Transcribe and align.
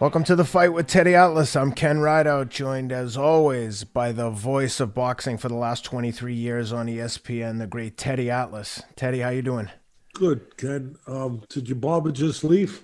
Welcome 0.00 0.24
to 0.24 0.34
the 0.34 0.46
fight 0.46 0.72
with 0.72 0.86
Teddy 0.86 1.14
Atlas. 1.14 1.54
I'm 1.54 1.72
Ken 1.72 1.98
Rideout, 1.98 2.48
joined 2.48 2.90
as 2.90 3.18
always 3.18 3.84
by 3.84 4.12
the 4.12 4.30
voice 4.30 4.80
of 4.80 4.94
boxing 4.94 5.36
for 5.36 5.48
the 5.50 5.54
last 5.56 5.84
23 5.84 6.32
years 6.32 6.72
on 6.72 6.86
ESPN, 6.86 7.58
the 7.58 7.66
great 7.66 7.98
Teddy 7.98 8.30
Atlas. 8.30 8.82
Teddy, 8.96 9.18
how 9.18 9.28
you 9.28 9.42
doing? 9.42 9.68
Good, 10.14 10.56
Ken. 10.56 10.96
Um, 11.06 11.42
did 11.50 11.68
your 11.68 11.76
barber 11.76 12.12
just 12.12 12.44
leave? 12.44 12.80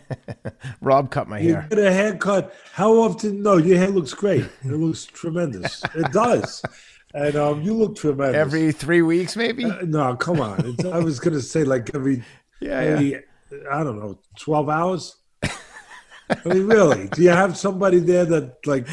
Rob 0.82 1.10
cut 1.10 1.26
my 1.26 1.38
You 1.38 1.54
hair. 1.54 1.66
get 1.70 1.78
a 1.78 1.90
haircut. 1.90 2.54
How 2.72 2.92
often? 2.92 3.42
No, 3.42 3.56
your 3.56 3.78
hair 3.78 3.88
looks 3.88 4.12
great. 4.12 4.44
It 4.62 4.72
looks 4.72 5.06
tremendous. 5.06 5.82
It 5.94 6.12
does. 6.12 6.62
And 7.14 7.34
um, 7.36 7.62
you 7.62 7.72
look 7.72 7.96
tremendous. 7.96 8.36
Every 8.36 8.72
three 8.72 9.00
weeks, 9.00 9.36
maybe? 9.36 9.64
Uh, 9.64 9.78
no, 9.86 10.14
come 10.16 10.40
on. 10.42 10.60
It's, 10.66 10.84
I 10.84 10.98
was 10.98 11.18
gonna 11.18 11.40
say 11.40 11.64
like 11.64 11.94
every 11.94 12.22
yeah, 12.60 12.98
yeah. 13.00 13.18
I 13.72 13.82
don't 13.82 13.98
know, 13.98 14.18
twelve 14.38 14.68
hours. 14.68 15.16
I 16.30 16.48
mean, 16.48 16.66
really? 16.66 17.08
Do 17.08 17.22
you 17.22 17.30
have 17.30 17.56
somebody 17.56 17.98
there 17.98 18.24
that 18.24 18.66
like 18.66 18.86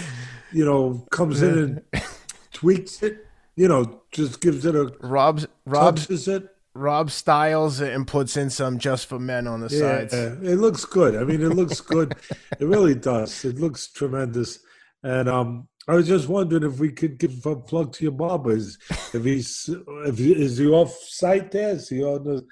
you 0.52 0.66
know 0.66 1.06
comes 1.12 1.42
in 1.42 1.58
and 1.94 2.04
tweaks 2.54 3.02
it? 3.04 3.26
You 3.56 3.68
know, 3.68 4.02
just 4.12 4.42
gives 4.42 4.66
it 4.66 4.76
a 4.76 4.92
Rob's 5.02 5.46
Rob 5.66 5.98
touches 5.98 6.28
it. 6.28 6.50
Rob 6.76 7.12
styles 7.12 7.82
it 7.82 7.94
and 7.94 8.08
puts 8.08 8.36
in 8.36 8.50
some 8.50 8.80
just 8.80 9.06
for 9.06 9.20
men 9.20 9.48
on 9.48 9.62
the 9.62 9.68
Yeah, 9.68 10.08
sides. 10.08 10.14
it 10.16 10.58
looks 10.58 10.86
good. 10.86 11.16
I 11.16 11.24
mean, 11.24 11.42
it 11.44 11.50
looks 11.50 11.80
good. 11.82 12.16
it 12.60 12.66
really 12.66 12.96
does. 12.96 13.46
It 13.46 13.60
looks 13.60 13.92
tremendous. 13.92 14.58
And 15.04 15.30
um, 15.30 15.68
I 15.88 15.94
was 15.94 16.08
just 16.08 16.28
wondering 16.28 16.64
if 16.64 16.80
we 16.80 16.92
could 16.92 17.20
give 17.20 17.46
a 17.46 17.56
plug 17.56 17.94
to 17.94 18.04
your 18.06 18.14
barber. 18.14 18.54
Is 18.56 18.80
if 19.14 19.24
he's 19.24 19.70
if 20.06 20.18
he, 20.18 20.32
is 20.34 20.58
he 20.58 20.68
off 20.68 20.94
site 20.96 21.52
there? 21.52 21.70
Is 21.72 21.90
he 21.90 22.04
on 22.04 22.24
the 22.24 22.44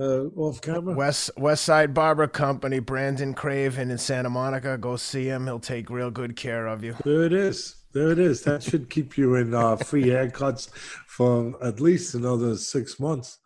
uh, 0.00 0.24
off 0.36 0.60
camera? 0.60 0.94
West 0.94 1.30
West 1.36 1.64
Side 1.64 1.92
Barber 1.92 2.26
Company, 2.26 2.78
Brandon 2.78 3.34
Craven 3.34 3.90
in 3.90 3.98
Santa 3.98 4.30
Monica. 4.30 4.78
Go 4.78 4.96
see 4.96 5.26
him. 5.26 5.44
He'll 5.44 5.60
take 5.60 5.90
real 5.90 6.10
good 6.10 6.36
care 6.36 6.66
of 6.66 6.82
you. 6.82 6.96
There 7.04 7.24
it 7.24 7.32
is. 7.32 7.76
There 7.92 8.10
it 8.10 8.18
is. 8.18 8.42
That 8.42 8.62
should 8.62 8.88
keep 8.88 9.18
you 9.18 9.34
in 9.34 9.52
uh, 9.52 9.76
free 9.76 10.04
haircuts 10.04 10.70
for 11.06 11.54
at 11.62 11.80
least 11.80 12.14
another 12.14 12.56
six 12.56 13.00
months. 13.00 13.38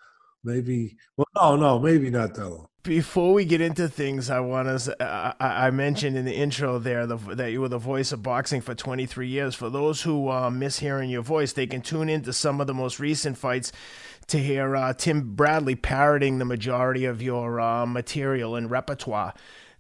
Maybe. 0.45 0.97
Well, 1.17 1.27
no, 1.35 1.57
no, 1.57 1.79
maybe 1.79 2.11
not 2.11 2.35
that 2.35 2.49
long. 2.49 2.69
Before 2.83 3.33
we 3.33 3.47
get 3.47 3.63
into 3.63 3.89
things, 3.89 4.29
I 4.29 4.41
want 4.41 4.69
to. 4.79 5.03
I, 5.03 5.69
I 5.69 5.71
mentioned 5.71 6.19
in 6.19 6.27
the 6.27 6.35
intro 6.35 6.79
there 6.79 7.07
the, 7.07 7.17
that 7.17 7.51
you 7.51 7.63
were 7.63 7.69
the 7.71 7.79
voice 7.79 8.13
of 8.13 8.23
boxing 8.23 8.61
for 8.61 8.75
23 8.75 9.27
years. 9.27 9.55
For 9.55 9.71
those 9.71 10.03
who 10.03 10.29
uh, 10.29 10.51
miss 10.51 10.81
hearing 10.81 11.09
your 11.09 11.23
voice, 11.23 11.55
they 11.55 11.67
can 11.67 11.81
tune 11.81 12.11
into 12.11 12.35
some 12.35 12.61
of 12.61 12.67
the 12.67 12.75
most 12.75 13.01
recent 13.01 13.39
fights 13.39 13.73
to 14.29 14.39
hear 14.39 14.77
uh, 14.77 14.93
Tim 14.93 15.35
Bradley 15.35 15.75
parroting 15.75 16.39
the 16.39 16.45
majority 16.45 17.05
of 17.05 17.23
your 17.23 17.61
uh, 17.61 17.87
material 17.87 18.57
and 18.57 18.71
repertoire. 18.71 19.35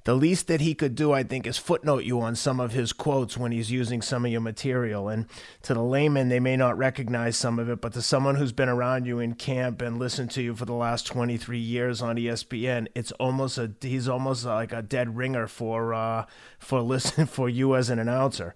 The 0.04 0.14
least 0.14 0.48
that 0.48 0.60
he 0.60 0.74
could 0.74 0.94
do, 0.94 1.12
I 1.12 1.22
think, 1.22 1.46
is 1.46 1.56
footnote 1.56 2.04
you 2.04 2.20
on 2.20 2.36
some 2.36 2.60
of 2.60 2.72
his 2.72 2.92
quotes 2.92 3.38
when 3.38 3.52
he's 3.52 3.70
using 3.70 4.02
some 4.02 4.26
of 4.26 4.30
your 4.30 4.42
material. 4.42 5.08
And 5.08 5.24
to 5.62 5.72
the 5.72 5.82
layman, 5.82 6.28
they 6.28 6.40
may 6.40 6.58
not 6.58 6.76
recognize 6.76 7.38
some 7.38 7.58
of 7.58 7.70
it, 7.70 7.80
but 7.80 7.94
to 7.94 8.02
someone 8.02 8.34
who's 8.34 8.52
been 8.52 8.68
around 8.68 9.06
you 9.06 9.18
in 9.18 9.34
camp 9.34 9.80
and 9.80 9.98
listened 9.98 10.30
to 10.32 10.42
you 10.42 10.54
for 10.54 10.66
the 10.66 10.74
last 10.74 11.06
23 11.06 11.58
years 11.58 12.02
on 12.02 12.16
ESPN, 12.16 12.86
it's 12.94 13.12
almost 13.12 13.56
a 13.56 13.72
he's 13.80 14.06
almost 14.06 14.44
like 14.44 14.72
a 14.72 14.82
dead 14.82 15.16
ringer 15.16 15.46
for 15.46 15.94
uh, 15.94 16.26
for 16.58 16.80
listen 16.82 17.24
for 17.24 17.48
you 17.48 17.74
as 17.74 17.88
an 17.88 17.98
announcer. 17.98 18.54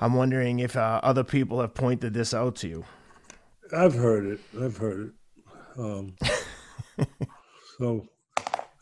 I'm 0.00 0.14
wondering 0.14 0.58
if 0.58 0.74
uh, 0.74 1.00
other 1.02 1.24
people 1.24 1.60
have 1.60 1.74
pointed 1.74 2.14
this 2.14 2.32
out 2.32 2.56
to 2.56 2.68
you. 2.68 2.84
I've 3.76 3.94
heard 3.94 4.24
it. 4.24 4.40
I've 4.58 4.78
heard 4.78 5.08
it. 5.08 5.12
Um, 5.76 6.16
so 7.78 8.06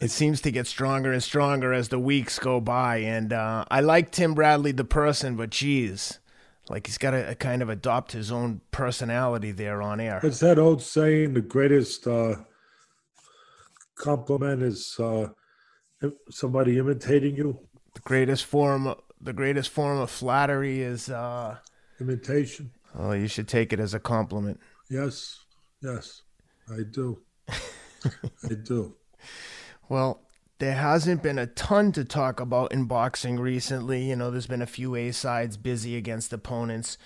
it 0.01 0.11
seems 0.11 0.41
to 0.43 0.51
get 0.51 0.67
stronger 0.67 1.13
and 1.13 1.23
stronger 1.23 1.73
as 1.73 1.89
the 1.89 1.99
weeks 1.99 2.39
go 2.39 2.61
by. 2.61 2.99
And 2.99 3.33
uh, 3.33 3.65
I 3.71 3.81
like 3.81 4.11
Tim 4.11 4.35
Bradley, 4.35 4.73
the 4.73 4.85
person, 4.85 5.37
but 5.37 5.51
geez, 5.51 6.19
like 6.69 6.87
he's 6.87 6.99
got 6.99 7.13
to 7.13 7.35
kind 7.37 7.63
of 7.63 7.69
adopt 7.69 8.13
his 8.13 8.31
own 8.31 8.61
personality 8.71 9.53
there 9.53 9.81
on 9.81 10.01
air. 10.01 10.21
It's 10.23 10.41
that 10.41 10.59
old 10.59 10.83
saying: 10.83 11.35
the 11.35 11.41
greatest 11.41 12.07
uh, 12.07 12.37
compliment 13.97 14.63
is 14.63 14.97
uh, 14.99 15.29
somebody 16.31 16.79
imitating 16.79 17.37
you. 17.37 17.59
The 17.95 18.01
greatest 18.01 18.45
form, 18.45 18.95
the 19.21 19.33
greatest 19.33 19.71
form 19.71 19.99
of 19.99 20.11
flattery 20.11 20.83
is 20.83 21.09
uh, 21.09 21.57
imitation. 22.01 22.73
Oh, 22.99 23.13
you 23.13 23.29
should 23.29 23.49
take 23.49 23.73
it 23.73 23.81
as 23.81 23.95
a 23.95 24.01
compliment. 24.01 24.61
Yes, 24.91 25.39
yes, 25.83 26.23
I 26.71 26.83
do. 26.91 27.19
I 27.49 28.55
do. 28.63 28.95
Well, 29.89 30.23
there 30.59 30.75
hasn't 30.75 31.23
been 31.23 31.39
a 31.39 31.47
ton 31.47 31.93
to 31.93 32.05
talk 32.05 32.41
about 32.41 32.73
in 32.73 32.85
boxing 32.87 33.39
recently. 33.39 34.09
You 34.09 34.17
know, 34.17 34.31
there's 34.31 34.47
been 34.47 34.63
a 34.63 34.67
few 34.67 34.95
A 34.95 35.13
sides 35.13 35.57
busy 35.57 35.97
against 35.97 36.33
opponents, 36.33 36.97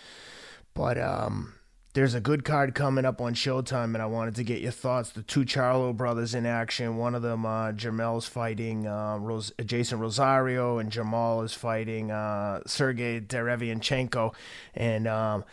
but 0.72 0.96
um, 0.98 1.54
there's 1.94 2.14
a 2.14 2.20
good 2.20 2.44
card 2.44 2.74
coming 2.74 3.04
up 3.04 3.20
on 3.20 3.34
Showtime, 3.34 3.94
and 3.94 3.98
I 3.98 4.06
wanted 4.06 4.36
to 4.36 4.44
get 4.44 4.60
your 4.60 4.70
thoughts. 4.70 5.10
The 5.10 5.22
two 5.22 5.40
Charlo 5.40 5.94
brothers 5.96 6.34
in 6.34 6.46
action. 6.46 6.96
One 6.96 7.16
of 7.16 7.22
them, 7.22 7.44
uh, 7.44 7.72
Jermell's 7.72 8.26
fighting 8.26 8.86
uh, 8.86 9.18
Ros- 9.18 9.52
Jeison 9.58 9.98
Rosario, 9.98 10.78
and 10.78 10.92
Jermall 10.92 11.44
is 11.44 11.52
fighting 11.52 12.12
uh, 12.12 12.60
Sergiy 12.66 13.26
Derevyanchenko, 13.26 14.32
and 14.74 15.08
um, 15.08 15.44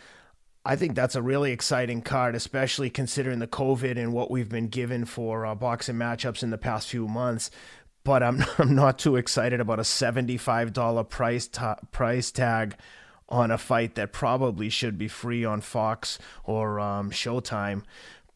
I 0.68 0.76
think 0.76 0.94
that's 0.94 1.14
a 1.14 1.22
really 1.22 1.52
exciting 1.52 2.02
card, 2.02 2.34
especially 2.34 2.90
considering 2.90 3.38
the 3.38 3.46
COVID 3.46 3.96
and 3.96 4.12
what 4.12 4.30
we've 4.30 4.50
been 4.50 4.68
given 4.68 5.06
for 5.06 5.46
uh, 5.46 5.54
boxing 5.54 5.94
matchups 5.96 6.42
in 6.42 6.50
the 6.50 6.58
past 6.58 6.90
few 6.90 7.08
months. 7.08 7.50
But 8.04 8.22
I'm 8.22 8.44
I'm 8.58 8.74
not 8.74 8.98
too 8.98 9.16
excited 9.16 9.60
about 9.60 9.80
a 9.80 9.84
seventy-five 9.84 10.74
dollar 10.74 11.04
price 11.04 11.48
ta- 11.48 11.78
price 11.90 12.30
tag 12.30 12.76
on 13.30 13.50
a 13.50 13.56
fight 13.56 13.94
that 13.94 14.12
probably 14.12 14.68
should 14.68 14.98
be 14.98 15.08
free 15.08 15.42
on 15.42 15.62
Fox 15.62 16.18
or 16.44 16.78
um, 16.80 17.10
Showtime. 17.10 17.84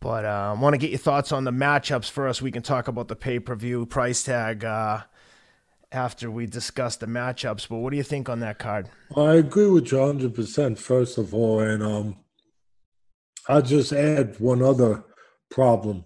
But 0.00 0.24
uh, 0.24 0.54
I 0.56 0.60
want 0.60 0.72
to 0.72 0.78
get 0.78 0.88
your 0.88 0.98
thoughts 0.98 1.32
on 1.32 1.44
the 1.44 1.50
matchups 1.50 2.10
first. 2.10 2.40
We 2.40 2.50
can 2.50 2.62
talk 2.62 2.88
about 2.88 3.08
the 3.08 3.16
pay-per-view 3.16 3.86
price 3.86 4.22
tag 4.24 4.64
uh, 4.64 5.02
after 5.92 6.30
we 6.30 6.46
discuss 6.46 6.96
the 6.96 7.06
matchups. 7.06 7.68
But 7.68 7.76
what 7.76 7.90
do 7.90 7.96
you 7.96 8.02
think 8.02 8.28
on 8.28 8.40
that 8.40 8.58
card? 8.58 8.88
I 9.16 9.34
agree 9.34 9.68
with 9.68 9.92
you 9.92 9.98
100%, 9.98 10.78
first 10.78 11.18
of 11.18 11.32
all. 11.32 11.60
And 11.60 11.82
um, 11.82 12.16
I'll 13.48 13.62
just 13.62 13.92
add 13.92 14.38
one 14.38 14.62
other 14.62 15.04
problem 15.50 16.04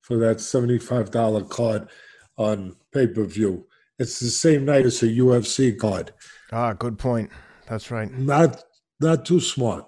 for 0.00 0.16
that 0.18 0.38
$75 0.38 1.48
card 1.48 1.88
on 2.36 2.76
pay 2.92 3.06
per 3.06 3.24
view. 3.24 3.66
It's 3.98 4.18
the 4.18 4.30
same 4.30 4.64
night 4.64 4.84
as 4.84 5.02
a 5.02 5.06
UFC 5.06 5.78
card. 5.78 6.12
Ah, 6.50 6.72
good 6.72 6.98
point. 6.98 7.30
That's 7.68 7.90
right. 7.90 8.10
Not 8.10 8.64
not 9.00 9.24
too 9.24 9.40
smart. 9.40 9.86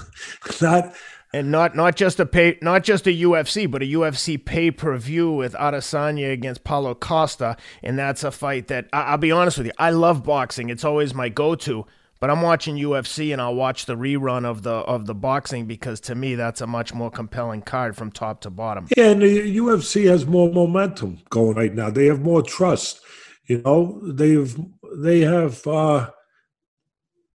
not 0.60 0.94
and 1.32 1.50
not 1.50 1.74
not 1.76 1.96
just 1.96 2.20
a 2.20 2.26
pay 2.26 2.58
not 2.60 2.84
just 2.84 3.06
a 3.06 3.10
UFC, 3.10 3.70
but 3.70 3.82
a 3.82 3.86
UFC 3.86 4.42
pay 4.42 4.70
per 4.70 4.96
view 4.96 5.32
with 5.32 5.54
Adesanya 5.54 6.32
against 6.32 6.64
Paulo 6.64 6.94
Costa, 6.94 7.56
and 7.82 7.98
that's 7.98 8.24
a 8.24 8.30
fight 8.30 8.68
that 8.68 8.88
I, 8.92 9.12
will 9.12 9.18
be 9.18 9.32
honest 9.32 9.58
with 9.58 9.68
you, 9.68 9.72
I 9.78 9.90
love 9.90 10.24
boxing. 10.24 10.68
It's 10.68 10.84
always 10.84 11.14
my 11.14 11.28
go 11.28 11.54
to. 11.54 11.86
But 12.22 12.30
I'm 12.30 12.40
watching 12.40 12.76
UFC 12.76 13.32
and 13.32 13.42
I'll 13.42 13.56
watch 13.56 13.86
the 13.86 13.96
rerun 13.96 14.44
of 14.44 14.62
the 14.62 14.70
of 14.70 15.06
the 15.06 15.14
boxing 15.14 15.66
because 15.66 15.98
to 16.02 16.14
me 16.14 16.36
that's 16.36 16.60
a 16.60 16.68
much 16.68 16.94
more 16.94 17.10
compelling 17.10 17.62
card 17.62 17.96
from 17.96 18.12
top 18.12 18.42
to 18.42 18.50
bottom. 18.50 18.86
Yeah, 18.96 19.10
and 19.10 19.22
the 19.22 19.56
UFC 19.56 20.08
has 20.08 20.24
more 20.24 20.48
momentum 20.48 21.18
going 21.30 21.56
right 21.56 21.74
now. 21.74 21.90
They 21.90 22.06
have 22.06 22.20
more 22.20 22.40
trust. 22.40 23.00
You 23.48 23.60
know, 23.62 24.00
they've 24.04 24.56
they 24.98 25.22
have 25.22 25.66
uh 25.66 26.10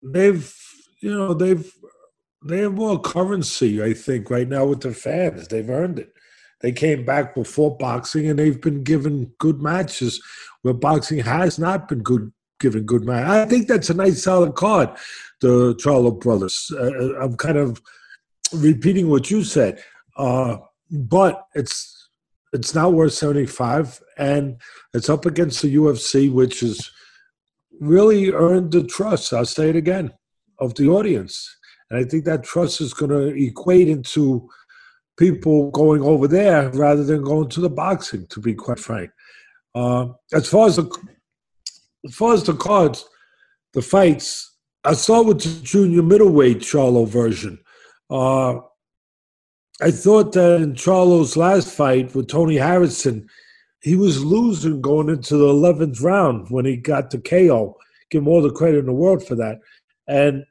they've 0.03 0.53
you 0.99 1.15
know 1.15 1.33
they've 1.33 1.71
they 2.45 2.57
have 2.57 2.73
more 2.73 2.99
currency, 2.99 3.81
I 3.81 3.93
think, 3.93 4.29
right 4.29 4.49
now 4.49 4.65
with 4.65 4.81
their 4.81 4.91
fans. 4.91 5.47
They've 5.47 5.69
earned 5.69 5.99
it. 5.99 6.11
They 6.59 6.73
came 6.73 7.05
back 7.05 7.35
before 7.35 7.77
boxing 7.77 8.27
and 8.27 8.37
they've 8.37 8.59
been 8.59 8.83
given 8.83 9.31
good 9.39 9.61
matches 9.61 10.21
where 10.61 10.73
boxing 10.73 11.19
has 11.19 11.57
not 11.57 11.87
been 11.87 12.03
good 12.03 12.33
given 12.59 12.83
good 12.83 13.05
match. 13.05 13.27
I 13.27 13.45
think 13.45 13.67
that's 13.67 13.89
a 13.89 13.93
nice 13.93 14.23
solid 14.23 14.55
card, 14.55 14.89
the 15.41 15.75
Charlo 15.75 16.19
brothers. 16.19 16.71
Uh, 16.77 17.19
I'm 17.19 17.35
kind 17.35 17.57
of 17.57 17.81
repeating 18.53 19.09
what 19.09 19.29
you 19.31 19.43
said. 19.43 19.83
Uh, 20.15 20.57
but 20.91 21.47
it's 21.55 22.09
it's 22.53 22.75
not 22.75 22.93
worth 22.93 23.13
75 23.13 23.99
and 24.17 24.61
it's 24.93 25.09
up 25.09 25.25
against 25.25 25.63
the 25.63 25.75
UFC 25.75 26.31
which 26.31 26.59
has 26.59 26.91
really 27.79 28.31
earned 28.31 28.71
the 28.71 28.83
trust, 28.83 29.33
I'll 29.33 29.45
say 29.45 29.69
it 29.69 29.75
again, 29.75 30.13
of 30.59 30.75
the 30.75 30.87
audience. 30.87 31.49
And 31.89 31.99
I 31.99 32.07
think 32.07 32.25
that 32.25 32.43
trust 32.43 32.79
is 32.79 32.93
going 32.93 33.09
to 33.09 33.35
equate 33.43 33.89
into 33.89 34.47
people 35.17 35.71
going 35.71 36.03
over 36.03 36.27
there 36.27 36.69
rather 36.69 37.03
than 37.03 37.23
going 37.23 37.49
to 37.49 37.61
the 37.61 37.69
boxing, 37.69 38.27
to 38.27 38.39
be 38.39 38.53
quite 38.53 38.79
frank. 38.79 39.09
Uh, 39.73 40.09
as 40.31 40.47
far 40.47 40.67
as 40.67 40.75
the 40.75 40.85
as 42.05 42.15
far 42.15 42.33
as 42.33 42.43
the 42.43 42.53
cards, 42.53 43.05
the 43.73 43.81
fights, 43.81 44.57
I 44.83 44.93
start 44.93 45.25
with 45.25 45.41
the 45.41 45.63
junior 45.65 46.03
middleweight 46.03 46.59
Charlo 46.59 47.07
version. 47.07 47.59
Uh, 48.09 48.55
I 49.81 49.91
thought 49.91 50.33
that 50.33 50.61
in 50.61 50.73
Charlo's 50.73 51.37
last 51.37 51.73
fight 51.73 52.13
with 52.13 52.27
Tony 52.27 52.57
Harrison, 52.57 53.27
he 53.81 53.95
was 53.95 54.23
losing 54.23 54.81
going 54.81 55.09
into 55.09 55.37
the 55.37 55.45
11th 55.45 56.01
round 56.01 56.49
when 56.49 56.65
he 56.65 56.77
got 56.77 57.11
to 57.11 57.17
KO. 57.17 57.75
Give 58.09 58.21
him 58.21 58.27
all 58.27 58.41
the 58.41 58.51
credit 58.51 58.79
in 58.79 58.85
the 58.85 58.93
world 58.93 59.25
for 59.25 59.35
that. 59.35 59.59
And 60.07 60.43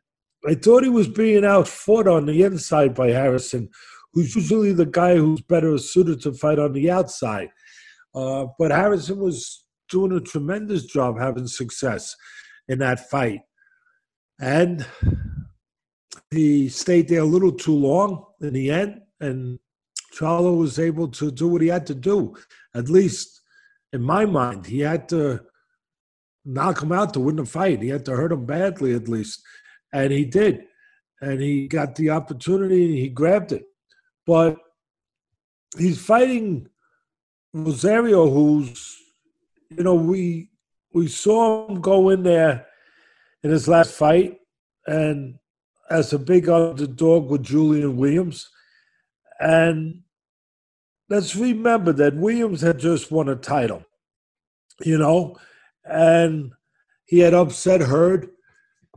I 0.46 0.54
thought 0.54 0.82
he 0.82 0.88
was 0.88 1.08
being 1.08 1.44
outfought 1.44 2.08
on 2.08 2.26
the 2.26 2.42
inside 2.42 2.94
by 2.94 3.10
Harrison, 3.10 3.68
who's 4.12 4.34
usually 4.34 4.72
the 4.72 4.86
guy 4.86 5.16
who's 5.16 5.40
better 5.42 5.78
suited 5.78 6.20
to 6.22 6.32
fight 6.32 6.58
on 6.58 6.72
the 6.72 6.90
outside. 6.90 7.48
Uh, 8.14 8.46
but 8.58 8.70
Harrison 8.70 9.18
was 9.18 9.61
doing 9.92 10.12
a 10.12 10.20
tremendous 10.20 10.86
job 10.86 11.18
having 11.18 11.46
success 11.46 12.16
in 12.66 12.80
that 12.80 13.08
fight. 13.10 13.42
And 14.40 14.84
he 16.30 16.68
stayed 16.68 17.08
there 17.08 17.20
a 17.20 17.24
little 17.24 17.52
too 17.52 17.76
long 17.76 18.24
in 18.40 18.54
the 18.54 18.70
end, 18.70 19.02
and 19.20 19.60
Charlo 20.12 20.58
was 20.58 20.78
able 20.78 21.08
to 21.08 21.30
do 21.30 21.46
what 21.46 21.62
he 21.62 21.68
had 21.68 21.86
to 21.86 21.94
do. 21.94 22.34
At 22.74 22.88
least 22.88 23.40
in 23.92 24.02
my 24.02 24.24
mind, 24.24 24.66
he 24.66 24.80
had 24.80 25.08
to 25.10 25.40
knock 26.44 26.82
him 26.82 26.92
out 26.92 27.12
to 27.14 27.20
win 27.20 27.36
the 27.36 27.44
fight. 27.44 27.82
He 27.82 27.88
had 27.88 28.04
to 28.06 28.16
hurt 28.16 28.32
him 28.32 28.46
badly, 28.46 28.94
at 28.94 29.08
least. 29.08 29.42
And 29.92 30.10
he 30.12 30.24
did. 30.24 30.64
And 31.20 31.40
he 31.40 31.68
got 31.68 31.94
the 31.94 32.10
opportunity 32.10 32.86
and 32.86 32.94
he 32.94 33.08
grabbed 33.08 33.52
it. 33.52 33.64
But 34.26 34.56
he's 35.78 36.04
fighting 36.04 36.68
Rosario, 37.54 38.28
who's, 38.28 38.96
you 39.76 39.84
know, 39.84 39.94
we 39.94 40.50
we 40.92 41.08
saw 41.08 41.68
him 41.68 41.80
go 41.80 42.10
in 42.10 42.22
there 42.22 42.66
in 43.42 43.50
his 43.50 43.68
last 43.68 43.92
fight 43.92 44.38
and 44.86 45.38
as 45.90 46.12
a 46.12 46.18
big 46.18 46.48
underdog 46.48 47.30
with 47.30 47.42
Julian 47.42 47.96
Williams. 47.96 48.50
And 49.40 50.02
let's 51.08 51.36
remember 51.36 51.92
that 51.92 52.16
Williams 52.16 52.60
had 52.60 52.78
just 52.78 53.10
won 53.10 53.28
a 53.28 53.36
title, 53.36 53.84
you 54.80 54.98
know, 54.98 55.36
and 55.84 56.52
he 57.06 57.18
had 57.18 57.34
upset 57.34 57.80
Hurd. 57.80 58.28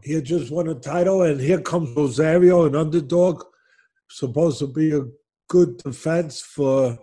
He 0.04 0.13
had 0.13 0.25
just 0.25 0.51
won 0.51 0.69
a 0.69 0.75
title, 0.75 1.24
and 1.24 1.42
here 1.42 1.62
comes 1.62 1.95
Rosario, 1.95 2.66
an 2.66 2.75
underdog, 2.75 3.44
supposed 4.10 4.60
to 4.60 4.68
be 4.68 4.95
a 4.95 5.06
good 5.48 5.78
defense 5.78 6.42
for 6.42 6.98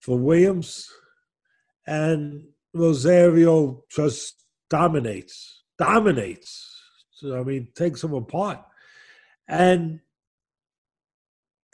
for 0.00 0.18
Williams, 0.18 0.88
and 1.86 2.44
Rosario 2.76 3.84
just 3.90 4.44
dominates, 4.70 5.62
dominates. 5.78 6.72
So 7.10 7.38
I 7.38 7.42
mean, 7.42 7.68
takes 7.74 8.04
him 8.04 8.14
apart, 8.14 8.60
and 9.48 10.00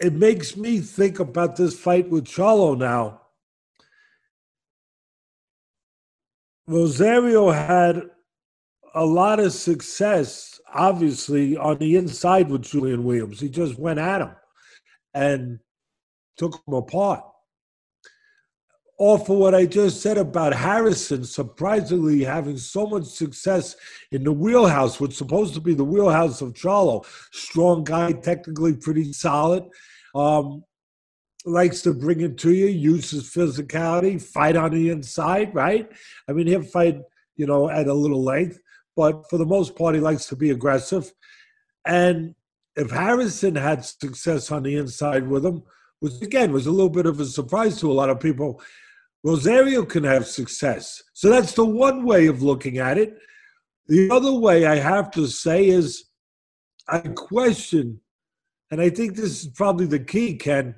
it 0.00 0.12
makes 0.12 0.56
me 0.56 0.81
think 0.81 1.20
about 1.20 1.56
this 1.56 1.78
fight 1.78 2.08
with 2.08 2.25
Charlo 2.25 2.76
now. 2.76 3.20
Rosario 6.66 7.50
had 7.50 8.02
a 8.94 9.04
lot 9.04 9.40
of 9.40 9.52
success, 9.52 10.60
obviously, 10.72 11.56
on 11.56 11.78
the 11.78 11.96
inside 11.96 12.50
with 12.50 12.62
Julian 12.62 13.04
Williams. 13.04 13.40
He 13.40 13.49
just 13.49 13.78
went 13.78 13.99
at 13.99 14.20
him 14.20 14.37
and 15.14 15.58
took 16.37 16.60
him 16.66 16.75
apart. 16.75 17.25
All 19.02 19.19
for 19.19 19.37
what 19.37 19.52
I 19.52 19.66
just 19.66 20.00
said 20.00 20.16
about 20.16 20.54
Harrison 20.54 21.25
surprisingly 21.25 22.22
having 22.22 22.56
so 22.56 22.87
much 22.87 23.06
success 23.06 23.75
in 24.12 24.22
the 24.22 24.31
wheelhouse, 24.31 25.00
what's 25.00 25.16
supposed 25.16 25.54
to 25.54 25.60
be 25.60 25.75
the 25.75 25.82
wheelhouse 25.82 26.40
of 26.40 26.52
Charlo. 26.52 27.04
Strong 27.32 27.82
guy, 27.82 28.12
technically 28.12 28.75
pretty 28.75 29.12
solid. 29.12 29.64
Um, 30.14 30.62
likes 31.44 31.82
to 31.82 31.93
bring 31.93 32.20
it 32.20 32.38
to 32.38 32.52
you, 32.52 32.66
use 32.66 33.10
his 33.10 33.25
physicality, 33.25 34.22
fight 34.22 34.54
on 34.54 34.70
the 34.70 34.90
inside, 34.90 35.52
right? 35.52 35.90
I 36.28 36.32
mean, 36.32 36.46
he'll 36.46 36.62
fight, 36.62 37.00
you 37.34 37.46
know, 37.46 37.69
at 37.69 37.88
a 37.88 37.93
little 37.93 38.22
length, 38.22 38.60
but 38.94 39.28
for 39.28 39.37
the 39.37 39.44
most 39.44 39.75
part, 39.75 39.96
he 39.96 40.00
likes 40.00 40.26
to 40.26 40.37
be 40.37 40.50
aggressive. 40.50 41.12
And 41.84 42.37
if 42.76 42.93
Harrison 42.93 43.56
had 43.56 43.84
success 43.84 44.52
on 44.52 44.62
the 44.62 44.76
inside 44.76 45.26
with 45.26 45.44
him, 45.44 45.64
which 45.99 46.22
again 46.22 46.52
was 46.52 46.66
a 46.66 46.70
little 46.70 46.88
bit 46.88 47.06
of 47.06 47.19
a 47.19 47.25
surprise 47.25 47.81
to 47.81 47.90
a 47.90 47.94
lot 47.94 48.10
of 48.10 48.20
people, 48.20 48.60
Rosario 49.25 49.85
can 49.85 50.05
have 50.05 50.27
success. 50.27 51.03
So 51.13 51.29
that's 51.29 51.53
the 51.53 51.65
one 51.65 52.05
way 52.05 52.27
of 52.27 52.43
looking 52.43 52.79
at 52.79 52.99
it. 52.99 53.17
The 53.87 54.11
other 54.11 54.33
way 54.33 54.67
I 54.67 54.77
have 54.77 55.11
to 55.13 55.27
say 55.27 55.69
is 55.69 56.05
I 56.89 57.01
question 57.01 58.01
and 58.73 58.81
I 58.81 58.89
think 58.89 59.15
this 59.15 59.45
is 59.45 59.49
probably 59.49 59.85
the 59.85 60.01
key, 60.01 60.35
Ken, 60.35 60.75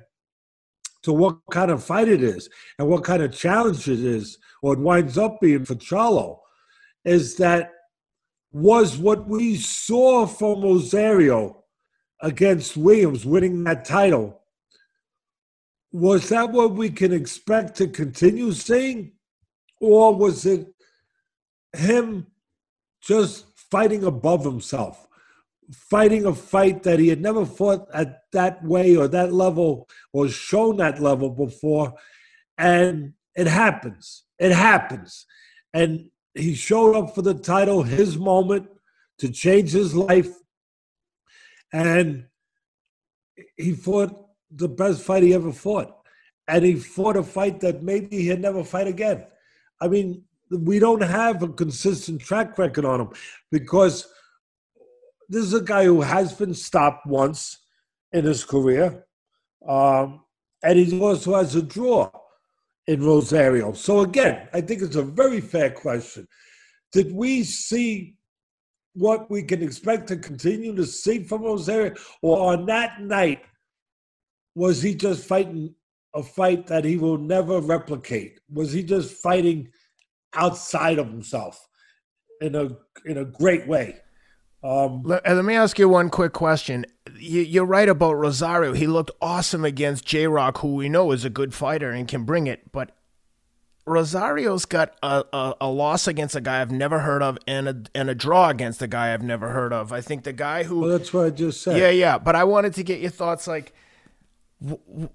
to 1.03 1.13
what 1.13 1.37
kind 1.49 1.71
of 1.71 1.81
fight 1.81 2.09
it 2.09 2.21
is 2.21 2.49
and 2.77 2.89
what 2.89 3.05
kind 3.05 3.23
of 3.23 3.33
challenge 3.33 3.87
it 3.87 4.01
is, 4.01 4.37
or 4.61 4.73
it 4.73 4.79
winds 4.79 5.17
up 5.17 5.39
being 5.39 5.63
for 5.63 5.75
Charlo, 5.75 6.39
is 7.05 7.37
that 7.37 7.71
was 8.51 8.97
what 8.97 9.29
we 9.29 9.55
saw 9.55 10.27
from 10.27 10.61
Rosario 10.61 11.63
against 12.21 12.75
Williams 12.75 13.25
winning 13.25 13.63
that 13.63 13.85
title. 13.85 14.41
Was 15.95 16.29
that 16.29 16.51
what 16.51 16.73
we 16.73 16.89
can 16.89 17.13
expect 17.13 17.77
to 17.77 17.87
continue 17.87 18.51
seeing? 18.51 19.13
Or 19.79 20.13
was 20.13 20.45
it 20.45 20.67
him 21.71 22.27
just 23.01 23.45
fighting 23.71 24.03
above 24.03 24.43
himself? 24.43 25.05
fighting 25.71 26.25
a 26.25 26.33
fight 26.33 26.83
that 26.83 26.99
he 26.99 27.07
had 27.07 27.21
never 27.21 27.45
fought 27.45 27.87
at 27.93 28.21
that 28.31 28.63
way 28.63 28.95
or 28.95 29.07
that 29.07 29.33
level 29.33 29.89
or 30.13 30.27
shown 30.27 30.77
that 30.77 31.01
level 31.01 31.29
before. 31.29 31.93
And 32.57 33.13
it 33.35 33.47
happens. 33.47 34.23
It 34.39 34.51
happens. 34.51 35.25
And 35.73 36.09
he 36.33 36.53
showed 36.53 36.95
up 36.95 37.15
for 37.15 37.21
the 37.21 37.33
title, 37.33 37.83
his 37.83 38.17
moment 38.17 38.67
to 39.19 39.29
change 39.29 39.71
his 39.71 39.95
life. 39.95 40.33
And 41.73 42.27
he 43.57 43.73
fought 43.73 44.24
the 44.55 44.69
best 44.69 45.01
fight 45.01 45.23
he 45.23 45.33
ever 45.33 45.51
fought. 45.51 45.95
And 46.47 46.63
he 46.63 46.75
fought 46.75 47.17
a 47.17 47.23
fight 47.23 47.59
that 47.61 47.83
maybe 47.83 48.23
he'd 48.23 48.41
never 48.41 48.63
fight 48.63 48.87
again. 48.87 49.25
I 49.81 49.87
mean, 49.87 50.23
we 50.49 50.79
don't 50.79 51.01
have 51.01 51.41
a 51.41 51.49
consistent 51.49 52.21
track 52.21 52.57
record 52.57 52.85
on 52.85 53.01
him 53.01 53.09
because 53.51 54.07
this 55.27 55.43
is 55.43 55.53
a 55.53 55.61
guy 55.61 55.85
who 55.85 56.01
has 56.01 56.33
been 56.33 56.53
stopped 56.53 57.07
once 57.07 57.57
in 58.13 58.25
his 58.25 58.45
career, 58.45 59.05
um, 59.67 60.21
and 60.63 60.77
he 60.77 60.99
also 60.99 61.35
has 61.35 61.55
a 61.55 61.61
draw 61.61 62.09
in 62.87 63.03
Rosario. 63.03 63.73
So 63.73 64.01
again, 64.01 64.47
I 64.53 64.61
think 64.61 64.83
it's 64.83 64.95
a 64.95 65.03
very 65.03 65.41
fair 65.41 65.71
question. 65.71 66.27
Did 66.91 67.11
we 67.11 67.43
see 67.43 68.15
what 68.93 69.29
we 69.29 69.43
can 69.43 69.61
expect 69.61 70.07
to 70.07 70.17
continue 70.17 70.75
to 70.75 70.85
see 70.85 71.23
from 71.23 71.41
Rosario, 71.41 71.95
or 72.21 72.53
on 72.53 72.65
that 72.67 73.01
night 73.01 73.41
was 74.55 74.81
he 74.81 74.95
just 74.95 75.27
fighting 75.27 75.75
a 76.15 76.23
fight 76.23 76.67
that 76.67 76.85
he 76.85 76.97
will 76.97 77.17
never 77.17 77.59
replicate? 77.59 78.39
Was 78.51 78.71
he 78.71 78.83
just 78.83 79.13
fighting 79.13 79.69
outside 80.33 80.97
of 80.97 81.07
himself 81.07 81.59
in 82.41 82.55
a 82.55 82.69
in 83.05 83.17
a 83.17 83.25
great 83.25 83.67
way? 83.67 83.97
Um, 84.63 85.03
let, 85.03 85.23
let, 85.27 85.45
me 85.45 85.53
ask 85.53 85.77
you 85.77 85.87
one 85.87 86.09
quick 86.09 86.33
question. 86.33 86.87
You, 87.19 87.61
are 87.61 87.65
right 87.65 87.87
about 87.87 88.13
Rosario. 88.13 88.73
He 88.73 88.87
looked 88.87 89.11
awesome 89.21 89.63
against 89.63 90.05
J 90.05 90.25
Rock, 90.25 90.57
who 90.59 90.73
we 90.73 90.89
know 90.89 91.11
is 91.11 91.23
a 91.23 91.29
good 91.29 91.53
fighter 91.53 91.91
and 91.91 92.07
can 92.07 92.23
bring 92.23 92.47
it. 92.47 92.71
But 92.71 92.89
Rosario's 93.85 94.65
got 94.65 94.95
a, 95.03 95.23
a, 95.31 95.55
a, 95.61 95.69
loss 95.69 96.07
against 96.07 96.35
a 96.35 96.41
guy 96.41 96.61
I've 96.61 96.71
never 96.71 96.99
heard 96.99 97.21
of 97.21 97.37
and 97.45 97.67
a, 97.67 97.83
and 97.93 98.09
a 98.09 98.15
draw 98.15 98.49
against 98.49 98.81
a 98.81 98.87
guy 98.87 99.13
I've 99.13 99.21
never 99.21 99.49
heard 99.49 99.71
of. 99.71 99.93
I 99.93 100.01
think 100.01 100.23
the 100.23 100.33
guy 100.33 100.63
who. 100.63 100.79
Well, 100.79 100.89
that's 100.89 101.13
what 101.13 101.25
I 101.25 101.29
just 101.29 101.61
said. 101.61 101.77
Yeah, 101.77 101.91
yeah. 101.91 102.17
But 102.17 102.35
I 102.35 102.43
wanted 102.45 102.73
to 102.75 102.83
get 102.83 103.01
your 103.01 103.11
thoughts 103.11 103.45
like 103.45 103.71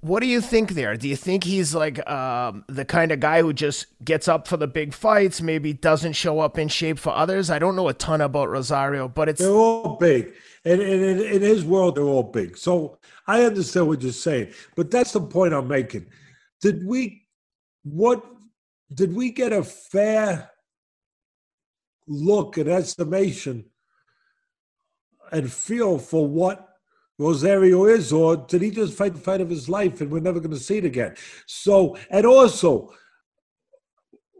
what 0.00 0.20
do 0.20 0.26
you 0.26 0.40
think 0.40 0.72
there? 0.72 0.96
Do 0.96 1.08
you 1.08 1.16
think 1.16 1.44
he's 1.44 1.74
like 1.74 2.08
um, 2.08 2.64
the 2.68 2.84
kind 2.84 3.10
of 3.10 3.20
guy 3.20 3.42
who 3.42 3.52
just 3.52 3.86
gets 4.04 4.28
up 4.28 4.46
for 4.46 4.56
the 4.56 4.68
big 4.68 4.94
fights, 4.94 5.40
maybe 5.40 5.72
doesn't 5.72 6.12
show 6.12 6.38
up 6.38 6.58
in 6.58 6.68
shape 6.68 6.98
for 6.98 7.10
others? 7.10 7.50
I 7.50 7.58
don't 7.58 7.74
know 7.74 7.88
a 7.88 7.94
ton 7.94 8.20
about 8.20 8.48
Rosario, 8.48 9.08
but 9.08 9.28
it's 9.28 9.40
they're 9.40 9.50
all 9.50 9.96
big, 9.96 10.34
and, 10.64 10.80
and 10.80 11.20
in 11.20 11.42
his 11.42 11.64
world, 11.64 11.96
they're 11.96 12.04
all 12.04 12.22
big. 12.22 12.56
So 12.56 12.98
I 13.26 13.42
understand 13.42 13.88
what 13.88 14.02
you're 14.02 14.12
saying, 14.12 14.52
but 14.76 14.90
that's 14.90 15.12
the 15.12 15.20
point 15.20 15.54
I'm 15.54 15.68
making. 15.68 16.06
Did 16.60 16.86
we 16.86 17.26
what 17.82 18.24
did 18.92 19.14
we 19.14 19.30
get 19.30 19.52
a 19.52 19.64
fair 19.64 20.50
look 22.06 22.56
and 22.56 22.68
estimation 22.68 23.64
and 25.32 25.52
feel 25.52 25.98
for 25.98 26.26
what 26.26 26.69
Rosario 27.20 27.84
is, 27.84 28.12
or 28.14 28.34
did 28.34 28.62
he 28.62 28.70
just 28.70 28.94
fight 28.94 29.12
the 29.12 29.20
fight 29.20 29.42
of 29.42 29.50
his 29.50 29.68
life 29.68 30.00
and 30.00 30.10
we're 30.10 30.20
never 30.20 30.40
going 30.40 30.52
to 30.52 30.58
see 30.58 30.78
it 30.78 30.86
again? 30.86 31.14
So, 31.46 31.98
and 32.10 32.24
also, 32.24 32.94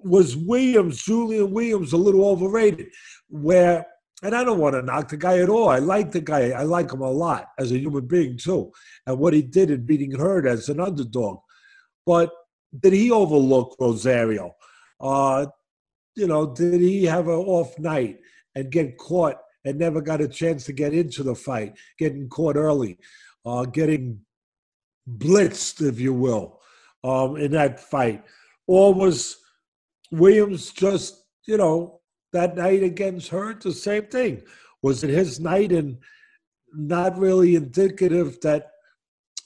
was 0.03 0.35
Williams, 0.35 1.03
Julian 1.03 1.51
Williams, 1.53 1.93
a 1.93 1.99
little 1.99 2.25
overrated? 2.25 2.89
Where, 3.29 3.87
and 4.23 4.35
I 4.35 4.45
don't 4.45 4.59
want 4.59 4.77
to 4.77 4.83
knock 4.83 5.11
the 5.11 5.19
guy 5.19 5.41
at 5.41 5.51
all. 5.51 5.69
I 5.69 5.79
like 5.79 6.11
the 6.11 6.23
guy. 6.23 6.53
I 6.53 6.63
like 6.63 6.91
him 6.91 7.03
a 7.03 7.11
lot 7.11 7.49
as 7.59 7.71
a 7.71 7.79
human 7.79 8.07
being 8.07 8.39
too, 8.39 8.73
and 9.07 9.19
what 9.19 9.35
he 9.35 9.43
did 9.43 9.71
in 9.71 9.85
beating 9.85 10.13
Hurd 10.13 10.47
as 10.47 10.71
an 10.71 10.81
underdog. 10.81 11.41
But 12.07 12.31
did 12.79 12.95
he 12.95 13.11
overlook 13.11 13.77
Rosario? 13.79 14.57
Uh, 14.99 15.47
you 16.17 16.27
know, 16.27 16.55
did 16.55 16.81
he 16.81 17.05
have 17.05 17.29
an 17.29 17.35
off 17.35 17.79
night 17.79 18.21
and 18.55 18.73
get 18.73 18.97
caught 18.97 19.37
and 19.65 19.79
never 19.79 20.01
got 20.01 20.21
a 20.21 20.29
chance 20.29 20.65
to 20.65 20.73
get 20.73 20.95
into 20.95 21.23
the 21.23 21.35
fight, 21.35 21.75
getting 21.99 22.29
caught 22.29 22.57
early, 22.57 22.99
uh, 23.45 23.65
getting 23.65 24.21
blitzed, 25.09 25.87
if 25.87 26.01
you 26.01 26.15
will, 26.15 26.61
um, 27.05 27.37
in 27.37 27.53
that 27.53 27.81
fight? 27.81 28.25
Or 28.67 28.95
was 28.95 29.37
Williams 30.11 30.71
just, 30.71 31.25
you 31.47 31.57
know, 31.57 32.01
that 32.33 32.57
night 32.57 32.83
against 32.83 33.29
Hurd, 33.29 33.63
the 33.63 33.73
same 33.73 34.07
thing? 34.07 34.43
Was 34.83 35.05
it 35.05 35.11
his 35.11 35.41
night 35.41 35.73
and 35.73 35.99
not 36.73 37.19
really 37.19 37.57
indicative 37.57 38.41
that 38.43 38.71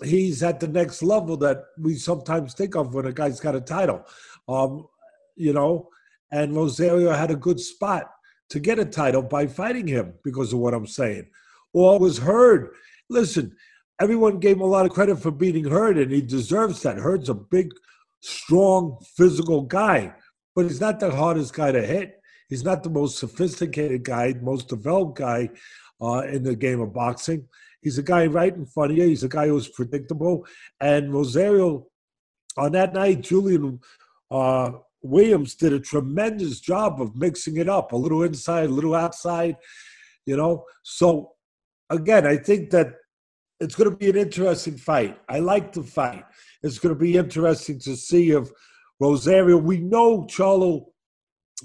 he's 0.02 0.42
at 0.42 0.60
the 0.60 0.68
next 0.68 1.02
level 1.02 1.36
that 1.38 1.64
we 1.78 1.94
sometimes 1.96 2.54
think 2.54 2.76
of 2.76 2.94
when 2.94 3.06
a 3.06 3.12
guy's 3.12 3.40
got 3.40 3.56
a 3.56 3.60
title? 3.60 4.04
Um, 4.48 4.86
you 5.36 5.52
know, 5.52 5.88
and 6.30 6.54
Rosario 6.54 7.10
had 7.12 7.30
a 7.30 7.36
good 7.36 7.58
spot 7.58 8.13
to 8.50 8.60
get 8.60 8.78
a 8.78 8.84
title 8.84 9.22
by 9.22 9.46
fighting 9.46 9.86
him 9.86 10.14
because 10.22 10.52
of 10.52 10.58
what 10.58 10.74
I'm 10.74 10.86
saying. 10.86 11.28
Or 11.72 11.98
was 11.98 12.18
Hurd. 12.18 12.74
Listen, 13.10 13.56
everyone 14.00 14.38
gave 14.38 14.56
him 14.56 14.62
a 14.62 14.66
lot 14.66 14.86
of 14.86 14.92
credit 14.92 15.18
for 15.18 15.30
beating 15.30 15.64
Hurd, 15.64 15.98
and 15.98 16.10
he 16.10 16.20
deserves 16.20 16.82
that. 16.82 16.98
Hurd's 16.98 17.28
a 17.28 17.34
big, 17.34 17.72
strong, 18.20 18.98
physical 19.16 19.62
guy, 19.62 20.14
but 20.54 20.66
he's 20.66 20.80
not 20.80 21.00
the 21.00 21.10
hardest 21.10 21.54
guy 21.54 21.72
to 21.72 21.84
hit. 21.84 22.20
He's 22.48 22.64
not 22.64 22.82
the 22.82 22.90
most 22.90 23.18
sophisticated 23.18 24.04
guy, 24.04 24.32
the 24.32 24.42
most 24.42 24.68
developed 24.68 25.18
guy 25.18 25.50
uh, 26.00 26.22
in 26.30 26.42
the 26.42 26.54
game 26.54 26.80
of 26.80 26.92
boxing. 26.92 27.48
He's 27.80 27.98
a 27.98 28.02
guy 28.02 28.26
right 28.26 28.54
in 28.54 28.66
front 28.66 28.92
of 28.92 28.98
you. 28.98 29.04
He's 29.04 29.24
a 29.24 29.28
guy 29.28 29.48
who's 29.48 29.68
predictable. 29.68 30.46
And 30.80 31.12
Rosario, 31.12 31.86
on 32.56 32.72
that 32.72 32.94
night, 32.94 33.22
Julian 33.22 33.80
uh, 34.30 34.72
Williams 35.04 35.54
did 35.54 35.72
a 35.72 35.78
tremendous 35.78 36.60
job 36.60 37.00
of 37.00 37.14
mixing 37.14 37.58
it 37.58 37.68
up, 37.68 37.92
a 37.92 37.96
little 37.96 38.22
inside, 38.22 38.70
a 38.70 38.72
little 38.72 38.94
outside, 38.94 39.56
you 40.24 40.36
know. 40.36 40.64
So 40.82 41.32
again, 41.90 42.26
I 42.26 42.38
think 42.38 42.70
that 42.70 42.94
it's 43.60 43.74
going 43.74 43.90
to 43.90 43.96
be 43.96 44.08
an 44.08 44.16
interesting 44.16 44.78
fight. 44.78 45.18
I 45.28 45.40
like 45.40 45.72
the 45.72 45.82
fight. 45.82 46.24
It's 46.62 46.78
going 46.78 46.94
to 46.94 46.98
be 46.98 47.16
interesting 47.16 47.78
to 47.80 47.96
see 47.96 48.30
if 48.30 48.48
Rosario. 48.98 49.58
We 49.58 49.78
know 49.78 50.24
Charlo, 50.24 50.86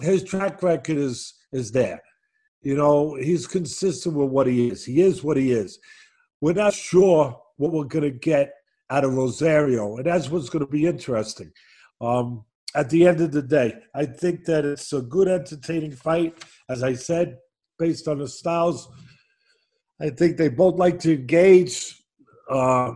his 0.01 0.23
track 0.23 0.61
record 0.61 0.97
is 0.97 1.33
is 1.53 1.71
there. 1.71 2.01
You 2.61 2.75
know, 2.75 3.15
he's 3.15 3.47
consistent 3.47 4.15
with 4.15 4.29
what 4.29 4.47
he 4.47 4.67
is. 4.67 4.83
He 4.83 5.01
is 5.01 5.23
what 5.23 5.37
he 5.37 5.53
is. 5.53 5.79
We're 6.41 6.53
not 6.53 6.73
sure 6.73 7.41
what 7.55 7.71
we're 7.71 7.85
going 7.85 8.03
to 8.03 8.11
get 8.11 8.53
out 8.89 9.05
of 9.05 9.13
Rosario, 9.13 9.95
and 9.95 10.05
that's 10.05 10.29
what's 10.29 10.49
going 10.49 10.65
to 10.65 10.71
be 10.71 10.85
interesting. 10.85 11.51
Um, 12.01 12.43
at 12.75 12.89
the 12.89 13.07
end 13.07 13.21
of 13.21 13.31
the 13.31 13.41
day, 13.41 13.73
I 13.95 14.05
think 14.05 14.45
that 14.45 14.65
it's 14.65 14.93
a 14.93 15.01
good, 15.01 15.27
entertaining 15.27 15.93
fight. 15.93 16.43
As 16.69 16.83
I 16.83 16.93
said, 16.93 17.37
based 17.77 18.07
on 18.07 18.19
the 18.19 18.27
styles, 18.27 18.89
I 19.99 20.09
think 20.09 20.37
they 20.37 20.49
both 20.49 20.75
like 20.75 20.99
to 20.99 21.15
engage. 21.15 21.95
Uh, 22.49 22.93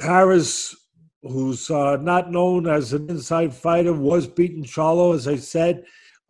Harris, 0.00 0.74
who's 1.22 1.70
uh, 1.70 1.96
not 1.96 2.30
known 2.30 2.66
as 2.66 2.92
an 2.92 3.08
inside 3.08 3.54
fighter, 3.54 3.92
was 3.92 4.26
beating 4.26 4.64
Charlo, 4.64 5.14
as 5.14 5.28
I 5.28 5.36
said, 5.36 5.84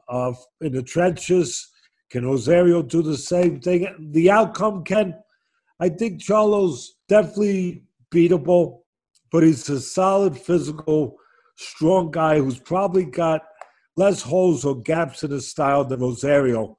uh, 0.08 0.32
in 0.60 0.72
the 0.72 0.82
trenches. 0.82 1.66
Can 2.10 2.26
Rosario 2.26 2.82
do 2.82 3.02
the 3.02 3.16
same 3.16 3.60
thing? 3.60 4.10
The 4.12 4.30
outcome 4.30 4.84
can. 4.84 5.14
I 5.78 5.88
think 5.88 6.20
Charlo's 6.20 6.96
definitely 7.08 7.84
beatable, 8.12 8.80
but 9.30 9.44
he's 9.44 9.68
a 9.70 9.80
solid 9.80 10.36
physical 10.36 11.16
strong 11.60 12.10
guy 12.10 12.38
who's 12.38 12.58
probably 12.58 13.04
got 13.04 13.42
less 13.96 14.22
holes 14.22 14.64
or 14.64 14.80
gaps 14.80 15.22
in 15.22 15.30
his 15.30 15.48
style 15.48 15.84
than 15.84 16.00
Rosario, 16.00 16.76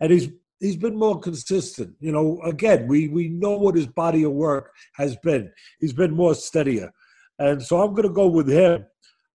and 0.00 0.10
he's 0.10 0.28
he's 0.60 0.76
been 0.76 0.98
more 0.98 1.20
consistent. 1.20 1.94
You 2.00 2.12
know, 2.12 2.40
again, 2.42 2.88
we 2.88 3.08
we 3.08 3.28
know 3.28 3.56
what 3.56 3.76
his 3.76 3.86
body 3.86 4.24
of 4.24 4.32
work 4.32 4.72
has 4.94 5.16
been. 5.16 5.52
He's 5.80 5.92
been 5.92 6.14
more 6.14 6.34
steadier, 6.34 6.90
and 7.38 7.62
so 7.62 7.80
I'm 7.80 7.90
going 7.90 8.08
to 8.08 8.14
go 8.14 8.26
with 8.26 8.48
him 8.48 8.84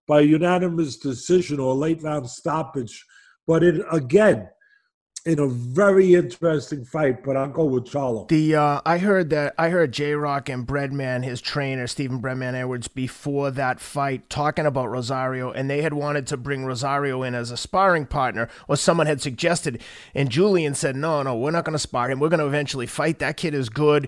by 0.07 0.21
unanimous 0.21 0.98
decision 0.98 1.60
or 1.60 1.74
late 1.74 2.03
round 2.03 2.29
stoppage. 2.29 3.05
But 3.48 3.63
it 3.63 3.81
again, 3.91 4.50
in 5.23 5.37
a 5.37 5.47
very 5.47 6.15
interesting 6.15 6.83
fight, 6.83 7.23
but 7.23 7.37
I'll 7.37 7.49
go 7.49 7.65
with 7.65 7.85
Charlo. 7.85 8.27
The 8.27 8.55
uh, 8.55 8.81
I 8.85 8.97
heard 8.97 9.29
that 9.29 9.53
I 9.57 9.69
heard 9.69 9.91
J 9.91 10.13
Rock 10.13 10.49
and 10.49 10.65
Breadman, 10.65 11.23
his 11.23 11.41
trainer 11.41 11.85
Stephen 11.85 12.21
Breadman 12.21 12.55
Edwards, 12.55 12.87
before 12.87 13.51
that 13.51 13.79
fight 13.79 14.29
talking 14.29 14.65
about 14.65 14.89
Rosario, 14.89 15.51
and 15.51 15.69
they 15.69 15.83
had 15.83 15.93
wanted 15.93 16.25
to 16.27 16.37
bring 16.37 16.65
Rosario 16.65 17.21
in 17.21 17.35
as 17.35 17.51
a 17.51 17.57
sparring 17.57 18.07
partner, 18.07 18.49
or 18.67 18.75
someone 18.75 19.07
had 19.07 19.21
suggested, 19.21 19.81
and 20.15 20.29
Julian 20.31 20.73
said, 20.73 20.95
"No, 20.95 21.21
no, 21.21 21.35
we're 21.35 21.51
not 21.51 21.65
going 21.65 21.73
to 21.73 21.79
spar 21.79 22.09
him. 22.09 22.19
We're 22.19 22.29
going 22.29 22.39
to 22.39 22.47
eventually 22.47 22.87
fight. 22.87 23.19
That 23.19 23.37
kid 23.37 23.53
is 23.53 23.69
good. 23.69 24.07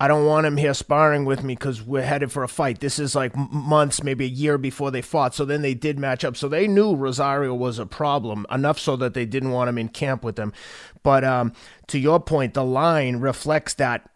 I 0.00 0.08
don't 0.08 0.26
want 0.26 0.46
him 0.46 0.56
here 0.56 0.74
sparring 0.74 1.24
with 1.24 1.44
me 1.44 1.54
because 1.54 1.80
we're 1.80 2.02
headed 2.02 2.32
for 2.32 2.42
a 2.42 2.48
fight. 2.48 2.80
This 2.80 2.98
is 2.98 3.14
like 3.14 3.34
months, 3.36 4.02
maybe 4.02 4.24
a 4.24 4.28
year 4.28 4.58
before 4.58 4.90
they 4.90 5.02
fought. 5.02 5.34
So 5.34 5.44
then 5.44 5.62
they 5.62 5.74
did 5.74 5.98
match 5.98 6.24
up. 6.24 6.36
So 6.36 6.48
they 6.48 6.66
knew 6.66 6.96
Rosario 6.96 7.54
was 7.54 7.78
a 7.78 7.86
problem 7.86 8.44
enough 8.50 8.78
so 8.78 8.96
that 8.96 9.14
they 9.14 9.24
didn't 9.24 9.52
want 9.52 9.68
him 9.68 9.78
in 9.78 9.88
camp 9.88 10.24
with 10.24 10.34
them. 10.34 10.52
But 11.04 11.22
um, 11.22 11.52
to 11.86 11.98
your 11.98 12.18
point, 12.18 12.54
the 12.54 12.64
line 12.64 13.16
reflects 13.16 13.74
that 13.74 14.10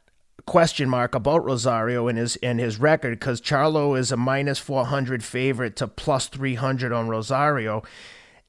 question 0.47 0.89
mark 0.89 1.15
about 1.15 1.45
Rosario 1.45 2.09
and 2.09 2.17
his 2.17 2.37
and 2.37 2.59
his 2.59 2.79
record 2.79 3.21
because 3.21 3.41
Charlo 3.41 3.97
is 3.99 4.11
a 4.11 4.17
minus 4.17 4.59
400 4.59 5.23
favorite 5.23 5.77
to 5.77 5.87
plus 5.87 6.27
300 6.27 6.91
on 6.91 7.09
Rosario 7.09 7.83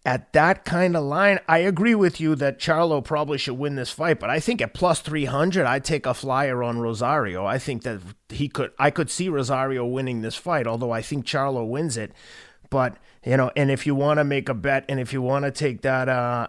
at 0.05 0.31
that 0.33 0.63
kind 0.63 0.95
of 0.95 1.03
line, 1.03 1.39
I 1.47 1.59
agree 1.59 1.95
with 1.95 2.21
you 2.21 2.35
that 2.35 2.59
Charlo 2.59 3.03
probably 3.03 3.37
should 3.37 3.57
win 3.57 3.75
this 3.75 3.91
fight, 3.91 4.19
but 4.19 4.29
I 4.29 4.39
think 4.39 4.61
at 4.61 4.73
plus 4.73 5.01
300, 5.01 5.65
I'd 5.65 5.83
take 5.83 6.05
a 6.05 6.13
flyer 6.13 6.63
on 6.63 6.79
Rosario. 6.79 7.45
I 7.45 7.57
think 7.57 7.83
that 7.83 7.99
he 8.29 8.47
could, 8.47 8.71
I 8.79 8.91
could 8.91 9.09
see 9.09 9.27
Rosario 9.27 9.85
winning 9.85 10.21
this 10.21 10.35
fight, 10.35 10.67
although 10.67 10.91
I 10.91 11.01
think 11.01 11.25
Charlo 11.25 11.67
wins 11.67 11.97
it. 11.97 12.13
But, 12.69 12.97
you 13.25 13.35
know, 13.35 13.51
and 13.55 13.69
if 13.69 13.85
you 13.85 13.93
want 13.93 14.19
to 14.19 14.23
make 14.23 14.47
a 14.47 14.53
bet 14.53 14.85
and 14.87 14.99
if 14.99 15.11
you 15.11 15.21
want 15.21 15.45
to 15.45 15.51
take 15.51 15.81
that, 15.81 16.07
uh, 16.07 16.47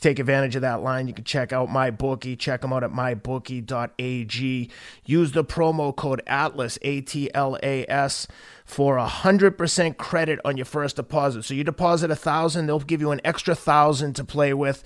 take 0.00 0.18
advantage 0.18 0.54
of 0.56 0.62
that 0.62 0.82
line, 0.82 1.08
you 1.08 1.14
can 1.14 1.24
check 1.24 1.52
out 1.52 1.68
MyBookie. 1.68 2.38
Check 2.38 2.60
them 2.60 2.72
out 2.72 2.84
at 2.84 2.90
mybookie.ag. 2.90 4.70
Use 5.04 5.32
the 5.32 5.44
promo 5.44 5.94
code 5.94 6.22
ATLAS, 6.26 6.78
A 6.82 7.00
T 7.00 7.32
L 7.34 7.58
A 7.62 7.86
S 7.88 8.26
for 8.64 8.96
a 8.96 9.06
hundred 9.06 9.56
percent 9.56 9.98
credit 9.98 10.38
on 10.44 10.56
your 10.56 10.66
first 10.66 10.96
deposit. 10.96 11.44
So 11.44 11.54
you 11.54 11.64
deposit 11.64 12.10
a 12.10 12.16
thousand, 12.16 12.66
they'll 12.66 12.80
give 12.80 13.00
you 13.00 13.10
an 13.10 13.20
extra 13.24 13.54
thousand 13.54 14.14
to 14.14 14.24
play 14.24 14.52
with 14.52 14.84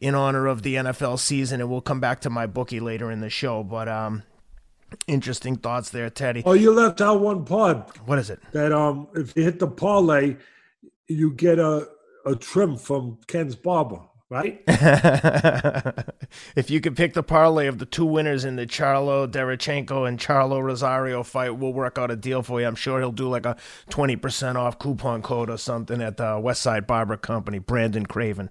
in 0.00 0.14
honor 0.14 0.46
of 0.46 0.62
the 0.62 0.76
NFL 0.76 1.18
season, 1.18 1.60
and 1.60 1.70
we'll 1.70 1.80
come 1.80 2.00
back 2.00 2.20
to 2.20 2.30
MyBookie 2.30 2.80
later 2.80 3.10
in 3.10 3.20
the 3.20 3.30
show. 3.30 3.62
But 3.64 3.88
um, 3.88 4.22
interesting 5.06 5.56
thoughts 5.56 5.90
there, 5.90 6.08
Teddy. 6.10 6.42
Oh, 6.44 6.52
you 6.52 6.72
left 6.72 7.00
out 7.00 7.20
one 7.20 7.44
part. 7.44 7.98
What 8.06 8.18
is 8.18 8.30
it? 8.30 8.40
That 8.52 8.72
um, 8.72 9.08
if 9.14 9.36
you 9.36 9.42
hit 9.42 9.58
the 9.58 9.68
parlay, 9.68 10.36
you 11.08 11.32
get 11.32 11.58
a 11.58 11.88
a 12.26 12.36
trim 12.36 12.76
from 12.76 13.18
Ken's 13.26 13.56
barber 13.56 14.00
right? 14.30 14.62
if 16.54 16.68
you 16.68 16.82
could 16.82 16.94
pick 16.94 17.14
the 17.14 17.22
parlay 17.22 17.66
of 17.66 17.78
the 17.78 17.86
two 17.86 18.04
winners 18.04 18.44
in 18.44 18.56
the 18.56 18.66
Charlo 18.66 19.26
Derevyanchenko 19.26 20.06
and 20.06 20.18
Charlo 20.18 20.62
Rosario 20.62 21.22
fight, 21.22 21.56
we'll 21.56 21.72
work 21.72 21.96
out 21.96 22.10
a 22.10 22.16
deal 22.16 22.42
for 22.42 22.60
you. 22.60 22.66
I'm 22.66 22.74
sure 22.74 22.98
he'll 22.98 23.10
do 23.10 23.28
like 23.28 23.46
a 23.46 23.56
20% 23.88 24.56
off 24.56 24.78
coupon 24.78 25.22
code 25.22 25.48
or 25.48 25.56
something 25.56 26.02
at 26.02 26.18
the 26.18 26.24
Westside 26.24 26.86
Barber 26.86 27.16
Company, 27.16 27.58
Brandon 27.58 28.04
Craven. 28.04 28.50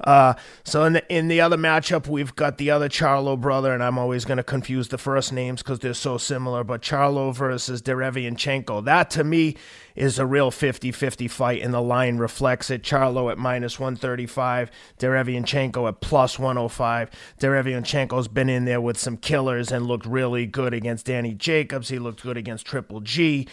Uh, 0.00 0.34
so 0.62 0.84
in 0.84 0.92
the, 0.92 1.12
in 1.12 1.26
the 1.26 1.40
other 1.40 1.56
matchup, 1.56 2.06
we've 2.06 2.36
got 2.36 2.58
the 2.58 2.70
other 2.70 2.88
Charlo 2.88 3.40
brother, 3.40 3.74
and 3.74 3.82
I'm 3.82 3.98
always 3.98 4.24
going 4.24 4.38
to 4.38 4.44
confuse 4.44 4.88
the 4.88 4.98
first 4.98 5.32
names 5.32 5.60
because 5.60 5.80
they're 5.80 5.94
so 5.94 6.18
similar, 6.18 6.62
but 6.62 6.82
Charlo 6.82 7.34
versus 7.34 7.82
Derevyanchenko. 7.82 8.84
That 8.84 9.10
to 9.10 9.24
me 9.24 9.56
is 9.96 10.18
a 10.18 10.26
real 10.26 10.50
50 10.50 10.92
50 10.92 11.26
fight, 11.28 11.62
and 11.62 11.74
the 11.74 11.80
line 11.80 12.18
reflects 12.18 12.70
it. 12.70 12.82
Charlo 12.82 13.32
at 13.32 13.38
minus 13.38 13.80
135, 13.80 14.70
Derevyanchenko 14.98 15.88
at 15.88 16.00
plus 16.00 16.38
105. 16.38 17.10
Derevyanchenko's 17.40 18.28
been 18.28 18.48
in 18.48 18.66
there 18.66 18.80
with 18.80 18.98
some 18.98 19.16
killers 19.16 19.72
and 19.72 19.86
looked 19.86 20.06
really 20.06 20.46
good 20.46 20.74
against 20.74 21.06
Danny 21.06 21.34
Jacobs. 21.34 21.88
He 21.88 21.98
looked 21.98 22.22
good 22.22 22.36
against 22.36 22.66
Triple 22.66 23.00
G. 23.00 23.48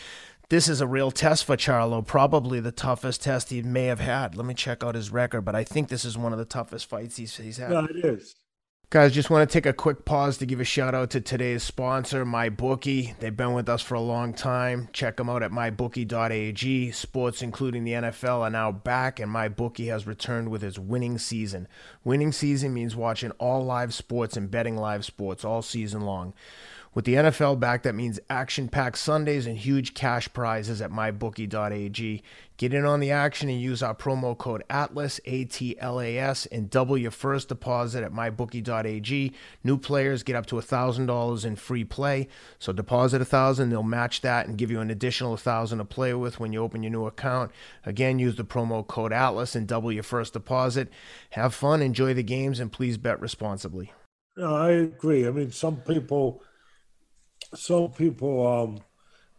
This 0.50 0.68
is 0.68 0.82
a 0.82 0.88
real 0.88 1.10
test 1.10 1.46
for 1.46 1.58
Charlo, 1.58 2.06
probably 2.06 2.60
the 2.60 2.72
toughest 2.72 3.24
test 3.24 3.50
he 3.50 3.64
may 3.64 3.86
have 3.86 4.02
had. 4.02 4.36
Let 4.36 4.46
me 4.46 4.54
check 4.54 4.84
out 4.84 4.94
his 4.94 5.10
record, 5.10 5.42
but 5.42 5.56
I 5.56 5.64
think 5.64 5.88
this 5.88 6.06
is 6.06 6.18
one 6.18 6.34
of 6.34 6.38
the 6.38 6.46
toughest 6.46 6.88
fights 6.88 7.18
he's, 7.18 7.36
he's 7.38 7.58
had. 7.58 7.72
Yeah, 7.72 7.86
it 7.90 8.06
is. 8.06 8.36
Guys, 8.94 9.12
just 9.12 9.32
want 9.32 9.50
to 9.50 9.52
take 9.52 9.66
a 9.66 9.74
quick 9.74 10.06
pause 10.06 10.38
to 10.38 10.46
give 10.46 10.60
a 10.60 10.64
shout 10.64 10.94
out 10.94 11.10
to 11.10 11.20
today's 11.20 11.64
sponsor, 11.64 12.24
MyBookie. 12.28 13.18
They've 13.18 13.36
been 13.36 13.54
with 13.54 13.68
us 13.68 13.82
for 13.82 13.96
a 13.96 14.00
long 14.00 14.36
time. 14.36 14.88
Check 14.94 15.18
them 15.18 15.32
out 15.32 15.42
at 15.42 15.50
mybookie.ag. 15.50 16.92
Sports, 16.92 17.42
including 17.42 17.86
the 17.86 17.94
NFL, 17.94 18.42
are 18.42 18.52
now 18.52 18.72
back, 18.72 19.20
and 19.20 19.34
MyBookie 19.34 19.88
has 19.88 20.06
returned 20.06 20.50
with 20.50 20.64
its 20.64 20.78
winning 20.78 21.18
season. 21.18 21.68
Winning 22.04 22.32
season 22.32 22.72
means 22.72 22.96
watching 22.96 23.32
all 23.40 23.66
live 23.66 23.96
sports 23.96 24.38
and 24.38 24.52
betting 24.52 24.78
live 24.78 25.04
sports 25.04 25.44
all 25.44 25.64
season 25.64 26.02
long. 26.02 26.36
With 26.94 27.06
the 27.06 27.16
NFL 27.16 27.60
back, 27.60 27.82
that 27.84 27.96
means 27.96 28.20
action 28.30 28.68
packed 28.68 29.00
Sundays 29.00 29.48
and 29.48 29.58
huge 29.58 29.96
cash 29.96 30.32
prizes 30.32 30.80
at 30.80 30.92
mybookie.ag. 30.92 32.22
Get 32.58 32.74
in 32.74 32.86
on 32.86 33.00
the 33.00 33.10
action 33.10 33.50
and 33.50 33.60
use 33.60 33.82
our 33.82 33.96
promo 33.96 34.38
code 34.38 34.64
ATLAS, 34.70 35.20
A 35.26 35.46
T 35.46 35.76
L 35.80 36.00
A 36.00 36.20
S, 36.20 36.46
and 36.46 36.70
double 36.70 36.96
your 36.96 37.10
first 37.10 37.50
deposit 37.50 38.04
at 38.04 38.14
mybookie.ag. 38.14 39.34
New 39.64 39.78
players 39.80 40.22
get 40.22 40.36
up 40.36 40.46
to 40.46 40.58
$1,000 40.58 41.46
in 41.46 41.56
free 41.56 41.84
play. 41.84 42.28
So 42.60 42.72
deposit 42.72 43.18
1000 43.18 43.72
they'll 43.72 43.82
match 43.82 44.22
that 44.22 44.48
and 44.48 44.56
give 44.56 44.70
you 44.70 44.80
an 44.80 44.92
additional 44.92 45.32
1000 45.32 45.80
to 45.80 45.86
play 45.86 46.14
with 46.14 46.40
when 46.40 46.54
you 46.54 46.62
open 46.62 46.84
your 46.84 46.92
new 46.92 47.08
account. 47.08 47.52
Again, 47.88 48.20
use 48.20 48.36
the 48.36 48.46
promo 48.46 48.86
code 48.86 49.12
ATLAS 49.12 49.56
and 49.56 49.68
double 49.68 49.92
your 49.92 50.04
first 50.04 50.34
deposit. 50.34 50.90
Have 51.32 51.56
fun, 51.56 51.82
enjoy 51.82 52.14
the 52.14 52.22
games, 52.22 52.60
and 52.60 52.72
please 52.72 53.00
bet 53.00 53.20
responsibly. 53.20 53.92
No, 54.38 54.56
I 54.56 54.72
agree. 54.72 55.28
I 55.28 55.32
mean, 55.32 55.52
some 55.52 55.78
people 55.78 56.44
some 57.56 57.92
people 57.92 58.48
um, 58.48 58.80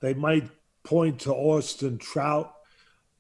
they 0.00 0.14
might 0.14 0.48
point 0.84 1.20
to 1.20 1.32
Austin 1.32 1.98
Trout, 1.98 2.52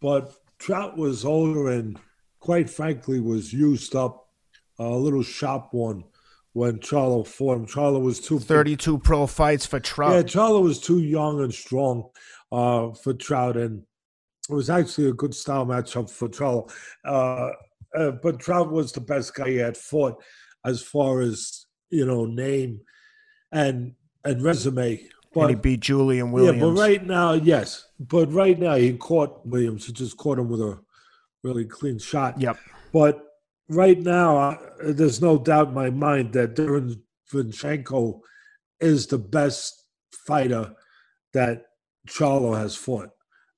but 0.00 0.34
Trout 0.58 0.96
was 0.96 1.24
older 1.24 1.70
and 1.70 1.98
quite 2.40 2.68
frankly 2.68 3.20
was 3.20 3.52
used 3.52 3.96
up 3.96 4.28
a 4.78 4.88
little 4.88 5.22
shop 5.22 5.72
one 5.72 6.04
when 6.52 6.78
Charlo 6.78 7.26
fought 7.26 7.56
him. 7.56 7.66
Charlo 7.66 8.02
was 8.02 8.20
too 8.20 8.38
32 8.38 8.98
pro 8.98 9.26
fights 9.26 9.66
for 9.66 9.80
Trout. 9.80 10.12
Yeah, 10.12 10.22
Charlo 10.22 10.62
was 10.62 10.80
too 10.80 11.00
young 11.00 11.40
and 11.40 11.52
strong 11.52 12.08
uh, 12.52 12.92
for 12.92 13.14
Trout, 13.14 13.56
and 13.56 13.82
it 14.48 14.52
was 14.52 14.70
actually 14.70 15.08
a 15.08 15.14
good 15.14 15.34
style 15.34 15.66
matchup 15.66 16.10
for 16.10 16.28
Charlo. 16.28 16.70
Uh, 17.04 17.50
uh, 17.96 18.10
but 18.22 18.40
Trout 18.40 18.70
was 18.70 18.92
the 18.92 19.00
best 19.00 19.34
guy 19.34 19.50
he 19.50 19.56
had 19.56 19.76
fought 19.76 20.22
as 20.64 20.82
far 20.82 21.20
as 21.20 21.66
you 21.90 22.04
know 22.06 22.24
name 22.26 22.80
and 23.52 23.94
and 24.24 24.42
resume. 24.42 25.00
But, 25.32 25.40
and 25.40 25.50
he 25.50 25.56
beat 25.56 25.80
Julian 25.80 26.30
Williams. 26.30 26.58
Yeah, 26.58 26.64
but 26.64 26.80
right 26.80 27.06
now, 27.06 27.32
yes. 27.32 27.86
But 27.98 28.32
right 28.32 28.58
now, 28.58 28.74
he 28.76 28.96
caught 28.96 29.44
Williams. 29.46 29.86
He 29.86 29.92
just 29.92 30.16
caught 30.16 30.38
him 30.38 30.48
with 30.48 30.60
a 30.60 30.78
really 31.42 31.64
clean 31.64 31.98
shot. 31.98 32.40
Yep. 32.40 32.56
But 32.92 33.24
right 33.68 33.98
now, 33.98 34.36
uh, 34.36 34.56
there's 34.80 35.20
no 35.20 35.38
doubt 35.38 35.68
in 35.68 35.74
my 35.74 35.90
mind 35.90 36.32
that 36.34 36.54
Derevyanchenko 36.54 37.00
Vinchenko 37.32 38.20
is 38.80 39.06
the 39.06 39.18
best 39.18 39.84
fighter 40.26 40.74
that 41.32 41.66
Charlo 42.08 42.56
has 42.56 42.76
fought. 42.76 43.10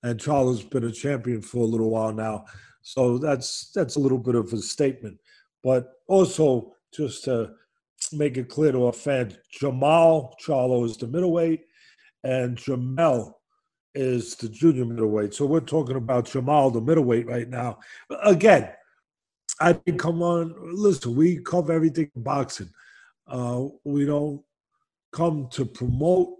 And 0.03 0.21
Charlo's 0.21 0.63
been 0.63 0.85
a 0.85 0.93
champion 0.93 1.43
for 1.43 1.59
a 1.59 1.67
little 1.67 1.91
while 1.91 2.13
now. 2.13 2.45
So 2.83 3.19
that's 3.19 3.71
that's 3.75 3.97
a 3.97 4.01
little 4.01 4.19
bit 4.19 4.37
of 4.37 4.53
a 4.53 4.59
statement. 4.59 5.19
But 5.65 5.89
also 6.07 6.75
just 6.95 7.25
to 7.25 7.53
make 8.13 8.37
it 8.37 8.49
clear 8.49 8.73
to 8.73 8.87
our 8.87 8.93
fans 8.93 9.39
Jermall 9.61 10.33
Charlo 10.45 10.85
is 10.85 10.97
the 10.97 11.07
middleweight, 11.07 11.65
and 12.25 12.57
Jermell 12.57 13.35
is 13.95 14.37
the 14.37 14.49
junior 14.49 14.85
middleweight. 14.85 15.35
So 15.35 15.47
we're 15.47 15.61
talking 15.61 15.97
about 15.97 16.27
Jermall, 16.27 16.73
the 16.73 16.81
middleweight, 16.81 17.27
right 17.27 17.49
now. 17.49 17.79
Again, 18.23 18.71
I 19.61 19.73
think, 19.73 20.01
come 20.01 20.23
on, 20.23 20.55
listen, 20.61 21.17
we 21.17 21.39
cover 21.39 21.73
everything 21.73 22.11
in 22.15 22.23
boxing. 22.23 22.71
Uh, 23.27 23.67
we 23.85 24.05
don't 24.05 24.43
come 25.13 25.49
to 25.53 25.65
promote 25.65 26.37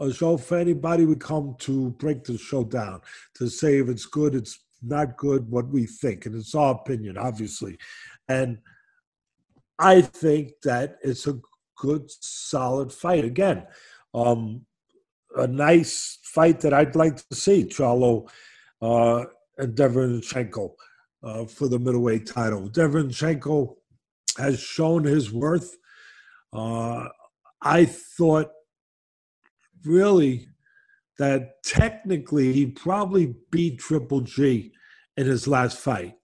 a 0.00 0.12
show 0.12 0.36
for 0.36 0.58
anybody. 0.58 1.04
We 1.04 1.16
come 1.16 1.56
to 1.60 1.90
break 1.90 2.24
the 2.24 2.36
show 2.36 2.64
down, 2.64 3.00
to 3.34 3.48
say 3.48 3.78
if 3.78 3.88
it's 3.88 4.06
good, 4.06 4.34
it's 4.34 4.58
not 4.82 5.16
good, 5.16 5.48
what 5.50 5.68
we 5.68 5.86
think. 5.86 6.26
And 6.26 6.34
it's 6.34 6.54
our 6.54 6.74
opinion, 6.74 7.16
obviously. 7.16 7.78
And 8.28 8.58
I 9.78 10.00
think 10.00 10.52
that 10.64 10.98
it's 11.02 11.26
a 11.26 11.38
good, 11.76 12.10
solid 12.10 12.92
fight. 12.92 13.24
Again, 13.24 13.66
um, 14.14 14.66
a 15.36 15.46
nice 15.46 16.18
fight 16.22 16.60
that 16.60 16.74
I'd 16.74 16.96
like 16.96 17.16
to 17.16 17.34
see 17.34 17.64
Charlo 17.64 18.28
uh, 18.82 19.24
and 19.56 19.76
Derevyanchenko 19.76 20.72
uh, 21.22 21.44
for 21.44 21.68
the 21.68 21.78
middleweight 21.78 22.26
title. 22.26 22.68
Derevyanchenko 22.68 23.74
has 24.38 24.60
shown 24.60 25.04
his 25.04 25.32
worth. 25.32 25.76
Uh, 26.52 27.08
I 27.62 27.84
thought 27.84 28.50
really 29.84 30.48
that 31.18 31.62
technically 31.64 32.52
he 32.52 32.66
probably 32.66 33.34
beat 33.50 33.78
Triple 33.78 34.20
G 34.22 34.72
in 35.16 35.26
his 35.26 35.48
last 35.48 35.78
fight 35.78 36.17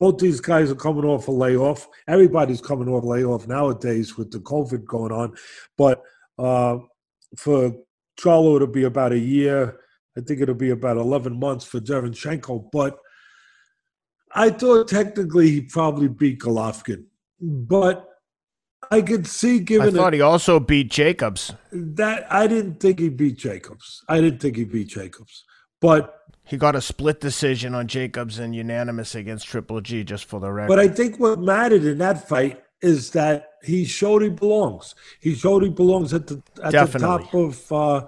both 0.00 0.18
these 0.18 0.40
guys 0.40 0.70
are 0.70 0.76
coming 0.76 1.04
off 1.04 1.28
a 1.28 1.30
layoff. 1.30 1.86
Everybody's 2.08 2.62
coming 2.62 2.88
off 2.88 3.04
a 3.04 3.06
layoff 3.06 3.46
nowadays 3.46 4.16
with 4.16 4.30
the 4.30 4.38
COVID 4.38 4.86
going 4.86 5.12
on. 5.12 5.34
But 5.76 6.02
uh, 6.38 6.78
for 7.36 7.74
Charlo, 8.18 8.56
it'll 8.56 8.66
be 8.66 8.84
about 8.84 9.12
a 9.12 9.18
year. 9.18 9.78
I 10.16 10.22
think 10.22 10.40
it'll 10.40 10.54
be 10.54 10.70
about 10.70 10.96
11 10.96 11.38
months 11.38 11.66
for 11.66 11.80
Derevyanchenko. 11.80 12.70
But 12.72 12.98
I 14.34 14.48
thought 14.48 14.88
technically 14.88 15.50
he 15.50 15.60
probably 15.60 16.08
beat 16.08 16.40
Golovkin. 16.40 17.04
But 17.38 18.06
I 18.90 19.02
could 19.02 19.26
see 19.26 19.60
given. 19.60 19.88
I 19.88 19.90
thought 19.90 20.14
he 20.14 20.22
also 20.22 20.58
beat 20.60 20.90
Jacobs. 20.90 21.52
That 21.72 22.26
I 22.32 22.46
didn't 22.46 22.80
think 22.80 22.98
he 22.98 23.10
beat 23.10 23.36
Jacobs. 23.36 24.02
I 24.08 24.20
didn't 24.22 24.40
think 24.40 24.56
he 24.56 24.64
beat 24.64 24.88
Jacobs. 24.88 25.44
But 25.80 26.19
he 26.50 26.56
got 26.56 26.74
a 26.74 26.80
split 26.80 27.20
decision 27.20 27.76
on 27.76 27.86
Jacobs 27.86 28.40
and 28.40 28.56
unanimous 28.56 29.14
against 29.14 29.46
Triple 29.46 29.80
G, 29.80 30.02
just 30.02 30.24
for 30.24 30.40
the 30.40 30.50
record. 30.50 30.66
But 30.66 30.80
I 30.80 30.88
think 30.88 31.20
what 31.20 31.38
mattered 31.38 31.84
in 31.84 31.98
that 31.98 32.28
fight 32.28 32.60
is 32.82 33.10
that 33.12 33.52
he 33.62 33.84
showed 33.84 34.22
he 34.22 34.30
belongs. 34.30 34.96
He 35.20 35.36
showed 35.36 35.62
he 35.62 35.68
belongs 35.68 36.12
at 36.12 36.26
the 36.26 36.42
at 36.64 36.72
the 36.72 36.98
top 36.98 37.32
of 37.32 37.70
uh, 37.70 38.06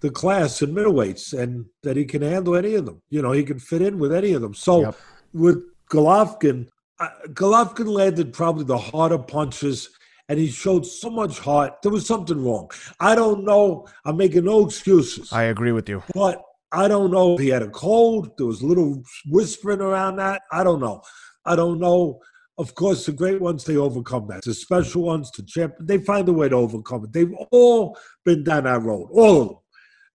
the 0.00 0.10
class 0.10 0.60
in 0.60 0.74
middleweights, 0.74 1.32
and 1.32 1.64
that 1.82 1.96
he 1.96 2.04
can 2.04 2.20
handle 2.20 2.56
any 2.56 2.74
of 2.74 2.84
them. 2.84 3.00
You 3.08 3.22
know, 3.22 3.32
he 3.32 3.42
can 3.42 3.58
fit 3.58 3.80
in 3.80 3.98
with 3.98 4.12
any 4.12 4.32
of 4.32 4.42
them. 4.42 4.52
So 4.52 4.82
yep. 4.82 4.96
with 5.32 5.64
Golovkin, 5.88 6.68
uh, 7.00 7.08
Golovkin 7.28 7.86
landed 7.86 8.34
probably 8.34 8.64
the 8.64 8.76
harder 8.76 9.18
punches 9.18 9.88
and 10.28 10.38
he 10.38 10.48
showed 10.48 10.84
so 10.84 11.08
much 11.08 11.38
heart. 11.38 11.80
There 11.82 11.90
was 11.90 12.06
something 12.06 12.44
wrong. 12.44 12.70
I 13.00 13.14
don't 13.14 13.44
know. 13.44 13.88
I'm 14.04 14.18
making 14.18 14.44
no 14.44 14.66
excuses. 14.66 15.32
I 15.32 15.44
agree 15.44 15.72
with 15.72 15.88
you. 15.88 16.02
But 16.12 16.42
I 16.72 16.88
don't 16.88 17.10
know 17.10 17.34
if 17.34 17.40
he 17.40 17.48
had 17.48 17.62
a 17.62 17.70
cold. 17.70 18.36
There 18.36 18.46
was 18.46 18.62
a 18.62 18.66
little 18.66 19.02
whispering 19.26 19.80
around 19.80 20.16
that. 20.16 20.42
I 20.52 20.64
don't 20.64 20.80
know. 20.80 21.02
I 21.44 21.56
don't 21.56 21.80
know. 21.80 22.20
Of 22.58 22.74
course, 22.74 23.06
the 23.06 23.12
great 23.12 23.40
ones, 23.40 23.64
they 23.64 23.76
overcome 23.76 24.26
that. 24.28 24.42
The 24.42 24.52
special 24.52 25.02
ones, 25.02 25.30
the 25.30 25.44
champ, 25.44 25.74
they 25.80 25.98
find 25.98 26.28
a 26.28 26.32
way 26.32 26.48
to 26.48 26.56
overcome 26.56 27.04
it. 27.04 27.12
They've 27.12 27.32
all 27.52 27.96
been 28.24 28.42
down 28.44 28.64
that 28.64 28.82
road, 28.82 29.08
all 29.12 29.40
of 29.40 29.48
them 29.48 29.56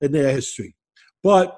in 0.01 0.11
their 0.11 0.31
history. 0.31 0.75
But 1.23 1.57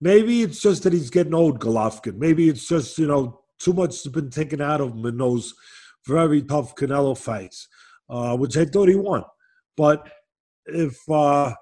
maybe 0.00 0.42
it's 0.42 0.60
just 0.60 0.82
that 0.84 0.94
he's 0.94 1.10
getting 1.10 1.34
old, 1.34 1.60
Golovkin. 1.60 2.16
Maybe 2.16 2.48
it's 2.48 2.66
just, 2.66 2.98
you 2.98 3.06
know, 3.06 3.42
too 3.58 3.74
much 3.74 4.02
has 4.02 4.12
been 4.12 4.30
taken 4.30 4.60
out 4.60 4.80
of 4.80 4.92
him 4.92 5.04
in 5.06 5.18
those 5.18 5.54
very 6.06 6.42
tough 6.42 6.74
Canelo 6.74 7.16
fights, 7.16 7.68
uh, 8.08 8.36
which 8.36 8.56
I 8.56 8.64
thought 8.64 8.88
he 8.88 8.94
won. 8.94 9.24
But 9.76 10.08
if 10.66 10.98
uh, 11.08 11.54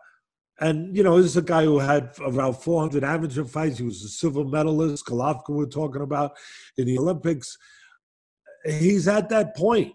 and, 0.61 0.97
you 0.97 1.03
know, 1.03 1.17
this 1.17 1.33
is 1.33 1.37
a 1.37 1.43
guy 1.43 1.65
who 1.65 1.79
had 1.79 2.11
around 2.21 2.55
400 2.55 3.03
amateur 3.03 3.45
fights. 3.45 3.79
He 3.79 3.85
was 3.85 4.05
a 4.05 4.09
silver 4.09 4.45
medalist, 4.45 5.07
Golovkin 5.07 5.51
we're 5.51 5.67
talking 5.67 6.03
about 6.03 6.33
in 6.77 6.87
the 6.87 6.99
Olympics. 6.99 7.57
He's 8.65 9.09
at 9.09 9.29
that 9.31 9.57
point 9.57 9.95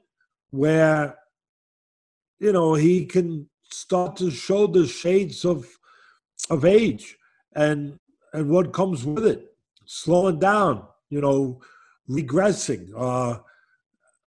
where, 0.50 1.18
you 2.40 2.52
know, 2.52 2.74
he 2.74 3.06
can 3.06 3.50
start 3.72 4.16
to 4.18 4.32
show 4.32 4.68
the 4.68 4.88
shades 4.88 5.46
of 5.46 5.68
of 6.50 6.66
age 6.66 7.18
and 7.56 7.98
and 8.34 8.50
what 8.50 8.74
comes 8.74 9.06
with 9.06 9.26
it. 9.26 9.54
Slowing 9.86 10.40
down, 10.40 10.86
you 11.10 11.22
know, 11.22 11.62
regressing, 12.10 12.92
uh, 12.98 13.40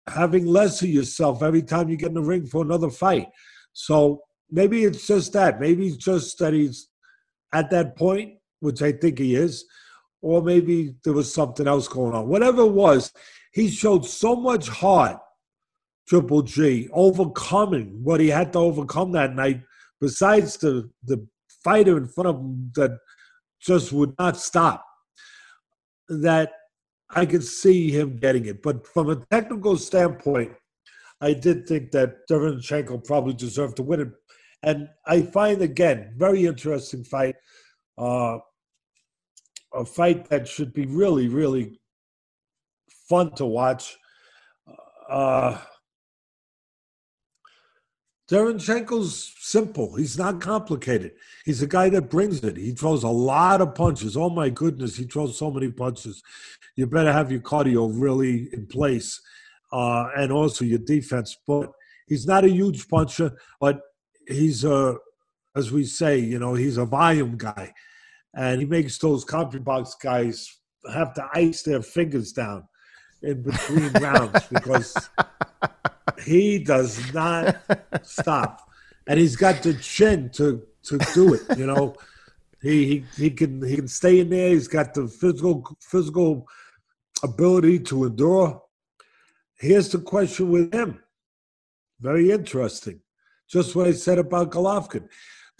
having 0.06 0.46
less 0.46 0.82
of 0.82 0.88
yourself 0.88 1.42
every 1.42 1.62
time 1.62 1.88
you 1.88 1.96
get 1.96 2.08
in 2.08 2.14
the 2.14 2.22
ring 2.22 2.46
for 2.46 2.62
another 2.62 2.90
fight. 2.90 3.28
So 3.72 4.22
maybe 4.50 4.84
it's 4.84 5.06
just 5.06 5.32
that. 5.32 5.60
Maybe 5.60 5.88
it's 5.88 5.96
just 5.96 6.38
that 6.38 6.52
he's 6.52 6.88
at 7.52 7.70
that 7.70 7.96
point, 7.96 8.34
which 8.60 8.82
I 8.82 8.92
think 8.92 9.18
he 9.18 9.34
is, 9.34 9.64
or 10.22 10.42
maybe 10.42 10.94
there 11.04 11.12
was 11.12 11.32
something 11.32 11.66
else 11.66 11.88
going 11.88 12.14
on. 12.14 12.28
Whatever 12.28 12.62
it 12.62 12.72
was, 12.72 13.12
he 13.52 13.68
showed 13.68 14.06
so 14.06 14.36
much 14.36 14.68
heart, 14.68 15.18
Triple 16.08 16.42
G, 16.42 16.88
overcoming 16.92 18.00
what 18.02 18.20
he 18.20 18.28
had 18.28 18.52
to 18.52 18.58
overcome 18.58 19.12
that 19.12 19.34
night, 19.34 19.62
besides 20.00 20.56
the, 20.56 20.90
the 21.04 21.26
fighter 21.64 21.96
in 21.96 22.06
front 22.06 22.28
of 22.28 22.36
him 22.36 22.72
that 22.76 22.98
just 23.60 23.92
would 23.92 24.14
not 24.18 24.36
stop, 24.36 24.84
that 26.08 26.52
I 27.10 27.26
could 27.26 27.44
see 27.44 27.90
him 27.90 28.18
getting 28.18 28.46
it. 28.46 28.62
But 28.62 28.86
from 28.86 29.10
a 29.10 29.16
technical 29.30 29.76
standpoint, 29.76 30.52
I 31.20 31.34
did 31.34 31.66
think 31.66 31.90
that 31.92 32.28
Derevyanchenko 32.28 33.04
probably 33.04 33.34
deserved 33.34 33.76
to 33.76 33.82
win 33.82 34.00
it 34.00 34.08
and 34.62 34.88
I 35.06 35.22
find 35.22 35.62
again 35.62 36.14
very 36.16 36.46
interesting 36.46 37.04
fight, 37.04 37.36
uh, 37.98 38.38
a 39.72 39.84
fight 39.84 40.28
that 40.30 40.48
should 40.48 40.72
be 40.72 40.86
really 40.86 41.28
really 41.28 41.80
fun 43.08 43.34
to 43.34 43.46
watch. 43.46 43.96
Uh, 45.08 45.58
Derenchenko's 48.30 49.34
simple. 49.40 49.96
He's 49.96 50.16
not 50.16 50.40
complicated. 50.40 51.12
He's 51.44 51.62
a 51.62 51.66
guy 51.66 51.88
that 51.88 52.10
brings 52.10 52.44
it. 52.44 52.56
He 52.56 52.70
throws 52.70 53.02
a 53.02 53.08
lot 53.08 53.60
of 53.60 53.74
punches. 53.74 54.16
Oh 54.16 54.30
my 54.30 54.48
goodness, 54.48 54.96
he 54.96 55.04
throws 55.04 55.36
so 55.36 55.50
many 55.50 55.68
punches. 55.68 56.22
You 56.76 56.86
better 56.86 57.12
have 57.12 57.32
your 57.32 57.40
cardio 57.40 57.90
really 57.92 58.48
in 58.52 58.66
place, 58.66 59.20
uh, 59.72 60.10
and 60.16 60.30
also 60.30 60.64
your 60.64 60.78
defense. 60.78 61.36
But 61.44 61.72
he's 62.06 62.24
not 62.24 62.44
a 62.44 62.50
huge 62.50 62.86
puncher, 62.86 63.32
but 63.60 63.80
he's 64.30 64.64
a, 64.64 64.96
as 65.56 65.72
we 65.72 65.84
say, 65.84 66.18
you 66.18 66.38
know, 66.38 66.54
he's 66.54 66.76
a 66.76 66.84
volume 66.84 67.36
guy, 67.36 67.72
and 68.34 68.60
he 68.60 68.66
makes 68.66 68.98
those 68.98 69.24
CompuBox 69.24 69.92
guys 70.02 70.58
have 70.92 71.14
to 71.14 71.28
ice 71.34 71.62
their 71.62 71.82
fingers 71.82 72.32
down 72.32 72.66
in 73.22 73.42
between 73.42 73.92
rounds 74.00 74.46
because 74.46 75.10
he 76.24 76.58
does 76.58 77.12
not 77.12 77.56
stop, 78.02 78.60
and 79.06 79.18
he's 79.18 79.36
got 79.36 79.62
the 79.62 79.74
chin 79.74 80.30
to 80.30 80.62
to 80.84 80.98
do 81.14 81.34
it. 81.34 81.58
You 81.58 81.66
know, 81.66 81.96
he 82.62 82.86
he 82.86 83.04
he 83.16 83.30
can 83.30 83.66
he 83.66 83.76
can 83.76 83.88
stay 83.88 84.20
in 84.20 84.30
there. 84.30 84.50
He's 84.50 84.68
got 84.68 84.94
the 84.94 85.08
physical 85.08 85.76
physical 85.80 86.46
ability 87.22 87.80
to 87.80 88.04
endure. 88.04 88.62
Here's 89.58 89.90
the 89.90 89.98
question 89.98 90.50
with 90.50 90.72
him. 90.72 91.02
Very 92.00 92.30
interesting. 92.30 93.00
Just 93.50 93.74
what 93.74 93.88
I 93.88 93.92
said 93.92 94.18
about 94.18 94.52
Golovkin. 94.52 95.08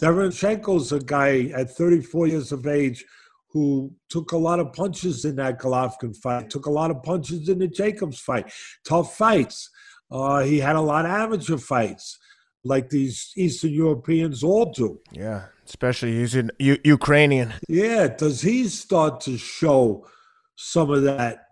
Derenchenko's 0.01 0.91
a 0.91 0.99
guy 0.99 1.51
at 1.53 1.75
34 1.75 2.27
years 2.27 2.51
of 2.51 2.65
age 2.65 3.05
who 3.49 3.93
took 4.09 4.31
a 4.31 4.37
lot 4.37 4.59
of 4.59 4.73
punches 4.73 5.25
in 5.25 5.35
that 5.35 5.59
Golovkin 5.59 6.15
fight, 6.15 6.49
took 6.49 6.65
a 6.65 6.71
lot 6.71 6.89
of 6.89 7.03
punches 7.03 7.49
in 7.49 7.59
the 7.59 7.67
Jacobs 7.67 8.19
fight, 8.19 8.51
tough 8.85 9.17
fights. 9.17 9.69
Uh, 10.09 10.39
he 10.39 10.57
had 10.59 10.75
a 10.75 10.81
lot 10.81 11.05
of 11.05 11.11
amateur 11.11 11.57
fights, 11.57 12.17
like 12.63 12.89
these 12.89 13.31
Eastern 13.35 13.71
Europeans 13.71 14.43
all 14.43 14.71
do. 14.71 14.99
Yeah, 15.11 15.45
especially 15.65 16.13
using 16.13 16.49
U- 16.59 16.79
Ukrainian. 16.83 17.53
Yeah, 17.67 18.07
does 18.07 18.41
he 18.41 18.67
start 18.67 19.19
to 19.21 19.37
show 19.37 20.07
some 20.55 20.89
of 20.89 21.03
that, 21.03 21.45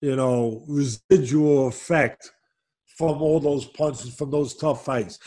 you 0.00 0.14
know, 0.16 0.64
residual 0.68 1.68
effect 1.68 2.30
from 2.96 3.22
all 3.22 3.40
those 3.40 3.64
punches, 3.64 4.14
from 4.14 4.30
those 4.30 4.54
tough 4.54 4.84
fights? 4.84 5.18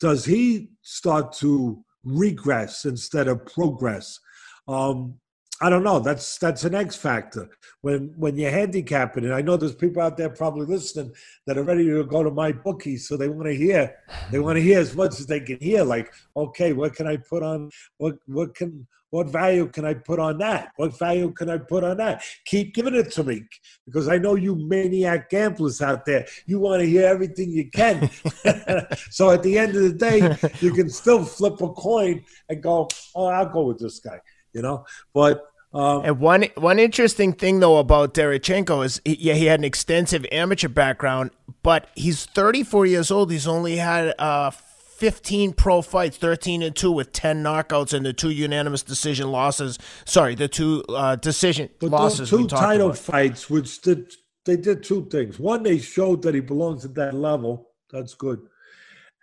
Does 0.00 0.24
he 0.24 0.70
start 0.82 1.32
to 1.34 1.84
regress 2.04 2.84
instead 2.84 3.28
of 3.28 3.44
progress? 3.46 4.18
Um, 4.66 5.20
I 5.62 5.68
don't 5.68 5.84
know. 5.84 6.00
That's 6.00 6.38
that's 6.38 6.64
an 6.64 6.74
X 6.74 6.96
factor. 6.96 7.50
When 7.82 8.14
when 8.16 8.36
you're 8.36 8.50
handicapping, 8.50 9.24
and 9.24 9.34
I 9.34 9.42
know 9.42 9.56
there's 9.56 9.74
people 9.74 10.02
out 10.02 10.16
there 10.16 10.30
probably 10.30 10.66
listening 10.66 11.12
that 11.46 11.58
are 11.58 11.62
ready 11.62 11.84
to 11.84 12.04
go 12.04 12.22
to 12.22 12.30
MyBookie, 12.30 12.98
so 12.98 13.16
they 13.16 13.28
want 13.28 13.46
to 13.46 13.54
hear 13.54 13.94
they 14.30 14.38
want 14.38 14.56
to 14.56 14.62
hear 14.62 14.78
as 14.78 14.96
much 14.96 15.20
as 15.20 15.26
they 15.26 15.40
can 15.40 15.58
hear. 15.60 15.84
Like, 15.84 16.12
okay, 16.34 16.72
what 16.72 16.94
can 16.94 17.06
I 17.06 17.18
put 17.18 17.42
on? 17.42 17.70
What 17.98 18.16
what 18.26 18.54
can 18.54 18.86
what 19.10 19.28
value 19.28 19.66
can 19.66 19.84
I 19.84 19.94
put 19.94 20.18
on 20.18 20.38
that? 20.38 20.72
What 20.76 20.98
value 20.98 21.30
can 21.32 21.50
I 21.50 21.58
put 21.58 21.84
on 21.84 21.98
that? 21.98 22.22
Keep 22.46 22.74
giving 22.74 22.94
it 22.94 23.10
to 23.12 23.24
me 23.24 23.42
because 23.84 24.08
I 24.08 24.16
know 24.16 24.36
you 24.36 24.54
maniac 24.54 25.28
gamblers 25.28 25.82
out 25.82 26.06
there. 26.06 26.26
You 26.46 26.60
want 26.60 26.80
to 26.80 26.88
hear 26.88 27.06
everything 27.06 27.50
you 27.50 27.68
can. 27.70 28.08
so 29.10 29.30
at 29.30 29.42
the 29.42 29.58
end 29.58 29.76
of 29.76 29.82
the 29.82 29.92
day, 29.92 30.36
you 30.60 30.72
can 30.72 30.88
still 30.88 31.24
flip 31.24 31.60
a 31.60 31.68
coin 31.72 32.24
and 32.48 32.62
go, 32.62 32.88
oh, 33.14 33.26
I'll 33.26 33.48
go 33.48 33.64
with 33.64 33.78
this 33.78 33.98
guy 33.98 34.20
you 34.52 34.62
know. 34.62 34.84
But 35.12 35.49
um, 35.72 36.04
and 36.04 36.18
one 36.18 36.44
one 36.56 36.78
interesting 36.78 37.32
thing 37.32 37.60
though 37.60 37.78
about 37.78 38.14
Derechenko 38.14 38.84
is, 38.84 39.00
he, 39.04 39.16
yeah, 39.20 39.34
he 39.34 39.46
had 39.46 39.60
an 39.60 39.64
extensive 39.64 40.26
amateur 40.32 40.68
background, 40.68 41.30
but 41.62 41.88
he's 41.94 42.26
34 42.26 42.86
years 42.86 43.10
old. 43.10 43.30
He's 43.30 43.46
only 43.46 43.76
had 43.76 44.14
uh, 44.18 44.50
15 44.50 45.52
pro 45.52 45.80
fights, 45.80 46.16
13 46.16 46.62
and 46.62 46.74
two 46.74 46.90
with 46.90 47.12
10 47.12 47.42
knockouts 47.42 47.94
and 47.94 48.04
the 48.04 48.12
two 48.12 48.30
unanimous 48.30 48.82
decision 48.82 49.30
losses. 49.30 49.78
Sorry, 50.04 50.34
the 50.34 50.48
two 50.48 50.84
uh, 50.88 51.16
decision 51.16 51.70
but 51.78 51.90
losses. 51.90 52.30
Two 52.30 52.48
title 52.48 52.88
about. 52.88 52.98
fights, 52.98 53.48
which 53.48 53.80
did 53.80 54.12
they 54.44 54.56
did 54.56 54.82
two 54.82 55.06
things. 55.06 55.38
One, 55.38 55.62
they 55.62 55.78
showed 55.78 56.22
that 56.22 56.34
he 56.34 56.40
belongs 56.40 56.84
at 56.84 56.94
that 56.96 57.14
level. 57.14 57.70
That's 57.92 58.14
good. 58.14 58.40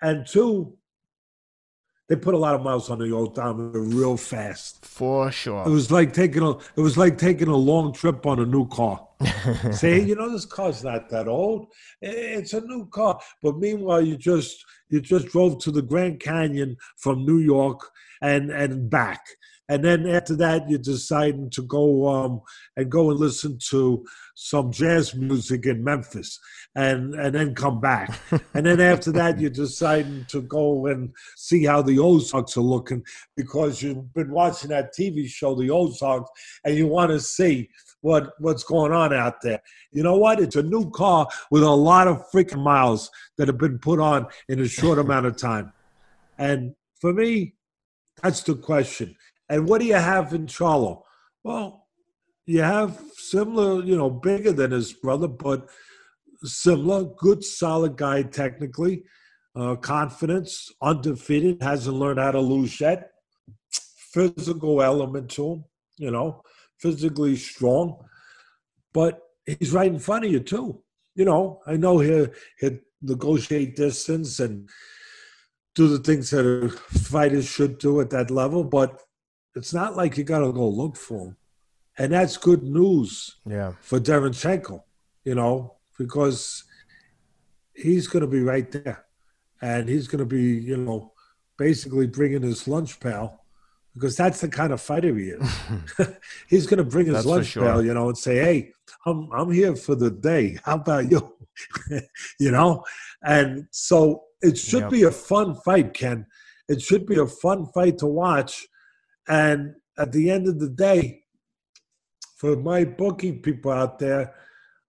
And 0.02 0.26
two, 0.26 0.78
they 2.08 2.16
put 2.16 2.34
a 2.34 2.38
lot 2.38 2.56
of 2.56 2.64
miles 2.64 2.90
on 2.90 3.00
the 3.00 3.14
odometer 3.14 3.82
real 3.82 4.16
fast. 4.16 4.86
For 4.86 5.32
sure. 5.32 5.64
It 5.66 5.70
was 5.70 5.92
like 5.92 6.14
taking 6.14 6.42
a 6.42 6.52
it 6.52 6.78
was 6.78 6.98
like 6.98 7.18
taking 7.18 7.50
a 7.50 7.56
long 7.56 7.94
trip 7.94 8.26
on 8.26 8.40
a 8.40 8.46
new 8.46 8.68
car. 8.68 9.06
Say, 9.72 10.02
you 10.02 10.16
know, 10.16 10.30
this 10.30 10.46
car's 10.46 10.84
not 10.84 11.10
that 11.10 11.28
old. 11.28 11.68
It's 12.02 12.54
a 12.54 12.62
new 12.62 12.86
car. 12.88 13.20
But 13.42 13.58
meanwhile, 13.58 14.02
you 14.02 14.16
just 14.16 14.64
you 14.90 15.02
just 15.02 15.28
drove 15.28 15.60
to 15.64 15.72
the 15.72 15.82
Grand 15.82 16.20
Canyon 16.20 16.78
from 16.96 17.26
New 17.26 17.40
York 17.40 17.82
and 18.22 18.52
and 18.52 18.90
back 18.90 19.22
and 19.70 19.84
then 19.84 20.08
after 20.08 20.36
that 20.36 20.70
you're 20.70 20.80
deciding 20.80 21.50
to 21.50 21.62
go 21.64 22.08
um, 22.08 22.42
and 22.76 22.92
go 22.92 23.10
and 23.10 23.20
listen 23.20 23.58
to 23.70 24.06
some 24.36 24.72
jazz 24.72 25.16
music 25.16 25.66
in 25.66 25.84
Memphis 25.84 26.40
and 26.76 27.14
and 27.16 27.34
then 27.34 27.56
come 27.56 27.80
back 27.80 28.20
and 28.54 28.66
then 28.66 28.80
after 28.80 29.12
that 29.12 29.40
you're 29.40 29.50
deciding 29.50 30.26
to 30.30 30.42
go 30.42 30.88
and 30.88 31.12
see 31.36 31.66
how 31.66 31.82
the 31.82 32.00
Ozarks 32.00 32.58
are 32.58 32.62
looking 32.62 33.04
because 33.36 33.82
you've 33.82 34.14
been 34.14 34.32
watching 34.32 34.70
that 34.70 34.94
TV 34.98 35.28
show 35.28 35.56
the 35.56 35.70
Ozarks 35.70 36.30
and 36.64 36.76
you 36.76 36.88
want 36.88 37.12
to 37.12 37.20
see 37.20 37.70
what 38.02 38.34
what's 38.40 38.64
going 38.64 38.92
on 38.92 39.14
out 39.14 39.42
there. 39.42 39.62
You 39.92 40.04
know 40.04 40.18
what? 40.18 40.40
It's 40.40 40.56
a 40.56 40.64
new 40.64 40.90
car 40.92 41.28
with 41.52 41.64
a 41.64 41.70
lot 41.70 42.08
of 42.08 42.24
freaking 42.32 42.64
miles 42.64 43.10
that 43.38 43.48
have 43.48 43.58
been 43.58 43.80
put 43.80 44.00
on 44.00 44.28
in 44.48 44.60
a 44.60 44.68
short 44.68 45.00
amount 45.00 45.26
of 45.26 45.38
time. 45.38 45.74
And 46.38 46.76
for 47.02 47.14
me, 47.14 47.56
that's 48.22 48.44
the 48.44 48.56
question. 48.56 49.16
And 49.50 49.68
what 49.68 49.82
do 49.82 49.88
you 49.88 49.96
have 49.96 50.34
in 50.34 50.48
Charlo? 50.48 51.04
Well, 51.44 51.88
you 52.46 52.62
have 52.62 53.02
similar, 53.16 53.84
you 53.84 53.96
know, 53.96 54.10
bigger 54.10 54.52
than 54.52 54.72
his 54.72 54.94
brother, 54.94 55.28
but 55.28 55.70
similar, 56.44 57.04
good, 57.18 57.44
solid 57.44 57.98
guy 57.98 58.24
technically, 58.24 59.04
uh, 59.56 59.76
confidence, 59.76 60.72
undefeated, 60.82 61.62
hasn't 61.62 61.96
learned 61.96 62.20
how 62.20 62.32
to 62.32 62.40
lose 62.40 62.80
yet. 62.80 63.12
Physical 64.14 64.82
element 64.82 65.30
to 65.32 65.52
him, 65.52 65.66
you 65.98 66.12
know, 66.12 66.42
physically 66.80 67.36
strong, 67.36 67.98
but 68.94 69.20
he's 69.46 69.74
right 69.74 69.92
in 69.92 70.00
front 70.00 70.26
of 70.26 70.32
you 70.32 70.40
too. 70.40 70.82
You 71.16 71.26
know, 71.26 71.62
I 71.66 71.78
know 71.78 72.00
he'll, 72.00 72.28
he'll 72.60 72.78
negotiate 73.02 73.76
distance 73.76 74.40
and 74.40 74.70
do 75.76 75.88
the 75.88 76.00
things 76.00 76.30
that 76.32 76.72
fighters 76.90 77.46
should 77.46 77.78
do 77.78 78.00
at 78.02 78.10
that 78.12 78.32
level, 78.32 78.64
but 78.64 79.02
it's 79.58 79.74
not 79.74 79.98
like 79.98 80.18
you 80.18 80.24
got 80.24 80.40
to 80.40 80.54
go 80.54 80.70
look 80.70 80.96
for 80.96 81.28
him. 81.28 81.38
And 81.98 82.14
that's 82.14 82.38
good 82.38 82.64
news 82.64 83.38
yeah. 83.46 83.74
for 83.82 84.00
Derenchenko, 84.00 84.84
you 85.26 85.34
know, 85.34 85.74
because 85.98 86.64
he's 87.74 88.08
going 88.08 88.22
to 88.22 88.28
be 88.28 88.42
right 88.42 88.72
there. 88.72 89.06
And 89.60 89.90
he's 89.90 90.08
going 90.08 90.20
to 90.20 90.26
be, 90.26 90.44
you 90.44 90.78
know, 90.78 91.14
basically 91.58 92.06
bringing 92.06 92.44
his 92.44 92.68
lunch 92.68 93.00
pail 93.00 93.42
because 93.96 94.16
that's 94.16 94.42
the 94.42 94.48
kind 94.48 94.72
of 94.72 94.80
fighter 94.80 95.18
he 95.18 95.30
is. 95.30 95.60
he's 96.48 96.68
going 96.68 96.78
to 96.78 96.84
bring 96.84 97.08
his 97.08 97.16
that's 97.16 97.26
lunch 97.26 97.48
sure. 97.48 97.64
pail, 97.64 97.84
you 97.84 97.96
know, 97.96 98.10
and 98.10 98.18
say, 98.18 98.36
hey, 98.36 98.72
I'm, 99.08 99.32
I'm 99.32 99.52
here 99.52 99.76
for 99.76 99.96
the 99.96 100.12
day. 100.12 100.60
How 100.64 100.76
about 100.76 101.10
you? 101.10 101.36
you 102.40 102.52
know? 102.52 102.86
And 103.24 103.68
so 103.72 104.26
it 104.44 104.56
should 104.56 104.84
yep. 104.84 104.92
be 104.92 105.04
a 105.04 105.12
fun 105.12 105.56
fight, 105.56 105.96
Ken. 105.96 106.28
It 106.70 106.80
should 106.80 107.08
be 107.08 107.18
a 107.18 107.26
fun 107.26 107.66
fight 107.74 107.98
to 108.00 108.06
watch 108.06 108.68
and 109.28 109.76
at 109.98 110.12
the 110.12 110.30
end 110.30 110.48
of 110.48 110.60
the 110.60 110.70
day, 110.70 111.24
for 112.38 112.56
my 112.56 112.84
booking 112.84 113.42
people 113.42 113.72
out 113.72 113.98
there, 114.00 114.34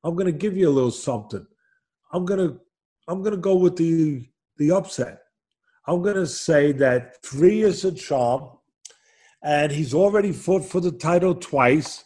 I'm 0.05 0.15
going 0.15 0.27
to 0.27 0.33
give 0.33 0.57
you 0.57 0.69
a 0.69 0.71
little 0.71 0.91
something. 0.91 1.47
I'm 2.13 2.25
going 2.25 2.49
to 2.49 2.61
I'm 3.09 3.23
going 3.23 3.35
to 3.35 3.41
go 3.41 3.57
with 3.57 3.77
the 3.77 4.29
the 4.59 4.73
upset. 4.73 5.21
I'm 5.87 6.03
going 6.03 6.17
to 6.17 6.27
say 6.27 6.73
that 6.73 7.23
three 7.23 7.63
is 7.63 7.85
a 7.85 7.93
charm, 7.93 8.51
and 9.43 9.73
he's 9.73 9.95
already 9.95 10.33
fought 10.33 10.65
for 10.65 10.81
the 10.81 10.93
title 10.93 11.35
twice. 11.35 12.05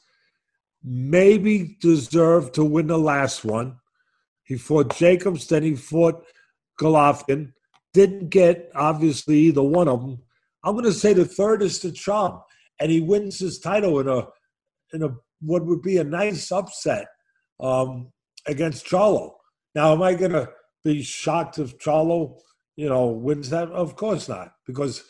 Maybe 0.84 1.76
deserved 1.80 2.54
to 2.54 2.64
win 2.64 2.86
the 2.86 2.98
last 2.98 3.44
one. 3.44 3.76
He 4.44 4.56
fought 4.56 4.96
Jacobs, 4.96 5.46
then 5.46 5.62
he 5.62 5.74
fought 5.74 6.24
Golovkin. 6.80 7.52
Didn't 7.92 8.30
get 8.30 8.70
obviously 8.74 9.38
either 9.38 9.62
one 9.62 9.88
of 9.88 10.00
them. 10.00 10.22
I'm 10.64 10.74
going 10.74 10.84
to 10.84 10.92
say 10.92 11.12
the 11.12 11.24
third 11.24 11.62
is 11.62 11.80
the 11.80 11.92
charm, 11.92 12.40
and 12.80 12.90
he 12.90 13.00
wins 13.00 13.38
his 13.38 13.58
title 13.58 14.00
in 14.00 14.08
a 14.08 14.26
in 14.92 15.02
a 15.02 15.08
what 15.40 15.66
would 15.66 15.82
be 15.82 15.98
a 15.98 16.04
nice 16.04 16.52
upset 16.52 17.06
um, 17.60 18.12
against 18.46 18.86
Charlo. 18.86 19.32
Now, 19.74 19.92
am 19.92 20.02
I 20.02 20.14
going 20.14 20.32
to 20.32 20.48
be 20.84 21.02
shocked 21.02 21.58
if 21.58 21.78
Charlo, 21.78 22.38
you 22.76 22.88
know, 22.88 23.06
wins 23.08 23.50
that? 23.50 23.70
Of 23.70 23.96
course 23.96 24.28
not, 24.28 24.52
because 24.66 25.04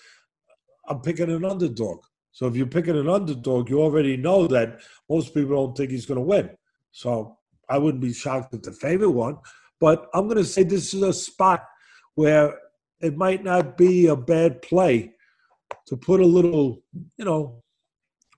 I'm 0.89 1.01
picking 1.01 1.31
an 1.31 1.45
underdog. 1.45 1.99
So 2.33 2.47
if 2.47 2.57
you're 2.57 2.67
picking 2.67 2.99
an 2.99 3.09
underdog, 3.09 3.69
you 3.69 3.83
already 3.83 4.17
know 4.17 4.47
that 4.47 4.81
most 5.11 5.35
people 5.35 5.55
don't 5.55 5.77
think 5.77 5.91
he's 5.91 6.07
going 6.07 6.17
to 6.19 6.27
win. 6.27 6.51
So 6.93 7.37
I 7.69 7.79
wouldn't 7.79 8.03
be 8.03 8.15
shocked 8.15 8.55
if 8.55 8.63
the 8.63 8.73
favorite 8.73 9.11
won. 9.11 9.39
But 9.81 10.09
I'm 10.15 10.29
going 10.29 10.39
to 10.39 10.45
say 10.45 10.63
this 10.63 10.95
is 10.95 11.03
a 11.03 11.13
spot 11.13 11.65
where 12.15 12.59
it 13.01 13.17
might 13.17 13.45
not 13.45 13.77
be 13.77 14.07
a 14.07 14.17
bad 14.17 14.63
play 14.63 15.13
to 15.87 15.97
put 15.97 16.21
a 16.21 16.27
little, 16.27 16.83
you 17.17 17.25
know, 17.25 17.63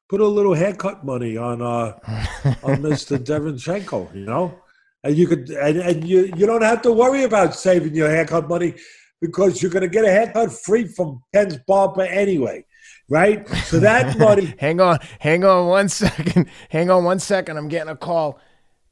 put 0.08 0.20
a 0.20 0.26
little 0.26 0.54
haircut 0.54 1.04
money 1.04 1.36
on 1.36 1.62
uh 1.62 1.92
on 2.62 2.76
Mr. 2.82 3.22
Devin 3.22 3.54
Derenchenko, 3.54 4.14
you 4.14 4.26
know? 4.26 4.58
And 5.02 5.16
you 5.16 5.26
could 5.26 5.50
and, 5.50 5.78
and 5.78 6.08
you 6.08 6.32
you 6.36 6.46
don't 6.46 6.62
have 6.62 6.82
to 6.82 6.92
worry 6.92 7.24
about 7.24 7.54
saving 7.54 7.94
your 7.94 8.10
haircut 8.10 8.48
money 8.48 8.74
because 9.20 9.62
you're 9.62 9.70
gonna 9.70 9.88
get 9.88 10.04
a 10.04 10.10
haircut 10.10 10.52
free 10.52 10.86
from 10.86 11.22
Ken's 11.34 11.58
barber 11.66 12.02
anyway. 12.02 12.64
Right? 13.08 13.46
So 13.66 13.80
that 13.80 14.18
money 14.18 14.54
hang 14.58 14.80
on, 14.80 14.98
hang 15.18 15.44
on 15.44 15.66
one 15.66 15.88
second. 15.88 16.48
Hang 16.70 16.90
on 16.90 17.04
one 17.04 17.18
second. 17.18 17.56
I'm 17.56 17.68
getting 17.68 17.90
a 17.90 17.96
call. 17.96 18.38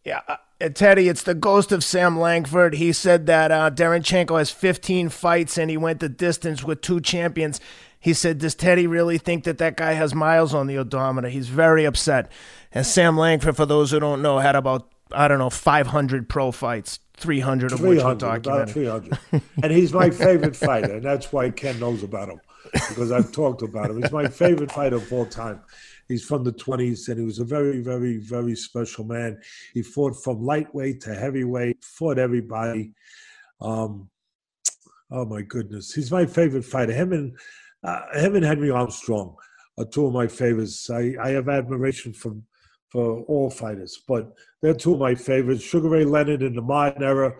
Yeah, 0.04 0.20
uh, 0.26 0.36
Teddy, 0.70 1.08
it's 1.08 1.22
the 1.22 1.34
ghost 1.34 1.72
of 1.72 1.84
Sam 1.84 2.18
Langford. 2.18 2.74
He 2.74 2.92
said 2.92 3.26
that 3.26 3.50
uh, 3.50 3.70
Derenchenko 3.70 4.38
has 4.38 4.50
15 4.50 5.08
fights 5.08 5.58
and 5.58 5.70
he 5.70 5.76
went 5.76 6.00
the 6.00 6.08
distance 6.08 6.62
with 6.62 6.80
two 6.80 7.00
champions. 7.00 7.60
He 8.02 8.14
said, 8.14 8.38
Does 8.38 8.56
Teddy 8.56 8.88
really 8.88 9.16
think 9.16 9.44
that 9.44 9.58
that 9.58 9.76
guy 9.76 9.92
has 9.92 10.12
miles 10.12 10.52
on 10.52 10.66
the 10.66 10.76
odometer? 10.76 11.28
He's 11.28 11.48
very 11.48 11.84
upset. 11.84 12.30
And 12.72 12.84
Sam 12.84 13.16
Langford, 13.16 13.56
for 13.56 13.64
those 13.64 13.92
who 13.92 14.00
don't 14.00 14.20
know, 14.20 14.40
had 14.40 14.56
about, 14.56 14.90
I 15.12 15.28
don't 15.28 15.38
know, 15.38 15.50
500 15.50 16.28
pro 16.28 16.50
fights, 16.50 16.98
300 17.16 17.72
of 17.72 17.80
which 17.80 18.02
were 18.02 18.14
documented. 18.16 18.74
300. 18.74 19.18
and 19.62 19.72
he's 19.72 19.92
my 19.92 20.10
favorite 20.10 20.56
fighter. 20.56 20.96
And 20.96 21.04
that's 21.04 21.32
why 21.32 21.50
Ken 21.50 21.78
knows 21.78 22.02
about 22.02 22.28
him 22.28 22.40
because 22.72 23.12
I've 23.12 23.30
talked 23.30 23.62
about 23.62 23.90
him. 23.90 24.02
He's 24.02 24.10
my 24.10 24.26
favorite 24.26 24.72
fighter 24.72 24.96
of 24.96 25.12
all 25.12 25.26
time. 25.26 25.60
He's 26.08 26.24
from 26.24 26.42
the 26.42 26.52
20s, 26.52 27.08
and 27.08 27.20
he 27.20 27.24
was 27.24 27.38
a 27.38 27.44
very, 27.44 27.80
very, 27.80 28.16
very 28.16 28.56
special 28.56 29.04
man. 29.04 29.40
He 29.74 29.82
fought 29.82 30.20
from 30.22 30.44
lightweight 30.44 31.00
to 31.02 31.14
heavyweight, 31.14 31.84
fought 31.84 32.18
everybody. 32.18 32.92
Um, 33.60 34.10
oh 35.10 35.24
my 35.24 35.42
goodness, 35.42 35.94
he's 35.94 36.10
my 36.10 36.26
favorite 36.26 36.64
fighter. 36.64 36.92
Him 36.92 37.12
and 37.12 37.36
uh, 37.82 38.00
and 38.14 38.44
Henry 38.44 38.70
Armstrong 38.70 39.36
are 39.78 39.84
two 39.84 40.06
of 40.06 40.12
my 40.12 40.26
favorites. 40.26 40.88
I, 40.90 41.14
I 41.20 41.30
have 41.30 41.48
admiration 41.48 42.12
for 42.12 42.36
for 42.90 43.22
all 43.22 43.48
fighters, 43.48 44.02
but 44.06 44.34
they're 44.60 44.74
two 44.74 44.94
of 44.94 45.00
my 45.00 45.14
favorites. 45.14 45.62
Sugar 45.62 45.88
Ray 45.88 46.04
Leonard 46.04 46.42
in 46.42 46.54
the 46.54 46.60
modern 46.60 47.02
era 47.02 47.32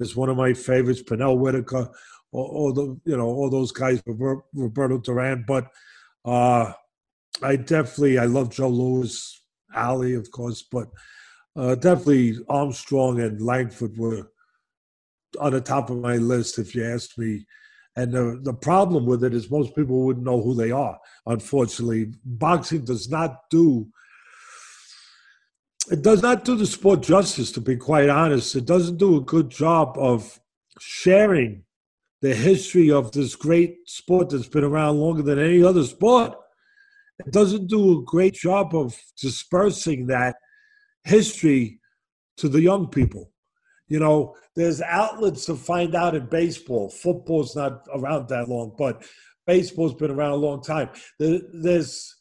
is 0.00 0.16
one 0.16 0.28
of 0.28 0.36
my 0.36 0.52
favorites. 0.52 1.02
Pernell 1.02 1.38
Whitaker, 1.38 1.88
all, 2.32 2.46
all 2.46 2.72
the 2.72 3.00
you 3.04 3.16
know 3.16 3.26
all 3.26 3.48
those 3.50 3.72
guys, 3.72 4.02
Roberto 4.06 4.98
Duran, 4.98 5.44
but. 5.46 5.68
Uh, 6.24 6.72
I 7.42 7.56
definitely 7.56 8.18
I 8.18 8.24
love 8.24 8.50
Joe 8.50 8.68
Louis, 8.68 9.40
Ali, 9.74 10.14
of 10.14 10.30
course, 10.30 10.62
but 10.62 10.88
uh, 11.56 11.74
definitely 11.74 12.36
Armstrong 12.48 13.20
and 13.20 13.40
Langford 13.40 13.96
were 13.96 14.30
on 15.40 15.52
the 15.52 15.60
top 15.60 15.90
of 15.90 15.98
my 15.98 16.16
list 16.16 16.58
if 16.58 16.74
you 16.74 16.84
asked 16.84 17.18
me. 17.18 17.46
And 17.98 18.12
the 18.12 18.40
the 18.42 18.54
problem 18.54 19.06
with 19.06 19.24
it 19.24 19.34
is 19.34 19.50
most 19.50 19.74
people 19.74 20.04
wouldn't 20.04 20.24
know 20.24 20.40
who 20.40 20.54
they 20.54 20.70
are. 20.70 20.98
Unfortunately, 21.26 22.12
boxing 22.24 22.84
does 22.84 23.10
not 23.10 23.50
do 23.50 23.88
it 25.90 26.02
does 26.02 26.22
not 26.22 26.44
do 26.44 26.54
the 26.54 26.66
sport 26.66 27.02
justice. 27.02 27.50
To 27.52 27.60
be 27.60 27.76
quite 27.76 28.08
honest, 28.08 28.56
it 28.56 28.66
doesn't 28.66 28.98
do 28.98 29.16
a 29.16 29.22
good 29.34 29.50
job 29.50 29.96
of 29.98 30.38
sharing 30.80 31.64
the 32.20 32.34
history 32.34 32.90
of 32.90 33.12
this 33.12 33.36
great 33.36 33.76
sport 33.86 34.30
that's 34.30 34.48
been 34.48 34.64
around 34.64 34.98
longer 34.98 35.22
than 35.22 35.38
any 35.38 35.62
other 35.62 35.84
sport 35.84 36.34
it 37.26 37.32
doesn't 37.32 37.66
do 37.66 37.98
a 37.98 38.02
great 38.04 38.34
job 38.34 38.74
of 38.74 38.96
dispersing 39.20 40.06
that 40.06 40.36
history 41.04 41.80
to 42.36 42.48
the 42.48 42.60
young 42.60 42.88
people. 42.88 43.32
You 43.88 43.98
know, 43.98 44.36
there's 44.58 44.82
outlets 44.82 45.44
to 45.44 45.54
find 45.54 45.94
out 45.94 46.16
in 46.16 46.26
baseball. 46.26 46.90
Football's 46.90 47.54
not 47.54 47.86
around 47.94 48.28
that 48.28 48.48
long, 48.48 48.74
but 48.76 49.04
baseball's 49.46 49.94
been 49.94 50.10
around 50.10 50.32
a 50.32 50.46
long 50.46 50.60
time. 50.60 50.90
There's 51.20 52.16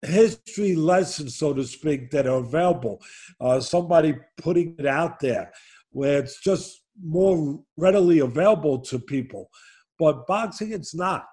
history 0.00 0.76
lessons, 0.76 1.36
so 1.36 1.52
to 1.52 1.64
speak, 1.64 2.12
that 2.12 2.28
are 2.28 2.38
available. 2.38 3.02
Uh, 3.40 3.58
somebody 3.58 4.14
putting 4.38 4.76
it 4.78 4.86
out 4.86 5.18
there 5.18 5.50
where 5.90 6.20
it's 6.20 6.40
just 6.40 6.80
more 7.02 7.60
readily 7.76 8.20
available 8.20 8.78
to 8.82 9.00
people. 9.00 9.50
But 9.98 10.28
boxing, 10.28 10.72
it's 10.72 10.94
not. 10.94 11.24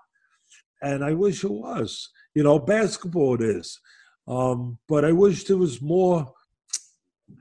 And 0.82 1.06
I 1.06 1.14
wish 1.14 1.44
it 1.44 1.52
was. 1.52 2.10
You 2.34 2.42
know, 2.42 2.58
basketball 2.58 3.36
it 3.36 3.42
is. 3.42 3.80
Um, 4.28 4.80
but 4.90 5.06
I 5.06 5.12
wish 5.12 5.44
there 5.44 5.58
was 5.58 5.84
more 5.84 6.34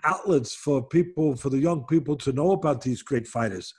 outlets 0.04 0.54
for 0.54 0.82
people, 0.82 1.36
for 1.36 1.50
the 1.50 1.58
young 1.58 1.84
people 1.84 2.16
to 2.16 2.32
know 2.32 2.52
about 2.52 2.82
these 2.82 3.02
great 3.02 3.26
fighters. 3.26 3.74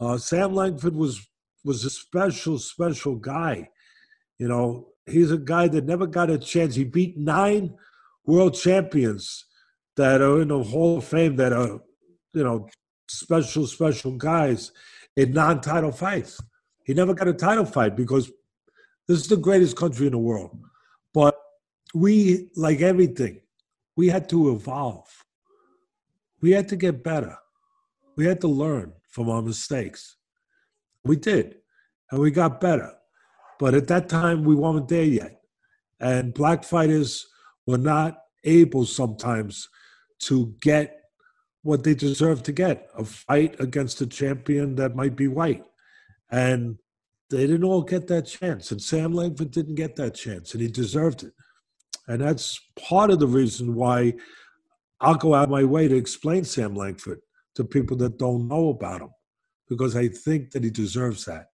Uh, 0.00 0.16
Sam 0.18 0.54
Langford 0.54 0.94
was 0.94 1.26
was 1.64 1.84
a 1.84 1.90
special, 1.90 2.58
special 2.58 3.16
guy. 3.16 3.70
You 4.38 4.48
know, 4.48 4.88
he's 5.06 5.30
a 5.30 5.38
guy 5.38 5.68
that 5.68 5.86
never 5.86 6.06
got 6.06 6.30
a 6.30 6.38
chance. 6.38 6.74
He 6.74 6.84
beat 6.84 7.16
nine 7.16 7.74
world 8.26 8.54
champions 8.54 9.46
that 9.96 10.20
are 10.20 10.42
in 10.42 10.48
the 10.48 10.62
Hall 10.62 10.98
of 10.98 11.04
Fame 11.04 11.36
that 11.36 11.52
are, 11.52 11.80
you 12.32 12.44
know, 12.44 12.68
special, 13.08 13.66
special 13.66 14.12
guys 14.12 14.72
in 15.16 15.32
non-title 15.32 15.92
fights. 15.92 16.40
He 16.84 16.94
never 16.94 17.14
got 17.14 17.28
a 17.28 17.32
title 17.32 17.64
fight 17.64 17.96
because 17.96 18.30
this 19.08 19.20
is 19.20 19.28
the 19.28 19.36
greatest 19.36 19.76
country 19.76 20.06
in 20.06 20.12
the 20.12 20.18
world. 20.18 20.58
But 21.12 21.38
we, 21.94 22.50
like 22.56 22.80
everything, 22.80 23.40
we 23.96 24.08
had 24.08 24.28
to 24.30 24.52
evolve. 24.52 25.23
We 26.44 26.50
had 26.50 26.68
to 26.68 26.76
get 26.76 27.02
better. 27.02 27.38
We 28.16 28.26
had 28.26 28.42
to 28.42 28.48
learn 28.48 28.92
from 29.08 29.30
our 29.30 29.40
mistakes. 29.40 30.16
We 31.02 31.16
did, 31.16 31.54
and 32.10 32.20
we 32.20 32.30
got 32.30 32.60
better. 32.60 32.92
But 33.58 33.72
at 33.72 33.88
that 33.88 34.10
time, 34.10 34.44
we 34.44 34.54
weren't 34.54 34.88
there 34.88 35.04
yet. 35.04 35.40
And 36.00 36.34
black 36.34 36.62
fighters 36.62 37.26
were 37.66 37.78
not 37.78 38.18
able 38.44 38.84
sometimes 38.84 39.70
to 40.26 40.54
get 40.60 41.04
what 41.62 41.82
they 41.82 41.94
deserve 41.94 42.42
to 42.42 42.52
get 42.52 42.90
a 42.94 43.06
fight 43.06 43.58
against 43.58 44.02
a 44.02 44.06
champion 44.06 44.74
that 44.74 44.94
might 44.94 45.16
be 45.16 45.28
white. 45.28 45.64
And 46.30 46.76
they 47.30 47.46
didn't 47.46 47.64
all 47.64 47.80
get 47.80 48.06
that 48.08 48.26
chance. 48.26 48.70
And 48.70 48.82
Sam 48.82 49.14
Langford 49.14 49.50
didn't 49.50 49.76
get 49.76 49.96
that 49.96 50.14
chance, 50.14 50.52
and 50.52 50.60
he 50.60 50.68
deserved 50.68 51.22
it. 51.22 51.32
And 52.06 52.20
that's 52.20 52.60
part 52.76 53.08
of 53.08 53.18
the 53.18 53.26
reason 53.26 53.74
why 53.74 54.12
I'll 55.00 55.16
go 55.16 55.34
out 55.34 55.44
of 55.44 55.50
my 55.50 55.64
way 55.64 55.88
to 55.88 55.96
explain 55.96 56.44
Sam 56.44 56.74
Langford 56.74 57.20
to 57.56 57.64
people 57.64 57.96
that 57.98 58.18
don't 58.18 58.48
know 58.48 58.70
about 58.70 59.02
him, 59.02 59.10
because 59.68 59.96
I 59.96 60.08
think 60.08 60.50
that 60.52 60.64
he 60.64 60.70
deserves 60.70 61.24
that, 61.26 61.46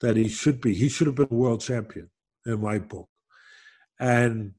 that 0.00 0.16
he 0.16 0.28
should 0.28 0.60
be. 0.60 0.74
He 0.74 0.88
should 0.88 1.06
have 1.06 1.16
been 1.16 1.28
a 1.30 1.34
world 1.34 1.60
champion 1.60 2.10
in 2.46 2.60
my 2.60 2.78
book. 2.78 3.08
And 3.98 4.54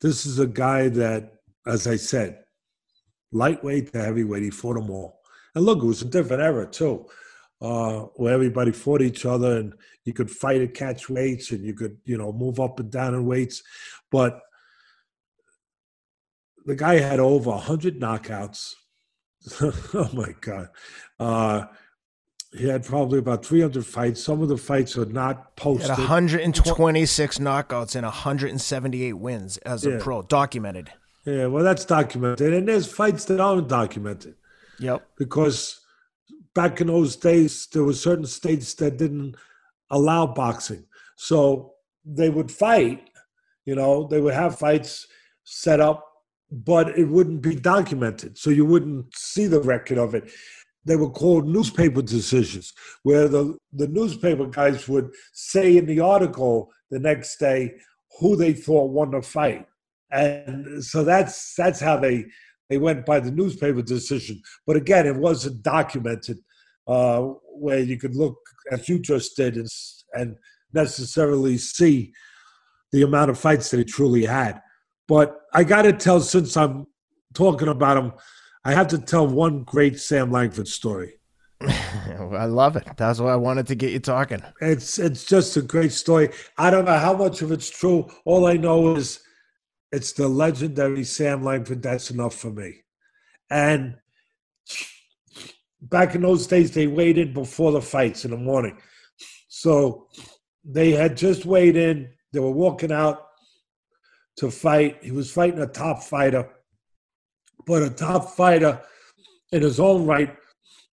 this 0.00 0.24
is 0.26 0.38
a 0.38 0.46
guy 0.46 0.88
that, 0.88 1.34
as 1.66 1.86
I 1.86 1.96
said, 1.96 2.38
lightweight 3.32 3.92
to 3.92 4.02
heavyweight, 4.02 4.42
he 4.42 4.50
fought 4.50 4.74
them 4.74 4.90
all. 4.90 5.20
And 5.54 5.64
look, 5.64 5.82
it 5.82 5.86
was 5.86 6.02
a 6.02 6.06
different 6.06 6.42
era, 6.42 6.66
too 6.66 7.06
uh, 7.62 8.00
where 8.16 8.34
everybody 8.34 8.72
fought 8.72 9.00
each 9.00 9.24
other 9.24 9.58
and 9.58 9.72
you 10.04 10.12
could 10.12 10.30
fight 10.30 10.60
at 10.60 10.74
catch 10.74 11.08
weights 11.08 11.52
and 11.52 11.64
you 11.64 11.74
could, 11.74 11.96
you 12.04 12.18
know, 12.18 12.32
move 12.32 12.58
up 12.58 12.80
and 12.80 12.90
down 12.90 13.14
in 13.14 13.24
weights. 13.24 13.62
But 14.10 14.40
the 16.64 16.76
guy 16.76 16.98
had 16.98 17.20
over 17.20 17.50
100 17.50 18.00
knockouts. 18.00 18.74
oh 19.60 20.10
my 20.12 20.34
God. 20.40 20.68
Uh, 21.18 21.64
he 22.52 22.68
had 22.68 22.84
probably 22.84 23.18
about 23.18 23.44
300 23.44 23.84
fights. 23.84 24.22
Some 24.22 24.42
of 24.42 24.48
the 24.48 24.58
fights 24.58 24.96
are 24.98 25.06
not 25.06 25.56
posted. 25.56 25.88
126 25.90 27.38
knockouts 27.38 27.96
and 27.96 28.04
178 28.04 29.14
wins 29.14 29.56
as 29.58 29.86
a 29.86 29.98
pro, 29.98 30.22
documented. 30.22 30.92
Yeah, 31.24 31.46
well, 31.46 31.64
that's 31.64 31.84
documented. 31.84 32.52
And 32.52 32.68
there's 32.68 32.86
fights 32.86 33.24
that 33.26 33.40
aren't 33.40 33.68
documented. 33.68 34.34
Yep. 34.80 35.06
Because 35.16 35.80
back 36.54 36.80
in 36.80 36.88
those 36.88 37.16
days, 37.16 37.68
there 37.72 37.84
were 37.84 37.94
certain 37.94 38.26
states 38.26 38.74
that 38.74 38.98
didn't 38.98 39.36
allow 39.90 40.26
boxing. 40.26 40.84
So 41.16 41.74
they 42.04 42.28
would 42.28 42.50
fight, 42.50 43.08
you 43.64 43.74
know, 43.74 44.06
they 44.08 44.20
would 44.20 44.34
have 44.34 44.58
fights 44.58 45.06
set 45.44 45.80
up, 45.80 46.11
but 46.52 46.98
it 46.98 47.06
wouldn't 47.06 47.40
be 47.40 47.54
documented. 47.54 48.36
So 48.36 48.50
you 48.50 48.64
wouldn't 48.64 49.16
see 49.16 49.46
the 49.46 49.60
record 49.60 49.98
of 49.98 50.14
it. 50.14 50.30
They 50.84 50.96
were 50.96 51.10
called 51.10 51.46
newspaper 51.46 52.02
decisions, 52.02 52.72
where 53.04 53.28
the, 53.28 53.56
the 53.72 53.88
newspaper 53.88 54.46
guys 54.46 54.88
would 54.88 55.10
say 55.32 55.76
in 55.76 55.86
the 55.86 56.00
article 56.00 56.70
the 56.90 56.98
next 56.98 57.38
day 57.38 57.74
who 58.18 58.36
they 58.36 58.52
thought 58.52 58.90
won 58.90 59.12
the 59.12 59.22
fight. 59.22 59.66
And 60.10 60.84
so 60.84 61.04
that's 61.04 61.54
that's 61.54 61.80
how 61.80 61.96
they 61.96 62.26
they 62.68 62.78
went 62.78 63.06
by 63.06 63.20
the 63.20 63.30
newspaper 63.30 63.80
decision. 63.80 64.42
But 64.66 64.76
again, 64.76 65.06
it 65.06 65.16
wasn't 65.16 65.62
documented 65.62 66.38
uh, 66.86 67.20
where 67.54 67.78
you 67.78 67.96
could 67.96 68.14
look, 68.14 68.36
as 68.70 68.88
you 68.88 68.98
just 68.98 69.36
did, 69.36 69.56
and, 69.56 69.68
and 70.14 70.36
necessarily 70.72 71.56
see 71.58 72.12
the 72.90 73.02
amount 73.02 73.30
of 73.30 73.38
fights 73.38 73.70
that 73.70 73.78
he 73.78 73.84
truly 73.84 74.24
had. 74.26 74.60
But 75.08 75.40
I 75.52 75.64
got 75.64 75.82
to 75.82 75.92
tell, 75.92 76.20
since 76.20 76.56
I'm 76.56 76.86
talking 77.34 77.68
about 77.68 77.96
him, 77.96 78.12
I 78.64 78.72
have 78.72 78.88
to 78.88 78.98
tell 78.98 79.26
one 79.26 79.64
great 79.64 79.98
Sam 79.98 80.30
Langford 80.30 80.68
story. 80.68 81.14
I 81.60 82.46
love 82.46 82.76
it. 82.76 82.88
That's 82.96 83.20
why 83.20 83.32
I 83.32 83.36
wanted 83.36 83.66
to 83.68 83.74
get 83.74 83.92
you 83.92 84.00
talking. 84.00 84.42
It's 84.60 84.98
it's 84.98 85.24
just 85.24 85.56
a 85.56 85.62
great 85.62 85.92
story. 85.92 86.30
I 86.58 86.70
don't 86.70 86.84
know 86.84 86.98
how 86.98 87.14
much 87.14 87.42
of 87.42 87.52
it's 87.52 87.70
true. 87.70 88.10
All 88.24 88.46
I 88.46 88.54
know 88.54 88.96
is 88.96 89.20
it's 89.92 90.12
the 90.12 90.26
legendary 90.26 91.04
Sam 91.04 91.44
Langford. 91.44 91.82
That's 91.82 92.10
enough 92.10 92.34
for 92.34 92.50
me. 92.50 92.82
And 93.50 93.96
back 95.80 96.14
in 96.14 96.22
those 96.22 96.46
days, 96.46 96.72
they 96.72 96.86
weighed 96.86 97.18
in 97.18 97.32
before 97.32 97.72
the 97.72 97.82
fights 97.82 98.24
in 98.24 98.30
the 98.30 98.36
morning. 98.36 98.78
So 99.48 100.08
they 100.64 100.92
had 100.92 101.16
just 101.16 101.44
weighed 101.44 101.76
in. 101.76 102.08
They 102.32 102.40
were 102.40 102.50
walking 102.50 102.92
out 102.92 103.26
to 104.36 104.50
fight. 104.50 104.98
He 105.02 105.10
was 105.10 105.30
fighting 105.30 105.60
a 105.60 105.66
top 105.66 106.02
fighter, 106.02 106.48
but 107.66 107.82
a 107.82 107.90
top 107.90 108.30
fighter 108.30 108.80
in 109.52 109.62
his 109.62 109.78
own 109.78 110.06
right, 110.06 110.34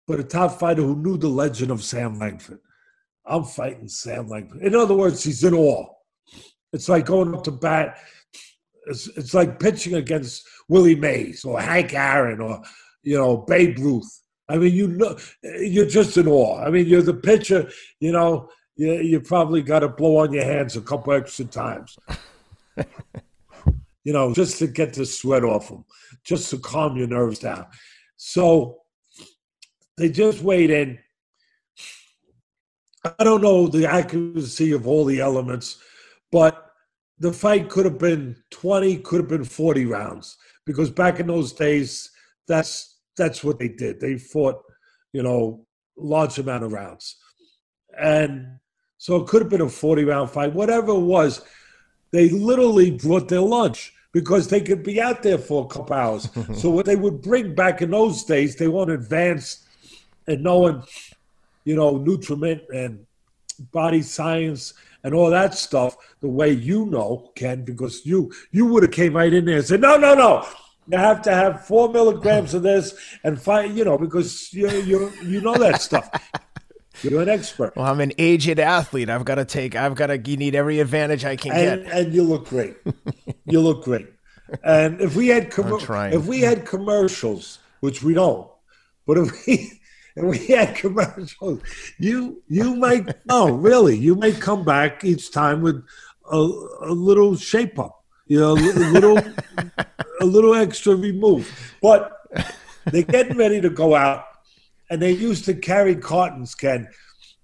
but 0.07 0.19
a 0.19 0.23
top 0.23 0.59
fighter 0.59 0.81
who 0.81 0.95
knew 0.95 1.17
the 1.17 1.27
legend 1.27 1.71
of 1.71 1.83
Sam 1.83 2.17
Langford. 2.17 2.59
I'm 3.25 3.43
fighting 3.43 3.87
Sam 3.87 4.29
Langford. 4.29 4.61
In 4.61 4.75
other 4.75 4.93
words, 4.95 5.23
he's 5.23 5.43
in 5.43 5.53
awe. 5.53 5.87
It's 6.73 6.89
like 6.89 7.05
going 7.05 7.33
up 7.33 7.43
to 7.45 7.51
bat. 7.51 7.97
It's, 8.87 9.07
it's 9.17 9.33
like 9.33 9.59
pitching 9.59 9.95
against 9.95 10.47
Willie 10.67 10.95
Mays 10.95 11.43
or 11.43 11.59
Hank 11.59 11.93
Aaron 11.93 12.41
or 12.41 12.61
you 13.03 13.17
know 13.17 13.37
Babe 13.37 13.79
Ruth. 13.79 14.21
I 14.47 14.57
mean, 14.57 14.75
you 14.75 14.87
know, 14.89 15.17
you're 15.41 15.87
just 15.87 16.17
in 16.17 16.27
awe. 16.27 16.61
I 16.61 16.69
mean, 16.69 16.85
you're 16.85 17.01
the 17.01 17.15
pitcher. 17.15 17.67
You 17.99 18.11
know, 18.11 18.49
you, 18.75 18.93
you 18.93 19.19
probably 19.21 19.63
got 19.63 19.79
to 19.79 19.89
blow 19.89 20.17
on 20.17 20.33
your 20.33 20.43
hands 20.43 20.75
a 20.75 20.81
couple 20.81 21.13
extra 21.13 21.45
times. 21.45 21.97
you 24.05 24.13
know, 24.13 24.33
just 24.33 24.59
to 24.59 24.67
get 24.67 24.93
the 24.93 25.05
sweat 25.05 25.43
off 25.43 25.67
them, 25.67 25.83
just 26.23 26.49
to 26.51 26.57
calm 26.59 26.95
your 26.95 27.07
nerves 27.07 27.39
down. 27.39 27.65
So 28.15 28.77
they 29.97 30.09
just 30.09 30.41
weighed 30.41 30.69
in. 30.69 30.99
I 33.19 33.23
don't 33.23 33.41
know 33.41 33.67
the 33.67 33.89
accuracy 33.89 34.71
of 34.71 34.87
all 34.87 35.05
the 35.05 35.19
elements, 35.19 35.79
but 36.31 36.71
the 37.19 37.33
fight 37.33 37.67
could 37.67 37.85
have 37.85 37.97
been 37.97 38.35
20, 38.51 38.97
could 38.97 39.21
have 39.21 39.29
been 39.29 39.43
40 39.43 39.85
rounds 39.85 40.37
because 40.65 40.89
back 40.91 41.19
in 41.19 41.27
those 41.27 41.51
days, 41.51 42.11
that's 42.47 42.99
that's 43.17 43.43
what 43.43 43.57
they 43.57 43.69
did. 43.69 43.99
They 43.99 44.17
fought, 44.17 44.61
you 45.13 45.23
know, 45.23 45.65
large 45.97 46.37
amount 46.37 46.63
of 46.63 46.73
rounds. 46.73 47.15
And 47.97 48.59
so 48.97 49.15
it 49.15 49.27
could 49.27 49.41
have 49.41 49.49
been 49.49 49.61
a 49.61 49.69
40 49.69 50.03
round 50.03 50.29
fight, 50.29 50.53
whatever 50.53 50.91
it 50.91 50.99
was. 50.99 51.41
They 52.11 52.29
literally 52.29 52.91
brought 52.91 53.29
their 53.29 53.41
lunch 53.41 53.93
because 54.15 54.47
they 54.47 54.61
could 54.61 54.81
be 54.81 55.01
out 55.01 55.21
there 55.21 55.37
for 55.37 55.65
a 55.65 55.67
couple 55.67 55.93
hours. 55.93 56.29
so 56.55 56.69
what 56.69 56.85
they 56.85 56.95
would 56.95 57.21
bring 57.21 57.53
back 57.53 57.81
in 57.81 57.91
those 57.91 58.23
days, 58.23 58.55
they 58.55 58.69
weren't 58.69 58.89
advanced 58.89 59.65
and 60.25 60.41
knowing, 60.41 60.81
you 61.65 61.75
know, 61.75 61.97
nutriment 61.97 62.61
and 62.73 63.05
body 63.73 64.01
science 64.01 64.73
and 65.03 65.13
all 65.13 65.29
that 65.29 65.53
stuff 65.53 65.97
the 66.21 66.29
way 66.29 66.49
you 66.49 66.85
know, 66.85 67.29
Ken, 67.35 67.65
because 67.65 68.05
you 68.05 68.31
you 68.51 68.65
would 68.67 68.83
have 68.83 68.93
came 68.93 69.17
right 69.17 69.33
in 69.33 69.43
there 69.43 69.57
and 69.57 69.65
said, 69.65 69.81
no, 69.81 69.97
no, 69.97 70.15
no. 70.15 70.47
You 70.87 70.97
have 70.97 71.21
to 71.23 71.33
have 71.33 71.65
four 71.65 71.91
milligrams 71.91 72.53
of 72.53 72.63
this 72.63 72.97
and 73.25 73.41
five, 73.41 73.77
you 73.77 73.83
know, 73.83 73.97
because 73.97 74.53
you 74.53 74.69
you 74.69 75.11
you 75.25 75.41
know 75.41 75.55
that 75.55 75.81
stuff. 75.81 76.09
You're 77.11 77.21
an 77.21 77.29
expert. 77.29 77.75
Well, 77.75 77.85
I'm 77.85 78.01
an 78.01 78.13
aged 78.17 78.59
athlete. 78.59 79.09
I've 79.09 79.25
got 79.25 79.35
to 79.35 79.45
take. 79.45 79.75
I've 79.75 79.95
got 79.95 80.07
to. 80.07 80.17
You 80.17 80.37
need 80.37 80.55
every 80.55 80.79
advantage 80.79 81.23
I 81.25 81.35
can 81.35 81.51
and, 81.51 81.83
get. 81.83 81.93
And 81.93 82.13
you 82.13 82.23
look 82.23 82.47
great. 82.47 82.75
you 83.45 83.61
look 83.61 83.83
great. 83.83 84.07
And 84.63 85.01
if 85.01 85.15
we 85.15 85.27
had 85.27 85.51
com- 85.51 85.79
if 85.79 86.25
we 86.25 86.41
had 86.41 86.65
commercials, 86.65 87.59
which 87.79 88.03
we 88.03 88.13
don't, 88.13 88.47
but 89.05 89.17
if 89.17 89.47
we 89.47 89.81
if 90.15 90.23
we 90.23 90.47
had 90.47 90.75
commercials, 90.75 91.61
you 91.97 92.41
you 92.47 92.75
might 92.75 93.15
oh 93.29 93.51
really 93.51 93.97
you 93.97 94.15
may 94.15 94.31
come 94.31 94.63
back 94.63 95.03
each 95.03 95.31
time 95.31 95.61
with 95.61 95.83
a, 96.31 96.37
a 96.37 96.93
little 96.93 97.35
shape 97.35 97.79
up, 97.79 98.03
you 98.27 98.39
know, 98.39 98.53
a 98.53 98.91
little 98.91 99.19
a 100.21 100.25
little 100.25 100.55
extra 100.55 100.95
remove. 100.95 101.75
But 101.81 102.11
they're 102.85 103.03
getting 103.03 103.37
ready 103.37 103.61
to 103.61 103.69
go 103.69 103.95
out 103.95 104.25
and 104.89 105.01
they 105.01 105.11
used 105.11 105.45
to 105.45 105.53
carry 105.53 105.95
cartons, 105.95 106.55
Ken, 106.55 106.87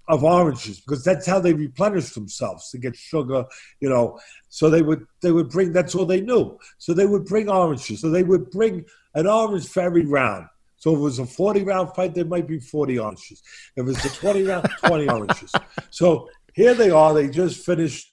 of 0.08 0.24
oranges 0.24 0.82
because 0.82 1.04
that's 1.04 1.26
how 1.26 1.40
they 1.40 1.54
replenished 1.54 2.16
themselves 2.16 2.70
to 2.70 2.78
get 2.78 2.96
sugar, 2.96 3.46
you 3.80 3.90
know. 3.90 4.20
So 4.50 4.70
they 4.70 4.82
would 4.82 5.06
they 5.22 5.32
would 5.32 5.50
bring 5.50 5.72
that's 5.72 5.96
all 5.96 6.06
they 6.06 6.22
knew. 6.22 6.58
So 6.78 6.94
they 6.94 7.06
would 7.06 7.26
bring 7.26 7.50
oranges. 7.50 8.02
So 8.02 8.10
they 8.10 8.24
would 8.24 8.52
bring 8.52 8.86
an 9.16 9.28
orange 9.28 9.68
for 9.68 9.82
every 9.82 10.06
round. 10.06 10.48
So 10.76 10.94
if 10.94 10.98
it 10.98 11.02
was 11.02 11.20
a 11.20 11.26
40 11.26 11.64
round 11.64 11.96
fight, 11.96 12.14
there 12.14 12.26
might 12.26 12.48
be 12.48 12.60
40 12.60 13.00
oranges. 13.00 13.42
If 13.76 13.88
it's 13.88 14.04
a 14.06 14.10
20 14.10 14.44
round, 14.44 14.68
20 14.86 15.10
oranges. 15.10 15.54
So 15.92 16.30
here 16.54 16.74
they 16.74 16.90
are. 16.90 17.14
They 17.14 17.30
just 17.30 17.66
finished, 17.66 18.12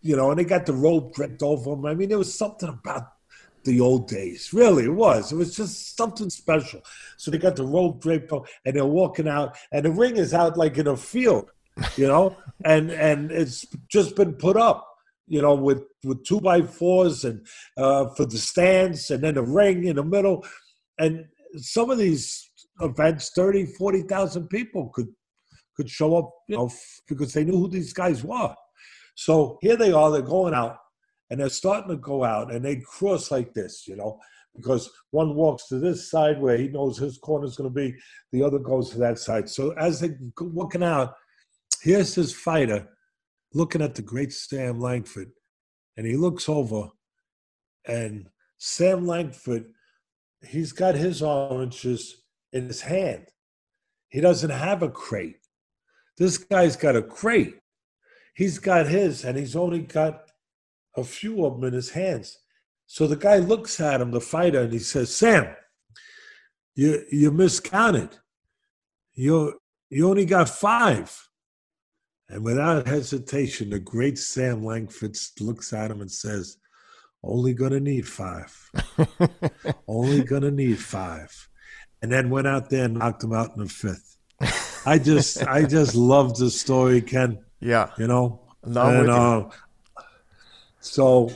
you 0.00 0.16
know, 0.16 0.30
and 0.30 0.38
they 0.38 0.44
got 0.44 0.64
the 0.64 0.72
rope 0.72 1.14
draped 1.14 1.42
over 1.42 1.70
them. 1.70 1.84
I 1.84 1.94
mean, 1.94 2.08
there 2.08 2.18
was 2.18 2.38
something 2.38 2.68
about 2.68 3.08
the 3.68 3.80
old 3.80 4.08
days. 4.08 4.52
Really, 4.52 4.84
it 4.84 4.94
was. 4.94 5.30
It 5.30 5.36
was 5.36 5.54
just 5.54 5.96
something 5.96 6.30
special. 6.30 6.80
So 7.18 7.30
they 7.30 7.38
got 7.38 7.54
the 7.54 7.66
rope 7.66 8.00
draped 8.00 8.32
and 8.32 8.74
they're 8.74 8.86
walking 8.86 9.28
out, 9.28 9.56
and 9.70 9.84
the 9.84 9.90
ring 9.90 10.16
is 10.16 10.32
out 10.32 10.56
like 10.56 10.78
in 10.78 10.86
a 10.86 10.96
field, 10.96 11.50
you 11.96 12.06
know, 12.06 12.34
and 12.64 12.90
and 12.90 13.30
it's 13.30 13.66
just 13.88 14.16
been 14.16 14.32
put 14.34 14.56
up, 14.56 14.88
you 15.26 15.42
know, 15.42 15.54
with 15.54 15.82
with 16.02 16.24
two 16.24 16.40
by 16.40 16.62
fours 16.62 17.24
and 17.24 17.46
uh, 17.76 18.08
for 18.14 18.24
the 18.24 18.38
stands, 18.38 19.10
and 19.10 19.22
then 19.22 19.36
a 19.36 19.42
ring 19.42 19.84
in 19.84 19.96
the 19.96 20.04
middle, 20.04 20.46
and 20.98 21.26
some 21.56 21.90
of 21.90 21.98
these 21.98 22.50
events, 22.80 23.32
30, 23.34 23.66
40,000 23.66 24.48
people 24.48 24.88
could 24.94 25.08
could 25.76 25.90
show 25.90 26.16
up, 26.16 26.30
you 26.48 26.56
know, 26.56 26.70
because 27.06 27.34
they 27.34 27.44
knew 27.44 27.58
who 27.58 27.68
these 27.68 27.92
guys 27.92 28.24
were. 28.24 28.54
So 29.14 29.58
here 29.60 29.76
they 29.76 29.92
are, 29.92 30.10
they're 30.10 30.22
going 30.22 30.54
out 30.54 30.78
and 31.30 31.40
they're 31.40 31.48
starting 31.48 31.90
to 31.90 31.96
go 31.96 32.24
out 32.24 32.52
and 32.52 32.64
they 32.64 32.76
cross 32.76 33.30
like 33.30 33.52
this, 33.54 33.86
you 33.86 33.96
know, 33.96 34.18
because 34.56 34.90
one 35.10 35.34
walks 35.34 35.68
to 35.68 35.78
this 35.78 36.10
side 36.10 36.40
where 36.40 36.56
he 36.56 36.68
knows 36.68 36.98
his 36.98 37.18
corner 37.18 37.46
is 37.46 37.56
going 37.56 37.70
to 37.70 37.74
be, 37.74 37.94
the 38.32 38.42
other 38.42 38.58
goes 38.58 38.90
to 38.90 38.98
that 38.98 39.18
side. 39.18 39.48
So 39.48 39.72
as 39.72 40.00
they're 40.00 40.18
walking 40.40 40.82
out, 40.82 41.14
here's 41.82 42.14
this 42.14 42.32
fighter 42.32 42.88
looking 43.54 43.82
at 43.82 43.94
the 43.94 44.02
great 44.02 44.32
Sam 44.32 44.80
Langford, 44.80 45.30
and 45.96 46.06
he 46.06 46.16
looks 46.16 46.48
over, 46.48 46.88
and 47.86 48.28
Sam 48.58 49.06
Langford, 49.06 49.66
he's 50.46 50.72
got 50.72 50.94
his 50.94 51.22
oranges 51.22 52.24
in 52.52 52.66
his 52.66 52.82
hand. 52.82 53.26
He 54.08 54.20
doesn't 54.20 54.50
have 54.50 54.82
a 54.82 54.90
crate. 54.90 55.38
This 56.16 56.38
guy's 56.38 56.76
got 56.76 56.96
a 56.96 57.02
crate. 57.02 57.54
He's 58.34 58.58
got 58.58 58.86
his, 58.86 59.24
and 59.24 59.36
he's 59.36 59.56
only 59.56 59.80
got 59.80 60.27
a 60.98 61.04
few 61.04 61.44
of 61.44 61.54
them 61.54 61.64
in 61.64 61.74
his 61.74 61.90
hands. 61.90 62.38
So 62.86 63.06
the 63.06 63.16
guy 63.16 63.36
looks 63.36 63.80
at 63.80 64.00
him, 64.00 64.10
the 64.10 64.20
fighter, 64.20 64.62
and 64.62 64.72
he 64.72 64.78
says, 64.78 65.14
Sam, 65.14 65.54
you 66.74 67.04
you 67.10 67.30
miscounted. 67.30 68.10
You 69.14 69.58
you 69.90 70.08
only 70.08 70.24
got 70.24 70.48
five. 70.48 71.14
And 72.30 72.44
without 72.44 72.86
hesitation, 72.86 73.70
the 73.70 73.78
great 73.78 74.18
Sam 74.18 74.64
Langford 74.64 75.16
looks 75.40 75.72
at 75.72 75.90
him 75.90 76.02
and 76.02 76.10
says, 76.10 76.58
Only 77.22 77.54
gonna 77.54 77.80
need 77.80 78.06
five. 78.06 78.70
only 79.88 80.22
gonna 80.22 80.50
need 80.50 80.78
five. 80.78 81.48
And 82.00 82.12
then 82.12 82.30
went 82.30 82.46
out 82.46 82.70
there 82.70 82.84
and 82.84 82.94
knocked 82.94 83.24
him 83.24 83.32
out 83.32 83.50
in 83.56 83.64
the 83.64 83.68
fifth. 83.68 84.16
I 84.86 84.98
just 84.98 85.44
I 85.46 85.64
just 85.64 85.94
love 86.12 86.38
the 86.38 86.50
story, 86.50 87.02
Ken. 87.02 87.44
Yeah. 87.60 87.90
You 87.98 88.06
know? 88.06 88.42
No, 88.64 88.82
and, 88.82 89.10
uh, 89.10 89.48
so 90.88 91.30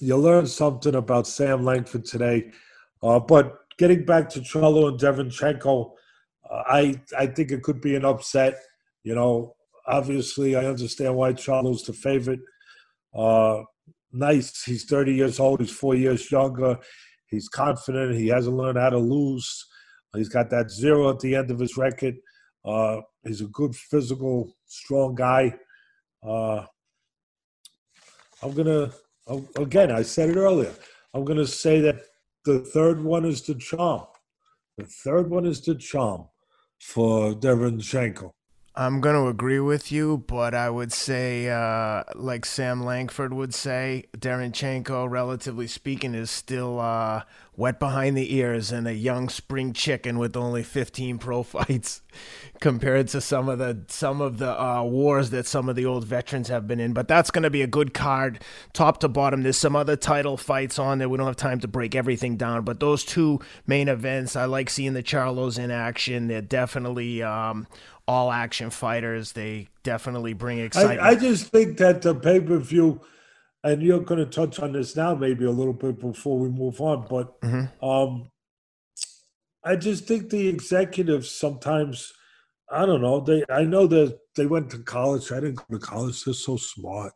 you 0.00 0.16
learned 0.16 0.48
something 0.48 0.96
about 0.96 1.28
Sam 1.28 1.64
Langford 1.64 2.04
today. 2.04 2.50
Uh, 3.00 3.20
but 3.20 3.58
getting 3.78 4.04
back 4.04 4.28
to 4.30 4.40
Charlo 4.40 4.88
and 4.88 4.98
Derevyanchenko, 4.98 5.92
uh, 6.50 6.62
I 6.66 7.00
I 7.16 7.26
think 7.26 7.52
it 7.52 7.62
could 7.62 7.80
be 7.80 7.94
an 7.94 8.04
upset. 8.04 8.54
You 9.04 9.14
know, 9.14 9.54
obviously 9.86 10.56
I 10.56 10.64
understand 10.66 11.14
why 11.14 11.32
Charlo's 11.32 11.84
the 11.84 11.92
favorite. 11.92 12.40
Uh, 13.14 13.62
nice, 14.12 14.64
he's 14.64 14.84
30 14.84 15.14
years 15.14 15.38
old. 15.38 15.60
He's 15.60 15.70
four 15.70 15.94
years 15.94 16.30
younger. 16.30 16.78
He's 17.28 17.48
confident. 17.48 18.16
He 18.16 18.28
hasn't 18.28 18.56
learned 18.56 18.78
how 18.78 18.90
to 18.90 18.98
lose. 18.98 19.64
He's 20.16 20.28
got 20.28 20.50
that 20.50 20.70
zero 20.70 21.10
at 21.10 21.20
the 21.20 21.36
end 21.36 21.52
of 21.52 21.60
his 21.60 21.76
record. 21.76 22.16
Uh, 22.64 23.00
he's 23.24 23.42
a 23.42 23.46
good 23.46 23.76
physical, 23.76 24.56
strong 24.66 25.14
guy. 25.14 25.54
I'm 28.44 28.52
gonna 28.52 28.92
again. 29.56 29.90
I 29.90 30.02
said 30.02 30.28
it 30.30 30.36
earlier. 30.36 30.72
I'm 31.14 31.24
gonna 31.24 31.46
say 31.46 31.80
that 31.80 32.02
the 32.44 32.60
third 32.60 33.02
one 33.02 33.24
is 33.24 33.40
the 33.42 33.54
charm. 33.54 34.02
The 34.76 34.84
third 34.84 35.30
one 35.30 35.46
is 35.46 35.62
the 35.62 35.74
charm 35.76 36.26
for 36.78 37.32
Derevyanchenko. 37.32 38.32
I'm 38.76 39.00
going 39.00 39.14
to 39.14 39.28
agree 39.28 39.60
with 39.60 39.92
you, 39.92 40.24
but 40.26 40.52
I 40.52 40.68
would 40.68 40.92
say, 40.92 41.48
uh, 41.48 42.02
like 42.16 42.44
Sam 42.44 42.84
Langford 42.84 43.32
would 43.32 43.54
say, 43.54 44.06
Derevyanchenko, 44.18 45.08
relatively 45.08 45.68
speaking, 45.68 46.12
is 46.12 46.28
still 46.28 46.80
uh, 46.80 47.22
wet 47.56 47.78
behind 47.78 48.16
the 48.16 48.34
ears 48.34 48.72
and 48.72 48.88
a 48.88 48.94
young 48.94 49.28
spring 49.28 49.72
chicken 49.72 50.18
with 50.18 50.36
only 50.36 50.62
15 50.62 51.18
pro 51.18 51.42
fights 51.42 52.02
compared 52.60 53.08
to 53.08 53.20
some 53.20 53.48
of 53.48 53.58
the 53.58 53.78
some 53.88 54.20
of 54.20 54.38
the 54.38 54.60
uh, 54.60 54.82
wars 54.82 55.30
that 55.30 55.46
some 55.46 55.68
of 55.68 55.76
the 55.76 55.86
old 55.86 56.04
veterans 56.04 56.48
have 56.48 56.66
been 56.66 56.80
in. 56.80 56.92
But 56.92 57.08
that's 57.08 57.30
going 57.30 57.44
to 57.44 57.50
be 57.50 57.62
a 57.62 57.66
good 57.66 57.94
card 57.94 58.42
top 58.72 58.98
to 59.00 59.08
bottom. 59.08 59.42
There's 59.42 59.56
some 59.56 59.76
other 59.76 59.96
title 59.96 60.36
fights 60.36 60.78
on 60.78 60.98
there. 60.98 61.08
We 61.08 61.18
don't 61.18 61.26
have 61.26 61.36
time 61.36 61.60
to 61.60 61.68
break 61.68 61.94
everything 61.94 62.36
down 62.36 62.64
but 62.64 62.80
those 62.80 63.04
two 63.04 63.40
main 63.66 63.88
events 63.88 64.36
I 64.36 64.44
like 64.46 64.70
seeing 64.70 64.94
the 64.94 65.02
Charlos 65.02 65.58
in 65.58 65.70
action. 65.70 66.28
They're 66.28 66.42
definitely 66.42 67.22
um, 67.22 67.66
all 68.06 68.30
action 68.30 68.70
fighters. 68.70 69.32
They 69.32 69.68
definitely 69.82 70.32
bring 70.32 70.58
excitement 70.58 71.00
I, 71.00 71.10
I 71.10 71.14
just 71.14 71.48
think 71.48 71.78
that 71.78 72.02
the 72.02 72.14
pay-per-view 72.14 73.00
and 73.64 73.82
you're 73.82 74.00
going 74.00 74.20
to 74.20 74.26
touch 74.26 74.60
on 74.60 74.72
this 74.72 74.94
now, 74.94 75.14
maybe 75.14 75.46
a 75.46 75.50
little 75.50 75.72
bit 75.72 75.98
before 75.98 76.38
we 76.38 76.50
move 76.50 76.80
on. 76.82 77.06
But 77.08 77.40
mm-hmm. 77.40 77.84
um, 77.84 78.30
I 79.64 79.74
just 79.76 80.06
think 80.06 80.28
the 80.28 80.46
executives 80.46 81.30
sometimes, 81.30 82.12
I 82.70 82.84
don't 82.84 83.00
know. 83.00 83.20
They 83.20 83.42
I 83.48 83.64
know 83.64 83.86
that 83.86 84.18
they 84.36 84.46
went 84.46 84.70
to 84.70 84.78
college. 84.80 85.32
I 85.32 85.40
didn't 85.40 85.56
go 85.56 85.64
to 85.72 85.78
college. 85.78 86.22
They're 86.22 86.34
so 86.34 86.58
smart. 86.58 87.14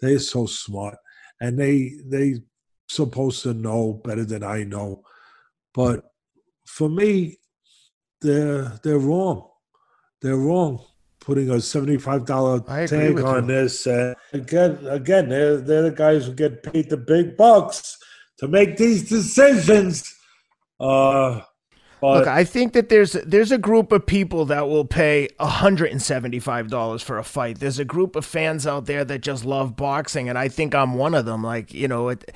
They're 0.00 0.18
so 0.18 0.46
smart, 0.46 0.96
and 1.40 1.58
they 1.58 1.94
they 2.04 2.42
supposed 2.88 3.42
to 3.44 3.54
know 3.54 4.00
better 4.04 4.24
than 4.24 4.42
I 4.42 4.64
know. 4.64 5.02
But 5.72 6.04
for 6.66 6.88
me, 6.90 7.38
they're 8.20 8.78
they're 8.82 8.98
wrong. 8.98 9.48
They're 10.20 10.36
wrong 10.36 10.84
putting 11.30 11.48
a 11.48 11.60
seventy-five 11.60 12.26
dollar 12.26 12.58
tag 12.58 13.20
on 13.20 13.48
you. 13.48 13.54
this. 13.54 13.86
Uh, 13.86 14.14
again, 14.32 14.76
again, 14.88 15.28
they're 15.28 15.58
they're 15.58 15.82
the 15.82 15.92
guys 15.92 16.26
who 16.26 16.32
get 16.32 16.64
paid 16.64 16.90
the 16.90 16.96
big 16.96 17.36
bucks 17.36 17.96
to 18.38 18.48
make 18.48 18.76
these 18.76 19.08
decisions. 19.08 20.12
Uh, 20.80 21.40
but, 22.00 22.18
Look, 22.20 22.26
I 22.26 22.42
think 22.42 22.72
that 22.72 22.88
there's 22.88 23.12
there's 23.12 23.52
a 23.52 23.58
group 23.58 23.92
of 23.92 24.06
people 24.06 24.46
that 24.46 24.66
will 24.66 24.84
pay 24.84 25.28
hundred 25.38 25.92
and 25.92 26.02
seventy 26.02 26.40
five 26.40 26.68
dollars 26.68 27.00
for 27.00 27.16
a 27.16 27.22
fight. 27.22 27.60
There's 27.60 27.78
a 27.78 27.84
group 27.84 28.16
of 28.16 28.24
fans 28.24 28.66
out 28.66 28.86
there 28.86 29.04
that 29.04 29.20
just 29.20 29.44
love 29.44 29.76
boxing, 29.76 30.28
and 30.28 30.36
I 30.36 30.48
think 30.48 30.74
I'm 30.74 30.94
one 30.94 31.14
of 31.14 31.26
them. 31.26 31.44
Like 31.44 31.72
you 31.72 31.86
know, 31.86 32.08
it 32.08 32.34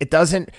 it 0.00 0.10
doesn't 0.10 0.50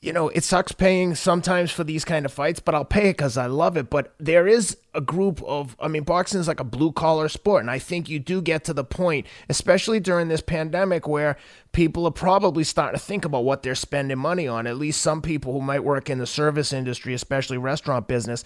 you 0.00 0.12
know, 0.12 0.28
it 0.28 0.44
sucks 0.44 0.72
paying 0.72 1.14
sometimes 1.14 1.70
for 1.70 1.82
these 1.84 2.04
kind 2.04 2.24
of 2.24 2.32
fights, 2.32 2.60
but 2.60 2.74
I'll 2.74 2.84
pay 2.84 3.10
it 3.10 3.16
because 3.16 3.36
I 3.36 3.46
love 3.46 3.76
it. 3.76 3.90
But 3.90 4.14
there 4.18 4.46
is 4.46 4.76
a 4.94 5.00
group 5.00 5.42
of, 5.42 5.76
I 5.80 5.88
mean, 5.88 6.04
boxing 6.04 6.40
is 6.40 6.46
like 6.46 6.60
a 6.60 6.64
blue 6.64 6.92
collar 6.92 7.28
sport. 7.28 7.62
And 7.62 7.70
I 7.70 7.78
think 7.78 8.08
you 8.08 8.18
do 8.18 8.40
get 8.42 8.64
to 8.64 8.74
the 8.74 8.84
point, 8.84 9.26
especially 9.48 9.98
during 9.98 10.28
this 10.28 10.40
pandemic, 10.40 11.08
where 11.08 11.36
people 11.72 12.06
are 12.06 12.12
probably 12.12 12.64
starting 12.64 12.98
to 12.98 13.04
think 13.04 13.24
about 13.24 13.44
what 13.44 13.62
they're 13.62 13.74
spending 13.74 14.18
money 14.18 14.46
on. 14.46 14.66
At 14.66 14.76
least 14.76 15.00
some 15.00 15.20
people 15.20 15.52
who 15.52 15.60
might 15.60 15.84
work 15.84 16.08
in 16.10 16.18
the 16.18 16.26
service 16.26 16.72
industry, 16.72 17.14
especially 17.14 17.58
restaurant 17.58 18.06
business. 18.06 18.44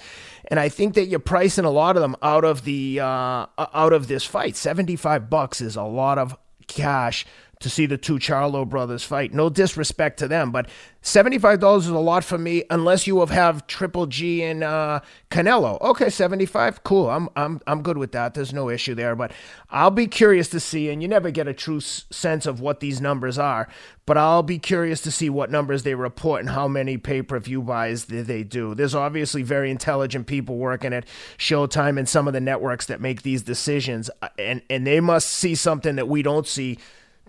And 0.48 0.58
I 0.58 0.68
think 0.68 0.94
that 0.94 1.06
you're 1.06 1.20
pricing 1.20 1.64
a 1.64 1.70
lot 1.70 1.96
of 1.96 2.02
them 2.02 2.16
out 2.22 2.44
of 2.44 2.64
the, 2.64 3.00
uh, 3.00 3.46
out 3.58 3.92
of 3.92 4.08
this 4.08 4.24
fight. 4.24 4.56
75 4.56 5.28
bucks 5.28 5.60
is 5.60 5.76
a 5.76 5.82
lot 5.82 6.18
of 6.18 6.36
cash 6.66 7.24
to 7.60 7.70
see 7.70 7.86
the 7.86 7.96
two 7.96 8.18
Charlo 8.18 8.68
brothers 8.68 9.02
fight. 9.02 9.32
No 9.32 9.48
disrespect 9.48 10.18
to 10.18 10.28
them, 10.28 10.50
but 10.50 10.68
$75 11.02 11.78
is 11.78 11.86
a 11.86 11.98
lot 11.98 12.24
for 12.24 12.36
me 12.36 12.64
unless 12.68 13.06
you 13.06 13.24
have, 13.24 13.66
Triple 13.66 14.06
G 14.06 14.42
and 14.42 14.62
uh, 14.62 15.00
Canelo. 15.30 15.80
Okay, 15.80 16.10
75 16.10 16.82
cool. 16.82 17.08
I'm 17.08 17.28
I'm 17.36 17.60
I'm 17.66 17.82
good 17.82 17.96
with 17.96 18.12
that. 18.12 18.34
There's 18.34 18.52
no 18.52 18.68
issue 18.68 18.94
there, 18.94 19.14
but 19.14 19.32
I'll 19.70 19.90
be 19.90 20.06
curious 20.06 20.48
to 20.48 20.60
see 20.60 20.90
and 20.90 21.00
you 21.00 21.08
never 21.08 21.30
get 21.30 21.48
a 21.48 21.54
true 21.54 21.80
sense 21.80 22.44
of 22.44 22.60
what 22.60 22.80
these 22.80 23.00
numbers 23.00 23.38
are, 23.38 23.68
but 24.04 24.18
I'll 24.18 24.42
be 24.42 24.58
curious 24.58 25.00
to 25.02 25.10
see 25.10 25.30
what 25.30 25.50
numbers 25.50 25.84
they 25.84 25.94
report 25.94 26.40
and 26.40 26.50
how 26.50 26.68
many 26.68 26.96
pay-per-view 26.96 27.62
buys 27.62 28.06
they 28.06 28.42
do. 28.42 28.74
There's 28.74 28.94
obviously 28.94 29.42
very 29.42 29.70
intelligent 29.70 30.26
people 30.26 30.56
working 30.56 30.92
at 30.92 31.06
Showtime 31.38 31.98
and 31.98 32.08
some 32.08 32.26
of 32.26 32.34
the 32.34 32.40
networks 32.40 32.86
that 32.86 33.00
make 33.00 33.22
these 33.22 33.42
decisions 33.42 34.10
uh, 34.22 34.28
and 34.38 34.60
and 34.68 34.86
they 34.86 35.00
must 35.00 35.30
see 35.30 35.54
something 35.54 35.96
that 35.96 36.08
we 36.08 36.22
don't 36.22 36.46
see 36.46 36.78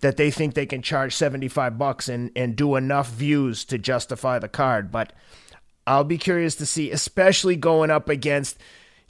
that 0.02 0.18
they 0.18 0.30
think 0.32 0.54
they 0.54 0.66
can 0.66 0.82
charge 0.82 1.14
75 1.16 1.78
bucks 1.78 2.08
and, 2.08 2.32
and 2.36 2.56
do 2.56 2.76
enough 2.76 3.10
views 3.10 3.66
to 3.66 3.78
justify 3.78 4.40
the 4.40 4.48
card. 4.48 4.92
But 4.92 5.14
I'll 5.86 6.04
be 6.04 6.18
curious 6.18 6.56
to 6.56 6.66
see, 6.66 6.92
especially 6.92 7.56
going 7.56 7.90
up 7.90 8.10
against 8.10 8.58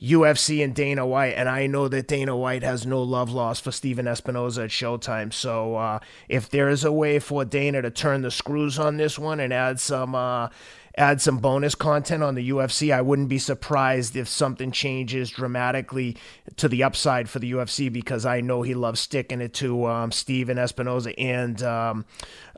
UFC 0.02 0.64
and 0.64 0.76
Dana 0.76 1.06
White. 1.06 1.34
And 1.34 1.50
I 1.50 1.68
know 1.68 1.88
that 1.88 2.08
Dana 2.08 2.38
White 2.38 2.64
has 2.64 2.86
no 2.86 3.02
love 3.02 3.32
lost 3.32 3.64
for 3.64 3.72
Stephen 3.72 4.06
Espinoza 4.06 4.66
at 4.66 4.70
Showtime. 4.70 5.34
So 5.34 5.76
uh, 5.76 6.00
if 6.30 6.50
there 6.50 6.70
is 6.70 6.84
a 6.84 6.92
way 6.92 7.20
for 7.20 7.44
Dana 7.44 7.82
to 7.82 7.90
turn 7.90 8.22
the 8.22 8.32
screws 8.32 8.78
on 8.78 8.98
this 8.98 9.18
one 9.18 9.40
and 9.40 9.52
add 9.52 9.80
some 9.80 10.14
uh, 10.14 10.50
add 10.98 11.22
some 11.22 11.38
bonus 11.38 11.76
content 11.76 12.24
on 12.24 12.36
the 12.36 12.50
UFC. 12.50 12.94
I 12.94 13.02
wouldn't 13.02 13.30
be 13.30 13.38
surprised 13.38 14.16
if 14.16 14.28
something 14.28 14.72
changes 14.72 15.30
dramatically 15.30 16.18
to 16.58 16.68
the 16.68 16.84
upside 16.84 17.30
for 17.30 17.40
the 17.40 17.52
UFC 17.52 17.92
because 17.92 18.26
I 18.26 18.42
know 18.42 18.64
he 18.64 18.74
loves 18.74 19.00
sticking 19.00 19.40
it 19.40 19.54
to 19.56 19.86
um, 19.86 20.12
Stephen 20.12 20.58
Espinoza 20.58 21.14
and 21.18 21.62
um, 21.62 22.06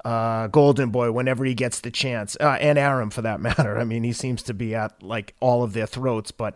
uh, 0.05 0.47
Golden 0.47 0.89
Boy 0.89 1.11
whenever 1.11 1.43
he 1.43 1.53
gets 1.53 1.81
the 1.81 1.91
chance, 1.91 2.37
uh, 2.39 2.57
and 2.61 2.79
Arum 2.79 3.09
for 3.09 3.21
that 3.21 3.41
matter. 3.41 3.77
I 3.77 3.83
mean, 3.83 4.03
he 4.03 4.13
seems 4.13 4.41
to 4.43 4.53
be 4.53 4.73
at 4.73 5.03
like 5.03 5.35
all 5.39 5.63
of 5.63 5.73
their 5.73 5.87
throats, 5.87 6.31
but 6.31 6.55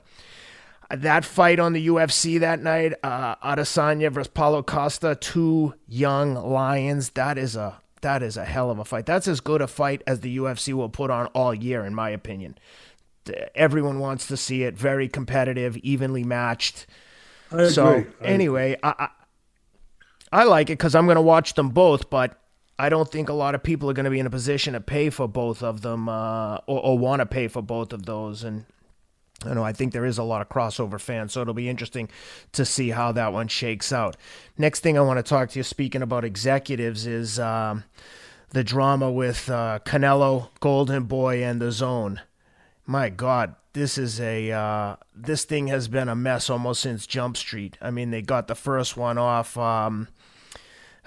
that 0.90 1.26
fight 1.26 1.60
on 1.60 1.74
the 1.74 1.88
UFC 1.88 2.40
that 2.40 2.62
night, 2.62 2.94
uh, 3.04 3.36
Adesanya 3.38 4.12
versus 4.12 4.28
Paulo 4.28 4.62
Costa, 4.62 5.16
two 5.16 5.74
young 5.88 6.36
lions. 6.36 7.12
That 7.12 7.38
is 7.38 7.56
a 7.56 7.82
that 8.04 8.24
is 8.24 8.38
a 8.38 8.46
hell 8.46 8.70
of 8.70 8.80
a 8.80 8.86
fight. 8.86 9.06
That's 9.06 9.28
as 9.28 9.40
good 9.40 9.62
a 9.62 9.68
fight 9.68 10.04
as 10.08 10.22
the 10.22 10.38
UFC 10.38 10.74
will 10.74 10.90
put 10.90 11.10
on 11.10 11.26
all 11.28 11.54
year, 11.54 11.84
in 11.86 11.94
my 11.94 12.10
opinion. 12.12 12.58
Everyone 13.56 14.00
wants 14.00 14.28
to 14.28 14.38
see 14.38 14.64
it. 14.64 14.78
Very 14.78 15.10
competitive, 15.10 15.76
evenly 15.78 16.24
matched. 16.24 16.86
I 17.52 17.70
so 17.70 17.96
agree. 17.96 18.12
anyway, 18.22 18.78
I, 18.84 18.94
I, 19.00 20.42
I 20.42 20.44
like 20.44 20.70
it 20.70 20.78
because 20.78 20.96
I'm 20.96 21.06
going 21.06 21.16
to 21.16 21.22
watch 21.22 21.54
them 21.56 21.70
both, 21.70 22.10
but 22.10 22.40
I 22.78 22.90
don't 22.90 23.10
think 23.10 23.30
a 23.30 23.34
lot 23.34 23.56
of 23.56 23.64
people 23.64 23.90
are 23.90 23.94
going 23.94 24.06
to 24.06 24.12
be 24.12 24.20
in 24.20 24.26
a 24.26 24.32
position 24.32 24.74
to 24.74 24.82
pay 24.82 25.10
for 25.10 25.28
both 25.28 25.62
of 25.62 25.82
them 25.82 26.10
uh, 26.10 26.58
or, 26.68 26.84
or 26.84 26.98
want 26.98 27.20
to 27.20 27.26
pay 27.26 27.48
for 27.48 27.62
both 27.62 27.94
of 27.94 28.06
those. 28.06 28.44
And 28.44 28.66
I 29.46 29.54
know 29.54 29.64
I 29.64 29.74
think 29.74 29.94
there 29.94 30.06
is 30.06 30.18
a 30.18 30.24
lot 30.24 30.42
of 30.42 30.50
crossover 30.50 31.00
fans, 31.00 31.34
so 31.34 31.42
it'll 31.42 31.54
be 31.54 31.70
interesting 31.70 32.10
to 32.54 32.66
see 32.66 32.90
how 32.90 33.12
that 33.14 33.34
one 33.34 33.48
shakes 33.48 33.92
out. 33.92 34.18
Next 34.58 34.82
thing 34.82 34.98
I 34.98 35.02
want 35.02 35.18
to 35.18 35.24
talk 35.24 35.50
to 35.52 35.60
you, 35.60 35.64
speaking 35.64 36.02
about 36.02 36.26
executives, 36.26 37.06
is 37.06 37.40
um, 37.40 37.84
the 38.50 38.64
drama 38.64 39.12
with 39.12 39.50
uh, 39.50 39.80
Canelo, 39.86 40.50
Golden 40.60 41.04
Boy, 41.04 41.44
and 41.44 41.62
the 41.62 41.72
Zone. 41.72 42.22
My 42.86 43.10
God, 43.10 43.56
this 43.74 43.98
is 43.98 44.20
a 44.20 44.52
uh, 44.52 44.96
this 45.16 45.46
thing 45.46 45.68
has 45.68 45.88
been 45.88 46.10
a 46.10 46.16
mess 46.16 46.50
almost 46.50 46.82
since 46.82 47.08
Jump 47.08 47.38
Street. 47.38 47.78
I 47.82 47.92
mean, 47.92 48.12
they 48.12 48.22
got 48.22 48.48
the 48.48 48.56
first 48.56 48.96
one 48.98 49.18
off. 49.18 49.58
Um, 49.58 50.08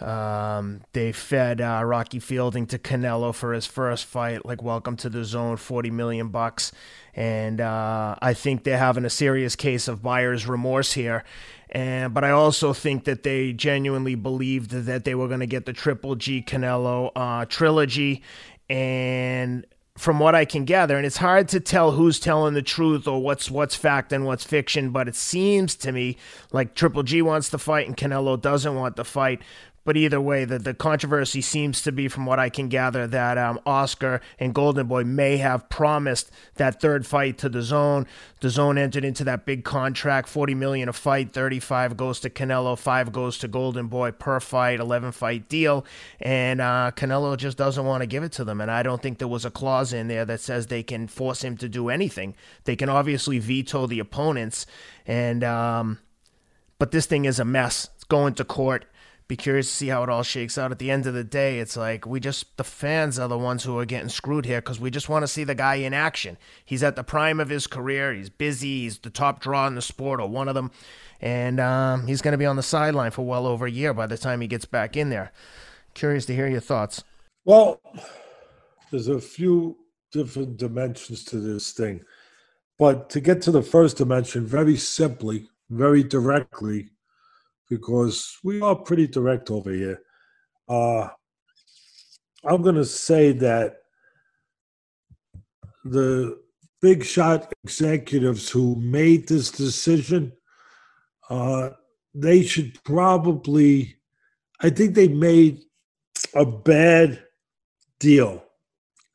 um, 0.00 0.82
they 0.92 1.12
fed 1.12 1.60
uh, 1.60 1.82
Rocky 1.84 2.18
Fielding 2.18 2.66
to 2.66 2.78
Canelo 2.78 3.34
for 3.34 3.52
his 3.52 3.64
first 3.64 4.04
fight, 4.04 4.44
like 4.44 4.62
welcome 4.62 4.96
to 4.98 5.08
the 5.08 5.24
zone, 5.24 5.56
forty 5.56 5.90
million 5.90 6.28
bucks, 6.28 6.70
and 7.14 7.60
uh, 7.60 8.16
I 8.20 8.34
think 8.34 8.64
they're 8.64 8.76
having 8.76 9.06
a 9.06 9.10
serious 9.10 9.56
case 9.56 9.88
of 9.88 10.02
buyer's 10.02 10.46
remorse 10.46 10.92
here. 10.92 11.24
And 11.70 12.12
but 12.12 12.24
I 12.24 12.30
also 12.30 12.72
think 12.72 13.04
that 13.04 13.22
they 13.22 13.52
genuinely 13.52 14.14
believed 14.14 14.70
that 14.70 15.04
they 15.04 15.14
were 15.14 15.28
going 15.28 15.40
to 15.40 15.46
get 15.46 15.64
the 15.64 15.72
Triple 15.72 16.14
G 16.14 16.42
Canelo 16.42 17.10
uh, 17.16 17.46
trilogy, 17.46 18.22
and 18.68 19.66
from 19.96 20.18
what 20.18 20.34
I 20.34 20.44
can 20.44 20.66
gather, 20.66 20.96
and 20.98 21.06
it's 21.06 21.16
hard 21.16 21.48
to 21.48 21.60
tell 21.60 21.92
who's 21.92 22.20
telling 22.20 22.52
the 22.52 22.60
truth 22.60 23.08
or 23.08 23.22
what's 23.22 23.50
what's 23.50 23.74
fact 23.74 24.12
and 24.12 24.26
what's 24.26 24.44
fiction, 24.44 24.90
but 24.90 25.08
it 25.08 25.16
seems 25.16 25.74
to 25.76 25.90
me 25.90 26.18
like 26.52 26.74
Triple 26.74 27.02
G 27.02 27.22
wants 27.22 27.48
to 27.48 27.58
fight 27.58 27.86
and 27.86 27.96
Canelo 27.96 28.38
doesn't 28.40 28.74
want 28.74 28.96
to 28.96 29.04
fight. 29.04 29.40
But 29.86 29.96
either 29.96 30.20
way, 30.20 30.44
the, 30.44 30.58
the 30.58 30.74
controversy 30.74 31.40
seems 31.40 31.80
to 31.82 31.92
be, 31.92 32.08
from 32.08 32.26
what 32.26 32.40
I 32.40 32.50
can 32.50 32.68
gather, 32.68 33.06
that 33.06 33.38
um, 33.38 33.60
Oscar 33.64 34.20
and 34.40 34.52
Golden 34.52 34.88
Boy 34.88 35.04
may 35.04 35.36
have 35.36 35.68
promised 35.68 36.30
that 36.56 36.80
third 36.80 37.06
fight 37.06 37.38
to 37.38 37.48
the 37.48 37.62
Zone. 37.62 38.06
The 38.40 38.50
Zone 38.50 38.78
entered 38.78 39.04
into 39.04 39.22
that 39.24 39.46
big 39.46 39.64
contract, 39.64 40.28
forty 40.28 40.54
million 40.54 40.88
a 40.88 40.92
fight, 40.92 41.32
thirty-five 41.32 41.96
goes 41.96 42.18
to 42.20 42.30
Canelo, 42.30 42.76
five 42.76 43.12
goes 43.12 43.38
to 43.38 43.48
Golden 43.48 43.86
Boy 43.86 44.10
per 44.10 44.40
fight, 44.40 44.80
eleven 44.80 45.12
fight 45.12 45.48
deal, 45.48 45.86
and 46.20 46.60
uh, 46.60 46.90
Canelo 46.96 47.36
just 47.36 47.56
doesn't 47.56 47.86
want 47.86 48.02
to 48.02 48.06
give 48.06 48.24
it 48.24 48.32
to 48.32 48.44
them. 48.44 48.60
And 48.60 48.70
I 48.70 48.82
don't 48.82 49.00
think 49.00 49.18
there 49.18 49.28
was 49.28 49.44
a 49.44 49.50
clause 49.52 49.92
in 49.92 50.08
there 50.08 50.24
that 50.24 50.40
says 50.40 50.66
they 50.66 50.82
can 50.82 51.06
force 51.06 51.44
him 51.44 51.56
to 51.58 51.68
do 51.68 51.90
anything. 51.90 52.34
They 52.64 52.74
can 52.74 52.88
obviously 52.88 53.38
veto 53.38 53.86
the 53.86 54.00
opponents, 54.00 54.66
and 55.06 55.44
um, 55.44 56.00
but 56.80 56.90
this 56.90 57.06
thing 57.06 57.24
is 57.24 57.38
a 57.38 57.44
mess. 57.44 57.88
It's 57.94 58.04
going 58.04 58.34
to 58.34 58.44
court 58.44 58.84
be 59.28 59.36
curious 59.36 59.68
to 59.68 59.74
see 59.74 59.88
how 59.88 60.02
it 60.02 60.08
all 60.08 60.22
shakes 60.22 60.56
out. 60.56 60.70
At 60.70 60.78
the 60.78 60.90
end 60.90 61.06
of 61.06 61.14
the 61.14 61.24
day, 61.24 61.58
it's 61.58 61.76
like 61.76 62.06
we 62.06 62.20
just, 62.20 62.56
the 62.56 62.64
fans 62.64 63.18
are 63.18 63.28
the 63.28 63.38
ones 63.38 63.64
who 63.64 63.76
are 63.78 63.84
getting 63.84 64.08
screwed 64.08 64.46
here 64.46 64.60
because 64.60 64.78
we 64.78 64.90
just 64.90 65.08
want 65.08 65.24
to 65.24 65.28
see 65.28 65.42
the 65.42 65.54
guy 65.54 65.76
in 65.76 65.92
action. 65.92 66.38
He's 66.64 66.82
at 66.82 66.94
the 66.94 67.02
prime 67.02 67.40
of 67.40 67.48
his 67.48 67.66
career. 67.66 68.14
He's 68.14 68.30
busy. 68.30 68.82
He's 68.82 68.98
the 68.98 69.10
top 69.10 69.40
draw 69.40 69.66
in 69.66 69.74
the 69.74 69.82
sport 69.82 70.20
or 70.20 70.28
one 70.28 70.48
of 70.48 70.54
them. 70.54 70.70
And 71.20 71.58
um, 71.58 72.06
he's 72.06 72.22
going 72.22 72.32
to 72.32 72.38
be 72.38 72.46
on 72.46 72.56
the 72.56 72.62
sideline 72.62 73.10
for 73.10 73.26
well 73.26 73.46
over 73.46 73.66
a 73.66 73.70
year 73.70 73.92
by 73.92 74.06
the 74.06 74.18
time 74.18 74.40
he 74.40 74.46
gets 74.46 74.64
back 74.64 74.96
in 74.96 75.10
there. 75.10 75.32
Curious 75.94 76.26
to 76.26 76.34
hear 76.34 76.46
your 76.46 76.60
thoughts. 76.60 77.02
Well, 77.44 77.80
there's 78.90 79.08
a 79.08 79.20
few 79.20 79.78
different 80.12 80.56
dimensions 80.56 81.24
to 81.24 81.38
this 81.38 81.72
thing. 81.72 82.02
But 82.78 83.10
to 83.10 83.20
get 83.20 83.40
to 83.42 83.50
the 83.50 83.62
first 83.62 83.96
dimension, 83.96 84.46
very 84.46 84.76
simply, 84.76 85.48
very 85.70 86.02
directly, 86.02 86.90
because 87.68 88.38
we 88.44 88.60
are 88.60 88.76
pretty 88.76 89.06
direct 89.06 89.50
over 89.50 89.70
here. 89.70 90.00
Uh, 90.68 91.08
I'm 92.44 92.62
going 92.62 92.76
to 92.76 92.84
say 92.84 93.32
that 93.32 93.78
the 95.84 96.38
big 96.80 97.04
shot 97.04 97.52
executives 97.64 98.48
who 98.48 98.76
made 98.76 99.26
this 99.26 99.50
decision, 99.50 100.32
uh, 101.30 101.70
they 102.14 102.42
should 102.42 102.82
probably, 102.84 103.96
I 104.60 104.70
think 104.70 104.94
they 104.94 105.08
made 105.08 105.62
a 106.34 106.44
bad 106.44 107.22
deal. 107.98 108.44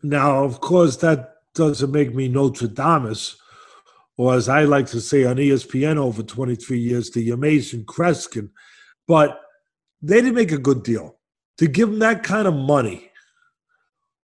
Now, 0.03 0.43
of 0.43 0.59
course, 0.61 0.97
that 0.97 1.35
doesn't 1.53 1.91
make 1.91 2.13
me 2.13 2.27
Nostradamus, 2.27 3.40
or 4.17 4.35
as 4.35 4.49
I 4.49 4.63
like 4.63 4.87
to 4.87 5.01
say 5.01 5.25
on 5.25 5.37
ESPN 5.37 5.97
over 5.97 6.23
23 6.23 6.77
years, 6.77 7.11
the 7.11 7.31
amazing 7.31 7.85
Kreskin, 7.85 8.49
but 9.07 9.39
they 10.01 10.15
didn't 10.15 10.35
make 10.35 10.51
a 10.51 10.57
good 10.57 10.83
deal. 10.83 11.17
To 11.57 11.67
give 11.67 11.89
them 11.89 11.99
that 11.99 12.23
kind 12.23 12.47
of 12.47 12.53
money, 12.53 13.11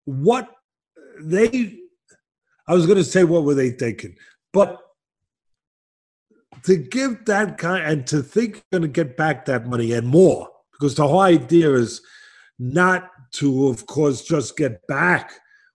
what 0.06 0.50
they, 1.22 1.80
I 2.68 2.74
was 2.74 2.86
going 2.86 2.98
to 2.98 3.04
say, 3.04 3.24
what 3.24 3.44
were 3.44 3.54
they 3.54 3.72
thinking? 3.72 4.16
But 4.54 4.80
to 6.64 6.76
give 6.76 7.26
that 7.26 7.58
kind 7.58 7.84
and 7.86 8.08
to 8.08 8.22
think 8.22 8.56
you're 8.56 8.80
going 8.80 8.82
to 8.82 9.04
get 9.04 9.18
back 9.18 9.46
that 9.46 9.68
money 9.68 9.94
and 9.94 10.08
more, 10.08 10.50
because 10.72 10.96
the 10.96 11.08
whole 11.08 11.20
idea 11.20 11.74
is 11.74 12.02
not 12.60 13.10
to, 13.34 13.68
of 13.68 13.86
course, 13.86 14.24
just 14.24 14.58
get 14.58 14.86
back 14.88 15.34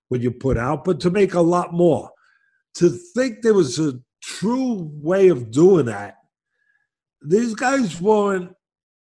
what 0.09 0.21
you 0.21 0.31
put 0.31 0.59
out, 0.59 0.85
but 0.85 1.01
to 1.01 1.11
make 1.11 1.35
a 1.35 1.41
lot 1.41 1.73
more. 1.73 2.11
To 2.77 2.89
think 2.89 3.43
there 3.43 3.55
was 3.55 3.79
a 3.79 4.01
true 4.23 4.91
way 4.95 5.29
of 5.29 5.51
doing 5.51 5.87
that, 5.87 6.17
these 7.21 7.55
guys 7.55 8.01
weren't 8.01 8.55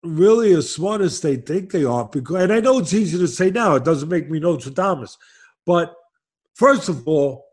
really 0.03 0.53
as 0.53 0.69
smart 0.69 1.01
as 1.01 1.19
they 1.19 1.35
think 1.37 1.71
they 1.71 1.83
are. 1.83 2.05
Because, 2.05 2.43
and 2.43 2.53
I 2.53 2.59
know 2.59 2.79
it's 2.79 2.93
easy 2.93 3.17
to 3.17 3.27
say 3.27 3.49
now, 3.49 3.75
it 3.75 3.83
doesn't 3.83 4.09
make 4.09 4.29
me 4.29 4.39
Nostradamus. 4.39 5.17
But 5.65 5.93
first 6.53 6.89
of 6.89 7.07
all, 7.07 7.45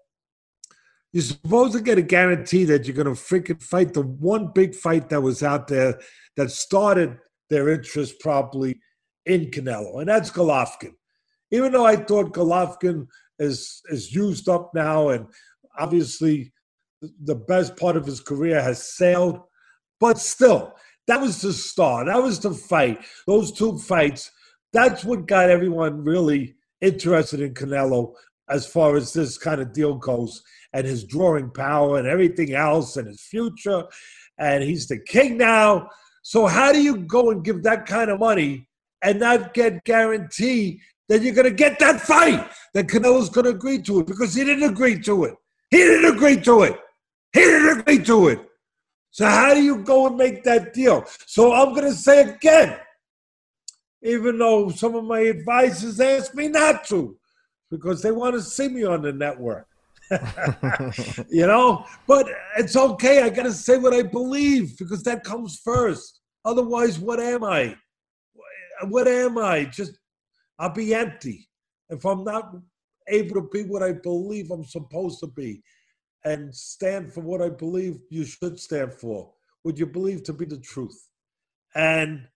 you're 1.12 1.22
supposed 1.22 1.74
to 1.74 1.80
get 1.80 1.98
a 1.98 2.02
guarantee 2.02 2.64
that 2.64 2.86
you're 2.86 2.96
going 2.96 3.06
to 3.06 3.12
freaking 3.12 3.62
fight 3.62 3.92
the 3.92 4.02
one 4.02 4.52
big 4.54 4.74
fight 4.74 5.10
that 5.10 5.20
was 5.20 5.42
out 5.42 5.68
there 5.68 6.00
that 6.36 6.50
started 6.50 7.18
their 7.50 7.68
interest 7.68 8.18
probably 8.20 8.80
in 9.26 9.50
Canelo, 9.50 10.00
and 10.00 10.08
that's 10.08 10.30
Golovkin. 10.30 10.94
Even 11.50 11.72
though 11.72 11.84
I 11.84 11.96
thought 11.96 12.32
Golovkin 12.32 13.06
is 13.38 13.82
is 13.90 14.14
used 14.14 14.48
up 14.48 14.72
now, 14.74 15.10
and 15.10 15.26
obviously 15.78 16.52
the 17.24 17.34
best 17.34 17.76
part 17.76 17.96
of 17.96 18.06
his 18.06 18.20
career 18.20 18.62
has 18.62 18.94
sailed, 18.94 19.40
but 20.00 20.18
still, 20.18 20.74
that 21.08 21.20
was 21.20 21.40
the 21.42 21.52
star. 21.52 22.04
That 22.04 22.22
was 22.22 22.38
the 22.38 22.52
fight. 22.52 23.04
Those 23.26 23.52
two 23.52 23.78
fights. 23.78 24.30
That's 24.72 25.04
what 25.04 25.26
got 25.26 25.50
everyone 25.50 26.04
really 26.04 26.54
interested 26.80 27.40
in 27.40 27.54
Canelo 27.54 28.14
as 28.48 28.66
far 28.66 28.96
as 28.96 29.12
this 29.12 29.38
kind 29.38 29.60
of 29.60 29.72
deal 29.72 29.94
goes, 29.94 30.42
and 30.72 30.86
his 30.86 31.04
drawing 31.04 31.50
power 31.50 31.98
and 31.98 32.06
everything 32.06 32.54
else, 32.54 32.96
and 32.96 33.08
his 33.08 33.20
future. 33.22 33.84
And 34.38 34.62
he's 34.62 34.86
the 34.88 34.98
king 34.98 35.36
now. 35.38 35.88
So 36.22 36.46
how 36.46 36.72
do 36.72 36.82
you 36.82 36.98
go 36.98 37.30
and 37.30 37.44
give 37.44 37.62
that 37.64 37.86
kind 37.86 38.10
of 38.10 38.20
money 38.20 38.68
and 39.02 39.20
not 39.20 39.54
get 39.54 39.84
guarantee 39.84 40.80
that 41.08 41.22
you're 41.22 41.34
going 41.34 41.48
to 41.48 41.54
get 41.54 41.78
that 41.78 42.00
fight 42.00 42.48
that 42.74 42.86
Canelo's 42.86 43.28
going 43.28 43.44
to 43.44 43.50
agree 43.50 43.82
to 43.82 44.00
it 44.00 44.06
because 44.06 44.34
he 44.34 44.44
didn't 44.44 44.70
agree 44.70 44.98
to 45.00 45.24
it. 45.24 45.34
He 45.72 45.78
didn't 45.78 46.14
agree 46.14 46.38
to 46.42 46.62
it. 46.64 46.78
He 47.32 47.40
didn't 47.40 47.80
agree 47.80 48.04
to 48.04 48.28
it. 48.28 48.48
So 49.10 49.26
how 49.26 49.54
do 49.54 49.62
you 49.62 49.78
go 49.78 50.06
and 50.06 50.16
make 50.16 50.44
that 50.44 50.74
deal? 50.74 51.04
So 51.26 51.54
I'm 51.54 51.70
going 51.70 51.86
to 51.86 51.94
say 51.94 52.20
again, 52.20 52.78
even 54.02 54.38
though 54.38 54.68
some 54.68 54.94
of 54.94 55.04
my 55.04 55.20
advisors 55.20 55.98
asked 55.98 56.34
me 56.34 56.48
not 56.48 56.84
to, 56.88 57.16
because 57.70 58.02
they 58.02 58.12
want 58.12 58.34
to 58.34 58.42
see 58.42 58.68
me 58.68 58.84
on 58.84 59.00
the 59.00 59.14
network. 59.14 59.66
you 61.30 61.46
know, 61.46 61.86
but 62.06 62.28
it's 62.58 62.76
okay. 62.76 63.22
I 63.22 63.30
got 63.30 63.44
to 63.44 63.52
say 63.52 63.78
what 63.78 63.94
I 63.94 64.02
believe 64.02 64.76
because 64.76 65.02
that 65.04 65.24
comes 65.24 65.58
first. 65.64 66.20
Otherwise, 66.44 66.98
what 66.98 67.18
am 67.18 67.44
I? 67.44 67.74
what 68.88 69.08
am 69.08 69.38
I? 69.38 69.64
Just 69.64 69.98
I'll 70.58 70.70
be 70.70 70.94
empty 70.94 71.48
if 71.88 72.04
I'm 72.04 72.24
not 72.24 72.54
able 73.08 73.34
to 73.34 73.48
be 73.52 73.62
what 73.62 73.82
I 73.82 73.92
believe 73.92 74.50
I'm 74.50 74.64
supposed 74.64 75.20
to 75.20 75.26
be 75.26 75.62
and 76.24 76.54
stand 76.54 77.12
for 77.12 77.20
what 77.20 77.42
I 77.42 77.48
believe 77.48 78.00
you 78.10 78.24
should 78.24 78.58
stand 78.58 78.94
for, 78.94 79.32
what 79.62 79.78
you 79.78 79.86
believe 79.86 80.22
to 80.24 80.32
be 80.32 80.44
the 80.44 80.58
truth. 80.58 81.08
And 81.74 82.28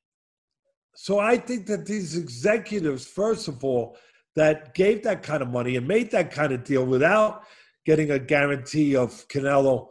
so 0.94 1.18
I 1.18 1.36
think 1.36 1.66
that 1.66 1.86
these 1.86 2.16
executives, 2.16 3.06
first 3.06 3.48
of 3.48 3.62
all, 3.62 3.96
that 4.34 4.74
gave 4.74 5.02
that 5.04 5.22
kind 5.22 5.42
of 5.42 5.48
money 5.48 5.76
and 5.76 5.86
made 5.86 6.10
that 6.10 6.30
kind 6.30 6.52
of 6.52 6.64
deal 6.64 6.84
without 6.84 7.42
getting 7.84 8.10
a 8.10 8.18
guarantee 8.18 8.96
of 8.96 9.26
Canelo 9.28 9.88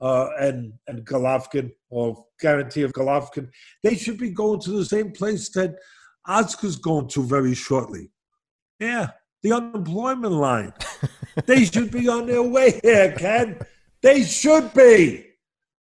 uh, 0.00 0.28
and 0.38 0.74
and 0.88 1.06
Golovkin 1.06 1.70
or 1.88 2.24
guarantee 2.40 2.82
of 2.82 2.92
Golovkin, 2.92 3.48
they 3.82 3.94
should 3.94 4.18
be 4.18 4.30
going 4.30 4.60
to 4.60 4.70
the 4.72 4.84
same 4.84 5.12
place 5.12 5.48
that 5.50 5.76
Oscar's 6.26 6.76
going 6.76 7.08
to 7.08 7.22
very 7.22 7.54
shortly. 7.54 8.10
Yeah, 8.78 9.10
the 9.42 9.52
unemployment 9.52 10.32
line. 10.32 10.72
they 11.46 11.64
should 11.64 11.90
be 11.90 12.08
on 12.08 12.26
their 12.26 12.42
way 12.42 12.80
here, 12.82 13.12
Ken. 13.12 13.58
They 14.02 14.22
should 14.22 14.72
be. 14.74 15.26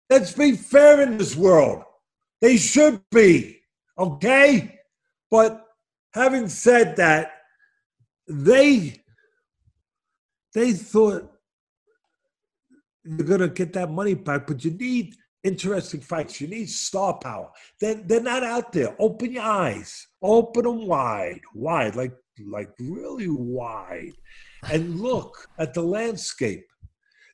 Let's 0.09 0.33
be 0.33 0.53
fair 0.53 1.01
in 1.01 1.17
this 1.17 1.35
world. 1.35 1.83
They 2.41 2.57
should 2.57 3.01
be. 3.11 3.59
Okay? 3.97 4.79
But 5.29 5.65
having 6.13 6.49
said 6.49 6.95
that, 6.97 7.31
they 8.27 9.01
they 10.53 10.73
thought 10.73 11.31
you're 13.03 13.27
gonna 13.27 13.47
get 13.47 13.73
that 13.73 13.89
money 13.89 14.13
back, 14.13 14.47
but 14.47 14.63
you 14.63 14.71
need 14.71 15.15
interesting 15.43 16.01
fights. 16.01 16.41
You 16.41 16.47
need 16.47 16.69
star 16.69 17.15
power. 17.15 17.49
They're, 17.79 17.95
they're 17.95 18.21
not 18.21 18.43
out 18.43 18.71
there. 18.71 18.95
Open 18.99 19.33
your 19.33 19.43
eyes. 19.43 20.07
Open 20.21 20.63
them 20.63 20.87
wide, 20.87 21.41
wide, 21.53 21.95
like 21.95 22.13
like 22.49 22.69
really 22.79 23.29
wide, 23.29 24.13
and 24.71 24.99
look 24.99 25.47
at 25.57 25.73
the 25.73 25.81
landscape. 25.81 26.65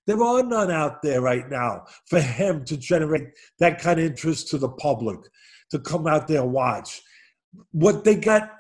There 0.06 0.22
are 0.24 0.44
none 0.44 0.72
out 0.72 1.02
there 1.02 1.22
right 1.22 1.50
now 1.50 1.84
for 2.06 2.22
him 2.22 2.64
to 2.66 2.78
generate 2.78 3.28
that 3.60 3.82
kind 3.82 4.00
of 4.00 4.06
interest 4.06 4.48
to 4.50 4.58
the 4.58 4.70
public 4.70 5.20
to 5.72 5.80
come 5.80 6.08
out 6.08 6.28
there 6.28 6.42
and 6.42 6.54
watch. 6.54 7.02
What 7.72 8.06
they 8.06 8.16
got 8.16 8.52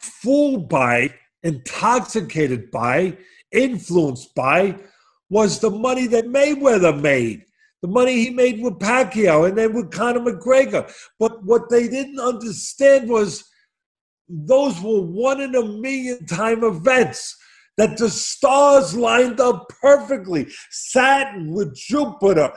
fooled 0.00 0.68
by, 0.68 1.14
intoxicated 1.42 2.70
by, 2.70 3.18
influenced 3.50 4.34
by 4.34 4.78
was 5.30 5.58
the 5.58 5.70
money 5.70 6.06
that 6.06 6.26
Mayweather 6.26 7.00
made 7.00 7.44
the 7.84 7.88
money 7.88 8.24
he 8.24 8.30
made 8.30 8.62
with 8.62 8.78
Pacquiao 8.78 9.46
and 9.46 9.58
then 9.58 9.74
with 9.74 9.90
Conor 9.90 10.20
McGregor. 10.20 10.90
But 11.18 11.44
what 11.44 11.68
they 11.68 11.86
didn't 11.86 12.18
understand 12.18 13.10
was 13.10 13.44
those 14.28 14.80
were 14.80 15.00
one 15.02 15.40
in 15.40 15.54
a 15.54 15.64
million 15.64 16.24
time 16.26 16.64
events 16.64 17.36
that 17.76 17.96
the 17.98 18.08
stars 18.08 18.96
lined 18.96 19.40
up 19.40 19.68
perfectly. 19.80 20.48
Saturn 20.70 21.52
with 21.52 21.74
Jupiter. 21.74 22.52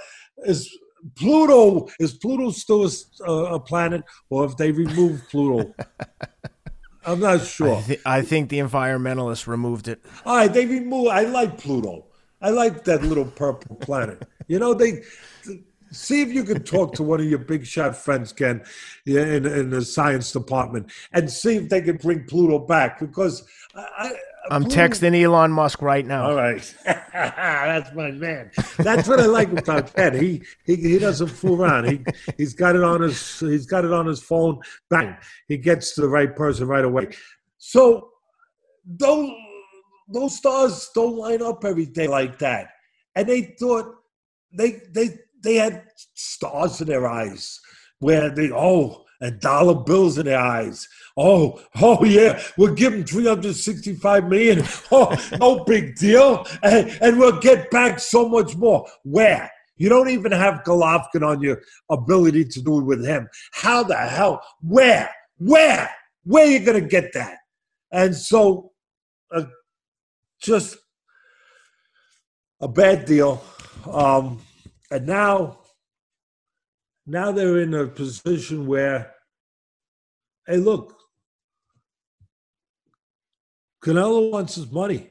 Is 0.46 0.70
Pluto 1.16 1.88
is 2.00 2.14
Pluto 2.14 2.52
still 2.52 2.90
a, 3.26 3.56
a 3.56 3.60
planet, 3.60 4.04
or 4.30 4.46
if 4.46 4.58
they 4.58 4.72
removed 4.72 5.24
Pluto? 5.30 5.74
I'm 7.06 7.22
not 7.22 7.42
sure. 7.46 7.78
I, 7.78 7.82
th- 7.82 8.02
I, 8.06 8.22
think 8.22 8.50
the 8.50 8.60
environmentalists 8.60 9.48
removed 9.48 9.88
it. 9.88 10.04
All 10.26 10.36
right, 10.36 10.52
they 10.52 10.66
removed. 10.66 11.10
I 11.10 11.22
like 11.22 11.58
Pluto. 11.58 12.06
I 12.42 12.50
like 12.50 12.84
that 12.84 13.02
little 13.02 13.26
purple 13.26 13.78
planet. 13.78 14.28
You 14.48 14.60
know, 14.60 14.74
they 14.74 15.04
see 15.92 16.22
if 16.22 16.32
you 16.32 16.44
can 16.44 16.64
talk 16.64 16.94
to 16.94 17.04
one 17.04 17.20
of 17.20 17.26
your 17.26 17.40
big 17.40 17.66
shot 17.66 17.96
friends, 17.96 18.34
Ken, 18.34 18.64
in, 19.06 19.46
in 19.46 19.70
the 19.70 19.84
science 19.84 20.32
department, 20.32 20.92
and 21.14 21.30
see 21.32 21.56
if 21.58 21.70
they 21.70 21.82
can 21.82 21.98
bring 21.98 22.26
Pluto 22.26 22.60
back 22.60 23.00
because 23.00 23.44
I, 23.76 24.14
am 24.52 24.66
texting 24.66 25.20
Elon 25.22 25.52
Musk 25.52 25.82
right 25.82 26.06
now. 26.06 26.30
All 26.30 26.36
right, 26.36 26.76
that's 26.86 27.94
my 27.94 28.12
man. 28.12 28.52
That's 28.78 29.08
what 29.08 29.20
I 29.20 29.26
like 29.26 29.52
about 29.52 29.94
Ken. 29.96 30.20
He 30.20 30.44
he 30.66 30.76
he 30.76 31.00
doesn't 31.00 31.28
fool 31.28 31.62
around. 31.62 31.86
He 31.90 32.04
he's 32.38 32.54
got 32.54 32.76
it 32.76 32.84
on 32.84 33.02
his 33.02 33.40
he's 33.40 33.66
got 33.66 33.86
it 33.86 33.94
on 33.94 34.06
his 34.06 34.22
phone. 34.22 34.60
Bang, 34.90 35.16
he 35.48 35.58
gets 35.58 35.96
to 35.96 36.02
the 36.02 36.10
right 36.10 36.36
person 36.36 36.68
right 36.68 36.86
away. 36.86 37.10
So 37.58 38.10
those 38.86 39.32
those 40.08 40.38
stars 40.38 40.90
don't 40.96 41.18
line 41.18 41.42
up 41.42 41.64
every 41.66 41.86
day 41.86 42.08
like 42.08 42.40
that, 42.40 42.70
and 43.16 43.28
they 43.28 43.56
thought 43.60 43.94
they 44.54 44.82
they 44.92 45.20
they 45.48 45.56
had 45.56 45.84
stars 46.14 46.82
in 46.82 46.88
their 46.88 47.08
eyes 47.08 47.62
where 48.00 48.30
they 48.30 48.52
oh 48.52 49.06
and 49.22 49.40
dollar 49.40 49.76
bills 49.76 50.18
in 50.18 50.26
their 50.26 50.38
eyes. 50.38 50.86
Oh, 51.16 51.62
oh 51.82 52.04
yeah, 52.04 52.42
we'll 52.58 52.76
give 52.76 52.92
them 52.92 53.06
365 53.06 54.28
million. 54.28 54.64
Oh, 54.92 55.16
no 55.40 55.64
big 55.64 55.96
deal. 55.96 56.46
And, 56.62 56.96
and 57.02 57.18
we'll 57.18 57.40
get 57.40 57.72
back 57.72 58.00
so 58.00 58.28
much 58.28 58.58
more. 58.58 58.86
Where? 59.04 59.50
You 59.78 59.88
don't 59.88 60.10
even 60.10 60.34
have 60.34 60.64
Golovkin 60.66 61.26
on 61.26 61.42
your 61.42 61.62
ability 61.90 62.44
to 62.46 62.62
do 62.62 62.80
it 62.80 62.84
with 62.84 63.06
him. 63.06 63.30
How 63.54 63.84
the 63.84 63.96
hell? 63.96 64.44
Where? 64.62 65.10
Where? 65.38 65.90
Where 66.26 66.46
are 66.46 66.52
you 66.52 66.60
going 66.60 66.84
to 66.84 66.88
get 66.88 67.14
that? 67.14 67.38
And 67.92 68.14
so, 68.14 68.74
uh, 69.34 69.46
just 70.42 70.78
a 72.60 72.68
bad 72.68 73.06
deal. 73.06 73.42
Um, 73.90 74.42
and 74.92 75.06
now, 75.06 75.60
now 77.06 77.32
they're 77.32 77.60
in 77.60 77.74
a 77.74 77.88
position 77.88 78.68
where, 78.68 79.14
hey, 80.46 80.58
look, 80.58 80.98
Canelo 83.84 84.32
wants 84.32 84.56
his 84.56 84.72
money. 84.72 85.10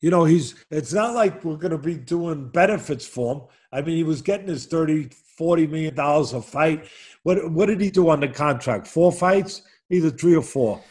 You 0.00 0.10
know, 0.10 0.24
he's 0.24 0.54
it's 0.70 0.92
not 0.92 1.14
like 1.14 1.44
we're 1.44 1.56
going 1.56 1.70
to 1.70 1.78
be 1.78 1.94
doing 1.94 2.48
benefits 2.50 3.06
for 3.06 3.34
him. 3.34 3.42
I 3.72 3.80
mean, 3.80 3.96
he 3.96 4.02
was 4.02 4.20
getting 4.20 4.48
his 4.48 4.66
30, 4.66 5.08
40 5.38 5.66
million 5.66 5.94
dollars 5.94 6.34
a 6.34 6.42
fight. 6.42 6.86
What 7.22 7.50
what 7.50 7.66
did 7.66 7.80
he 7.80 7.90
do 7.90 8.10
on 8.10 8.20
the 8.20 8.28
contract? 8.28 8.86
Four 8.86 9.10
fights, 9.12 9.62
either 9.90 10.10
three 10.10 10.36
or 10.36 10.42
four. 10.42 10.82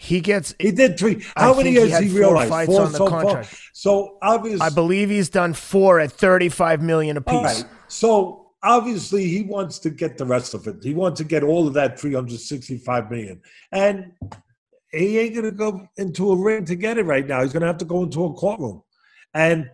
He 0.00 0.20
gets. 0.20 0.54
He 0.60 0.70
did 0.70 0.96
three. 0.96 1.24
How 1.36 1.54
many 1.54 1.74
has 1.74 1.98
he, 1.98 2.06
he 2.06 2.16
realized? 2.16 2.50
Fights 2.50 2.70
four 2.70 2.82
on 2.82 2.92
the 2.92 2.98
so 2.98 3.08
contract. 3.08 3.48
Far. 3.48 3.58
So 3.72 4.18
obviously, 4.22 4.60
I 4.64 4.70
believe 4.70 5.10
he's 5.10 5.28
done 5.28 5.52
four 5.52 5.98
at 5.98 6.12
thirty-five 6.12 6.80
million 6.80 7.16
apiece. 7.16 7.64
So 7.88 8.52
obviously, 8.62 9.26
he 9.26 9.42
wants 9.42 9.80
to 9.80 9.90
get 9.90 10.16
the 10.16 10.24
rest 10.24 10.54
of 10.54 10.68
it. 10.68 10.76
He 10.84 10.94
wants 10.94 11.18
to 11.18 11.24
get 11.24 11.42
all 11.42 11.66
of 11.66 11.74
that 11.74 11.98
three 11.98 12.14
hundred 12.14 12.38
sixty-five 12.38 13.10
million, 13.10 13.42
and 13.72 14.12
he 14.92 15.18
ain't 15.18 15.34
gonna 15.34 15.50
go 15.50 15.88
into 15.96 16.30
a 16.30 16.36
ring 16.36 16.64
to 16.66 16.76
get 16.76 16.96
it 16.96 17.04
right 17.04 17.26
now. 17.26 17.42
He's 17.42 17.52
gonna 17.52 17.66
have 17.66 17.78
to 17.78 17.84
go 17.84 18.04
into 18.04 18.24
a 18.24 18.32
courtroom, 18.34 18.84
and 19.34 19.68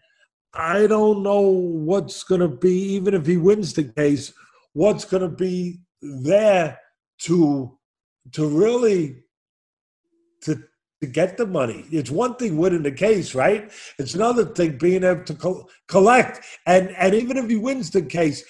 I 0.55 0.87
don't 0.87 1.23
know 1.23 1.41
what's 1.41 2.23
going 2.23 2.41
to 2.41 2.49
be, 2.49 2.73
even 2.95 3.13
if 3.13 3.27
he 3.27 3.37
wins 3.37 3.73
the 3.73 3.83
case, 3.83 4.33
what's 4.73 5.05
going 5.05 5.25
to 5.25 5.29
be 5.29 5.81
there 6.01 6.79
to 7.23 7.77
to 8.33 8.47
really 8.47 9.24
to 10.45 10.63
to 11.01 11.07
get 11.07 11.37
the 11.37 11.47
money. 11.47 11.85
It's 11.91 12.11
one 12.11 12.37
thing 12.37 12.57
winning 12.57 12.83
the 12.83 12.93
case, 12.93 13.35
right? 13.35 13.71
It's 13.99 14.15
another 14.15 14.45
thing 14.47 14.79
being 14.79 15.05
able 15.05 15.25
to 15.25 15.35
co- 15.35 15.69
collect. 15.89 16.45
And 16.67 16.91
and 16.97 17.15
even 17.15 17.37
if 17.37 17.49
he 17.49 17.57
wins 17.57 17.91
the 17.91 18.03
case, 18.03 18.45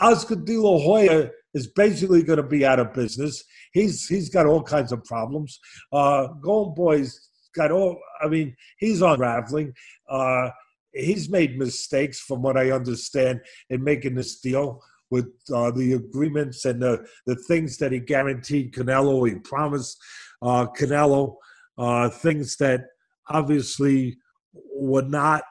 Oscar 0.00 0.36
De 0.36 0.56
La 0.58 0.78
Hoya 0.78 1.30
is 1.54 1.68
basically 1.68 2.22
going 2.22 2.36
to 2.36 2.42
be 2.42 2.66
out 2.66 2.78
of 2.78 2.92
business. 2.92 3.42
He's 3.72 4.06
he's 4.06 4.28
got 4.28 4.46
all 4.46 4.62
kinds 4.62 4.92
of 4.92 5.04
problems. 5.04 5.58
Uh, 5.92 6.28
Golden 6.42 6.74
Boy's 6.74 7.28
got 7.54 7.70
all. 7.70 7.98
I 8.22 8.28
mean, 8.28 8.56
he's 8.78 9.00
unraveling. 9.00 9.72
Uh, 10.08 10.50
he's 10.92 11.28
made 11.28 11.58
mistakes, 11.58 12.20
from 12.20 12.42
what 12.42 12.56
I 12.56 12.70
understand, 12.70 13.40
in 13.70 13.82
making 13.84 14.14
this 14.14 14.40
deal 14.40 14.82
with 15.10 15.30
uh, 15.54 15.70
the 15.70 15.92
agreements 15.92 16.64
and 16.64 16.82
the, 16.82 17.06
the 17.26 17.36
things 17.36 17.78
that 17.78 17.92
he 17.92 18.00
guaranteed 18.00 18.72
Canelo. 18.72 19.28
He 19.28 19.36
promised 19.36 19.98
uh, 20.42 20.66
Canelo 20.66 21.36
uh, 21.78 22.08
things 22.08 22.56
that 22.56 22.84
obviously 23.28 24.18
were 24.74 25.02
not 25.02 25.42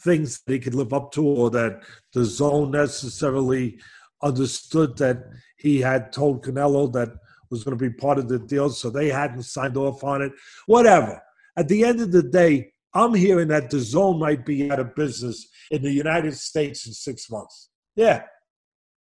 things 0.00 0.40
that 0.42 0.52
he 0.52 0.58
could 0.58 0.74
live 0.74 0.92
up 0.92 1.12
to 1.12 1.24
or 1.24 1.50
that 1.50 1.82
the 2.14 2.24
zone 2.24 2.70
necessarily 2.70 3.78
understood 4.22 4.96
that 4.98 5.18
he 5.56 5.80
had 5.80 6.12
told 6.12 6.44
Canelo 6.44 6.92
that 6.92 7.10
was 7.50 7.64
going 7.64 7.76
to 7.76 7.90
be 7.90 7.94
part 7.94 8.18
of 8.18 8.28
the 8.28 8.38
deal, 8.38 8.70
so 8.70 8.90
they 8.90 9.08
hadn't 9.08 9.42
signed 9.42 9.76
off 9.76 10.04
on 10.04 10.22
it. 10.22 10.32
Whatever. 10.66 11.20
At 11.56 11.68
the 11.68 11.84
end 11.84 12.00
of 12.00 12.12
the 12.12 12.22
day, 12.22 12.72
I'm 12.94 13.14
hearing 13.14 13.48
that 13.48 13.70
the 13.70 13.80
zone 13.80 14.18
might 14.18 14.46
be 14.46 14.70
out 14.70 14.80
of 14.80 14.94
business 14.94 15.48
in 15.70 15.82
the 15.82 15.92
United 15.92 16.36
States 16.36 16.86
in 16.86 16.92
six 16.92 17.30
months. 17.30 17.70
Yeah. 17.96 18.22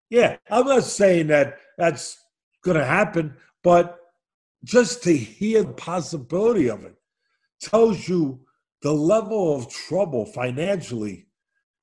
Yeah. 0.10 0.38
I'm 0.50 0.66
not 0.66 0.84
saying 0.84 1.28
that 1.28 1.58
that's 1.78 2.18
going 2.64 2.78
to 2.78 2.86
happen, 2.86 3.36
but 3.64 3.99
just 4.64 5.04
to 5.04 5.16
hear 5.16 5.64
the 5.64 5.74
possibility 5.74 6.70
of 6.70 6.84
it 6.84 6.96
tells 7.62 8.08
you 8.08 8.40
the 8.82 8.92
level 8.92 9.56
of 9.56 9.70
trouble 9.70 10.26
financially 10.26 11.28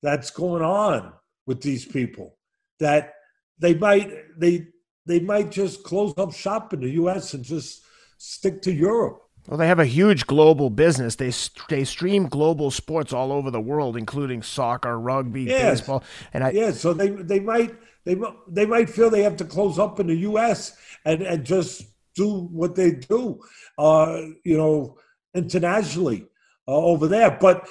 that's 0.01 0.29
going 0.29 0.63
on 0.63 1.13
with 1.45 1.61
these 1.61 1.85
people 1.85 2.37
that 2.79 3.13
they 3.59 3.73
might 3.73 4.11
they 4.39 4.67
they 5.05 5.19
might 5.19 5.51
just 5.51 5.83
close 5.83 6.13
up 6.17 6.33
shop 6.33 6.73
in 6.73 6.81
the 6.81 6.89
US 6.91 7.33
and 7.33 7.43
just 7.43 7.83
stick 8.17 8.61
to 8.63 8.73
Europe 8.73 9.27
well, 9.47 9.57
they 9.57 9.67
have 9.67 9.79
a 9.79 9.85
huge 9.85 10.27
global 10.27 10.69
business. 10.69 11.15
They 11.15 11.31
they 11.69 11.85
stream 11.85 12.27
global 12.27 12.69
sports 12.69 13.13
all 13.13 13.31
over 13.31 13.49
the 13.49 13.61
world, 13.61 13.95
including 13.95 14.43
soccer, 14.43 14.99
rugby, 14.99 15.43
yes. 15.43 15.79
baseball, 15.79 16.03
and 16.33 16.43
I, 16.43 16.49
yeah. 16.51 16.71
So 16.71 16.93
they 16.93 17.09
they 17.09 17.39
might 17.39 17.73
they 18.03 18.17
they 18.49 18.65
might 18.65 18.89
feel 18.89 19.09
they 19.09 19.23
have 19.23 19.37
to 19.37 19.45
close 19.45 19.79
up 19.79 20.01
in 20.01 20.07
the 20.07 20.15
U.S. 20.15 20.75
and 21.05 21.21
and 21.21 21.45
just 21.45 21.83
do 22.17 22.49
what 22.51 22.75
they 22.75 22.91
do, 22.91 23.39
uh, 23.77 24.21
you 24.43 24.57
know, 24.57 24.97
internationally 25.33 26.27
uh, 26.67 26.75
over 26.75 27.07
there. 27.07 27.37
But 27.39 27.69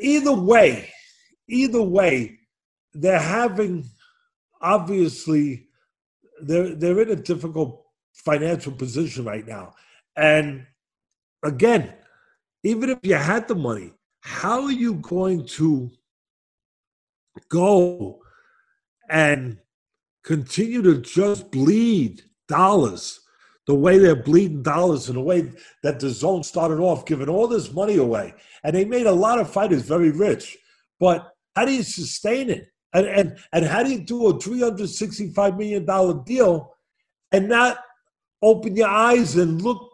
either 0.00 0.32
way, 0.32 0.90
either 1.48 1.82
way, 1.82 2.38
they're 2.94 3.18
having 3.18 3.84
obviously 4.60 5.68
they're 6.42 6.74
they're 6.74 7.00
in 7.02 7.10
a 7.10 7.16
difficult 7.16 7.84
financial 8.14 8.72
position 8.72 9.24
right 9.24 9.46
now 9.46 9.74
and 10.16 10.66
again, 11.42 11.92
even 12.62 12.90
if 12.90 12.98
you 13.02 13.14
had 13.14 13.48
the 13.48 13.54
money, 13.54 13.92
how 14.20 14.62
are 14.62 14.72
you 14.72 14.94
going 14.94 15.46
to 15.46 15.90
go 17.48 18.20
and 19.10 19.58
continue 20.22 20.82
to 20.82 21.00
just 21.00 21.50
bleed 21.50 22.22
dollars 22.48 23.20
the 23.66 23.74
way 23.74 23.98
they're 23.98 24.14
bleeding 24.14 24.62
dollars 24.62 25.08
and 25.08 25.16
the 25.16 25.22
way 25.22 25.50
that 25.82 25.98
the 25.98 26.10
zone 26.10 26.42
started 26.42 26.80
off 26.80 27.06
giving 27.06 27.28
all 27.28 27.48
this 27.48 27.72
money 27.72 27.96
away? 27.96 28.34
And 28.62 28.74
they 28.74 28.84
made 28.84 29.06
a 29.06 29.12
lot 29.12 29.38
of 29.38 29.50
fighters 29.50 29.82
very 29.82 30.10
rich. 30.10 30.56
But 31.00 31.32
how 31.56 31.64
do 31.64 31.72
you 31.72 31.82
sustain 31.82 32.50
it? 32.50 32.68
And, 32.92 33.06
and, 33.06 33.38
and 33.52 33.64
how 33.64 33.82
do 33.82 33.90
you 33.90 34.00
do 34.00 34.28
a 34.28 34.34
$365 34.34 35.58
million 35.58 36.24
deal 36.24 36.76
and 37.32 37.48
not 37.48 37.78
open 38.42 38.76
your 38.76 38.88
eyes 38.88 39.36
and 39.36 39.60
look 39.62 39.90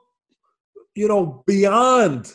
you 0.94 1.08
know, 1.08 1.42
beyond 1.46 2.32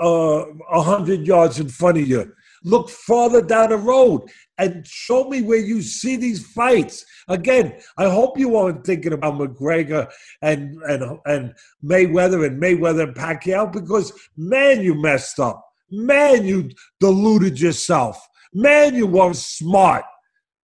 uh, 0.00 0.04
a 0.06 0.64
uh, 0.70 0.82
hundred 0.82 1.26
yards 1.26 1.60
in 1.60 1.68
front 1.68 1.98
of 1.98 2.06
you. 2.06 2.32
Look 2.66 2.90
farther 2.90 3.42
down 3.42 3.70
the 3.70 3.76
road 3.76 4.28
and 4.58 4.84
show 4.84 5.28
me 5.28 5.40
where 5.40 5.60
you 5.60 5.80
see 5.82 6.16
these 6.16 6.44
fights. 6.48 7.06
Again, 7.28 7.78
I 7.96 8.10
hope 8.10 8.36
you 8.36 8.56
aren't 8.56 8.84
thinking 8.84 9.12
about 9.12 9.34
McGregor 9.34 10.10
and 10.42 10.82
and 10.82 11.20
and 11.26 11.54
Mayweather 11.84 12.44
and 12.44 12.60
Mayweather 12.60 13.04
and 13.04 13.14
Pacquiao 13.14 13.72
because 13.72 14.12
man, 14.36 14.80
you 14.80 15.00
messed 15.00 15.38
up. 15.38 15.64
Man, 15.92 16.44
you 16.44 16.70
deluded 16.98 17.60
yourself. 17.60 18.20
Man, 18.52 18.96
you 18.96 19.06
weren't 19.06 19.36
smart. 19.36 20.04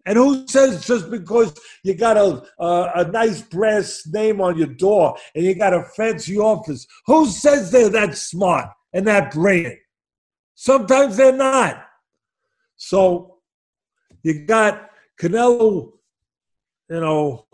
And 0.04 0.18
who 0.18 0.44
says 0.48 0.84
just 0.84 1.08
because 1.08 1.54
you 1.84 1.94
got 1.94 2.16
a, 2.16 2.42
a, 2.58 2.90
a, 2.96 3.04
nice 3.12 3.42
brass 3.42 4.02
name 4.12 4.40
on 4.40 4.58
your 4.58 4.66
door 4.66 5.16
and 5.36 5.44
you 5.44 5.54
got 5.54 5.72
a 5.72 5.84
fancy 5.84 6.36
office, 6.36 6.84
who 7.06 7.26
says 7.26 7.70
they're 7.70 7.88
that 7.90 8.16
smart 8.16 8.70
and 8.92 9.06
that 9.06 9.32
brilliant? 9.32 9.78
Sometimes 10.56 11.16
they're 11.16 11.30
not. 11.30 11.84
So 12.84 13.36
you 14.24 14.44
got 14.44 14.90
Canelo, 15.16 15.92
you 16.90 17.00
know, 17.00 17.46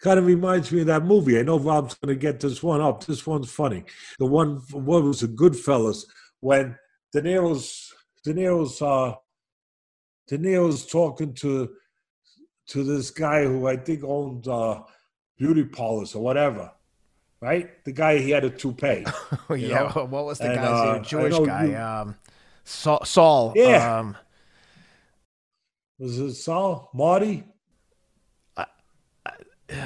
kind 0.00 0.20
of 0.20 0.26
reminds 0.26 0.70
me 0.70 0.82
of 0.82 0.86
that 0.86 1.04
movie. 1.04 1.40
I 1.40 1.42
know 1.42 1.58
Rob's 1.58 1.94
going 1.94 2.14
to 2.14 2.20
get 2.20 2.38
this 2.38 2.62
one 2.62 2.80
up. 2.80 3.04
This 3.04 3.26
one's 3.26 3.50
funny. 3.50 3.82
The 4.20 4.26
one, 4.26 4.58
what 4.70 5.02
was 5.02 5.24
a 5.24 5.28
Goodfellas 5.28 6.04
when 6.38 6.76
De 7.12 7.20
Niro's, 7.20 7.92
De 8.22 8.32
Niro's, 8.32 8.80
uh, 8.80 9.14
De 10.28 10.38
Niro's 10.38 10.86
talking 10.86 11.34
to 11.34 11.70
to 12.68 12.84
this 12.84 13.10
guy 13.10 13.42
who 13.42 13.66
I 13.66 13.76
think 13.76 14.04
owned 14.04 14.46
uh, 14.46 14.82
beauty 15.36 15.64
parlors 15.64 16.14
or 16.14 16.22
whatever, 16.22 16.70
right? 17.40 17.84
The 17.84 17.90
guy 17.90 18.18
he 18.18 18.30
had 18.30 18.44
a 18.44 18.50
toupee. 18.50 19.04
Oh, 19.50 19.54
yeah, 19.54 19.90
know? 19.94 20.06
what 20.06 20.26
was 20.26 20.38
the 20.38 20.52
and, 20.52 20.54
guy's 20.54 20.88
uh, 20.88 20.92
name? 20.92 21.02
Jewish 21.02 21.38
guy, 21.40 21.64
you, 21.64 21.76
um, 21.76 22.16
Saul. 22.64 23.04
Saul 23.04 23.52
yeah. 23.56 23.98
Um, 23.98 24.16
was 25.98 26.18
it 26.18 26.34
Saul? 26.34 26.90
Marty? 26.94 27.44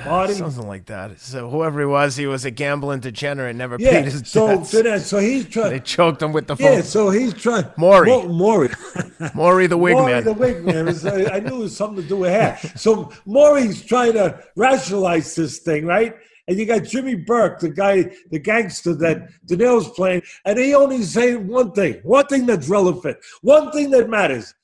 Marty? 0.05 0.35
Something 0.35 0.67
like 0.67 0.87
that. 0.87 1.21
So 1.21 1.49
whoever 1.49 1.79
he 1.79 1.87
was, 1.87 2.17
he 2.17 2.27
was 2.27 2.45
a 2.45 2.51
gambling 2.51 2.99
degenerate, 2.99 3.55
never 3.55 3.77
Yeah. 3.79 3.91
paid 3.93 4.07
his 4.07 4.23
So 4.29 4.49
debts. 4.49 4.71
so, 4.71 4.83
that, 4.83 5.03
so 5.03 5.19
he's 5.19 5.47
trying. 5.47 5.71
they 5.71 5.79
choked 5.81 6.21
him 6.21 6.33
with 6.33 6.49
the 6.49 6.57
phone. 6.57 6.73
Yeah. 6.73 6.81
So 6.81 7.11
he's 7.11 7.33
trying. 7.35 7.67
Maury. 7.77 8.09
Mo- 8.09 8.27
Maury. 8.27 8.71
Maury 9.35 9.69
the 9.69 9.77
wig 9.77 9.95
Maury 9.95 10.13
man. 10.15 10.25
the 10.25 10.33
wig 10.33 10.65
man. 10.65 10.87
Was, 10.87 11.07
uh, 11.07 11.31
I 11.33 11.39
knew 11.39 11.57
it 11.57 11.59
was 11.61 11.77
something 11.77 12.03
to 12.03 12.09
do 12.09 12.17
with 12.17 12.31
hair. 12.31 12.59
So 12.75 13.13
Maury's 13.27 13.81
trying 13.85 14.15
to 14.15 14.43
rationalize 14.57 15.35
this 15.37 15.59
thing, 15.61 15.85
right? 15.87 16.17
And 16.49 16.59
you 16.59 16.67
got 16.67 16.85
Jimmy 16.85 17.17
Burke, 17.17 17.59
the 17.59 17.71
guy, 17.71 18.15
the 18.31 18.39
gangster 18.39 18.95
that 18.95 19.29
De 19.47 19.57
Niro's 19.57 19.89
playing, 19.91 20.23
and 20.45 20.59
he 20.59 20.75
only 20.75 21.03
saying 21.03 21.47
one 21.49 21.73
thing, 21.73 22.01
one 22.03 22.27
thing 22.27 22.47
that's 22.47 22.69
relevant, 22.69 23.19
one 23.43 23.73
thing 23.73 23.91
that 23.91 24.09
matters. 24.09 24.55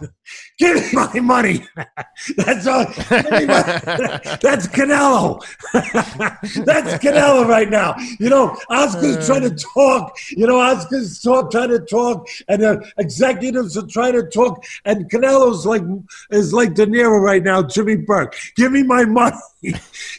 Give 0.58 0.74
me 0.74 0.88
my 0.92 1.20
money. 1.20 1.64
That's 2.36 2.66
all. 2.66 2.84
My- 2.84 2.90
that's 4.42 4.66
Canelo. 4.66 5.40
that's 6.64 6.94
Canelo 7.02 7.46
right 7.46 7.70
now. 7.70 7.94
You 8.18 8.28
know, 8.28 8.56
Oscar's 8.68 9.18
uh. 9.18 9.26
trying 9.26 9.48
to 9.48 9.54
talk. 9.54 10.16
You 10.30 10.48
know, 10.48 10.58
Oscar's 10.58 11.20
talk, 11.20 11.52
trying 11.52 11.68
to 11.68 11.78
talk, 11.78 12.28
and 12.48 12.62
the 12.62 12.92
executives 12.98 13.76
are 13.76 13.86
trying 13.86 14.14
to 14.14 14.24
talk. 14.24 14.64
And 14.84 15.08
Canelo's 15.08 15.64
like 15.64 15.82
is 16.30 16.52
like 16.52 16.74
De 16.74 16.86
Niro 16.86 17.20
right 17.20 17.42
now. 17.42 17.62
Jimmy 17.62 17.94
Burke, 17.94 18.34
give 18.56 18.72
me 18.72 18.82
my 18.82 19.04
money. 19.04 19.36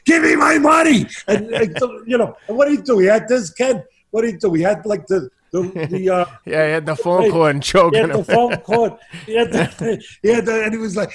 give 0.05 0.23
me 0.23 0.37
my 0.37 0.57
money. 0.57 1.05
And, 1.27 1.47
and 1.51 1.77
you 2.07 2.17
know, 2.17 2.37
and 2.47 2.57
what 2.57 2.67
do 2.67 2.73
you 2.73 2.81
do? 2.81 2.99
He 2.99 3.07
had 3.07 3.27
this 3.27 3.51
Ken. 3.51 3.83
What 4.11 4.21
do 4.21 4.29
you 4.29 4.39
do? 4.39 4.53
He 4.53 4.61
had 4.61 4.85
like 4.85 5.05
the 5.07 5.29
the 5.51 5.87
the. 5.89 6.09
Uh, 6.09 6.25
yeah, 6.45 6.65
he 6.65 6.71
had 6.71 6.85
the 6.85 6.95
phone 6.95 7.31
cord 7.31 7.55
and 7.55 7.63
he 7.63 7.71
choking 7.71 7.99
had 7.99 8.13
the 8.13 8.23
phone 8.23 8.57
cord. 8.57 8.93
He 9.25 9.35
had 9.35 9.51
the, 9.51 10.03
he 10.21 10.29
had 10.29 10.45
the, 10.45 10.63
and 10.63 10.73
he 10.73 10.77
was 10.77 10.95
like, 10.95 11.11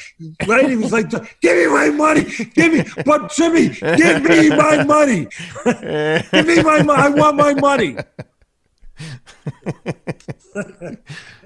right? 0.47 0.69
He 0.69 0.77
was 0.77 0.93
like, 0.93 1.11
give 1.41 1.57
me 1.57 1.67
my 1.67 1.91
money. 1.91 2.25
Give 2.55 2.73
me, 2.73 2.85
but 3.05 3.31
Jimmy, 3.33 3.69
give 3.69 4.23
me 4.23 4.49
my 4.51 4.85
money. 4.85 5.29
give 5.65 6.47
me 6.47 6.63
my 6.63 6.83
money. 6.83 7.03
I 7.03 7.09
want 7.09 7.37
my 7.37 7.55
money. 7.55 7.97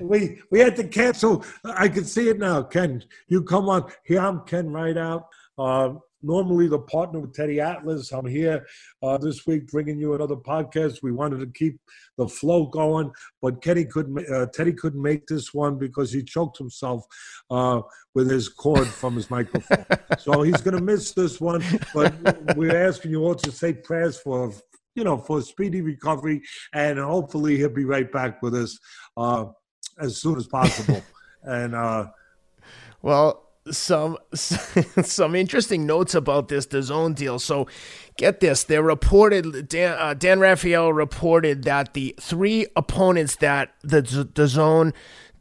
we 0.00 0.40
we 0.50 0.60
had 0.60 0.76
to 0.76 0.84
cancel. 0.88 1.44
I 1.64 1.88
can 1.88 2.04
see 2.04 2.28
it 2.28 2.38
now, 2.38 2.62
Ken. 2.62 3.02
You 3.28 3.42
come 3.42 3.68
on 3.68 3.90
here. 4.04 4.20
I'm 4.20 4.40
Ken 4.40 4.70
Rideout. 4.70 5.26
Uh, 5.58 5.94
normally 6.22 6.68
the 6.68 6.78
partner 6.78 7.20
with 7.20 7.34
Teddy 7.34 7.60
Atlas. 7.60 8.12
I'm 8.12 8.26
here 8.26 8.66
uh, 9.02 9.18
this 9.18 9.46
week 9.46 9.68
bringing 9.68 9.98
you 9.98 10.14
another 10.14 10.36
podcast. 10.36 11.02
We 11.02 11.12
wanted 11.12 11.40
to 11.40 11.46
keep 11.46 11.78
the 12.16 12.28
flow 12.28 12.66
going, 12.66 13.12
but 13.40 13.62
Kenny 13.62 13.84
couldn't. 13.84 14.28
Uh, 14.30 14.46
Teddy 14.46 14.72
couldn't 14.72 15.02
make 15.02 15.26
this 15.26 15.54
one 15.54 15.78
because 15.78 16.12
he 16.12 16.22
choked 16.22 16.58
himself 16.58 17.04
uh, 17.50 17.82
with 18.14 18.30
his 18.30 18.48
cord 18.48 18.88
from 18.88 19.14
his 19.14 19.30
microphone. 19.30 19.84
so 20.18 20.42
he's 20.42 20.60
going 20.60 20.76
to 20.76 20.82
miss 20.82 21.12
this 21.12 21.40
one. 21.40 21.62
But 21.94 22.14
we're 22.56 22.86
asking 22.86 23.12
you 23.12 23.24
all 23.24 23.34
to 23.36 23.52
say 23.52 23.72
prayers 23.72 24.18
for. 24.18 24.52
You 24.94 25.04
know, 25.04 25.16
for 25.16 25.38
a 25.38 25.42
speedy 25.42 25.80
recovery, 25.80 26.42
and 26.74 26.98
hopefully 26.98 27.56
he'll 27.56 27.68
be 27.68 27.84
right 27.84 28.10
back 28.10 28.42
with 28.42 28.56
us 28.56 28.76
uh, 29.16 29.44
as 30.00 30.20
soon 30.20 30.36
as 30.36 30.48
possible. 30.48 31.00
and 31.44 31.72
uh, 31.72 32.08
Well, 33.00 33.47
some 33.70 34.18
some 34.32 35.34
interesting 35.34 35.86
notes 35.86 36.14
about 36.14 36.48
this 36.48 36.66
DAZN 36.66 37.14
deal. 37.14 37.38
So, 37.38 37.66
get 38.16 38.40
this: 38.40 38.64
they 38.64 38.80
reported 38.80 39.68
Dan, 39.68 39.96
uh, 39.98 40.14
Dan 40.14 40.40
Rafael 40.40 40.92
reported 40.92 41.64
that 41.64 41.94
the 41.94 42.14
three 42.20 42.66
opponents 42.76 43.36
that 43.36 43.74
the 43.82 44.02
DAZN 44.02 44.92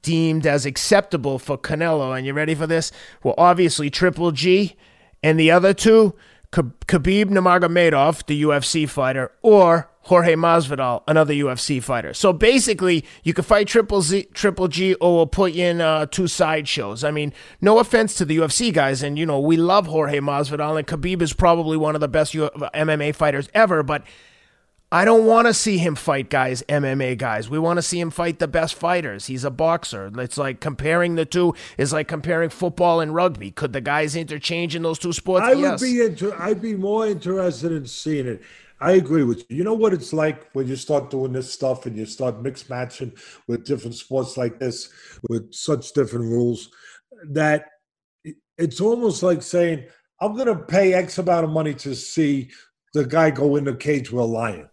deemed 0.02 0.48
as 0.48 0.66
acceptable 0.66 1.40
for 1.40 1.58
Canelo, 1.58 2.18
and 2.18 2.26
you 2.26 2.34
ready 2.34 2.56
for 2.56 2.68
this? 2.68 2.92
Well, 3.24 3.36
obviously 3.38 3.90
Triple 3.90 4.32
G, 4.32 4.76
and 5.24 5.40
the 5.40 5.52
other 5.52 5.74
two, 5.74 6.16
Khabib 6.52 7.26
Nurmagomedov, 7.26 8.26
the 8.26 8.44
UFC 8.44 8.88
fighter, 8.88 9.32
or 9.42 9.90
Jorge 10.02 10.36
Masvidal, 10.36 11.04
another 11.06 11.34
UFC 11.34 11.84
fighter. 11.84 12.14
So 12.14 12.32
basically, 12.32 13.04
you 13.24 13.34
could 13.34 13.46
fight 13.46 13.68
Triple 13.68 14.02
Z, 14.02 14.28
Triple 14.34 14.70
G, 14.70 14.94
or 14.96 15.16
we'll 15.16 15.28
put 15.28 15.52
you 15.52 15.66
in 15.66 15.82
uh, 15.82 16.06
two 16.06 16.28
side 16.28 16.68
shows. 16.68 17.04
I 17.04 17.12
mean, 17.12 17.34
no 17.60 17.80
offense 17.80 18.16
to 18.16 18.26
the 18.26 18.38
UFC 18.38 18.74
guys, 18.74 19.04
and 19.04 19.20
you 19.20 19.26
know 19.26 19.40
we 19.40 19.58
love 19.58 19.88
Jorge 19.88 20.20
Masvidal, 20.20 20.78
and 20.78 20.88
Khabib 20.88 21.22
is 21.22 21.34
probably 21.34 21.76
one 21.76 21.96
of 21.96 22.02
the 22.02 22.08
best 22.08 22.34
U- 22.34 22.50
MMA 22.74 23.16
fighters 23.16 23.50
ever, 23.54 23.84
but. 23.84 24.04
I 24.90 25.04
don't 25.04 25.26
want 25.26 25.48
to 25.48 25.54
see 25.54 25.78
him 25.80 25.96
fight 25.96 26.30
guys, 26.30 26.64
MMA 26.70 27.18
guys. 27.18 27.50
We 27.50 27.60
want 27.60 27.78
to 27.78 27.82
see 27.82 28.00
him 28.00 28.10
fight 28.10 28.40
the 28.40 28.48
best 28.48 28.74
fighters. 28.76 29.26
He's 29.26 29.44
a 29.44 29.52
boxer. 29.52 30.10
It's 30.18 30.38
like 30.38 30.62
comparing 30.62 31.16
the 31.16 31.26
two 31.26 31.56
is 31.78 31.92
like 31.92 32.08
comparing 32.08 32.50
football 32.50 33.02
and 33.02 33.14
rugby. 33.14 33.52
Could 33.52 33.74
the 33.74 33.82
guys 33.82 34.16
interchange 34.16 34.76
in 34.76 34.84
those 34.84 34.98
two 34.98 35.12
sports? 35.12 35.46
I 35.46 35.56
would 35.56 35.82
be 35.82 36.02
inter- 36.02 36.38
I'd 36.40 36.62
be 36.62 36.74
more 36.74 37.06
interested 37.06 37.74
in 37.74 37.86
seeing 37.86 38.28
it. 38.28 38.42
I 38.80 38.94
agree 38.94 39.24
with 39.24 39.40
you. 39.50 39.58
You 39.58 39.64
know 39.66 39.74
what 39.74 39.92
it's 39.92 40.14
like 40.14 40.50
when 40.54 40.68
you 40.68 40.78
start 40.78 41.10
doing 41.10 41.34
this 41.34 41.52
stuff 41.52 41.86
and 41.86 41.98
you 41.98 42.06
start 42.06 42.42
mix 42.42 42.70
matching 42.70 43.12
with 43.48 43.66
different 43.66 43.96
sports 43.96 44.38
like 44.38 44.58
this 44.58 44.90
with 45.28 45.54
such 45.54 45.92
different 45.92 46.26
rules 46.26 46.70
that 47.32 47.66
it's 48.58 48.80
almost 48.80 49.22
like 49.22 49.42
saying, 49.42 49.86
I'm 50.22 50.34
going 50.34 50.48
to 50.48 50.56
pay 50.56 50.94
X 50.94 51.18
amount 51.18 51.44
of 51.44 51.50
money 51.50 51.74
to 51.74 51.94
see 51.94 52.52
the 52.94 53.04
guy 53.04 53.32
go 53.32 53.58
in 53.58 53.66
the 53.66 53.76
cage 53.76 54.12
with 54.12 54.24
a 54.24 54.26
lion. 54.26 54.70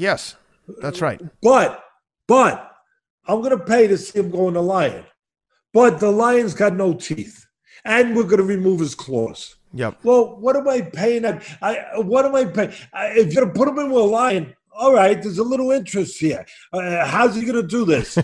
Yes, 0.00 0.36
that's 0.80 1.00
right. 1.00 1.20
But, 1.42 1.84
but 2.26 2.72
I'm 3.26 3.40
going 3.40 3.56
to 3.56 3.64
pay 3.64 3.86
to 3.86 3.98
see 3.98 4.18
him 4.18 4.30
go 4.30 4.48
in 4.48 4.54
the 4.54 4.62
lion. 4.62 5.04
But 5.72 6.00
the 6.00 6.10
lion's 6.10 6.54
got 6.54 6.74
no 6.74 6.94
teeth. 6.94 7.46
And 7.84 8.16
we're 8.16 8.24
going 8.24 8.38
to 8.38 8.44
remove 8.44 8.80
his 8.80 8.94
claws. 8.94 9.56
Yep. 9.72 10.00
Well, 10.02 10.36
what 10.40 10.56
am 10.56 10.68
I 10.68 10.80
paying? 10.80 11.24
At? 11.24 11.44
I 11.62 11.98
what 11.98 12.24
am 12.24 12.34
I 12.34 12.44
paying? 12.44 12.72
I, 12.92 13.08
if 13.10 13.32
you're 13.32 13.44
gonna 13.44 13.54
put 13.54 13.68
him 13.68 13.78
in 13.78 13.90
with 13.90 14.02
a 14.02 14.06
lion, 14.06 14.54
all 14.76 14.92
right. 14.92 15.20
There's 15.20 15.38
a 15.38 15.44
little 15.44 15.70
interest 15.70 16.18
here. 16.18 16.44
Uh, 16.72 17.06
how's 17.06 17.36
he 17.36 17.44
gonna 17.44 17.62
do 17.62 17.84
this? 17.84 18.18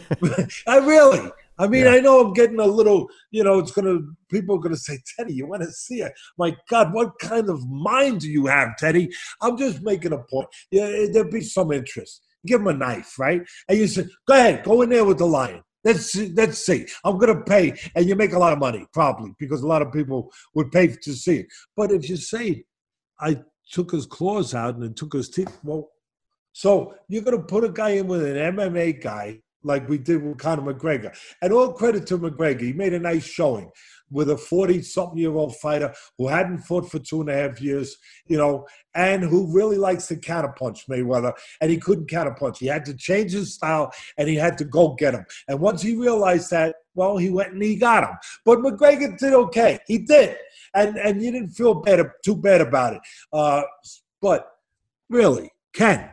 I 0.67 0.79
really. 0.79 1.31
I 1.59 1.67
mean, 1.69 1.85
Yeah. 1.85 1.93
I 1.93 2.01
know 2.01 2.21
I'm 2.21 2.33
getting 2.33 2.61
a 2.61 2.67
little. 2.67 3.09
You 3.31 3.45
know, 3.45 3.59
it's 3.59 3.73
gonna. 3.73 3.99
People 4.31 4.57
are 4.57 4.61
gonna 4.61 4.77
say, 4.77 4.99
Teddy, 5.17 5.35
you 5.35 5.47
want 5.47 5.63
to 5.63 5.73
see 5.73 6.03
it? 6.03 6.13
My 6.39 6.57
God, 6.69 6.93
what 6.93 7.19
kind 7.19 7.49
of 7.49 7.67
mind 7.69 8.21
do 8.21 8.31
you 8.31 8.47
have, 8.47 8.77
Teddy? 8.77 9.11
I'm 9.41 9.57
just 9.57 9.83
making 9.83 10.13
a 10.13 10.19
point. 10.19 10.49
Yeah, 10.71 10.85
eh, 10.85 11.09
there'd 11.13 11.31
be 11.31 11.41
some 11.43 11.73
interest. 11.73 12.23
Give 12.47 12.61
him 12.61 12.69
a 12.69 12.75
knife, 12.75 13.19
right? 13.19 13.43
And 13.69 13.79
you 13.79 13.87
say, 13.89 14.07
go 14.29 14.35
ahead, 14.35 14.65
go 14.65 14.83
in 14.83 14.91
there 14.91 15.05
with 15.05 15.19
the 15.19 15.27
lion. 15.27 15.63
Let's 15.85 16.13
see, 16.13 16.33
let's 16.37 16.59
see. 16.65 16.87
I'm 17.05 17.17
gonna 17.19 17.43
pay, 17.43 17.79
and 17.95 18.07
you 18.07 18.17
make 18.17 18.33
a 18.33 18.39
lot 18.39 18.53
of 18.53 18.59
money, 18.59 18.87
probably, 18.93 19.33
because 19.39 19.63
a 19.63 19.67
lot 19.67 19.83
of 19.83 19.93
people 19.93 20.33
would 20.55 20.71
pay 20.73 20.89
to 20.89 21.13
see 21.15 21.39
it. 21.39 21.47
But 21.77 21.93
if 21.93 22.09
you 22.09 22.17
say, 22.17 22.65
I 23.21 23.41
took 23.71 23.93
his 23.93 24.07
claws 24.07 24.55
out 24.55 24.77
and 24.77 24.97
took 24.97 25.13
his 25.13 25.29
teeth, 25.31 25.59
well, 25.63 25.91
so 26.53 26.95
you're 27.09 27.23
gonna 27.23 27.39
put 27.43 27.65
a 27.65 27.69
guy 27.69 27.91
in 27.91 28.09
with 28.09 28.25
an 28.25 28.57
MMA 28.57 29.01
guy 29.03 29.41
like 29.67 29.89
we 29.89 29.99
did 29.99 30.23
with 30.23 30.39
Conor 30.39 30.73
McGregor, 30.73 31.17
and 31.43 31.53
all 31.53 31.73
credit 31.73 32.07
to 32.07 32.19
McGregor, 32.19 32.63
he 32.63 32.73
made 32.73 32.95
a 32.95 32.99
nice 32.99 33.25
showing 33.25 33.71
with 34.11 34.31
a 34.31 34.37
40 34.37 34.83
something 34.83 35.19
year 35.19 35.35
old 35.35 35.57
fighter 35.57 35.93
who 36.17 36.29
hadn't 36.29 36.59
fought 36.59 36.91
for 36.91 36.99
two 36.99 37.21
and 37.21 37.31
a 37.31 37.35
half 37.35 37.61
years, 37.61 37.97
you 38.27 38.37
know, 38.37 38.67
and 38.95 39.23
who 39.23 39.53
really 39.53 39.77
likes 39.77 40.07
to 40.07 40.17
counterpunch 40.17 40.89
Mayweather, 40.89 41.33
and 41.61 41.71
he 41.71 41.79
couldn't 41.79 42.09
counterpunch. 42.09 42.59
He 42.59 42.67
had 42.67 42.85
to 42.87 42.95
change 42.95 43.33
his 43.33 43.55
style 43.55 43.93
and 44.17 44.29
he 44.29 44.37
had 44.37 44.57
to 44.59 44.65
go 44.65 44.95
get 44.95 45.15
him. 45.15 45.25
And 45.49 45.61
once 45.61 45.83
he 45.83 45.97
realized 45.97 46.51
that, 46.51 46.77
well, 46.95 47.17
he 47.17 47.31
went 47.31 47.53
and 47.53 47.63
he 47.63 47.77
got 47.77 48.05
him. 48.05 48.17
But 48.45 48.61
McGregor 48.61 49.19
did 49.19 49.35
okay. 49.35 49.79
He 49.87 49.99
did. 49.99 50.37
And 50.75 50.97
and 50.97 51.23
you 51.23 51.31
didn't 51.31 51.51
feel 51.51 51.75
bad 51.75 52.01
too 52.25 52.37
bad 52.37 52.61
about 52.61 52.95
it. 52.95 53.01
Uh, 53.33 53.63
but 54.23 54.47
really, 55.11 55.51
Ken, 55.75 56.11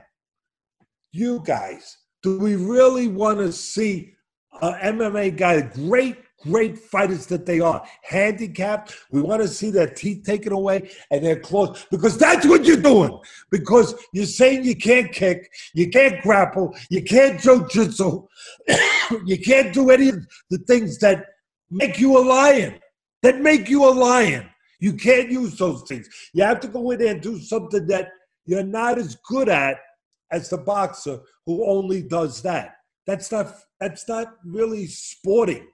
you 1.12 1.42
guys, 1.46 1.98
do 2.24 2.40
we 2.40 2.56
really 2.56 3.08
want 3.08 3.38
to 3.40 3.52
see 3.52 4.16
an 4.62 4.98
MMA 4.98 5.36
guy, 5.36 5.62
great, 5.62 6.18
great 6.42 6.78
fighters 6.78 7.26
that 7.28 7.46
they 7.46 7.60
are, 7.60 7.84
handicapped? 8.04 8.96
We 9.12 9.22
want 9.22 9.42
to 9.42 9.48
see 9.48 9.70
their 9.70 9.88
teeth 9.88 10.24
taken 10.26 10.54
away 10.54 10.90
and 11.12 11.24
their 11.24 11.40
claws, 11.40 11.86
because 11.92 12.18
that's 12.18 12.48
what 12.48 12.64
you're 12.64 12.78
doing. 12.78 13.20
Because 13.52 13.94
you're 14.14 14.26
saying 14.26 14.64
you 14.64 14.76
can't 14.76 15.12
kick, 15.12 15.52
you 15.74 15.90
can't 15.90 16.22
grapple, 16.22 16.76
you 16.90 17.04
can't 17.04 17.40
jiu-jitsu, 17.40 18.26
you 19.26 19.40
can't 19.40 19.74
do 19.74 19.92
any 19.92 20.10
of 20.10 20.26
the 20.50 20.60
things 20.60 20.98
that 21.00 21.26
make 21.70 22.00
you 22.00 22.18
a 22.18 22.24
lion, 22.24 22.80
that 23.22 23.42
make 23.42 23.70
you 23.70 23.88
a 23.88 23.92
lion. 23.92 24.50
You 24.80 24.94
can't 24.94 25.30
use 25.30 25.58
those 25.58 25.84
things. 25.84 26.08
You 26.34 26.44
have 26.44 26.60
to 26.62 26.68
go 26.68 26.92
in 26.92 27.00
there 27.00 27.14
and 27.14 27.22
do 27.22 27.40
something 27.40 27.86
that 27.88 28.10
you're 28.46 28.64
not 28.64 28.98
as 28.98 29.16
good 29.28 29.50
at 29.50 29.78
as 30.32 30.50
the 30.50 30.58
boxer 30.58 31.20
who 31.46 31.66
only 31.66 32.02
does 32.02 32.42
that. 32.44 32.76
That's 33.06 33.32
not 33.32 33.54
that's 33.80 34.08
not 34.08 34.36
really 34.46 34.88
sporting. 34.88 35.68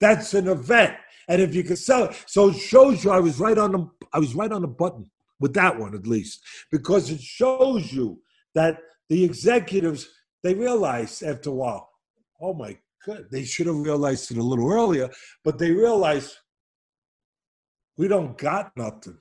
That's 0.00 0.34
an 0.34 0.48
event. 0.48 0.94
And 1.28 1.42
if 1.42 1.54
you 1.54 1.64
can 1.64 1.76
sell 1.76 2.04
it, 2.04 2.24
so 2.26 2.50
it 2.50 2.56
shows 2.56 3.04
you 3.04 3.10
I 3.10 3.20
was 3.20 3.40
right 3.40 3.58
on 3.58 3.72
the 3.72 3.90
I 4.12 4.18
was 4.18 4.34
right 4.34 4.52
on 4.52 4.62
the 4.62 4.68
button 4.68 5.10
with 5.40 5.54
that 5.54 5.78
one 5.78 5.94
at 5.94 6.06
least. 6.06 6.42
Because 6.70 7.10
it 7.10 7.20
shows 7.20 7.92
you 7.92 8.20
that 8.54 8.78
the 9.08 9.24
executives 9.24 10.08
they 10.42 10.54
realize 10.54 11.22
after 11.22 11.50
a 11.50 11.54
while, 11.54 11.90
oh 12.40 12.54
my 12.54 12.76
god, 13.04 13.26
they 13.32 13.44
should 13.44 13.66
have 13.66 13.76
realized 13.76 14.30
it 14.30 14.38
a 14.38 14.42
little 14.42 14.70
earlier, 14.70 15.10
but 15.44 15.58
they 15.58 15.72
realize 15.72 16.36
we 17.96 18.06
don't 18.06 18.36
got 18.38 18.76
nothing. 18.76 19.18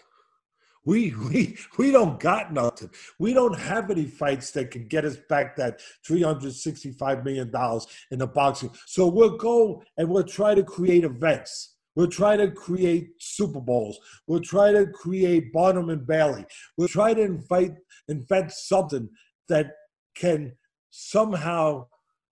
We 0.86 1.14
we 1.30 1.58
we 1.78 1.92
don't 1.92 2.20
got 2.20 2.54
nothing. 2.54 2.90
We 3.20 3.34
don't 3.34 3.58
have 3.58 3.92
any 3.92 4.06
fights 4.06 4.52
that 4.52 4.72
can 4.72 4.88
get 4.88 5.06
us 5.06 5.18
back 5.30 5.56
that 5.58 5.82
three 6.06 6.22
hundred 6.22 6.54
sixty-five 6.54 7.24
million 7.24 7.52
dollars 7.52 7.88
in 8.12 8.20
the 8.20 8.28
boxing. 8.28 8.72
So 8.86 9.08
we'll 9.08 9.38
go 9.38 9.84
and 9.98 10.10
we'll 10.10 10.24
try 10.24 10.56
to 10.56 10.64
create 10.64 11.04
events. 11.04 11.74
We'll 11.96 12.08
try 12.08 12.36
to 12.36 12.52
create 12.52 13.12
Super 13.20 13.62
Bowls. 13.62 13.98
We'll 14.28 14.42
try 14.42 14.74
to 14.74 14.86
create 14.88 15.54
Barnum 15.54 15.90
and 15.90 16.06
Bailey. 16.06 16.46
We'll 16.78 16.90
try 16.90 17.14
to 17.14 17.22
invite 17.22 17.76
invent 18.08 18.52
something 18.52 19.10
that 19.48 19.72
can 20.16 20.54
somehow 20.92 21.88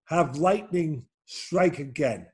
have 0.05 0.37
lightning 0.37 1.05
strike 1.25 1.79
again, 1.79 2.27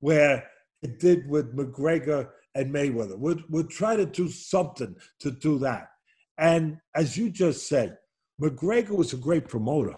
where 0.00 0.48
it 0.82 1.00
did 1.00 1.28
with 1.28 1.56
McGregor 1.56 2.28
and 2.56 2.72
Mayweather. 2.72 3.18
We'll, 3.18 3.38
we'll 3.48 3.64
try 3.64 3.96
to 3.96 4.06
do 4.06 4.28
something 4.28 4.96
to 5.20 5.30
do 5.30 5.58
that. 5.58 5.90
And 6.38 6.78
as 6.94 7.16
you 7.16 7.30
just 7.30 7.68
said, 7.68 7.98
McGregor 8.40 8.90
was 8.96 9.12
a 9.12 9.18
great 9.18 9.48
promoter. 9.48 9.94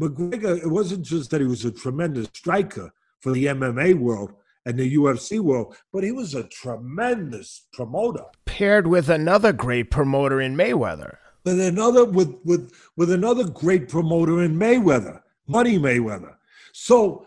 McGregor, 0.00 0.58
it 0.58 0.68
wasn't 0.68 1.04
just 1.04 1.30
that 1.30 1.40
he 1.40 1.46
was 1.46 1.64
a 1.64 1.70
tremendous 1.70 2.28
striker 2.34 2.92
for 3.20 3.32
the 3.32 3.46
MMA 3.46 3.94
world 3.98 4.34
and 4.66 4.76
the 4.76 4.96
UFC 4.96 5.40
world, 5.40 5.76
but 5.92 6.04
he 6.04 6.12
was 6.12 6.34
a 6.34 6.44
tremendous 6.48 7.66
promoter. 7.72 8.24
Paired 8.44 8.86
with 8.86 9.08
another 9.08 9.52
great 9.52 9.90
promoter 9.90 10.40
in 10.40 10.56
Mayweather. 10.56 11.16
With 11.44 11.60
another 11.60 12.04
with 12.04 12.34
with 12.44 12.72
with 12.96 13.12
another 13.12 13.44
great 13.44 13.88
promoter 13.88 14.42
in 14.42 14.58
Mayweather, 14.58 15.20
Money 15.46 15.78
Mayweather. 15.78 16.34
So 16.72 17.26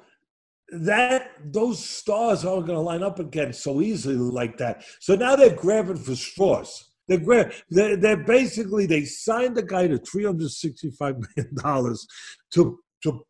that 0.71 1.31
those 1.43 1.83
stars 1.83 2.45
aren't 2.45 2.67
going 2.67 2.77
to 2.77 2.81
line 2.81 3.03
up 3.03 3.19
again 3.19 3.53
so 3.53 3.81
easily 3.81 4.15
like 4.15 4.57
that. 4.57 4.83
So 4.99 5.15
now 5.15 5.35
they're 5.35 5.55
grabbing 5.55 5.97
for 5.97 6.15
straws. 6.15 6.89
They're, 7.07 7.17
gra- 7.17 7.51
they're, 7.69 7.97
they're 7.97 8.23
basically 8.23 8.85
they 8.85 9.03
signed 9.03 9.57
the 9.57 9.63
guy 9.63 9.87
to 9.87 9.97
three 9.97 10.25
hundred 10.25 10.51
sixty-five 10.51 11.15
million 11.37 11.55
dollars 11.55 12.07
to 12.51 12.79
to. 13.03 13.25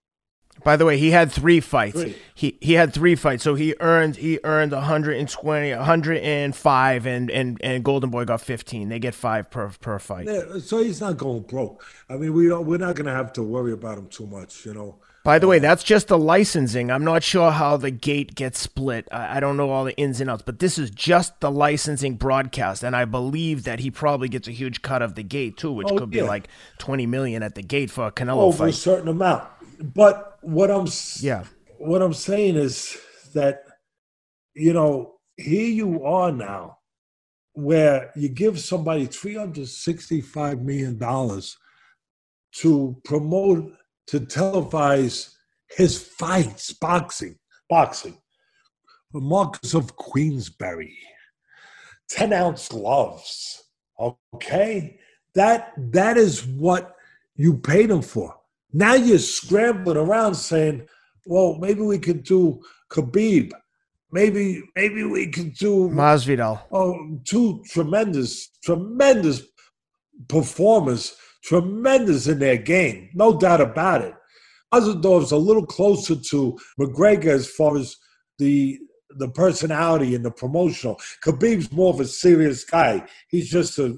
By 0.61 0.75
the 0.75 0.83
way, 0.83 0.97
he 0.97 1.11
had 1.11 1.31
three 1.31 1.61
fights. 1.61 2.01
Three. 2.01 2.17
He 2.35 2.57
he 2.59 2.73
had 2.73 2.93
three 2.93 3.15
fights, 3.15 3.43
so 3.43 3.55
he 3.55 3.75
earned 3.79 4.17
he 4.17 4.39
earned 4.43 4.73
120, 4.73 5.73
105, 5.73 7.07
and 7.07 7.31
and 7.31 7.57
and 7.63 7.83
Golden 7.85 8.09
Boy 8.09 8.25
got 8.25 8.41
fifteen. 8.41 8.89
They 8.89 8.99
get 8.99 9.15
five 9.15 9.49
per 9.49 9.69
per 9.69 9.97
fight. 9.99 10.27
Yeah, 10.27 10.59
so 10.59 10.83
he's 10.83 10.99
not 10.99 11.15
going 11.15 11.43
broke. 11.43 11.85
I 12.09 12.17
mean, 12.17 12.33
we 12.33 12.49
don't, 12.49 12.65
we're 12.65 12.77
not 12.77 12.97
going 12.97 13.05
to 13.05 13.13
have 13.13 13.31
to 13.33 13.43
worry 13.43 13.71
about 13.71 13.97
him 13.97 14.07
too 14.07 14.27
much, 14.27 14.65
you 14.65 14.73
know. 14.73 14.99
By 15.29 15.37
the 15.37 15.45
way, 15.45 15.59
that's 15.59 15.83
just 15.83 16.07
the 16.07 16.17
licensing. 16.17 16.89
I'm 16.89 17.03
not 17.03 17.21
sure 17.21 17.51
how 17.51 17.77
the 17.77 17.91
gate 17.91 18.33
gets 18.33 18.57
split. 18.57 19.07
I, 19.11 19.37
I 19.37 19.39
don't 19.39 19.57
know 19.57 19.69
all 19.69 19.85
the 19.85 19.95
ins 19.95 20.19
and 20.19 20.27
outs, 20.27 20.41
but 20.43 20.57
this 20.57 20.79
is 20.79 20.89
just 20.89 21.39
the 21.39 21.51
licensing 21.51 22.15
broadcast, 22.15 22.81
and 22.81 22.95
I 22.95 23.05
believe 23.05 23.63
that 23.65 23.79
he 23.79 23.91
probably 23.91 24.27
gets 24.27 24.47
a 24.47 24.51
huge 24.51 24.81
cut 24.81 25.03
of 25.03 25.13
the 25.13 25.21
gate 25.21 25.55
too, 25.55 25.71
which 25.71 25.87
Oh, 25.91 25.99
could 25.99 26.09
be 26.09 26.23
like 26.23 26.47
20 26.79 27.05
million 27.05 27.43
at 27.43 27.53
the 27.53 27.61
gate 27.61 27.91
for 27.91 28.07
a 28.07 28.11
Canelo 28.11 28.37
over 28.37 28.65
a 28.65 28.73
certain 28.73 29.07
amount. 29.07 29.47
But 29.93 30.39
what 30.41 30.71
I'm 30.71 30.87
Yeah. 31.19 31.43
what 31.77 32.01
I'm 32.01 32.15
saying 32.15 32.55
is 32.55 32.97
that 33.35 33.61
you 34.55 34.73
know 34.73 35.19
here 35.37 35.69
you 35.69 36.05
are 36.05 36.31
now, 36.31 36.79
where 37.53 38.09
you 38.15 38.29
give 38.29 38.59
somebody 38.59 39.05
three 39.05 39.35
hundred 39.35 39.67
sixty-five 39.67 40.59
million 40.59 40.97
dollars 40.97 41.55
to 42.61 42.99
promote 43.05 43.71
to 44.09 44.19
televise 44.19 45.33
his 45.69 46.01
fights, 46.01 46.73
boxing, 46.73 47.37
boxing. 47.69 48.17
Marquess 49.11 49.73
of 49.73 49.95
Queensberry, 49.95 50.95
ten 52.09 52.31
ounce 52.31 52.67
gloves. 52.67 53.63
Okay, 54.35 54.99
that 55.33 55.73
that 55.77 56.15
is 56.15 56.45
what 56.45 56.95
you 57.35 57.57
paid 57.57 57.89
him 57.89 58.03
for. 58.03 58.35
Now 58.71 58.93
you're 58.93 59.17
scrambling 59.17 59.97
around 59.97 60.35
saying, 60.35 60.87
"Well, 61.25 61.57
maybe 61.59 61.81
we 61.81 61.97
could 61.97 62.23
do 62.23 62.61
Khabib. 62.91 63.51
Maybe 64.11 64.63
maybe 64.75 65.03
we 65.03 65.27
could 65.27 65.53
do 65.53 65.89
Masvidal. 65.89 66.61
oh, 66.71 67.19
two 67.25 67.63
tremendous, 67.67 68.49
tremendous 68.63 69.41
performers, 70.27 71.15
tremendous 71.43 72.27
in 72.27 72.39
their 72.39 72.57
game, 72.57 73.09
no 73.13 73.37
doubt 73.37 73.61
about 73.61 74.01
it. 74.01 74.13
Azadov's 74.73 75.31
a 75.31 75.37
little 75.37 75.65
closer 75.65 76.15
to 76.15 76.59
McGregor 76.79 77.27
as 77.27 77.49
far 77.49 77.77
as 77.77 77.95
the 78.37 78.79
the 79.17 79.29
personality 79.29 80.13
and 80.13 80.23
the 80.23 80.29
promotional. 80.29 80.99
Khabib's 81.25 81.71
more 81.71 81.91
of 81.91 81.99
a 81.99 82.05
serious 82.05 82.63
guy. 82.63 83.03
He's 83.27 83.49
just 83.49 83.79
a 83.79 83.97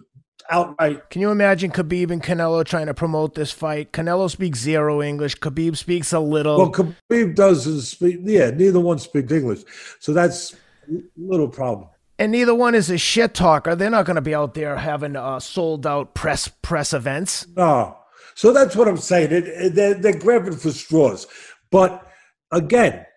outright. 0.49 1.09
Can 1.09 1.21
you 1.21 1.31
imagine 1.31 1.71
Khabib 1.71 2.11
and 2.11 2.23
Canelo 2.23 2.63
trying 2.63 2.85
to 2.85 2.93
promote 2.93 3.35
this 3.35 3.51
fight? 3.51 3.91
Canelo 3.91 4.29
speaks 4.29 4.59
zero 4.59 5.01
English. 5.01 5.37
Khabib 5.37 5.75
speaks 5.75 6.13
a 6.13 6.19
little. 6.19 6.57
Well, 6.57 6.71
Khabib 6.71 7.35
doesn't 7.35 7.81
speak. 7.81 8.19
Yeah, 8.21 8.51
neither 8.51 8.79
one 8.79 8.99
speaks 8.99 9.31
English, 9.31 9.63
so 9.99 10.13
that's 10.13 10.53
a 10.89 11.01
little 11.17 11.49
problem. 11.49 11.89
And 12.21 12.31
neither 12.31 12.53
one 12.53 12.75
is 12.75 12.91
a 12.91 12.99
shit 12.99 13.33
talker. 13.33 13.75
They're 13.75 13.89
not 13.89 14.05
going 14.05 14.15
to 14.15 14.21
be 14.21 14.35
out 14.35 14.53
there 14.53 14.77
having 14.77 15.15
uh, 15.15 15.39
sold 15.39 15.87
out 15.87 16.13
press 16.13 16.47
press 16.47 16.93
events. 16.93 17.47
No. 17.57 17.97
So 18.35 18.53
that's 18.53 18.75
what 18.75 18.87
I'm 18.87 18.97
saying. 18.97 19.31
It, 19.31 19.47
it- 19.47 19.73
they're, 19.75 19.95
they're 19.95 20.19
grabbing 20.19 20.55
for 20.55 20.69
straws. 20.69 21.25
But 21.71 22.07
again, 22.51 23.07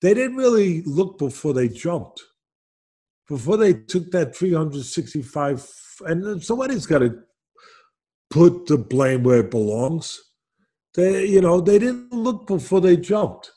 they 0.00 0.14
didn't 0.14 0.38
really 0.38 0.80
look 0.86 1.18
before 1.18 1.52
they 1.52 1.68
jumped. 1.68 2.22
Before 3.28 3.58
they 3.58 3.74
took 3.74 4.12
that 4.12 4.34
365, 4.34 5.68
and 6.06 6.42
somebody's 6.42 6.86
got 6.86 7.00
to 7.00 7.18
put 8.30 8.64
the 8.64 8.78
blame 8.78 9.24
where 9.24 9.40
it 9.40 9.50
belongs. 9.50 10.18
They, 10.94 11.26
you 11.26 11.42
know, 11.42 11.60
they 11.60 11.78
didn't 11.78 12.14
look 12.14 12.46
before 12.46 12.80
they 12.80 12.96
jumped. 12.96 13.50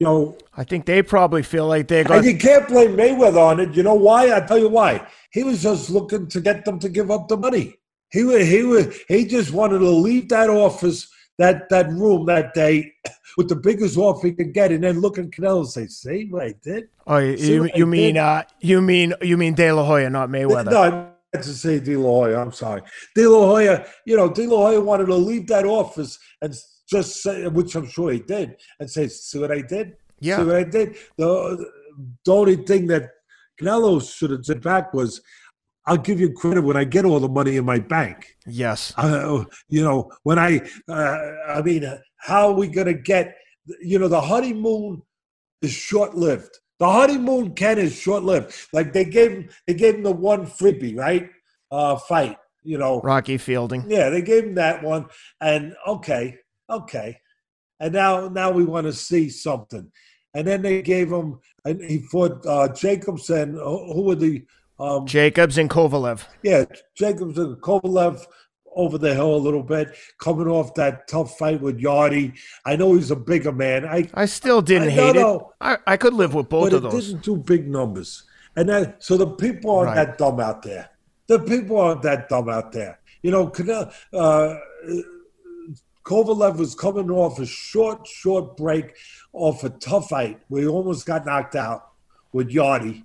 You 0.00 0.06
know, 0.06 0.36
I 0.56 0.64
think 0.64 0.86
they 0.86 1.02
probably 1.02 1.42
feel 1.44 1.68
like 1.68 1.86
they 1.86 2.02
got 2.02 2.18
and 2.18 2.26
you 2.26 2.36
can't 2.36 2.66
blame 2.66 2.96
Mayweather 2.96 3.38
on 3.38 3.60
it. 3.60 3.74
You 3.76 3.84
know 3.84 3.94
why? 3.94 4.34
I 4.34 4.40
tell 4.40 4.58
you 4.58 4.68
why. 4.68 5.06
He 5.30 5.44
was 5.44 5.62
just 5.62 5.88
looking 5.88 6.26
to 6.28 6.40
get 6.40 6.64
them 6.64 6.80
to 6.80 6.88
give 6.88 7.10
up 7.12 7.28
the 7.28 7.36
money. 7.36 7.76
He 8.10 8.24
wa- 8.24 8.38
he 8.38 8.64
wa- 8.64 8.90
he 9.08 9.24
just 9.24 9.52
wanted 9.52 9.78
to 9.78 9.88
leave 9.90 10.28
that 10.30 10.50
office, 10.50 11.08
that 11.38 11.68
that 11.70 11.88
room 11.90 12.26
that 12.26 12.54
day, 12.54 12.92
with 13.36 13.48
the 13.48 13.56
biggest 13.56 13.96
offer 13.96 14.26
he 14.26 14.32
could 14.32 14.52
get, 14.52 14.72
and 14.72 14.82
then 14.82 15.00
look 15.00 15.16
at 15.16 15.30
Canelo 15.30 15.58
and 15.60 15.68
say, 15.68 15.86
"See 15.86 16.26
what 16.28 16.42
I 16.42 16.54
did." 16.62 16.88
Oh, 17.06 17.18
you, 17.18 17.34
you, 17.36 17.70
you 17.76 17.86
mean 17.86 18.16
uh, 18.16 18.42
you 18.60 18.80
mean 18.82 19.14
you 19.22 19.36
mean 19.36 19.54
De 19.54 19.70
La 19.70 19.84
Hoya, 19.84 20.10
not 20.10 20.28
Mayweather? 20.28 20.70
No, 20.72 20.82
I 20.82 20.90
meant 20.90 21.14
to 21.34 21.42
say 21.54 21.78
De 21.78 21.96
La 21.96 22.08
Hoya. 22.08 22.40
I'm 22.40 22.52
sorry, 22.52 22.82
De 23.14 23.26
La 23.28 23.46
Hoya. 23.46 23.86
You 24.06 24.16
know, 24.16 24.28
De 24.28 24.44
La 24.46 24.56
Hoya 24.56 24.80
wanted 24.80 25.06
to 25.06 25.14
leave 25.14 25.46
that 25.48 25.66
office 25.66 26.18
and 26.42 26.52
just 26.88 27.22
say, 27.22 27.46
which 27.48 27.74
I'm 27.74 27.88
sure 27.88 28.12
he 28.12 28.20
did, 28.20 28.56
and 28.78 28.90
say, 28.90 29.08
"See 29.08 29.38
what 29.38 29.52
I 29.52 29.62
did." 29.62 29.96
Yeah. 30.20 30.38
See 30.38 30.44
what 30.44 30.56
I 30.56 30.64
did? 30.64 30.96
The, 31.16 31.66
the 32.24 32.32
only 32.32 32.56
thing 32.56 32.86
that 32.88 33.10
Canelo 33.60 34.02
should 34.02 34.30
have 34.30 34.44
said 34.44 34.62
back 34.62 34.94
was, 34.94 35.20
I'll 35.86 35.96
give 35.98 36.18
you 36.18 36.32
credit 36.32 36.62
when 36.62 36.76
I 36.76 36.84
get 36.84 37.04
all 37.04 37.20
the 37.20 37.28
money 37.28 37.56
in 37.56 37.64
my 37.64 37.78
bank. 37.78 38.36
Yes. 38.46 38.94
Uh, 38.96 39.44
you 39.68 39.82
know, 39.82 40.10
when 40.22 40.38
I, 40.38 40.60
uh, 40.88 41.18
I 41.48 41.62
mean, 41.62 41.84
uh, 41.84 41.98
how 42.18 42.48
are 42.48 42.54
we 42.54 42.68
going 42.68 42.86
to 42.86 42.94
get, 42.94 43.36
you 43.82 43.98
know, 43.98 44.08
the 44.08 44.20
honeymoon 44.20 45.02
is 45.60 45.72
short 45.72 46.14
lived. 46.14 46.58
The 46.78 46.90
honeymoon, 46.90 47.54
Ken, 47.54 47.78
is 47.78 47.94
short 47.94 48.24
lived. 48.24 48.54
Like 48.72 48.92
they 48.92 49.04
gave 49.04 49.30
him, 49.32 49.48
they 49.66 49.74
gave 49.74 49.96
him 49.96 50.02
the 50.02 50.12
one 50.12 50.46
freebie, 50.46 50.96
right? 50.96 51.30
Uh, 51.70 51.96
fight, 51.96 52.38
you 52.62 52.78
know. 52.78 53.00
Rocky 53.00 53.36
Fielding. 53.36 53.84
Yeah, 53.88 54.08
they 54.10 54.22
gave 54.22 54.44
him 54.44 54.54
that 54.54 54.82
one, 54.82 55.06
and 55.40 55.74
okay, 55.86 56.38
okay, 56.70 57.18
and 57.80 57.92
now 57.92 58.28
now 58.28 58.50
we 58.50 58.64
want 58.64 58.86
to 58.86 58.92
see 58.92 59.28
something, 59.28 59.90
and 60.34 60.46
then 60.46 60.62
they 60.62 60.82
gave 60.82 61.10
him, 61.10 61.38
and 61.64 61.80
he 61.82 61.98
fought 61.98 62.44
uh, 62.46 62.68
Jacobs 62.68 63.30
and 63.30 63.54
who 63.56 64.02
were 64.02 64.14
the 64.14 64.44
um, 64.78 65.06
Jacobs 65.06 65.58
and 65.58 65.70
Kovalev. 65.70 66.24
yeah 66.42 66.64
Jacobs 66.96 67.38
and 67.38 67.56
Kovalev 67.58 68.24
over 68.76 68.98
the 68.98 69.14
hill 69.14 69.36
a 69.36 69.38
little 69.38 69.62
bit, 69.62 69.94
coming 70.18 70.48
off 70.48 70.74
that 70.74 71.06
tough 71.06 71.38
fight 71.38 71.60
with 71.60 71.78
Yarde. 71.78 72.32
I 72.64 72.74
know 72.74 72.94
he's 72.94 73.12
a 73.12 73.16
bigger 73.16 73.52
man. 73.52 73.84
I 73.86 74.08
I 74.14 74.26
still 74.26 74.60
didn't 74.62 74.88
I 74.88 74.90
hate 74.92 75.14
know. 75.14 75.36
it. 75.38 75.44
I, 75.60 75.92
I 75.92 75.96
could 75.96 76.12
live 76.14 76.34
with 76.34 76.48
both 76.48 76.70
but 76.70 76.76
of 76.78 76.84
it 76.86 76.90
those. 76.90 77.06
didn't 77.06 77.22
do 77.22 77.36
big 77.36 77.68
numbers. 77.68 78.24
And 78.56 78.68
then, 78.68 78.94
so 78.98 79.16
the 79.16 79.26
people 79.28 79.70
aren't 79.76 79.88
Right. 79.96 80.06
that 80.06 80.18
dumb 80.18 80.38
out 80.40 80.62
there. 80.62 80.88
The 81.28 81.38
people 81.40 81.78
aren't 81.78 82.02
that 82.02 82.28
dumb 82.28 82.48
out 82.48 82.70
there. 82.72 82.98
You 83.22 83.30
know, 83.30 83.52
uh, 84.12 84.56
Kovalev 86.04 86.58
was 86.58 86.74
coming 86.74 87.10
off 87.10 87.38
a 87.38 87.46
short, 87.46 88.06
short 88.06 88.56
break 88.56 88.94
off 89.32 89.64
a 89.64 89.70
tough 89.70 90.10
fight 90.10 90.40
where 90.48 90.62
he 90.62 90.68
almost 90.68 91.06
got 91.06 91.24
knocked 91.24 91.56
out 91.56 91.92
with 92.32 92.50
Yarde, 92.50 93.02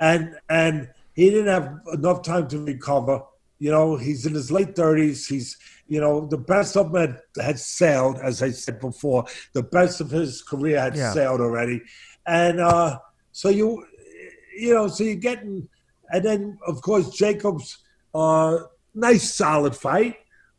and 0.00 0.36
and 0.48 0.88
he 1.14 1.30
didn't 1.30 1.48
have 1.48 1.80
enough 1.92 2.22
time 2.22 2.46
to 2.48 2.58
recover. 2.58 3.22
You 3.58 3.70
know, 3.70 3.96
he's 3.96 4.26
in 4.26 4.34
his 4.34 4.50
late 4.50 4.76
thirties. 4.76 5.26
He's 5.26 5.56
you 5.88 6.00
know 6.00 6.26
the 6.26 6.38
best 6.38 6.76
of 6.76 6.94
him 6.94 7.00
had, 7.00 7.20
had 7.40 7.58
sailed, 7.58 8.18
as 8.18 8.42
I 8.42 8.50
said 8.50 8.80
before. 8.80 9.26
The 9.52 9.62
best 9.62 10.00
of 10.00 10.10
his 10.10 10.42
career 10.42 10.80
had 10.80 10.94
Yeah. 10.96 11.12
sailed 11.12 11.40
already, 11.40 11.82
and 12.26 12.60
uh, 12.60 13.00
so 13.32 13.48
you 13.48 13.84
you 14.56 14.72
know 14.72 14.88
so 14.88 15.04
you're 15.04 15.16
getting 15.16 15.68
and 16.10 16.24
then 16.24 16.58
of 16.66 16.80
course 16.82 17.10
Jacobs, 17.10 17.78
uh, 18.14 18.58
nice 18.94 19.34
solid 19.34 19.74
fight, 19.74 20.16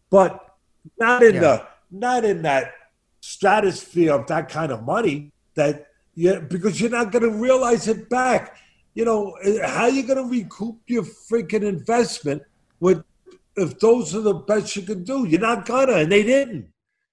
but 0.09 0.55
not 0.99 1.23
in 1.23 1.35
yeah. 1.35 1.41
the 1.41 1.67
not 1.91 2.25
in 2.25 2.41
that 2.43 2.73
stratosphere 3.21 4.13
of 4.13 4.27
that 4.27 4.49
kind 4.49 4.71
of 4.71 4.83
money 4.83 5.31
that 5.55 5.87
yeah 6.15 6.39
because 6.39 6.79
you're 6.79 6.89
not 6.89 7.11
going 7.11 7.23
to 7.23 7.37
realize 7.37 7.87
it 7.87 8.09
back. 8.09 8.57
You 8.93 9.05
know 9.05 9.35
how 9.63 9.83
are 9.83 9.89
you 9.89 10.03
going 10.03 10.23
to 10.23 10.29
recoup 10.29 10.79
your 10.87 11.03
freaking 11.03 11.63
investment 11.63 12.41
with 12.79 13.03
if 13.55 13.79
those 13.79 14.15
are 14.15 14.21
the 14.21 14.33
best 14.33 14.75
you 14.75 14.83
can 14.83 15.03
do? 15.03 15.25
You're 15.25 15.41
not 15.41 15.65
gonna, 15.65 15.93
and 15.93 16.11
they 16.11 16.23
didn't, 16.23 16.69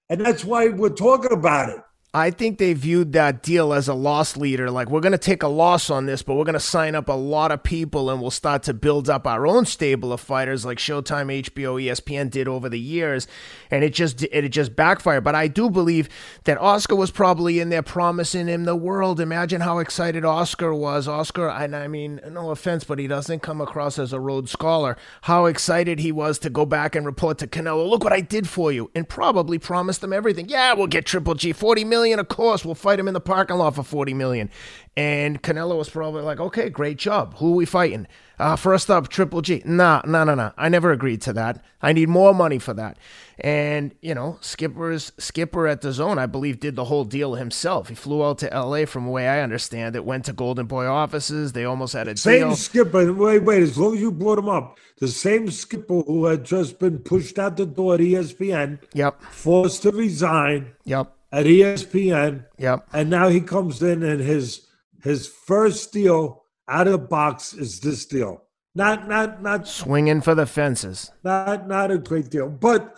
and 0.09 0.21
that's 0.21 0.45
why 0.45 0.69
we're 0.69 0.91
talking 0.91 1.33
about 1.33 1.71
it. 1.71 1.81
I 2.15 2.31
think 2.31 2.59
they 2.59 2.75
viewed 2.75 3.13
that 3.15 3.43
deal 3.43 3.73
as 3.73 3.89
a 3.89 3.95
loss 3.95 4.37
leader. 4.37 4.71
Like, 4.71 4.89
we're 4.89 5.01
going 5.01 5.11
to 5.11 5.19
take 5.19 5.43
a 5.43 5.49
loss 5.49 5.91
on 5.91 6.07
this, 6.07 6.23
but 6.23 6.37
we're 6.37 6.45
going 6.45 6.53
to 6.53 6.61
sign 6.61 6.95
up 6.95 7.09
a 7.09 7.13
lot 7.13 7.51
of 7.51 7.65
people 7.65 8.09
and 8.09 8.23
we'll 8.23 8.31
start 8.31 8.63
to 8.63 8.73
build 8.73 9.11
up 9.11 9.27
our 9.27 9.49
own 9.49 9.67
stable 9.67 10.13
of 10.13 10.21
fighters 10.21 10.65
like 10.65 10.79
Showtime, 10.79 11.43
HBO, 11.43 11.83
ESPN 11.83 12.31
did 12.31 12.47
over 12.47 12.69
the 12.69 12.79
years. 12.79 13.27
And 13.69 13.83
it 13.83 13.95
just, 13.95 14.23
it 14.23 14.49
just 14.51 14.77
backfired. 14.77 15.25
But 15.25 15.35
I 15.35 15.49
do 15.49 15.69
believe 15.69 16.09
that 16.45 16.57
Oscar 16.59 16.95
was 16.95 17.11
probably 17.11 17.59
in 17.59 17.71
there 17.71 17.83
promising 17.83 18.47
him 18.47 18.63
the 18.63 18.77
world. 18.77 19.19
Imagine 19.19 19.63
how 19.63 19.81
excited 19.81 20.25
Oscar 20.25 20.73
was. 20.73 21.09
Oscar, 21.09 21.49
and 21.49 21.75
I 21.75 21.89
mean, 21.89 22.21
no 22.31 22.53
offense, 22.53 22.85
but 22.85 23.01
he 23.01 23.09
doesn't 23.09 23.41
come 23.41 23.61
across 23.61 23.99
as 23.99 24.13
a 24.13 24.21
Rhodes 24.21 24.53
Scholar. 24.53 24.97
How 25.23 25.47
excited 25.47 25.99
he 25.99 26.13
was 26.13 26.39
to 26.39 26.49
go 26.49 26.65
back 26.65 26.95
and 26.95 27.05
report 27.05 27.39
to 27.39 27.49
Canelo, 27.49 27.91
look 27.91 28.05
what 28.05 28.13
I 28.13 28.21
did 28.21 28.49
for 28.49 28.71
you. 28.71 28.89
And 28.95 29.09
probably 29.09 29.59
promised 29.59 30.01
them 30.01 30.13
everything. 30.13 30.49
Yeah, 30.49 30.75
we'll 30.75 30.87
get 30.87 31.07
Triple 31.07 31.35
G, 31.35 31.53
40 31.53 31.83
million 31.83 32.04
million, 32.05 32.21
of 32.21 32.29
course, 32.29 32.65
we'll 32.67 32.75
fight 32.75 32.99
him 32.99 33.09
in 33.09 33.15
the 33.15 33.21
parking 33.21 33.57
lot 33.57 33.75
for 33.75 33.83
40 33.83 34.13
million. 34.13 34.51
And 34.95 35.43
Canelo 35.43 35.79
was 35.79 35.89
probably 35.89 36.23
like, 36.23 36.39
okay, 36.39 36.69
great 36.69 36.99
job. 36.99 37.35
Who 37.39 37.53
are 37.53 37.57
we 37.57 37.65
fighting? 37.65 38.07
Uh, 38.39 38.57
first 38.57 38.91
up, 38.91 39.09
Triple 39.09 39.41
G. 39.41 39.63
Nah, 39.65 40.03
nah, 40.05 40.25
nah, 40.25 40.35
nah. 40.35 40.53
I 40.59 40.69
never 40.69 40.93
agreed 40.93 41.23
to 41.23 41.33
that. 41.33 41.65
I 41.81 41.93
need 41.93 42.09
more 42.11 42.35
money 42.35 42.59
for 42.59 42.75
that. 42.75 42.99
And, 43.39 43.95
you 44.03 44.15
know, 44.15 44.39
Skipper's 44.43 45.13
Skipper 45.19 45.67
at 45.67 45.81
DAZN, 45.81 46.19
I 46.19 46.27
believe, 46.27 46.61
did 46.61 46.77
the 46.77 46.85
whole 46.85 47.05
deal 47.05 47.35
himself. 47.37 47.89
He 47.89 47.95
flew 47.95 48.23
out 48.23 48.39
to 48.39 48.47
LA 48.49 48.85
from 48.85 49.07
the 49.07 49.11
way 49.11 49.29
I 49.29 49.41
understand 49.41 49.97
it, 49.97 50.05
went 50.05 50.27
to 50.27 50.33
Golden 50.35 50.67
Boy 50.67 50.85
offices. 50.85 51.53
They 51.53 51.65
almost 51.65 51.95
had 51.95 52.07
a 52.07 52.17
same 52.17 52.49
deal. 52.49 52.57
skipper. 52.57 53.13
Wait, 53.13 53.43
wait, 53.43 53.63
as 53.63 53.79
long 53.79 53.95
as 53.95 54.01
you 54.01 54.13
brought 54.13 54.39
him 54.39 54.51
up, 54.51 54.79
the 54.99 55.09
same 55.09 55.51
skipper 55.51 56.03
who 56.03 56.27
had 56.27 56.45
just 56.45 56.79
been 56.79 56.99
pushed 56.99 57.39
out 57.39 57.57
the 57.57 57.67
door 57.67 57.95
at 57.95 58.01
ESPN. 58.01 58.79
Yep. 58.93 59.23
Forced 59.23 59.83
to 59.83 59.91
resign. 59.91 60.73
Yep 60.85 61.14
at 61.35 61.47
ESPN. 61.47 62.47
Yep. 62.59 62.87
And 62.93 63.11
now 63.11 63.29
he 63.29 63.41
comes 63.41 63.83
in 63.83 64.03
and 64.05 64.21
his 64.21 64.69
his 65.03 65.27
first 65.27 65.93
deal 65.93 66.45
out 66.69 66.87
of 66.87 66.93
the 66.93 66.99
box 66.99 67.53
is 67.53 67.81
this 67.81 68.07
deal. 68.07 68.45
Not 68.75 69.09
not 69.09 69.43
not 69.43 69.67
swinging 69.67 70.21
for 70.21 70.35
the 70.35 70.47
fences. 70.47 71.11
Not 71.25 71.67
not 71.67 71.91
a 71.91 71.99
great 71.99 72.31
deal. 72.31 72.49
But 72.49 72.97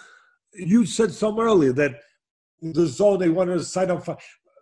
you 0.52 0.84
said 0.84 1.12
some 1.12 1.40
earlier 1.40 1.72
that 1.72 2.00
DAZN 2.62 3.18
they 3.18 3.30
wanted 3.30 3.54
to 3.54 3.64
sign 3.64 3.90
up 3.90 4.04
for. 4.04 4.18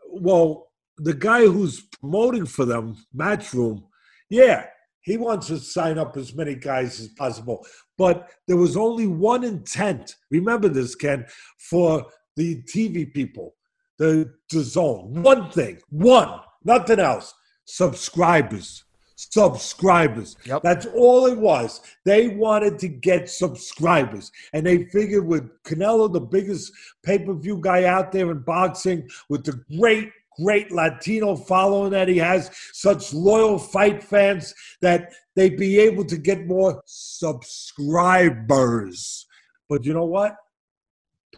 Well, 0.09 0.68
the 0.99 1.14
guy 1.14 1.45
who's 1.45 1.83
promoting 2.01 2.47
for 2.47 2.64
them, 2.64 2.97
Matchroom, 3.16 3.83
yeah, 4.31 4.66
he 5.01 5.16
wants 5.16 5.49
to 5.49 5.59
sign 5.59 5.99
up 5.99 6.16
as 6.16 6.35
many 6.35 6.55
guys 6.55 7.01
as 7.01 7.09
possible. 7.09 7.66
But 7.99 8.31
there 8.47 8.57
was 8.57 8.77
only 8.77 9.09
one 9.09 9.43
intent. 9.43 10.14
Remember 10.31 10.68
this, 10.68 10.95
Ken, 10.95 11.27
for 11.59 12.07
the 12.37 12.62
TV 12.62 13.12
people 13.12 13.55
the, 13.99 14.32
the 14.51 14.62
zone. 14.62 15.22
One 15.22 15.51
thing, 15.51 15.78
one, 15.90 16.40
nothing 16.64 17.01
else. 17.01 17.34
Subscribers. 17.64 18.84
Subscribers. 19.16 20.36
Yep. 20.45 20.62
That's 20.62 20.86
all 20.86 21.26
it 21.26 21.38
was. 21.38 21.80
They 22.05 22.28
wanted 22.28 22.78
to 22.80 22.88
get 22.88 23.30
subscribers. 23.30 24.32
And 24.53 24.66
they 24.66 24.84
figured 24.86 25.26
with 25.26 25.49
Canelo, 25.62 26.12
the 26.12 26.20
biggest 26.20 26.72
pay 27.05 27.18
per 27.18 27.34
view 27.34 27.59
guy 27.61 27.84
out 27.84 28.11
there 28.11 28.30
in 28.30 28.40
boxing, 28.40 29.09
with 29.28 29.45
the 29.45 29.62
great 29.78 30.11
great 30.36 30.72
Latino 30.72 31.36
following 31.36 31.92
that 31.92 32.09
he 32.09 32.18
has, 32.18 32.51
such 32.72 33.14
loyal 33.14 33.57
fight 33.59 34.03
fans, 34.03 34.53
that 34.80 35.12
they'd 35.36 35.57
be 35.57 35.78
able 35.78 36.05
to 36.05 36.16
get 36.16 36.45
more 36.47 36.82
subscribers. 36.86 39.26
But 39.68 39.84
you 39.84 39.95
know 39.95 40.07
what? 40.07 40.34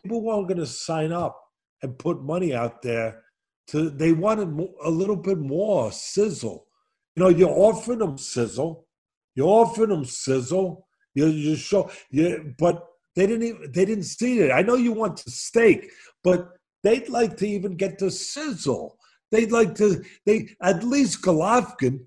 People 0.02 0.22
weren't 0.22 0.48
going 0.48 0.60
to 0.60 0.66
sign 0.66 1.12
up 1.12 1.38
and 1.82 1.98
put 1.98 2.22
money 2.22 2.54
out 2.54 2.82
there 2.82 3.22
to 3.68 3.90
they 3.90 4.12
wanted 4.12 4.48
a 4.84 4.90
little 4.90 5.16
bit 5.16 5.38
more 5.38 5.90
sizzle. 5.92 6.66
You 7.14 7.22
know, 7.24 7.28
you're 7.30 7.48
offering 7.48 7.98
them 7.98 8.18
sizzle, 8.18 8.86
you're 9.34 9.48
offering 9.48 9.90
them 9.90 10.04
sizzle. 10.04 10.86
You 11.14 11.26
you 11.28 11.56
show 11.56 11.90
you, 12.10 12.54
but 12.58 12.84
they 13.14 13.26
didn't 13.26 13.42
even 13.44 13.72
they 13.72 13.84
didn't 13.84 14.04
see 14.04 14.40
it. 14.40 14.52
I 14.52 14.62
know 14.62 14.76
you 14.76 14.92
want 14.92 15.24
the 15.24 15.30
steak, 15.30 15.90
but 16.22 16.50
they'd 16.82 17.08
like 17.08 17.36
to 17.38 17.48
even 17.48 17.76
get 17.76 17.98
the 17.98 18.10
sizzle. 18.10 18.98
They'd 19.32 19.50
like 19.50 19.74
to 19.76 20.04
they 20.26 20.50
at 20.62 20.84
least 20.84 21.22
Golovkin, 21.22 22.00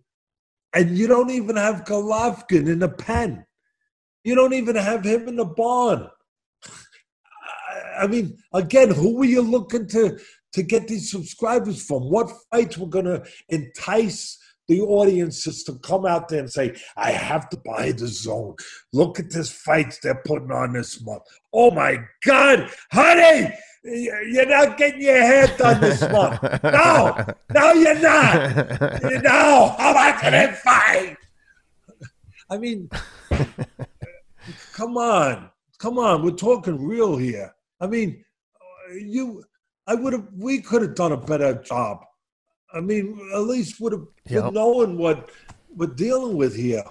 and 0.74 0.98
you 0.98 1.08
don't 1.08 1.32
even 1.32 1.56
have 1.56 1.86
Golovkin 1.86 2.70
in 2.70 2.80
the 2.80 2.90
pen. 2.90 3.46
You 4.24 4.36
don't 4.36 4.54
even 4.54 4.76
have 4.76 5.04
him 5.04 5.28
in 5.28 5.38
the 5.38 5.46
barn. 5.46 6.08
I 8.00 8.08
mean, 8.08 8.38
again, 8.54 8.92
who 8.92 9.18
were 9.18 9.26
you 9.26 9.42
looking 9.42 9.88
to 9.90 10.20
to 10.54 10.64
get 10.64 10.88
these 10.88 11.12
subscribers 11.12 11.86
from? 11.86 12.10
What 12.10 12.32
fights 12.52 12.78
were 12.78 12.88
going 12.88 13.06
to 13.06 13.24
entice 13.50 14.38
the 14.68 14.82
audiences 14.82 15.64
to 15.64 15.74
come 15.80 16.06
out 16.06 16.30
there 16.30 16.40
and 16.40 16.52
say, 16.52 16.76
"I 16.96 17.12
have 17.12 17.50
to 17.50 17.58
buy 17.58 17.92
DAZN. 17.92 18.58
Look 18.94 19.20
at 19.20 19.32
this 19.32 19.52
fights 19.52 20.00
they're 20.00 20.22
putting 20.26 20.52
on 20.52 20.74
this 20.74 21.02
month. 21.02 21.24
Oh 21.54 21.72
my 21.72 21.98
God, 22.26 22.70
honey!" 22.92 23.54
You're 23.84 24.46
not 24.46 24.78
getting 24.78 25.02
your 25.02 25.22
hair 25.22 25.48
done 25.58 25.80
this 25.80 26.02
month. 26.12 26.42
No, 26.64 27.26
no, 27.54 27.74
you're 27.74 28.00
not. 28.00 28.92
No, 29.24 29.76
how 29.78 30.22
going 30.22 30.34
to 30.34 30.54
fight? 30.54 31.18
I 32.50 32.58
mean, 32.58 32.90
come 34.74 34.98
on, 34.98 35.50
come 35.78 35.98
on. 36.00 36.24
We're 36.24 36.32
talking 36.32 36.84
real 36.84 37.16
here. 37.18 37.54
I 37.82 37.88
mean, 37.88 38.24
you, 38.94 39.44
I 39.88 39.96
would 39.96 40.14
have, 40.14 40.28
we 40.36 40.62
could 40.62 40.82
have 40.82 40.96
done 40.96 41.12
a 41.12 41.18
better 41.18 41.56
job. 41.56 42.04
I 42.74 42.82
mean, 42.82 43.20
at 43.34 43.42
least 43.42 43.80
would 43.80 43.94
have 43.94 44.06
yep. 44.28 44.46
been 44.46 44.54
knowing 44.54 44.98
what 44.98 45.30
we're 45.76 45.88
dealing 45.88 46.38
with 46.38 46.56
here, 46.56 46.84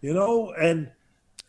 you 0.00 0.14
know, 0.14 0.52
and. 0.52 0.90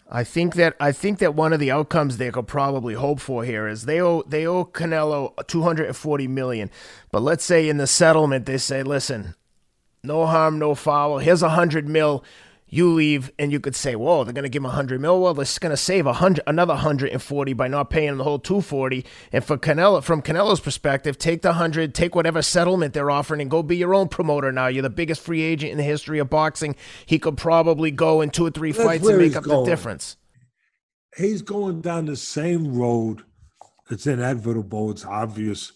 I 0.09 0.23
think 0.23 0.55
that 0.55 0.73
I 0.79 0.93
think 0.93 1.19
that 1.19 1.35
one 1.35 1.51
of 1.51 1.59
the 1.59 1.69
outcomes 1.69 2.15
they 2.15 2.31
could 2.31 2.47
probably 2.47 2.93
hope 2.93 3.19
for 3.19 3.43
here 3.43 3.67
is 3.67 3.83
they 3.83 4.01
owe 4.01 4.21
they 4.21 4.47
owe 4.47 4.63
Canelo 4.63 5.33
240 5.47 6.27
million, 6.29 6.71
but 7.11 7.21
let's 7.21 7.43
say 7.43 7.67
in 7.67 7.75
the 7.75 7.88
settlement 7.88 8.45
they 8.45 8.57
say, 8.57 8.83
listen, 8.83 9.35
no 10.03 10.25
harm, 10.25 10.59
no 10.59 10.75
foul. 10.75 11.17
Here's 11.17 11.43
a 11.43 11.49
hundred 11.49 11.89
mil 11.89 12.23
you 12.70 12.93
leave 12.93 13.32
and 13.39 13.51
you 13.51 13.59
could 13.59 13.76
say, 13.76 13.95
whoa, 13.95 14.24
they're 14.24 14.34
going 14.34 14.43
to 14.43 14.49
give 14.49 14.59
him 14.59 14.65
100 14.65 14.99
mil. 14.99 15.22
Well, 15.22 15.34
they're 15.34 15.45
going 15.59 15.72
to 15.72 15.78
save 15.78 16.05
100, 16.05 16.43
another 16.47 16.74
140 16.74 17.53
by 17.53 17.68
not 17.68 17.89
paying 17.89 18.18
the 18.18 18.24
whole 18.24 18.39
240. 18.39 19.05
And 19.32 19.43
for 19.43 19.57
Canelo, 19.57 20.03
from 20.03 20.22
Canelo's 20.22 20.59
perspective, 20.59 21.18
take 21.18 21.41
the 21.41 21.49
100, 21.49 21.95
take 21.95 22.13
whatever 22.13 22.41
settlement 22.41 22.93
they're 22.93 23.11
offering 23.11 23.41
and 23.41 23.49
go 23.49 23.63
be 23.63 23.78
your 23.78 23.95
own 23.95 24.09
promoter 24.09 24.51
now. 24.51 24.68
You're 24.68 24.84
the 24.84 24.89
biggest 24.89 25.22
free 25.22 25.41
agent 25.41 25.72
in 25.72 25.78
the 25.78 25.84
history 25.84 26.20
of 26.20 26.30
boxing. 26.30 26.76
He 27.05 27.20
could 27.20 27.38
probably 27.38 27.91
go 27.91 28.22
in 28.22 28.32
two 28.32 28.45
or 28.45 28.51
three 28.51 28.74
That's 28.74 28.86
fights 28.86 29.07
and 29.07 29.18
make 29.18 29.36
up 29.36 29.45
going. 29.45 29.63
the 29.63 29.70
difference. 29.70 30.18
He's 31.15 31.41
going 31.41 31.82
down 31.82 32.05
the 32.05 32.18
same 32.18 32.76
road. 32.76 33.24
It's 33.89 34.05
inevitable. 34.05 34.91
It's 34.91 35.05
obvious. 35.05 35.72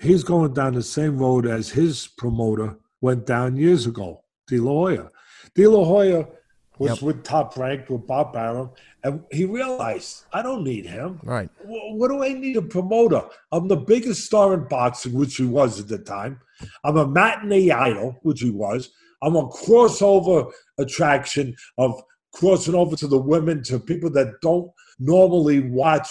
He's 0.00 0.24
going 0.24 0.52
down 0.54 0.74
the 0.74 0.82
same 0.82 1.18
road 1.18 1.46
as 1.46 1.70
his 1.70 2.08
promoter 2.08 2.76
went 3.00 3.24
down 3.24 3.56
years 3.56 3.86
ago, 3.86 4.24
De 4.48 4.58
La 4.58 4.72
Hoya 4.72 5.10
De 5.54 5.66
La 5.66 5.84
Hoya 5.84 6.26
was 6.78 6.90
yep. 6.90 7.02
with 7.02 7.24
Top 7.24 7.56
Rank 7.56 7.88
with 7.88 8.06
Bob 8.06 8.34
Arum, 8.34 8.70
and 9.04 9.22
he 9.30 9.44
realized 9.44 10.24
I 10.32 10.42
don't 10.42 10.64
need 10.64 10.86
him. 10.86 11.20
Right. 11.22 11.48
What 11.64 12.08
do 12.08 12.22
I 12.24 12.32
need 12.32 12.56
a 12.56 12.62
promoter? 12.62 13.22
I'm 13.52 13.68
the 13.68 13.76
biggest 13.76 14.24
star 14.24 14.54
in 14.54 14.66
boxing, 14.68 15.12
which 15.12 15.36
he 15.36 15.44
was 15.44 15.78
at 15.78 15.88
the 15.88 15.98
time. 15.98 16.40
I'm 16.82 16.96
a 16.96 17.06
matinee 17.06 17.70
idol, 17.70 18.18
which 18.22 18.40
he 18.40 18.50
was. 18.50 18.90
I'm 19.22 19.36
a 19.36 19.48
crossover 19.48 20.50
attraction 20.78 21.54
of 21.78 22.02
crossing 22.32 22.74
over 22.74 22.96
to 22.96 23.06
the 23.06 23.18
women, 23.18 23.62
to 23.64 23.78
people 23.78 24.10
that 24.10 24.40
don't 24.42 24.70
normally 24.98 25.60
watch 25.60 26.08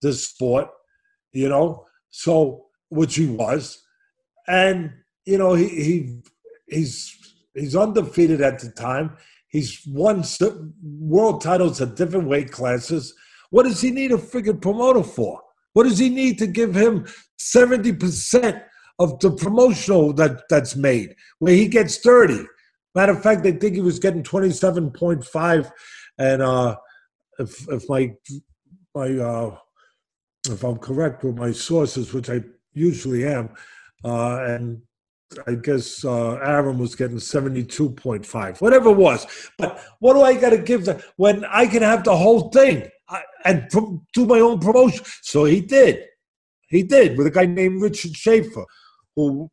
this 0.00 0.28
sport, 0.28 0.68
you 1.32 1.48
know. 1.48 1.84
So, 2.10 2.66
which 2.90 3.16
he 3.16 3.26
was, 3.26 3.82
and 4.46 4.92
you 5.24 5.38
know, 5.38 5.54
he 5.54 5.68
he 5.68 6.22
he's 6.68 7.23
He's 7.54 7.76
undefeated 7.76 8.40
at 8.40 8.58
the 8.58 8.70
time. 8.70 9.16
He's 9.48 9.80
won 9.86 10.24
world 10.82 11.40
titles 11.42 11.80
at 11.80 11.96
different 11.96 12.28
weight 12.28 12.50
classes. 12.50 13.14
What 13.50 13.64
does 13.64 13.80
he 13.80 13.90
need 13.90 14.10
a 14.12 14.16
freaking 14.16 14.60
promoter 14.60 15.04
for? 15.04 15.40
What 15.74 15.84
does 15.84 15.98
he 15.98 16.08
need 16.08 16.38
to 16.38 16.46
give 16.46 16.74
him 16.74 17.06
70% 17.38 18.62
of 18.98 19.18
the 19.20 19.30
promotional 19.30 20.12
that, 20.14 20.42
that's 20.48 20.74
made, 20.76 21.14
where 21.38 21.54
he 21.54 21.68
gets 21.68 21.98
30? 21.98 22.46
Matter 22.94 23.12
of 23.12 23.22
fact, 23.22 23.42
they 23.42 23.52
think 23.52 23.74
he 23.74 23.80
was 23.80 23.98
getting 23.98 24.22
27.5. 24.22 25.70
And 26.18 26.42
uh, 26.42 26.76
if, 27.38 27.68
if 27.68 27.88
my, 27.88 28.12
my 28.94 29.18
uh, 29.18 29.56
if 30.48 30.62
I'm 30.62 30.78
correct 30.78 31.24
with 31.24 31.36
my 31.36 31.52
sources, 31.52 32.12
which 32.12 32.30
I 32.30 32.42
usually 32.72 33.26
am, 33.26 33.50
uh, 34.04 34.44
and 34.44 34.82
I 35.46 35.54
guess 35.54 36.04
uh, 36.04 36.34
Arum 36.36 36.78
was 36.78 36.94
getting 36.94 37.16
72.5, 37.16 38.60
whatever 38.60 38.90
it 38.90 38.96
was. 38.96 39.26
But 39.58 39.80
what 40.00 40.14
do 40.14 40.22
I 40.22 40.34
got 40.34 40.50
to 40.50 40.58
give 40.58 40.84
them 40.84 41.00
when 41.16 41.44
I 41.44 41.66
can 41.66 41.82
have 41.82 42.04
the 42.04 42.16
whole 42.16 42.50
thing 42.50 42.88
I, 43.08 43.22
and 43.44 43.68
do 43.70 44.26
my 44.26 44.40
own 44.40 44.60
promotion? 44.60 45.04
So 45.22 45.44
he 45.44 45.60
did. 45.60 46.04
He 46.68 46.82
did 46.82 47.16
with 47.16 47.26
a 47.26 47.30
guy 47.30 47.46
named 47.46 47.82
Richard 47.82 48.16
Schaefer, 48.16 48.64
who 49.16 49.48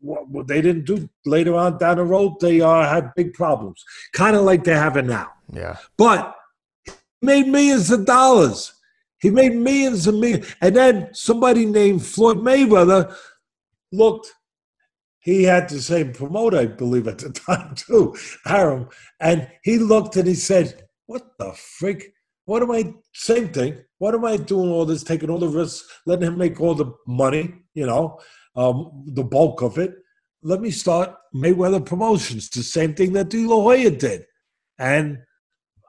they 0.48 0.62
didn't 0.62 0.86
do 0.86 1.10
later 1.26 1.56
on 1.56 1.78
down 1.78 1.98
the 1.98 2.04
road. 2.04 2.40
They 2.40 2.62
uh, 2.62 2.88
had 2.88 3.14
big 3.16 3.34
problems, 3.34 3.84
kind 4.14 4.36
of 4.36 4.44
like 4.44 4.64
they 4.64 4.74
have 4.74 4.98
it 4.98 5.06
now. 5.06 5.32
Yeah. 5.54 5.78
But 5.98 6.36
he 6.86 6.92
made 7.22 7.48
millions 7.48 7.92
of 7.92 8.06
dollars. 8.06 8.74
He 9.20 9.30
made 9.30 9.56
millions 9.56 10.08
and 10.08 10.20
millions. 10.20 10.56
And 10.62 10.76
then 10.76 11.10
somebody 11.14 11.66
named 11.66 12.04
Floyd 12.04 12.38
Mayweather 12.38 13.16
looked 13.92 14.34
he 15.22 15.44
had 15.44 15.70
the 15.70 15.80
same 15.80 16.14
promoter, 16.14 16.58
I 16.58 16.66
believe, 16.66 17.08
at 17.08 17.20
the 17.20 17.30
time 17.48 17.76
too, 17.76 18.16
Arum. 18.46 18.90
And 19.20 19.48
he 19.64 19.78
looked 19.78 20.16
and 20.18 20.28
he 20.28 20.36
said, 20.36 20.88
"What 21.06 21.38
the 21.38 21.54
freak? 21.54 22.12
What 22.46 22.64
am 22.64 22.72
I? 22.72 22.94
Same 23.14 23.50
thing. 23.50 23.78
What 24.00 24.16
am 24.16 24.26
I 24.26 24.38
doing 24.38 24.70
all 24.70 24.86
this, 24.86 25.04
taking 25.04 25.30
all 25.30 25.38
the 25.38 25.48
risks, 25.48 25.88
letting 26.06 26.28
him 26.28 26.38
make 26.38 26.60
all 26.60 26.76
the 26.76 26.92
money? 27.08 27.54
You 27.76 27.86
know, 27.86 28.20
um, 28.56 29.06
the 29.08 29.24
bulk 29.24 29.62
of 29.62 29.78
it. 29.78 29.94
Let 30.44 30.60
me 30.60 30.72
start 30.72 31.16
Mayweather 31.36 31.86
Promotions, 31.86 32.50
the 32.50 32.64
same 32.64 32.96
thing 32.96 33.14
that 33.14 33.30
De 33.30 33.46
La 33.46 33.62
Hoya 33.62 33.92
did, 33.92 34.26
and 34.80 35.20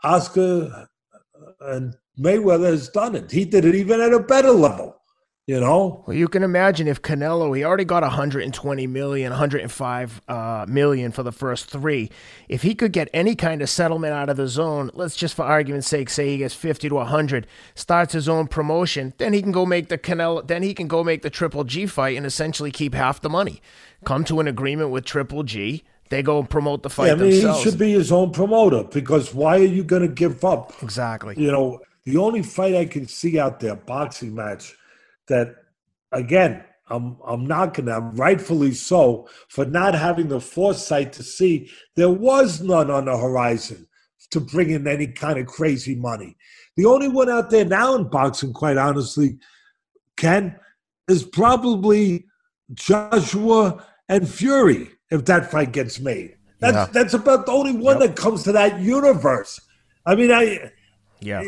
Oscar 0.05 0.89
and 1.61 1.95
Mayweather 2.19 2.67
has 2.67 2.91
done 2.91 3.15
it. 3.15 3.31
He 3.31 3.47
did 3.47 3.65
it 3.65 3.75
even 3.75 4.01
at 4.01 4.13
a 4.13 4.21
better 4.21 4.51
level. 4.51 5.02
You 5.49 5.59
know? 5.59 6.05
Well, 6.07 6.17
you 6.17 6.29
can 6.29 6.45
imagine 6.45 6.87
if 6.87 7.03
Canelo, 7.03 7.57
he 7.57 7.65
already 7.65 7.85
got 7.85 8.05
120 8.05 8.87
million, 8.87 9.31
105 9.31 10.21
uh, 10.29 10.67
million 10.69 11.11
for 11.11 11.25
the 11.25 11.33
first 11.33 11.69
three. 11.69 12.11
If 12.49 12.63
he 12.63 12.77
could 12.77 12.93
get 12.93 13.09
any 13.13 13.35
kind 13.35 13.61
of 13.61 13.69
settlement 13.69 14.13
out 14.13 14.29
of 14.29 14.37
DAZN, 14.37 14.91
let's 14.95 15.17
just 15.17 15.35
for 15.35 15.45
argument's 15.45 15.89
sake 15.89 16.11
say 16.11 16.29
he 16.29 16.39
gets 16.39 16.55
50 16.55 16.91
to 16.91 16.95
100, 16.95 17.49
starts 17.75 18.13
his 18.13 18.29
own 18.29 18.47
promotion, 18.47 19.15
then 19.19 19.33
he 19.33 19.43
can 19.43 19.51
go 19.51 19.67
make 19.67 19.89
the 19.89 19.99
Canelo, 19.99 20.47
then 20.47 20.63
he 20.63 20.75
can 20.75 20.87
go 20.87 21.03
make 21.03 21.23
the 21.23 21.31
Triple 21.31 21.65
G 21.65 21.87
fight 21.87 22.17
and 22.17 22.25
essentially 22.25 22.71
keep 22.71 22.95
half 22.95 23.21
the 23.21 23.31
money. 23.31 23.61
Come 24.05 24.25
to 24.27 24.39
an 24.39 24.47
agreement 24.47 24.91
with 24.91 25.05
Triple 25.05 25.43
G. 25.43 25.83
They 26.11 26.23
go 26.23 26.39
and 26.39 26.49
promote 26.49 26.85
the 26.85 26.91
fight 26.91 27.07
yeah, 27.07 27.13
I 27.15 27.17
mean, 27.17 27.31
themselves. 27.31 27.65
He 27.65 27.71
should 27.71 27.79
be 27.81 27.93
his 27.93 28.13
own 28.13 28.31
promoter 28.31 28.85
because 28.85 29.35
why 29.35 29.57
are 29.57 29.65
you 29.65 29.83
going 29.83 30.03
to 30.03 30.15
give 30.15 30.45
up? 30.45 30.73
Exactly. 30.83 31.35
You 31.37 31.51
know, 31.51 31.81
the 32.05 32.19
only 32.19 32.43
fight 32.43 32.77
I 32.77 32.85
can 32.85 33.09
see 33.09 33.41
out 33.41 33.59
there, 33.59 33.75
boxing 33.75 34.37
match 34.37 34.77
that 35.29 35.55
again 36.13 36.65
I'm 36.89 37.17
I'm 37.27 37.47
knocking 37.47 37.87
them 37.87 38.15
rightfully 38.17 38.73
so 38.73 39.29
for 39.49 39.65
not 39.65 39.95
having 39.95 40.29
the 40.29 40.41
foresight 40.41 41.13
to 41.15 41.23
see 41.23 41.71
there 41.97 42.11
was 42.11 42.61
none 42.61 42.91
on 42.91 43.07
the 43.07 43.17
horizon 43.17 43.87
to 44.31 44.41
bring 44.41 44.71
in 44.71 44.87
any 44.87 45.07
kind 45.07 45.39
of 45.39 45.47
crazy 45.47 45.95
money. 45.95 46.37
The 46.77 46.87
only 46.87 47.09
one 47.09 47.29
out 47.29 47.51
there 47.51 47.67
now 47.67 47.95
in 47.95 48.09
boxing, 48.09 48.53
quite 48.53 48.79
honestly, 48.79 49.39
Ken, 50.17 50.59
is 51.09 51.23
probably 51.23 52.27
Joshua 52.73 53.85
and 54.09 54.29
Fury 54.29 54.89
if 55.11 55.27
that 55.27 55.51
fight 55.51 55.73
gets 55.73 56.01
made. 56.01 56.37
That's 56.61 56.75
yeah. 56.75 56.87
that's 56.93 57.15
about 57.15 57.47
the 57.47 57.53
only 57.53 57.73
one 57.73 58.01
yep. 58.01 58.11
that 58.11 58.17
comes 58.17 58.43
to 58.45 58.53
that 58.53 58.81
universe. 58.81 59.61
I 60.07 60.15
mean, 60.15 60.33
I 60.33 60.71
yeah. 61.21 61.43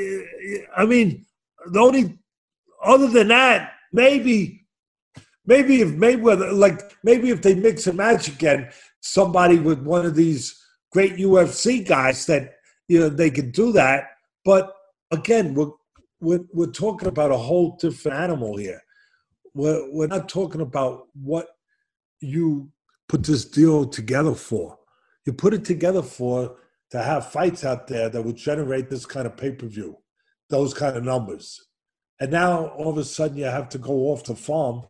I 0.76 0.84
mean, 0.84 1.24
the 1.66 1.80
only 1.80 2.18
other 2.84 3.08
than 3.08 3.28
that, 3.28 3.72
maybe, 3.92 4.66
maybe 5.46 5.80
if 5.80 5.88
Mayweather, 5.88 6.56
like 6.56 6.92
maybe 7.02 7.30
if 7.30 7.42
they 7.42 7.54
mix 7.54 7.86
and 7.86 7.96
match 7.96 8.28
again, 8.28 8.70
somebody 9.00 9.58
with 9.58 9.80
one 9.80 10.06
of 10.06 10.14
these 10.14 10.60
great 10.92 11.16
UFC 11.16 11.86
guys 11.86 12.26
that 12.26 12.54
you 12.88 13.00
know 13.00 13.08
they 13.08 13.30
can 13.30 13.50
do 13.50 13.72
that. 13.72 14.04
But 14.44 14.74
again, 15.10 15.54
we're 15.54 15.72
we're, 16.20 16.44
we're 16.52 16.72
talking 16.72 17.08
about 17.08 17.30
a 17.30 17.36
whole 17.36 17.76
different 17.76 18.18
animal 18.18 18.56
here. 18.56 18.80
We're 19.54 19.90
we're 19.92 20.06
not 20.06 20.28
talking 20.28 20.60
about 20.60 21.08
what 21.14 21.48
you 22.20 22.70
put 23.08 23.22
this 23.22 23.44
deal 23.44 23.86
together 23.86 24.34
for. 24.34 24.78
You 25.26 25.32
put 25.32 25.54
it 25.54 25.64
together 25.64 26.02
for 26.02 26.56
to 26.90 27.02
have 27.02 27.30
fights 27.32 27.64
out 27.64 27.86
there 27.86 28.08
that 28.08 28.22
would 28.22 28.36
generate 28.36 28.90
this 28.90 29.06
kind 29.06 29.26
of 29.26 29.36
pay 29.36 29.52
per 29.52 29.66
view, 29.66 29.98
those 30.48 30.74
kind 30.74 30.96
of 30.96 31.04
numbers 31.04 31.60
and 32.20 32.30
now 32.30 32.66
all 32.68 32.90
of 32.90 32.98
a 32.98 33.04
sudden 33.04 33.36
you 33.36 33.44
have 33.44 33.68
to 33.68 33.78
go 33.78 34.10
off 34.10 34.24
the 34.24 34.34
farm 34.34 34.84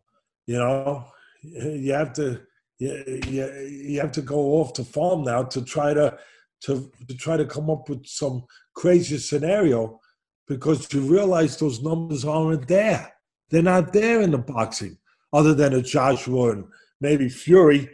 you 0.46 0.58
know? 0.58 1.06
You 1.42 1.92
have 1.92 2.12
to 2.14 2.40
you, 2.78 3.20
you, 3.26 3.52
you 3.66 4.00
have 4.00 4.12
to 4.12 4.22
go 4.22 4.54
off 4.54 4.74
the 4.74 4.84
farm 4.84 5.22
now 5.24 5.42
to 5.44 5.62
try 5.62 5.94
to 5.94 6.18
to, 6.62 6.90
to 7.06 7.14
try 7.16 7.36
to 7.36 7.44
come 7.44 7.68
up 7.68 7.88
with 7.88 8.06
some 8.06 8.44
crazy 8.74 9.18
scenario 9.18 10.00
because 10.48 10.92
you 10.92 11.02
realize 11.02 11.58
those 11.58 11.82
numbers 11.82 12.24
aren't 12.24 12.66
there. 12.66 13.12
They're 13.50 13.62
not 13.62 13.92
there 13.92 14.22
in 14.22 14.30
the 14.30 14.38
boxing 14.38 14.96
other 15.32 15.54
than 15.54 15.74
a 15.74 15.82
joshua 15.82 16.52
and 16.52 16.64
maybe 17.00 17.28
fury. 17.28 17.90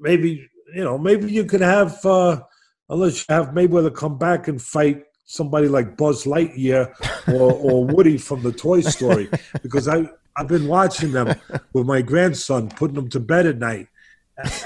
Maybe 0.00 0.48
you 0.74 0.82
know 0.82 0.98
maybe 0.98 1.30
you 1.30 1.44
could 1.44 1.60
have 1.60 2.04
uh 2.04 2.42
unless 2.88 3.20
you 3.20 3.34
have 3.34 3.48
mayweather 3.48 3.94
come 3.94 4.18
back 4.18 4.48
and 4.48 4.60
fight 4.60 5.04
somebody 5.24 5.68
like 5.68 5.96
Buzz 5.96 6.24
Lightyear 6.24 6.92
or, 7.28 7.52
or 7.52 7.84
Woody 7.94 8.18
from 8.18 8.42
the 8.42 8.52
Toy 8.52 8.80
Story 8.80 9.28
because 9.62 9.88
I 9.88 10.08
I've 10.36 10.48
been 10.48 10.66
watching 10.66 11.12
them 11.12 11.34
with 11.72 11.86
my 11.86 12.00
grandson, 12.00 12.68
putting 12.70 12.94
them 12.94 13.10
to 13.10 13.20
bed 13.20 13.46
at 13.46 13.58
night, 13.58 13.88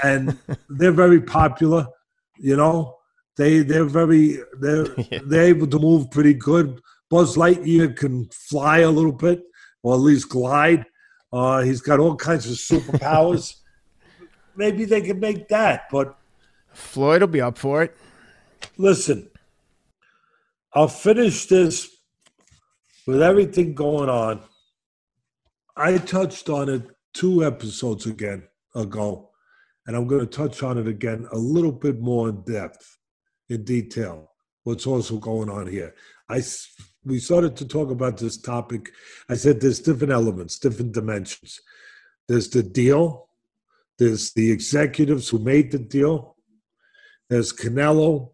and 0.03 0.37
they're 0.69 0.91
very 0.91 1.21
popular. 1.21 1.87
You 2.37 2.55
know, 2.55 2.97
they 3.35 3.59
they're 3.59 3.85
very 3.85 4.39
they're 4.59 4.85
they're 5.25 5.43
able 5.43 5.67
to 5.67 5.79
move 5.79 6.11
pretty 6.11 6.33
good. 6.33 6.81
Buzz 7.09 7.35
Lightyear 7.35 7.95
can 7.95 8.27
fly 8.31 8.79
a 8.79 8.89
little 8.89 9.11
bit, 9.11 9.43
or 9.83 9.95
at 9.95 9.99
least 9.99 10.29
glide. 10.29 10.85
Uh, 11.31 11.61
he's 11.61 11.81
got 11.81 11.99
all 11.99 12.15
kinds 12.15 12.45
of 12.49 12.57
superpowers. 12.57 13.55
Maybe 14.55 14.85
they 14.85 15.01
can 15.01 15.19
make 15.19 15.47
that, 15.49 15.83
but 15.91 16.17
Floyd 16.73 17.21
will 17.21 17.27
be 17.27 17.41
up 17.41 17.57
for 17.57 17.83
it. 17.83 17.95
Listen, 18.77 19.29
I'll 20.77 20.87
finish 20.87 21.47
this 21.47 21.89
with 23.07 23.19
everything 23.19 23.73
going 23.73 24.09
on. 24.09 24.41
I 25.75 25.97
touched 25.97 26.49
on 26.49 26.69
it 26.69 26.83
two 27.15 27.43
episodes 27.43 28.05
again 28.05 28.43
ago, 28.75 29.31
and 29.87 29.97
I'm 29.97 30.05
going 30.05 30.21
to 30.21 30.27
touch 30.27 30.61
on 30.61 30.77
it 30.77 30.87
again 30.87 31.27
a 31.31 31.35
little 31.35 31.71
bit 31.71 31.99
more 31.99 32.29
in 32.29 32.43
depth, 32.43 32.95
in 33.49 33.63
detail. 33.63 34.29
What's 34.65 34.85
also 34.85 35.17
going 35.17 35.49
on 35.49 35.65
here? 35.65 35.95
I 36.29 36.43
we 37.03 37.17
started 37.17 37.57
to 37.57 37.67
talk 37.67 37.89
about 37.89 38.19
this 38.19 38.37
topic. 38.37 38.91
I 39.29 39.33
said 39.33 39.59
there's 39.59 39.79
different 39.79 40.13
elements, 40.13 40.59
different 40.59 40.91
dimensions. 40.91 41.59
There's 42.27 42.49
the 42.51 42.61
deal. 42.61 43.29
There's 43.97 44.31
the 44.33 44.51
executives 44.51 45.27
who 45.27 45.39
made 45.39 45.71
the 45.71 45.79
deal. 45.79 46.35
There's 47.31 47.51
Canelo, 47.51 48.33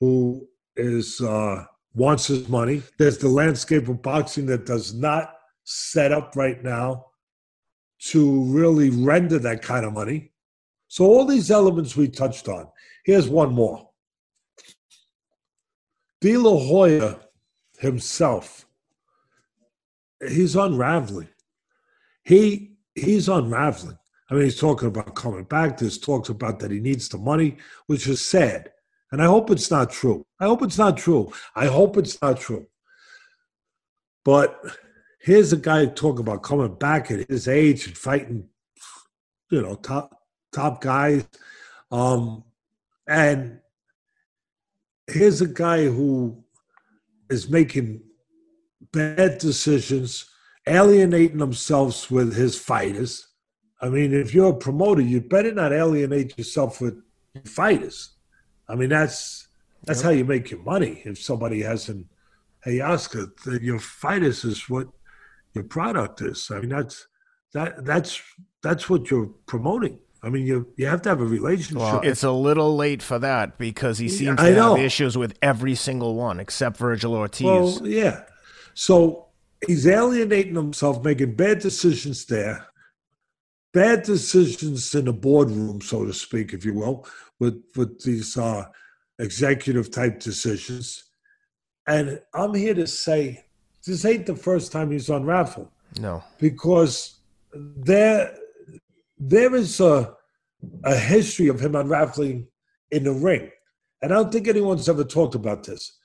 who 0.00 0.48
is 0.76 1.20
uh, 1.20 1.64
wants 1.94 2.26
his 2.26 2.48
money. 2.48 2.82
There's 2.98 3.18
the 3.18 3.28
landscape 3.28 3.88
of 3.88 4.02
boxing 4.02 4.46
that 4.46 4.66
does 4.66 4.94
not 4.94 5.34
set 5.64 6.12
up 6.12 6.36
right 6.36 6.62
now 6.62 7.06
to 7.98 8.44
really 8.44 8.90
render 8.90 9.38
that 9.38 9.62
kind 9.62 9.84
of 9.84 9.92
money. 9.92 10.32
So 10.88 11.04
all 11.04 11.24
these 11.24 11.50
elements 11.50 11.96
we 11.96 12.08
touched 12.08 12.48
on. 12.48 12.68
Here's 13.04 13.28
one 13.28 13.52
more. 13.52 13.88
De 16.20 16.36
La 16.36 16.58
Hoya 16.58 17.18
himself, 17.78 18.66
he's 20.28 20.56
unraveling. 20.56 21.28
He 22.24 22.76
he's 22.94 23.28
unraveling. 23.28 23.98
I 24.30 24.34
mean, 24.34 24.44
he's 24.44 24.58
talking 24.58 24.88
about 24.88 25.14
coming 25.14 25.44
back. 25.44 25.78
There's 25.78 25.98
talks 25.98 26.30
about 26.30 26.58
that 26.60 26.70
he 26.70 26.80
needs 26.80 27.08
the 27.08 27.18
money, 27.18 27.58
which 27.86 28.08
is 28.08 28.20
sad. 28.26 28.72
And 29.12 29.22
I 29.22 29.26
hope 29.26 29.50
it's 29.50 29.70
not 29.70 29.90
true. 29.90 30.26
I 30.40 30.46
hope 30.46 30.62
it's 30.62 30.78
not 30.78 30.96
true. 30.96 31.32
I 31.54 31.66
hope 31.66 31.96
it's 31.96 32.20
not 32.20 32.40
true. 32.40 32.66
But 34.24 34.60
here's 35.20 35.52
a 35.52 35.56
guy 35.56 35.86
talking 35.86 36.20
about 36.20 36.42
coming 36.42 36.74
back 36.74 37.10
at 37.10 37.28
his 37.28 37.46
age 37.46 37.86
and 37.86 37.96
fighting, 37.96 38.48
you 39.50 39.62
know, 39.62 39.76
top 39.76 40.16
top 40.52 40.80
guys. 40.80 41.24
Um, 41.90 42.42
and 43.06 43.60
here's 45.06 45.40
a 45.40 45.46
guy 45.46 45.84
who 45.84 46.42
is 47.30 47.48
making 47.48 48.02
bad 48.92 49.38
decisions, 49.38 50.26
alienating 50.66 51.38
themselves 51.38 52.10
with 52.10 52.34
his 52.34 52.58
fighters. 52.58 53.28
I 53.80 53.88
mean, 53.88 54.12
if 54.12 54.34
you're 54.34 54.50
a 54.50 54.56
promoter, 54.56 55.02
you 55.02 55.20
better 55.20 55.52
not 55.52 55.72
alienate 55.72 56.36
yourself 56.38 56.80
with 56.80 57.00
fighters. 57.44 58.15
I 58.68 58.74
mean, 58.74 58.88
that's 58.88 59.48
that's 59.84 60.00
yep. 60.00 60.04
how 60.04 60.10
you 60.10 60.24
make 60.24 60.50
your 60.50 60.62
money. 60.62 61.02
If 61.04 61.18
somebody 61.18 61.62
hasn't, 61.62 62.06
hey 62.64 62.80
Oscar, 62.80 63.32
your 63.60 63.78
fighters 63.78 64.44
is 64.44 64.68
what 64.68 64.88
your 65.54 65.64
product 65.64 66.20
is. 66.22 66.50
I 66.50 66.60
mean, 66.60 66.70
that's 66.70 67.06
that 67.52 67.84
that's 67.84 68.20
that's 68.62 68.90
what 68.90 69.10
you're 69.10 69.30
promoting. 69.46 69.98
I 70.22 70.28
mean, 70.28 70.46
you 70.46 70.72
you 70.76 70.86
have 70.86 71.02
to 71.02 71.10
have 71.10 71.20
a 71.20 71.24
relationship. 71.24 71.78
Well, 71.78 72.00
it's 72.02 72.24
a 72.24 72.32
little 72.32 72.76
late 72.76 73.02
for 73.02 73.18
that 73.18 73.58
because 73.58 73.98
he 73.98 74.08
seems 74.08 74.38
to 74.38 74.54
have 74.54 74.78
issues 74.78 75.16
with 75.16 75.38
every 75.40 75.74
single 75.74 76.14
one 76.16 76.40
except 76.40 76.78
Vergil 76.78 77.12
Ortiz. 77.12 77.44
Well, 77.44 77.80
yeah. 77.86 78.22
So 78.74 79.26
he's 79.66 79.86
alienating 79.86 80.54
himself, 80.54 81.04
making 81.04 81.34
bad 81.34 81.60
decisions 81.60 82.24
there, 82.26 82.66
bad 83.72 84.02
decisions 84.02 84.94
in 84.94 85.04
the 85.04 85.12
boardroom, 85.12 85.80
so 85.80 86.04
to 86.04 86.12
speak, 86.12 86.52
if 86.52 86.64
you 86.64 86.74
will, 86.74 87.06
with 87.38 87.62
with 87.76 88.00
these 88.02 88.36
uh, 88.36 88.66
executive 89.18 89.90
type 89.90 90.20
decisions. 90.20 91.04
And 91.86 92.20
I'm 92.34 92.54
here 92.54 92.74
to 92.74 92.86
say 92.86 93.44
this 93.86 94.04
ain't 94.04 94.26
the 94.26 94.36
first 94.36 94.72
time 94.72 94.90
he's 94.90 95.08
unraveled. 95.08 95.70
No, 96.00 96.22
because 96.38 97.18
there 97.52 98.34
there 99.18 99.54
is 99.54 99.80
a 99.80 100.14
a 100.84 100.96
history 100.96 101.48
of 101.48 101.60
him 101.60 101.74
unraveling 101.74 102.48
in 102.90 103.04
the 103.04 103.12
ring, 103.12 103.50
and 104.02 104.12
I 104.12 104.16
don't 104.16 104.32
think 104.32 104.48
anyone's 104.48 104.88
ever 104.88 105.04
talked 105.04 105.34
about 105.34 105.64
this. 105.64 105.98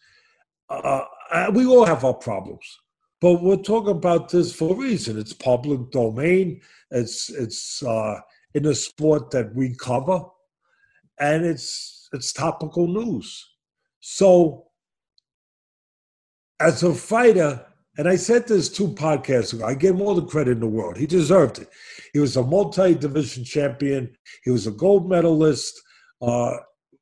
Uh, 0.69 1.05
uh, 1.31 1.51
we 1.53 1.65
all 1.65 1.85
have 1.85 2.05
our 2.05 2.13
problems, 2.13 2.79
but 3.19 3.41
we're 3.41 3.57
talking 3.57 3.91
about 3.91 4.29
this 4.29 4.53
for 4.53 4.73
a 4.73 4.77
reason. 4.77 5.17
It's 5.17 5.33
public 5.33 5.91
domain. 5.91 6.61
It's 6.91 7.29
it's 7.29 7.83
uh, 7.83 8.19
in 8.53 8.65
a 8.65 8.75
sport 8.75 9.31
that 9.31 9.53
we 9.55 9.75
cover, 9.75 10.21
and 11.21 11.45
it's 11.45 12.09
it's 12.11 12.33
topical 12.33 12.87
news. 12.87 13.47
So, 14.01 14.65
as 16.59 16.83
a 16.83 16.93
fighter, 16.93 17.65
and 17.97 18.09
I 18.09 18.15
said 18.15 18.47
this 18.47 18.67
two 18.67 18.89
podcasts 18.89 19.53
ago. 19.53 19.65
I 19.65 19.75
gave 19.75 19.91
him 19.91 20.01
all 20.01 20.15
the 20.15 20.25
credit 20.25 20.51
in 20.51 20.59
the 20.59 20.67
world. 20.67 20.97
He 20.97 21.05
deserved 21.05 21.59
it. 21.59 21.69
He 22.13 22.19
was 22.19 22.35
a 22.35 22.43
multi-division 22.43 23.43
champion. 23.43 24.15
He 24.43 24.51
was 24.51 24.65
a 24.65 24.71
gold 24.71 25.07
medalist 25.07 25.79
uh, 26.21 26.57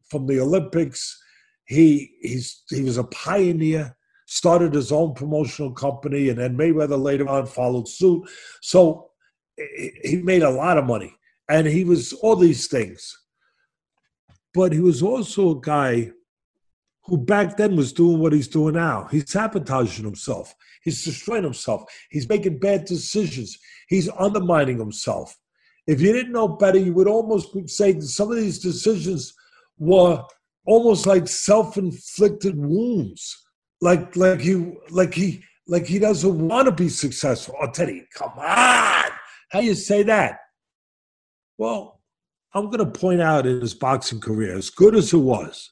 from 0.10 0.28
the 0.28 0.40
Olympics. 0.42 1.18
He 1.66 2.12
he's 2.22 2.64
he 2.70 2.84
was 2.84 2.98
a 2.98 3.06
pioneer. 3.06 3.96
Started 4.32 4.76
his 4.76 4.92
own 4.92 5.16
promotional 5.16 5.72
company, 5.72 6.30
and 6.30 6.38
then 6.38 6.56
Mayweather 6.56 7.02
later 7.02 7.28
on 7.28 7.48
followed 7.48 7.88
suit. 7.88 8.30
So 8.62 9.10
he 10.04 10.22
made 10.24 10.44
a 10.44 10.50
lot 10.52 10.78
of 10.78 10.86
money, 10.86 11.16
and 11.50 11.66
he 11.66 11.84
was 11.84 12.14
all 12.14 12.36
these 12.36 12.68
things. 12.68 13.19
But 14.54 14.74
he 14.74 14.80
was 14.80 15.04
also 15.04 15.52
a 15.52 15.62
guy 15.62 16.12
who 17.04 17.18
back 17.18 17.58
then 17.58 17.76
was 17.76 17.94
doing 17.94 18.20
what 18.20 18.34
he's 18.34 18.48
doing 18.48 18.76
now. 18.76 19.08
He's 19.12 19.32
sabotaging 19.32 20.06
himself. 20.06 20.56
He's 20.84 21.04
destroying 21.04 21.44
himself. 21.44 21.84
He's 22.10 22.30
making 22.30 22.60
bad 22.60 22.86
decisions. 22.86 23.58
He's 23.88 24.10
undermining 24.18 24.78
himself. 24.78 25.36
If 25.88 26.02
you 26.02 26.14
didn't 26.14 26.34
know 26.34 26.48
better, 26.48 26.78
you 26.78 26.94
would 26.94 27.08
almost 27.08 27.50
say 27.70 27.94
that 27.94 28.02
some 28.04 28.32
of 28.32 28.38
these 28.38 28.60
decisions 28.60 29.34
were 29.78 30.24
almost 30.66 31.08
like 31.08 31.28
self-inflicted 31.28 32.56
wounds. 32.56 33.46
Like 33.82 34.16
like 34.16 34.42
he 34.42 34.74
like 34.90 35.14
he 35.14 35.44
like 35.68 35.86
he 35.86 36.00
doesn't 36.00 36.48
want 36.48 36.66
to 36.66 36.72
be 36.72 36.90
successful. 36.90 37.56
Oh, 37.60 37.72
Teddy, 37.72 38.06
come 38.14 38.34
on. 38.38 39.10
How 39.50 39.62
you 39.62 39.74
say 39.74 40.04
that? 40.04 40.40
Well, 41.58 41.99
I'm 42.54 42.66
going 42.66 42.80
to 42.80 43.00
point 43.00 43.22
out 43.22 43.46
in 43.46 43.62
his 43.62 43.74
boxing 43.74 44.20
career, 44.20 44.58
as 44.58 44.70
good 44.70 44.96
as 44.96 45.14
it 45.14 45.18
was, 45.18 45.72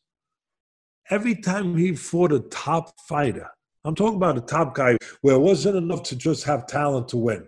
every 1.09 1.35
time 1.35 1.75
he 1.75 1.95
fought 1.95 2.31
a 2.31 2.39
top 2.39 2.93
fighter, 3.07 3.49
I'm 3.83 3.95
talking 3.95 4.17
about 4.17 4.37
a 4.37 4.41
top 4.41 4.75
guy 4.75 4.97
where 5.21 5.35
it 5.35 5.41
wasn't 5.41 5.77
enough 5.77 6.03
to 6.03 6.15
just 6.15 6.43
have 6.43 6.67
talent 6.67 7.07
to 7.09 7.17
win. 7.17 7.47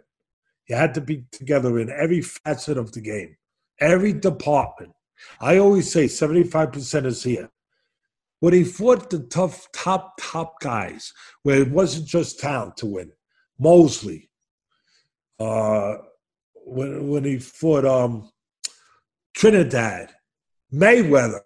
You 0.68 0.76
had 0.76 0.94
to 0.96 1.02
be 1.02 1.26
together 1.32 1.80
in 1.80 1.90
every 1.90 2.22
facet 2.22 2.78
of 2.78 2.92
the 2.92 3.02
game, 3.02 3.36
every 3.80 4.14
department. 4.14 4.94
I 5.42 5.58
always 5.58 5.92
say 5.92 6.06
75% 6.06 7.06
is 7.06 7.24
here. 7.24 7.50
When 8.40 8.54
he 8.54 8.64
fought 8.64 9.10
the 9.10 9.20
tough 9.20 9.68
top, 9.74 10.14
top 10.20 10.60
guys, 10.62 11.12
where 11.44 11.62
it 11.62 11.72
wasn't 11.72 12.08
just 12.08 12.40
talent 12.40 12.78
to 12.78 12.86
win, 12.86 13.12
Mosley, 13.60 14.30
uh, 15.40 15.96
when, 16.66 17.10
when 17.10 17.26
he 17.26 17.38
fought 17.38 17.86
um, 17.86 18.30
Trinidad, 19.36 20.14
Mayweather, 20.74 21.42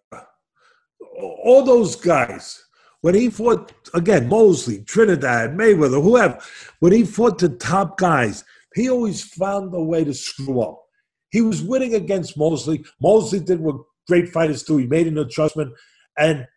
all 1.44 1.64
those 1.64 1.96
guys, 1.96 2.64
when 3.02 3.16
he 3.16 3.30
fought 3.30 3.74
again, 3.94 4.30
Mosley, 4.30 4.84
Trinidad, 4.84 5.56
Mayweather, 5.56 6.02
whoever, 6.02 6.40
when 6.80 6.94
he 6.94 7.04
fought 7.04 7.38
the 7.38 7.50
top 7.50 7.98
guys, 7.98 8.44
he 8.76 8.90
always 8.90 9.24
found 9.24 9.74
a 9.74 9.82
way 9.82 10.04
to 10.04 10.14
screw 10.14 10.62
up. 10.62 10.82
He 11.30 11.42
was 11.42 11.62
winning 11.62 11.96
against 11.96 12.38
Mosley. 12.38 12.84
Mosley 13.02 13.40
did 13.40 13.60
what 13.60 13.78
great 14.08 14.30
fighters 14.30 14.64
do. 14.64 14.78
He 14.78 14.88
made 14.88 15.08
an 15.08 15.18
adjustment, 15.18 15.74
and 16.18 16.48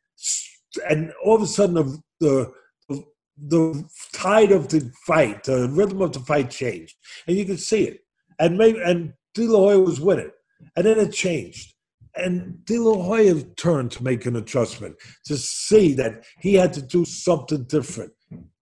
and 0.89 1.13
all 1.25 1.37
of 1.37 1.43
a 1.43 1.47
sudden 1.47 1.75
the 2.21 2.53
the, 2.89 3.05
the 3.39 3.89
tide 4.15 4.53
of 4.53 4.69
the 4.69 4.91
fight, 5.07 5.45
the 5.45 5.69
rhythm 5.71 6.01
of 6.03 6.13
the 6.13 6.21
fight 6.21 6.51
changed, 6.51 6.97
and 7.27 7.37
you 7.37 7.45
could 7.45 7.61
see 7.61 7.85
it. 7.85 8.01
And 8.39 8.59
maybe 8.59 8.81
and 8.85 9.15
De 9.35 9.47
La 9.47 9.59
Hoya 9.59 9.81
was 9.81 10.01
winning, 10.01 10.31
and 10.77 10.87
then 10.87 10.99
it 10.99 11.13
changed. 11.13 11.75
And 12.15 12.65
De 12.65 12.79
La 12.79 13.03
Hoya 13.03 13.43
turned 13.57 13.91
to 13.93 14.03
make 14.03 14.25
an 14.25 14.37
adjustment 14.37 14.97
to 15.27 15.37
see 15.37 15.93
that 15.95 16.25
he 16.41 16.55
had 16.55 16.73
to 16.75 16.83
do 16.83 17.05
something 17.05 17.65
different. 17.65 18.13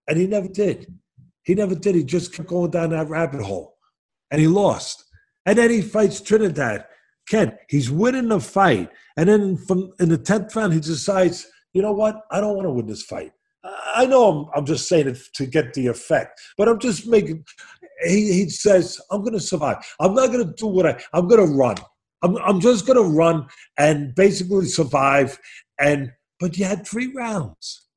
And 0.08 0.18
he 0.18 0.26
never 0.26 0.48
did. 0.48 0.92
He 1.44 1.54
never 1.54 1.74
did. 1.74 1.94
He 1.94 2.04
just 2.04 2.34
kept 2.34 2.48
going 2.48 2.72
down 2.72 2.90
that 2.90 3.08
rabbit 3.08 3.42
hole. 3.42 3.76
And 4.30 4.40
he 4.40 4.48
lost. 4.48 5.04
And 5.46 5.58
then 5.58 5.70
he 5.70 5.82
fights 5.82 6.20
Trinidad. 6.20 6.86
Ken, 7.28 7.56
he's 7.68 7.90
winning 7.90 8.28
the 8.28 8.40
fight. 8.40 8.90
And 9.16 9.28
then 9.28 9.56
from 9.56 9.92
in 10.00 10.08
the 10.08 10.18
10th 10.18 10.54
round, 10.56 10.72
he 10.72 10.80
decides, 10.80 11.46
you 11.72 11.82
know 11.82 11.92
what? 11.92 12.22
I 12.30 12.40
don't 12.40 12.56
want 12.56 12.66
to 12.66 12.72
win 12.72 12.86
this 12.86 13.02
fight. 13.02 13.32
I 13.94 14.06
know 14.06 14.28
I'm, 14.28 14.50
I'm 14.54 14.66
just 14.66 14.88
saying 14.88 15.08
it 15.08 15.18
to 15.34 15.46
get 15.46 15.72
the 15.72 15.86
effect, 15.86 16.40
but 16.58 16.68
I'm 16.68 16.78
just 16.78 17.06
making. 17.06 17.44
He, 18.02 18.32
he 18.32 18.48
says, 18.48 19.00
I'm 19.10 19.20
going 19.20 19.34
to 19.34 19.40
survive. 19.40 19.76
I'm 20.00 20.14
not 20.14 20.32
going 20.32 20.46
to 20.46 20.52
do 20.54 20.66
what 20.66 20.86
I, 20.86 21.02
I'm 21.12 21.28
going 21.28 21.46
to 21.46 21.54
run. 21.54 21.76
I'm, 22.22 22.36
I'm 22.38 22.60
just 22.60 22.86
going 22.86 23.02
to 23.02 23.16
run 23.16 23.46
and 23.78 24.14
basically 24.14 24.66
survive. 24.66 25.38
And 25.78 26.12
but 26.40 26.58
you 26.58 26.64
had 26.64 26.86
three 26.86 27.12
rounds. 27.14 27.88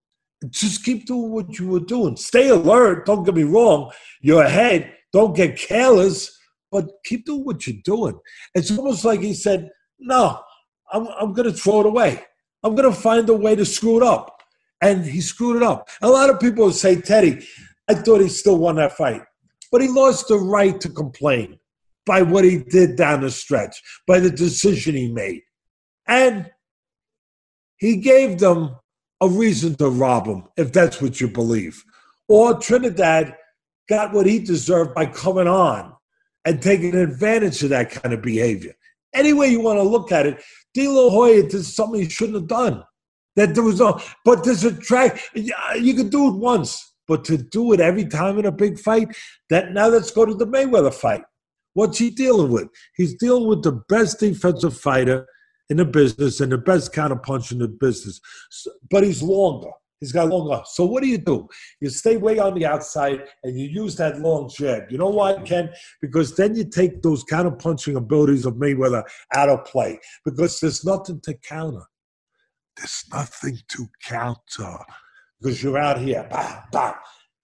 Just 0.50 0.86
keep 0.86 1.08
doing 1.08 1.32
what 1.32 1.58
you 1.58 1.68
were 1.68 1.80
doing. 1.80 2.16
Stay 2.16 2.50
alert. 2.50 3.06
Don't 3.06 3.24
get 3.24 3.36
me 3.36 3.44
wrong. 3.44 3.92
You're 4.22 4.44
ahead. 4.44 4.94
Don't 5.12 5.36
get 5.36 5.58
careless, 5.58 6.38
but 6.72 6.90
keep 7.06 7.26
doing 7.26 7.44
what 7.44 7.66
you're 7.66 7.82
doing. 7.84 8.20
It's 8.54 8.76
almost 8.78 9.04
like 9.04 9.22
he 9.22 9.34
said, 9.34 9.70
"No, 10.00 10.40
I'm, 10.92 11.08
I'm 11.20 11.34
going 11.34 11.52
to 11.52 11.58
throw 11.58 11.80
it 11.80 11.86
away. 11.88 12.24
I'm 12.64 12.76
going 12.76 12.92
to 12.92 13.00
find 13.00 13.28
a 13.30 13.34
way 13.34 13.56
to 13.56 13.66
screw 13.66 13.98
it 13.98 14.04
up." 14.04 14.34
And 14.82 15.04
he 15.04 15.22
screwed 15.22 15.58
it 15.58 15.64
up. 15.64 15.90
A 16.02 16.10
lot 16.10 16.30
of 16.30 16.40
people 16.40 16.72
say, 16.72 17.02
Teddy, 17.02 17.44
I 17.88 17.96
thought 17.96 18.22
he 18.22 18.30
still 18.30 18.58
won 18.58 18.76
that 18.76 18.94
fight, 18.94 19.22
but 19.72 19.82
he 19.82 19.88
lost 19.88 20.28
the 20.28 20.38
right 20.38 20.80
to 20.82 20.90
complain 20.90 21.60
by 22.06 22.22
what 22.22 22.46
he 22.46 22.58
did 22.58 22.96
down 22.96 23.22
the 23.22 23.30
stretch, 23.30 23.82
by 24.08 24.20
the 24.20 24.32
decision 24.32 24.96
he 24.96 25.12
made. 25.12 25.42
And 26.08 26.50
he 27.78 27.98
gave 27.98 28.40
them 28.40 28.76
a 29.22 29.28
reason 29.28 29.76
to 29.76 29.90
rob 29.90 30.28
him, 30.28 30.44
if 30.58 30.72
that's 30.72 31.02
what 31.02 31.20
you 31.20 31.28
believe. 31.28 31.84
Or 32.28 32.58
Trinidad 32.58 33.36
got 33.90 34.14
what 34.14 34.26
he 34.26 34.40
deserved 34.40 34.94
by 34.94 35.06
coming 35.08 35.48
on 35.48 35.94
and 36.46 36.62
taking 36.62 36.96
advantage 36.96 37.62
of 37.64 37.70
that 37.70 37.92
kind 37.92 38.14
of 38.14 38.22
behavior. 38.22 38.74
Any 39.14 39.34
way 39.34 39.48
you 39.48 39.62
want 39.62 39.78
to 39.78 39.84
look 39.84 40.12
at 40.12 40.26
it, 40.26 40.42
De 40.74 40.88
La 40.88 41.10
Hoya 41.10 41.44
did 41.44 41.64
something 41.66 42.02
he 42.02 42.10
shouldn't 42.10 42.36
have 42.36 42.48
done. 42.48 42.84
That 43.36 43.54
there 43.54 43.64
was 43.64 43.80
no, 43.80 44.00
but 44.26 44.44
there's 44.44 44.64
a 44.64 44.76
track. 44.76 45.22
You 45.34 45.94
could 45.94 46.10
do 46.10 46.30
it 46.30 46.36
once, 46.36 46.94
but 47.08 47.26
to 47.26 47.38
do 47.38 47.74
it 47.74 47.80
every 47.80 48.06
time 48.06 48.40
in 48.40 48.46
a 48.46 48.52
big 48.52 48.80
fight, 48.80 49.16
that 49.50 49.72
now 49.74 49.88
let's 49.88 50.12
go 50.12 50.26
to 50.26 50.34
the 50.34 50.48
Mayweather 50.48 50.94
fight. 50.94 51.24
What's 51.74 52.00
he 52.00 52.10
dealing 52.10 52.52
with? 52.52 52.70
He's 52.96 53.16
dealing 53.16 53.48
with 53.48 53.64
the 53.64 53.84
best 53.88 54.20
defensive 54.20 54.78
fighter 54.78 55.28
in 55.70 55.78
the 55.78 55.86
business 55.86 56.40
and 56.40 56.52
the 56.52 56.58
best 56.58 56.94
counterpunch 56.94 57.52
in 57.52 57.60
the 57.60 57.68
business. 57.68 58.20
So, 58.50 58.72
but 58.90 59.04
he's 59.04 59.22
longer. 59.22 59.72
He's 60.00 60.12
got 60.12 60.30
longer. 60.30 60.62
So 60.66 60.86
what 60.86 61.02
do 61.02 61.10
you 61.10 61.18
do? 61.18 61.48
You 61.82 61.90
stay 61.90 62.18
way 62.18 62.38
on 62.38 62.54
the 62.54 62.66
outside 62.66 63.24
and 63.44 63.60
you 63.60 63.68
use 63.68 63.96
that 63.96 64.20
long 64.20 64.50
jab. 64.50 64.92
You 64.92 65.00
know 65.00 65.10
why, 65.10 65.34
Ken? 65.42 65.70
Because 66.02 66.36
then 66.36 66.56
you 66.56 66.66
take 66.66 67.02
those 67.02 67.24
counterpunching 67.24 67.96
abilities 67.96 68.46
of 68.46 68.56
Mayweather 68.56 69.04
out 69.34 69.50
of 69.50 69.66
play. 69.66 70.00
Because 70.24 70.60
there's 70.60 70.86
nothing 70.86 71.20
to 71.22 71.34
counter. 71.36 71.86
There's 72.76 73.06
nothing 73.12 73.58
to 73.70 73.88
counter. 74.04 74.78
Because 75.40 75.62
you're 75.62 75.78
out 75.78 76.00
here. 76.00 76.28
Bah, 76.30 76.64
bah. 76.72 76.96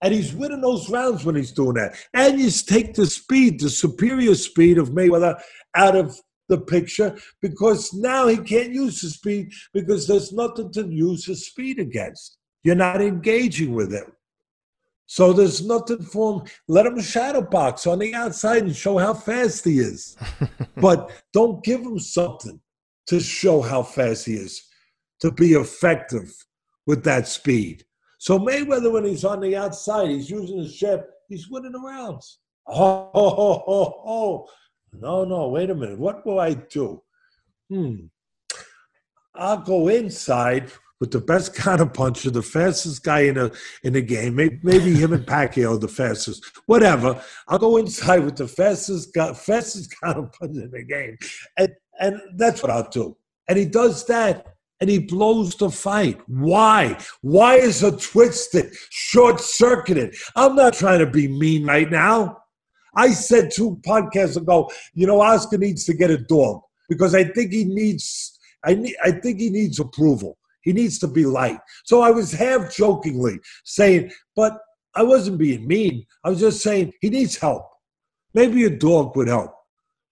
And 0.01 0.13
he's 0.13 0.33
winning 0.33 0.61
those 0.61 0.89
rounds 0.89 1.23
when 1.23 1.35
he's 1.35 1.53
doing 1.53 1.75
that. 1.75 1.95
And 2.13 2.39
you 2.39 2.49
take 2.49 2.93
the 2.93 3.05
speed, 3.05 3.61
the 3.61 3.69
superior 3.69 4.35
speed 4.35 4.77
of 4.77 4.89
Mayweather 4.89 5.39
out 5.75 5.95
of 5.95 6.19
the 6.49 6.57
picture 6.59 7.17
because 7.41 7.93
now 7.93 8.27
he 8.27 8.37
can't 8.37 8.73
use 8.73 9.01
his 9.01 9.13
speed 9.13 9.51
because 9.73 10.05
there's 10.07 10.33
nothing 10.33 10.71
to 10.73 10.87
use 10.87 11.25
his 11.25 11.47
speed 11.47 11.79
against. 11.79 12.37
You're 12.63 12.75
not 12.75 13.01
engaging 13.01 13.73
with 13.73 13.93
him. 13.93 14.11
So 15.05 15.31
there's 15.31 15.65
nothing 15.65 16.01
for 16.01 16.41
him. 16.41 16.47
Let 16.67 16.85
him 16.85 16.99
shadow 16.99 17.41
box 17.41 17.87
on 17.87 17.99
the 17.99 18.13
outside 18.13 18.63
and 18.63 18.75
show 18.75 18.97
how 18.97 19.13
fast 19.13 19.65
he 19.65 19.79
is. 19.79 20.17
but 20.77 21.11
don't 21.33 21.63
give 21.63 21.81
him 21.81 21.99
something 21.99 22.59
to 23.07 23.19
show 23.19 23.61
how 23.61 23.83
fast 23.83 24.25
he 24.25 24.33
is, 24.33 24.61
to 25.21 25.31
be 25.31 25.53
effective 25.53 26.33
with 26.85 27.03
that 27.03 27.27
speed. 27.27 27.83
So 28.17 28.39
Mayweather, 28.39 28.91
when 28.91 29.05
he's 29.05 29.25
on 29.25 29.41
the 29.41 29.55
outside, 29.55 30.09
he's 30.09 30.29
using 30.29 30.59
his 30.59 30.75
jab, 30.75 31.03
he's 31.27 31.49
winning 31.49 31.73
the 31.73 31.79
rounds. 31.79 32.39
Oh, 32.65 33.11
oh, 33.13 33.63
oh, 33.67 34.03
oh, 34.05 34.47
no, 34.93 35.25
no, 35.25 35.49
wait 35.49 35.69
a 35.69 35.75
minute. 35.75 35.99
What 35.99 36.25
will 36.25 36.39
I 36.39 36.53
do? 36.53 37.03
Hmm. 37.69 38.05
I'll 39.35 39.57
go 39.57 39.89
inside 39.89 40.71
with 41.03 41.11
the 41.11 41.19
best 41.19 41.53
counterpuncher, 41.55 42.31
the 42.31 42.41
fastest 42.41 43.03
guy 43.03 43.21
in 43.21 43.37
a 43.37 43.51
in 43.83 43.91
the 43.91 44.01
game. 44.01 44.35
Maybe, 44.35 44.59
maybe 44.63 44.93
him 44.93 45.11
and 45.11 45.25
Pacquiao 45.25 45.79
the 45.79 45.89
fastest. 45.89 46.45
Whatever. 46.65 47.21
I'll 47.49 47.59
go 47.59 47.75
inside 47.75 48.23
with 48.23 48.37
the 48.37 48.47
fastest 48.47 49.13
guy, 49.13 49.33
fastest 49.33 49.93
counterpuncher 50.03 50.63
in 50.63 50.71
the 50.71 50.83
game, 50.83 51.17
and 51.57 51.73
and 51.99 52.21
that's 52.37 52.63
what 52.63 52.71
I'll 52.71 52.89
do. 52.89 53.17
And 53.49 53.57
he 53.57 53.65
does 53.65 54.05
that, 54.05 54.52
and 54.79 54.89
he 54.89 54.99
blows 54.99 55.55
the 55.55 55.69
fight. 55.69 56.19
Why? 56.27 56.97
Why 57.21 57.55
is 57.55 57.83
it 57.83 58.01
twisted, 58.01 58.73
short 58.89 59.39
circuited? 59.39 60.15
I'm 60.35 60.55
not 60.55 60.73
trying 60.73 60.99
to 60.99 61.07
be 61.07 61.27
mean 61.27 61.65
right 61.65 61.89
now. 61.89 62.39
I 62.95 63.09
said 63.11 63.51
two 63.51 63.79
podcasts 63.85 64.37
ago, 64.37 64.69
you 64.93 65.07
know, 65.07 65.21
Oscar 65.21 65.57
needs 65.57 65.85
to 65.85 65.93
get 65.93 66.11
a 66.11 66.17
dog 66.17 66.61
because 66.89 67.15
I 67.15 67.23
think 67.23 67.51
he 67.51 67.63
needs. 67.65 68.39
I 68.65 68.75
need. 68.75 68.95
I 69.03 69.11
think 69.11 69.39
he 69.39 69.49
needs 69.49 69.79
approval. 69.79 70.37
He 70.61 70.73
needs 70.73 70.99
to 70.99 71.07
be 71.07 71.25
light. 71.25 71.59
So 71.85 72.01
I 72.01 72.11
was 72.11 72.31
half 72.31 72.73
jokingly 72.73 73.39
saying, 73.65 74.11
but 74.35 74.57
I 74.95 75.03
wasn't 75.03 75.37
being 75.39 75.67
mean. 75.67 76.05
I 76.23 76.29
was 76.29 76.39
just 76.39 76.61
saying 76.61 76.93
he 77.01 77.09
needs 77.09 77.35
help. 77.35 77.67
Maybe 78.33 78.63
a 78.65 78.69
dog 78.69 79.15
would 79.15 79.27
help. 79.27 79.53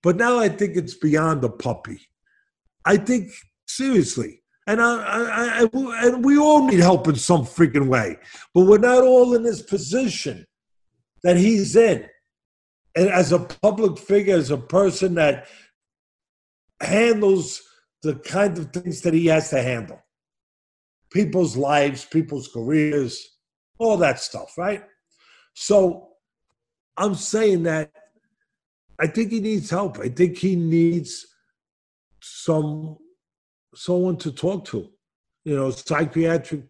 But 0.04 0.18
now 0.18 0.40
I 0.40 0.50
think 0.50 0.76
it's 0.76 0.96
beyond 0.96 1.44
a 1.44 1.50
puppy. 1.50 2.02
I 2.86 2.98
think 2.98 3.32
seriously, 3.68 4.41
and 4.68 4.82
I, 4.82 4.96
I, 4.96 5.68
I, 5.74 6.08
and 6.08 6.24
we 6.24 6.38
all 6.38 6.68
need 6.68 6.80
help 6.80 7.08
in 7.08 7.16
some 7.16 7.42
freaking 7.42 7.88
way. 7.88 8.18
But 8.54 8.66
we're 8.66 8.78
not 8.78 9.04
all 9.04 9.34
in 9.34 9.44
this 9.44 9.62
position 9.62 10.46
that 11.24 11.38
he's 11.38 11.76
in. 11.76 12.08
And 12.96 13.10
as 13.10 13.32
a 13.32 13.40
public 13.40 13.98
figure, 13.98 14.36
as 14.36 14.52
a 14.52 14.58
person 14.58 15.16
that 15.16 15.48
handles 16.82 17.62
the 18.04 18.16
kind 18.16 18.58
of 18.58 18.72
things 18.72 19.02
that 19.02 19.14
he 19.14 19.28
has 19.28 19.50
to 19.50 19.62
handle 19.62 20.02
people's 21.12 21.58
lives, 21.58 22.06
people's 22.06 22.48
careers, 22.48 23.38
all 23.78 23.98
that 23.98 24.20
stuff, 24.20 24.58
right? 24.58 24.84
So 25.54 26.10
I'm 26.98 27.16
saying 27.16 27.64
that 27.64 27.92
I 29.00 29.08
think 29.08 29.32
he 29.32 29.40
needs 29.40 29.70
help. 29.70 30.00
I 30.00 30.10
think 30.10 30.38
he 30.38 30.56
needs 30.56 31.28
some 32.22 32.98
someone 33.74 34.18
to 34.18 34.32
talk 34.32 34.66
to, 34.66 34.90
you 35.44 35.56
know, 35.56 35.72
psychiatric 35.72 36.64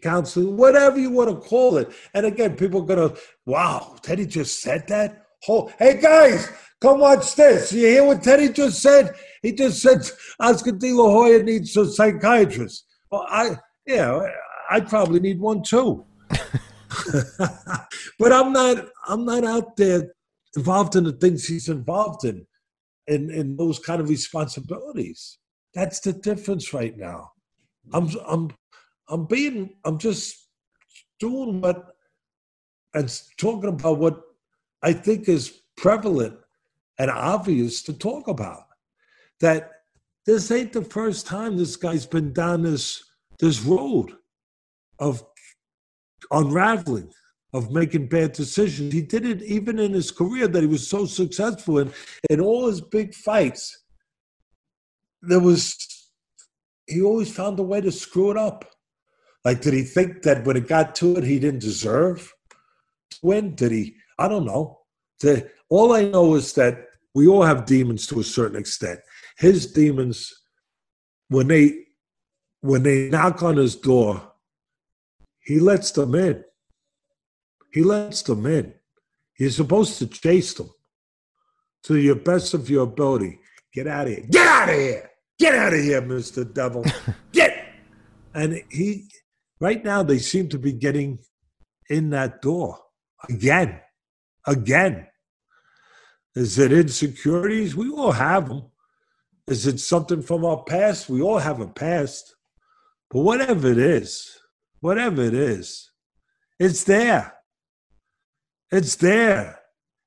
counseling, 0.00 0.56
whatever 0.56 0.98
you 0.98 1.10
want 1.10 1.28
to 1.28 1.48
call 1.48 1.76
it. 1.76 1.90
And 2.14 2.26
again, 2.26 2.56
people 2.56 2.82
are 2.82 2.86
gonna, 2.86 3.14
wow, 3.44 3.96
Teddy 4.02 4.26
just 4.26 4.60
said 4.62 4.86
that. 4.88 5.26
Oh, 5.48 5.70
hey 5.78 6.00
guys, 6.00 6.50
come 6.80 7.00
watch 7.00 7.34
this. 7.34 7.72
You 7.72 7.86
hear 7.86 8.04
what 8.04 8.22
Teddy 8.22 8.48
just 8.48 8.80
said? 8.80 9.14
He 9.42 9.52
just 9.52 9.82
said 9.82 10.00
Oscar 10.40 10.72
De 10.72 10.92
La 10.92 11.10
Hoya 11.10 11.42
needs 11.42 11.76
a 11.76 11.86
psychiatrist. 11.86 12.86
Well, 13.10 13.26
I 13.28 13.58
yeah, 13.86 14.26
I 14.70 14.80
probably 14.80 15.20
need 15.20 15.38
one 15.38 15.62
too. 15.62 16.04
but 18.18 18.32
I'm 18.32 18.52
not 18.52 18.86
I'm 19.06 19.24
not 19.24 19.44
out 19.44 19.76
there 19.76 20.14
involved 20.56 20.96
in 20.96 21.04
the 21.04 21.12
things 21.12 21.46
he's 21.46 21.68
involved 21.68 22.24
in, 22.24 22.46
in 23.06 23.30
in 23.30 23.56
those 23.56 23.78
kind 23.78 24.00
of 24.00 24.08
responsibilities. 24.08 25.38
That's 25.74 26.00
the 26.00 26.12
difference 26.12 26.72
right 26.72 26.96
now. 26.96 27.32
I'm 27.92 28.08
I'm 28.26 28.50
I'm 29.08 29.26
being 29.26 29.74
I'm 29.84 29.98
just 29.98 30.48
doing 31.18 31.60
what 31.60 31.96
and 32.94 33.20
talking 33.36 33.70
about 33.70 33.98
what 33.98 34.22
I 34.82 34.92
think 34.92 35.28
is 35.28 35.60
prevalent 35.76 36.38
and 36.98 37.10
obvious 37.10 37.82
to 37.82 37.92
talk 37.92 38.28
about. 38.28 38.64
That 39.40 39.72
this 40.26 40.50
ain't 40.50 40.72
the 40.72 40.84
first 40.84 41.26
time 41.26 41.56
this 41.56 41.76
guy's 41.76 42.06
been 42.06 42.32
down 42.32 42.62
this 42.62 43.02
this 43.40 43.62
road 43.62 44.12
of 45.00 45.24
unraveling, 46.30 47.12
of 47.52 47.72
making 47.72 48.06
bad 48.06 48.32
decisions. 48.32 48.92
He 48.92 49.02
did 49.02 49.26
it 49.26 49.42
even 49.42 49.78
in 49.78 49.92
his 49.92 50.10
career 50.10 50.46
that 50.48 50.60
he 50.60 50.66
was 50.68 50.88
so 50.88 51.04
successful 51.04 51.78
in. 51.78 51.92
In 52.30 52.40
all 52.40 52.68
his 52.68 52.80
big 52.80 53.12
fights, 53.14 53.83
there 55.28 55.40
was, 55.40 55.76
he 56.86 57.02
always 57.02 57.34
found 57.34 57.58
a 57.58 57.62
way 57.62 57.80
to 57.80 57.92
screw 57.92 58.30
it 58.30 58.36
up. 58.36 58.64
Like, 59.44 59.60
did 59.60 59.74
he 59.74 59.82
think 59.82 60.22
that 60.22 60.44
when 60.44 60.56
it 60.56 60.68
got 60.68 60.94
to 60.96 61.16
it, 61.16 61.24
he 61.24 61.38
didn't 61.38 61.60
deserve 61.60 62.32
to 63.10 63.16
win? 63.22 63.54
Did 63.54 63.72
he? 63.72 63.96
I 64.18 64.28
don't 64.28 64.46
know. 64.46 64.80
All 65.68 65.92
I 65.92 66.04
know 66.04 66.34
is 66.34 66.52
that 66.54 66.86
we 67.14 67.26
all 67.26 67.42
have 67.42 67.66
demons 67.66 68.06
to 68.08 68.20
a 68.20 68.24
certain 68.24 68.58
extent. 68.58 69.00
His 69.38 69.72
demons, 69.72 70.32
when 71.28 71.48
they 71.48 71.84
when 72.60 72.82
they 72.82 73.10
knock 73.10 73.42
on 73.42 73.56
his 73.56 73.76
door, 73.76 74.32
he 75.40 75.60
lets 75.60 75.90
them 75.90 76.14
in. 76.14 76.42
He 77.72 77.82
lets 77.82 78.22
them 78.22 78.46
in. 78.46 78.72
You're 79.38 79.50
supposed 79.50 79.98
to 79.98 80.06
chase 80.06 80.54
them 80.54 80.70
to 81.84 81.92
the 81.92 82.14
best 82.14 82.54
of 82.54 82.70
your 82.70 82.84
ability. 82.84 83.40
Get 83.72 83.86
out 83.86 84.06
of 84.06 84.14
here. 84.14 84.24
Get 84.30 84.46
out 84.46 84.68
of 84.70 84.74
here. 84.76 85.10
Get 85.38 85.54
out 85.54 85.74
of 85.74 85.80
here, 85.80 86.02
Mr. 86.02 86.52
Devil. 86.52 86.84
Get. 87.32 87.66
And 88.34 88.62
he, 88.70 89.08
right 89.60 89.84
now, 89.84 90.02
they 90.02 90.18
seem 90.18 90.48
to 90.50 90.58
be 90.58 90.72
getting 90.72 91.18
in 91.88 92.10
that 92.10 92.42
door 92.42 92.78
again. 93.28 93.80
Again. 94.46 95.06
Is 96.34 96.58
it 96.58 96.72
insecurities? 96.72 97.76
We 97.76 97.90
all 97.90 98.12
have 98.12 98.48
them. 98.48 98.64
Is 99.46 99.66
it 99.66 99.78
something 99.78 100.22
from 100.22 100.44
our 100.44 100.62
past? 100.64 101.08
We 101.08 101.22
all 101.22 101.38
have 101.38 101.60
a 101.60 101.66
past. 101.66 102.34
But 103.10 103.20
whatever 103.20 103.70
it 103.70 103.78
is, 103.78 104.36
whatever 104.80 105.22
it 105.22 105.34
is, 105.34 105.90
it's 106.58 106.84
there. 106.84 107.34
It's 108.70 108.96
there. 108.96 109.60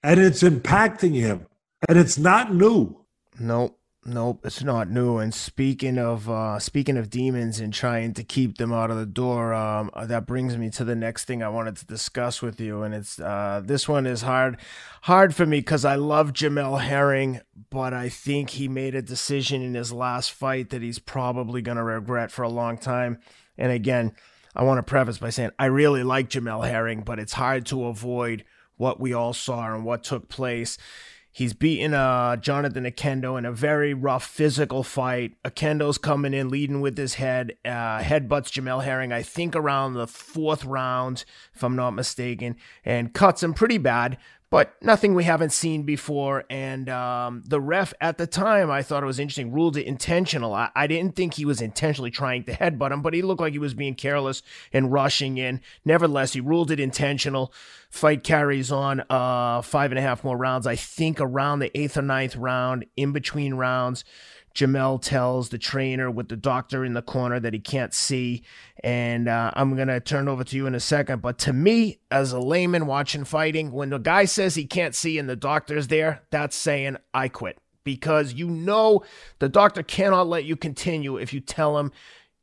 And 0.04 0.20
it's 0.20 0.44
impacting 0.44 1.14
him. 1.14 1.48
And 1.88 1.98
it's 1.98 2.18
not 2.18 2.54
new. 2.54 3.06
Nope. 3.40 3.80
Nope, 4.10 4.46
it's 4.46 4.64
not 4.64 4.90
new. 4.90 5.18
And 5.18 5.34
speaking 5.34 5.98
of 5.98 6.30
uh, 6.30 6.60
speaking 6.60 6.96
of 6.96 7.10
demons 7.10 7.60
and 7.60 7.74
trying 7.74 8.14
to 8.14 8.24
keep 8.24 8.58
them 8.58 8.72
out 8.72 8.90
of 8.90 8.96
the 8.96 9.06
door, 9.06 9.54
um, 9.54 9.92
uh, 9.94 10.06
that 10.06 10.26
brings 10.26 10.56
me 10.56 10.70
to 10.72 10.86
the 10.86 10.96
next 10.96 11.26
thing 11.26 11.44
I 11.44 11.50
wanted 11.50 11.76
to 11.76 11.86
discuss 11.86 12.42
with 12.42 12.62
you. 12.62 12.84
And 12.84 12.96
it's 12.96 13.20
uh, 13.20 13.62
this 13.66 13.90
one 13.90 14.08
is 14.08 14.22
hard, 14.22 14.62
hard 15.02 15.36
for 15.36 15.46
me 15.46 15.60
because 15.60 15.84
I 15.84 15.96
love 15.96 16.32
Jamel 16.32 16.80
Herring, 16.80 17.42
but 17.70 17.94
I 17.94 18.08
think 18.08 18.52
he 18.52 18.70
made 18.70 18.96
a 18.96 19.02
decision 19.02 19.62
in 19.62 19.74
his 19.74 19.92
last 19.92 20.32
fight 20.32 20.70
that 20.70 20.82
he's 20.82 21.00
probably 21.00 21.62
going 21.62 21.78
to 21.78 21.84
regret 21.84 22.32
for 22.32 22.44
a 22.44 22.50
long 22.50 22.78
time. 22.78 23.20
And 23.58 23.74
again, 23.74 24.14
I 24.56 24.64
want 24.64 24.78
to 24.78 24.84
preface 24.84 25.18
by 25.18 25.32
saying 25.32 25.52
I 25.60 25.66
really 25.66 26.04
like 26.04 26.30
Jamel 26.30 26.66
Herring, 26.66 27.02
but 27.02 27.20
it's 27.20 27.34
hard 27.34 27.66
to 27.66 27.88
avoid 27.88 28.46
what 28.78 29.02
we 29.02 29.12
all 29.12 29.34
saw 29.34 29.74
and 29.74 29.84
what 29.84 30.06
took 30.06 30.30
place 30.30 30.78
He's 31.38 31.54
beaten 31.54 31.94
uh, 31.94 32.38
Jonathan 32.38 32.86
Oquendo 32.86 33.38
in 33.38 33.46
a 33.46 33.52
very 33.52 33.94
rough 33.94 34.26
physical 34.26 34.82
fight. 34.82 35.36
Oquendo's 35.46 36.00
coming 36.00 36.34
in, 36.34 36.50
leading 36.50 36.82
with 36.82 36.98
his 36.98 37.14
head, 37.14 37.56
uh, 37.64 38.00
headbutts 38.00 38.50
Jamel 38.50 38.84
Herring, 38.84 39.14
I 39.14 39.22
think 39.22 39.56
around 39.56 39.94
the 39.94 40.08
fourth 40.08 40.66
round, 40.66 41.26
if 41.54 41.64
I'm 41.64 41.76
not 41.76 41.92
mistaken, 41.92 42.56
and 42.84 43.14
cuts 43.14 43.44
him 43.44 43.54
pretty 43.54 43.78
bad 43.78 44.18
but 44.50 44.76
nothing 44.82 45.14
we 45.14 45.26
haven't 45.26 45.52
seen 45.52 45.84
before. 45.84 46.46
And 46.50 46.88
um, 46.90 47.44
the 47.46 47.60
ref 47.60 47.94
at 48.00 48.18
the 48.18 48.28
time, 48.28 48.72
I 48.72 48.82
thought 48.82 49.04
it 49.04 49.08
was 49.08 49.20
interesting, 49.20 49.52
ruled 49.52 49.76
it 49.76 49.86
intentional. 49.86 50.54
I, 50.54 50.70
I, 50.74 50.88
didn't 50.88 51.16
think 51.16 51.34
he 51.34 51.44
was 51.44 51.62
intentionally 51.62 52.12
trying 52.12 52.46
to 52.46 52.54
headbutt 52.54 52.92
him, 52.92 53.02
but 53.02 53.14
he 53.14 53.22
looked 53.22 53.42
like 53.42 53.54
he 53.54 53.60
was 53.60 53.74
being 53.74 53.96
careless 53.96 54.42
and 54.72 54.92
rushing 54.92 55.38
in. 55.38 55.62
Nevertheless, 55.84 56.34
he 56.34 56.40
ruled 56.40 56.72
it 56.72 56.80
intentional. 56.80 57.54
Fight 57.90 58.24
carries 58.24 58.72
on 58.72 59.04
uh, 59.10 59.62
five 59.62 59.92
and 59.92 60.00
a 60.00 60.02
half 60.02 60.24
more 60.24 60.38
rounds. 60.38 60.66
I 60.66 60.76
think 60.76 61.20
around 61.20 61.60
the 61.60 61.78
eighth 61.78 61.98
or 61.98 62.02
ninth 62.02 62.36
round, 62.36 62.86
in 62.96 63.12
between 63.12 63.56
rounds. 63.56 64.06
Jamel 64.58 65.00
tells 65.00 65.50
the 65.50 65.60
trainer 65.60 66.10
with 66.10 66.30
the 66.30 66.36
doctor 66.36 66.84
in 66.84 66.94
the 66.94 67.04
corner 67.04 67.40
that 67.40 67.54
he 67.54 67.60
can't 67.60 67.94
see. 67.94 68.42
And 68.84 69.28
uh, 69.28 69.52
I'm 69.54 69.76
going 69.76 69.88
to 69.88 70.00
turn 70.00 70.28
over 70.28 70.44
to 70.44 70.56
you 70.56 70.66
in 70.66 70.74
a 70.74 70.80
second. 70.80 71.22
But 71.22 71.38
to 71.40 71.54
me, 71.54 72.00
as 72.10 72.32
a 72.32 72.40
layman 72.40 72.88
watching 72.88 73.24
fighting, 73.24 73.72
when 73.72 73.92
the 73.92 74.00
guy 74.00 74.26
says 74.26 74.56
he 74.56 74.66
can't 74.66 74.96
see 74.96 75.20
and 75.20 75.30
the 75.30 75.36
doctor's 75.36 75.90
there, 75.90 76.24
that's 76.32 76.56
saying 76.56 76.98
I 77.14 77.28
quit 77.28 77.60
because 77.84 78.34
you 78.34 78.50
know 78.50 79.04
the 79.38 79.48
doctor 79.48 79.84
cannot 79.84 80.28
let 80.28 80.44
you 80.44 80.56
continue 80.56 81.18
if 81.18 81.34
you 81.34 81.40
tell 81.40 81.78
him 81.78 81.92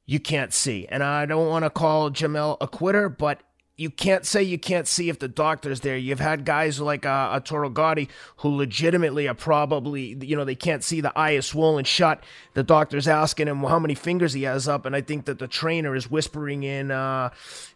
you 0.07 0.21
can't 0.21 0.53
see. 0.53 0.87
And 0.89 1.03
I 1.03 1.27
don't 1.27 1.49
want 1.49 1.65
to 1.65 1.71
call 1.71 2.11
Jamel 2.13 2.59
a 2.61 2.69
quitter, 2.69 3.09
but 3.09 3.43
you 3.77 3.91
can't 3.91 4.25
say 4.25 4.43
you 4.43 4.59
can't 4.59 4.87
see 4.87 5.09
if 5.09 5.19
the 5.19 5.27
doctor's 5.27 5.81
there. 5.81 5.97
You've 5.97 6.21
had 6.21 6.45
guys 6.45 6.81
like 6.81 7.05
uh, 7.05 7.09
Arturo 7.09 7.69
Gatti 7.69 8.09
who 8.39 8.57
legitimately 8.57 9.27
are 9.27 9.35
probably, 9.35 10.17
you 10.21 10.37
know, 10.37 10.45
they 10.45 10.55
can't 10.55 10.85
see 10.85 11.01
the 11.01 11.17
eye 11.19 11.33
is 11.33 11.47
swollen 11.47 11.85
shut. 11.85 12.23
The 12.55 12.63
doctor's 12.63 13.09
asking 13.09 13.49
him 13.49 13.65
how 13.65 13.81
many 13.81 13.97
fingers 13.97 14.33
he 14.33 14.45
has 14.45 14.69
up, 14.69 14.87
and 14.87 14.95
I 14.95 15.01
think 15.01 15.25
that 15.25 15.41
the 15.41 15.49
trainer 15.49 15.97
is 15.97 16.09
whispering 16.09 16.63
in, 16.63 16.93
uh, 16.93 17.31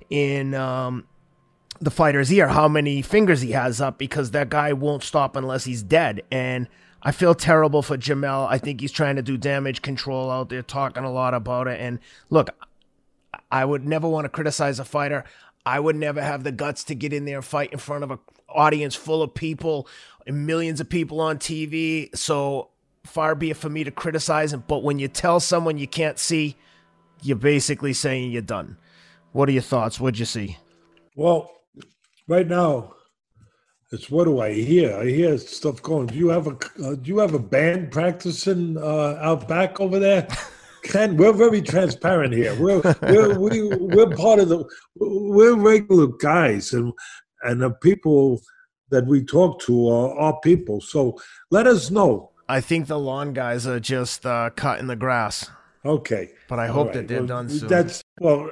in 0.08 0.54
um, 0.54 1.08
the 1.80 1.90
fighter's 1.90 2.32
ear 2.32 2.48
how 2.48 2.68
many 2.68 3.02
fingers 3.02 3.40
he 3.40 3.52
has 3.52 3.80
up 3.80 3.98
because 3.98 4.30
that 4.30 4.48
guy 4.50 4.72
won't 4.72 5.02
stop 5.02 5.34
unless 5.34 5.64
he's 5.64 5.82
dead. 5.82 6.22
And 6.30 6.68
I 7.02 7.10
feel 7.10 7.34
terrible 7.34 7.82
for 7.82 7.96
Jamel. 7.96 8.46
I 8.48 8.58
think 8.58 8.80
he's 8.80 8.92
trying 8.92 9.16
to 9.16 9.22
do 9.22 9.36
damage 9.36 9.82
control 9.82 10.30
out 10.30 10.48
there, 10.48 10.62
talking 10.62 11.02
a 11.02 11.12
lot 11.12 11.34
about 11.34 11.66
it. 11.66 11.80
And 11.80 11.98
look, 12.30 12.50
I 13.50 13.64
would 13.64 13.86
never 13.86 14.08
want 14.08 14.24
to 14.24 14.28
criticize 14.28 14.78
a 14.78 14.84
fighter. 14.84 15.24
I 15.68 15.78
would 15.78 15.96
never 15.96 16.22
have 16.22 16.44
the 16.44 16.52
guts 16.52 16.84
to 16.84 16.94
get 16.94 17.12
in 17.12 17.26
there 17.26 17.36
and 17.36 17.44
fight 17.44 17.72
in 17.72 17.78
front 17.78 18.02
of 18.04 18.10
an 18.10 18.18
audience 18.48 18.94
full 18.94 19.22
of 19.22 19.34
people 19.34 19.86
millions 20.26 20.80
of 20.80 20.88
people 20.88 21.20
on 21.20 21.38
TV. 21.38 22.14
So 22.16 22.70
far 23.04 23.34
be 23.34 23.50
it 23.50 23.56
for 23.56 23.68
me 23.68 23.84
to 23.84 23.90
criticize 23.90 24.52
him. 24.52 24.64
But 24.66 24.82
when 24.82 24.98
you 24.98 25.08
tell 25.08 25.40
someone 25.40 25.78
you 25.78 25.88
can't 25.88 26.18
see, 26.18 26.56
you're 27.22 27.36
basically 27.36 27.92
saying 27.92 28.32
you're 28.32 28.42
done. 28.42 28.76
What 29.32 29.48
are 29.48 29.52
your 29.52 29.62
thoughts? 29.62 30.00
What'd 30.00 30.18
you 30.18 30.24
see? 30.24 30.56
Well, 31.16 31.50
right 32.26 32.46
now, 32.46 32.94
it's 33.90 34.10
what 34.10 34.24
do 34.24 34.40
I 34.40 34.52
hear? 34.52 34.96
I 34.96 35.06
hear 35.06 35.36
stuff 35.38 35.82
going. 35.82 36.08
Do 36.08 36.14
you 36.14 36.28
have 36.28 36.46
a 36.46 36.56
uh, 36.82 36.94
do 36.94 37.02
you 37.04 37.18
have 37.18 37.34
a 37.34 37.38
band 37.38 37.90
practicing 37.90 38.76
uh, 38.76 39.18
out 39.20 39.48
back 39.48 39.80
over 39.80 39.98
there? 39.98 40.28
Ken, 40.82 41.16
we're 41.16 41.32
very 41.32 41.62
transparent 41.62 42.34
here. 42.34 42.54
We're 42.60 42.80
we're 43.02 43.38
we, 43.38 43.60
are 43.60 43.78
we 43.78 44.02
are 44.02 44.16
part 44.16 44.40
of 44.40 44.48
the 44.48 44.64
we're 44.96 45.56
regular 45.56 46.08
guys, 46.20 46.72
and 46.72 46.92
and 47.42 47.62
the 47.62 47.70
people 47.70 48.40
that 48.90 49.06
we 49.06 49.24
talk 49.24 49.60
to 49.62 49.88
are 49.88 50.18
our 50.18 50.40
people. 50.40 50.80
So 50.80 51.18
let 51.50 51.66
us 51.66 51.90
know. 51.90 52.30
I 52.48 52.60
think 52.60 52.86
the 52.86 52.98
lawn 52.98 53.32
guys 53.34 53.66
are 53.66 53.80
just 53.80 54.24
uh, 54.24 54.50
cutting 54.56 54.86
the 54.86 54.96
grass. 54.96 55.50
Okay, 55.84 56.30
but 56.48 56.58
I 56.58 56.66
hope 56.66 56.88
right. 56.88 56.94
that 56.94 57.08
they're 57.08 57.18
well, 57.18 57.26
done 57.26 57.48
soon. 57.48 57.68
That's 57.68 58.02
well, 58.20 58.50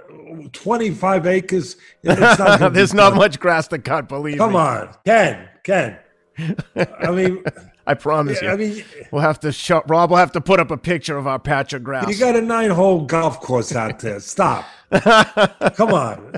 twenty-five 0.53 1.27
acres. 1.27 1.77
Not 2.05 2.73
There's 2.73 2.95
not 2.95 3.15
much 3.15 3.41
grass 3.41 3.69
to 3.69 3.79
cut. 3.79 4.09
Believe 4.09 4.39
Come 4.39 4.53
me. 4.53 4.59
Come 4.59 4.67
on, 4.67 4.95
Ken, 5.05 5.49
Ken. 5.65 5.99
I 6.77 7.11
mean. 7.11 7.43
I 7.87 7.95
promise 7.95 8.43
yeah, 8.43 8.49
you. 8.49 8.55
I 8.55 8.57
mean, 8.57 8.85
we'll 9.13 9.23
have 9.23 9.41
to 9.41 9.53
show, 9.53 9.83
Rob 9.87 10.11
We'll 10.11 10.19
have 10.19 10.33
to 10.33 10.41
put 10.41 10.59
up 10.59 10.71
a 10.71 10.77
picture 10.77 11.17
of 11.17 11.27
our 11.27 11.39
patch 11.39 11.73
of 11.73 11.85
grass. 11.85 12.09
You 12.09 12.19
got 12.19 12.35
a 12.35 12.43
nine 12.43 12.71
hole 12.71 13.03
golf 13.03 13.41
course 13.41 13.75
out 13.75 14.01
there. 14.01 14.19
Stop. 14.21 14.65
Come 14.91 15.93
on. 15.93 16.35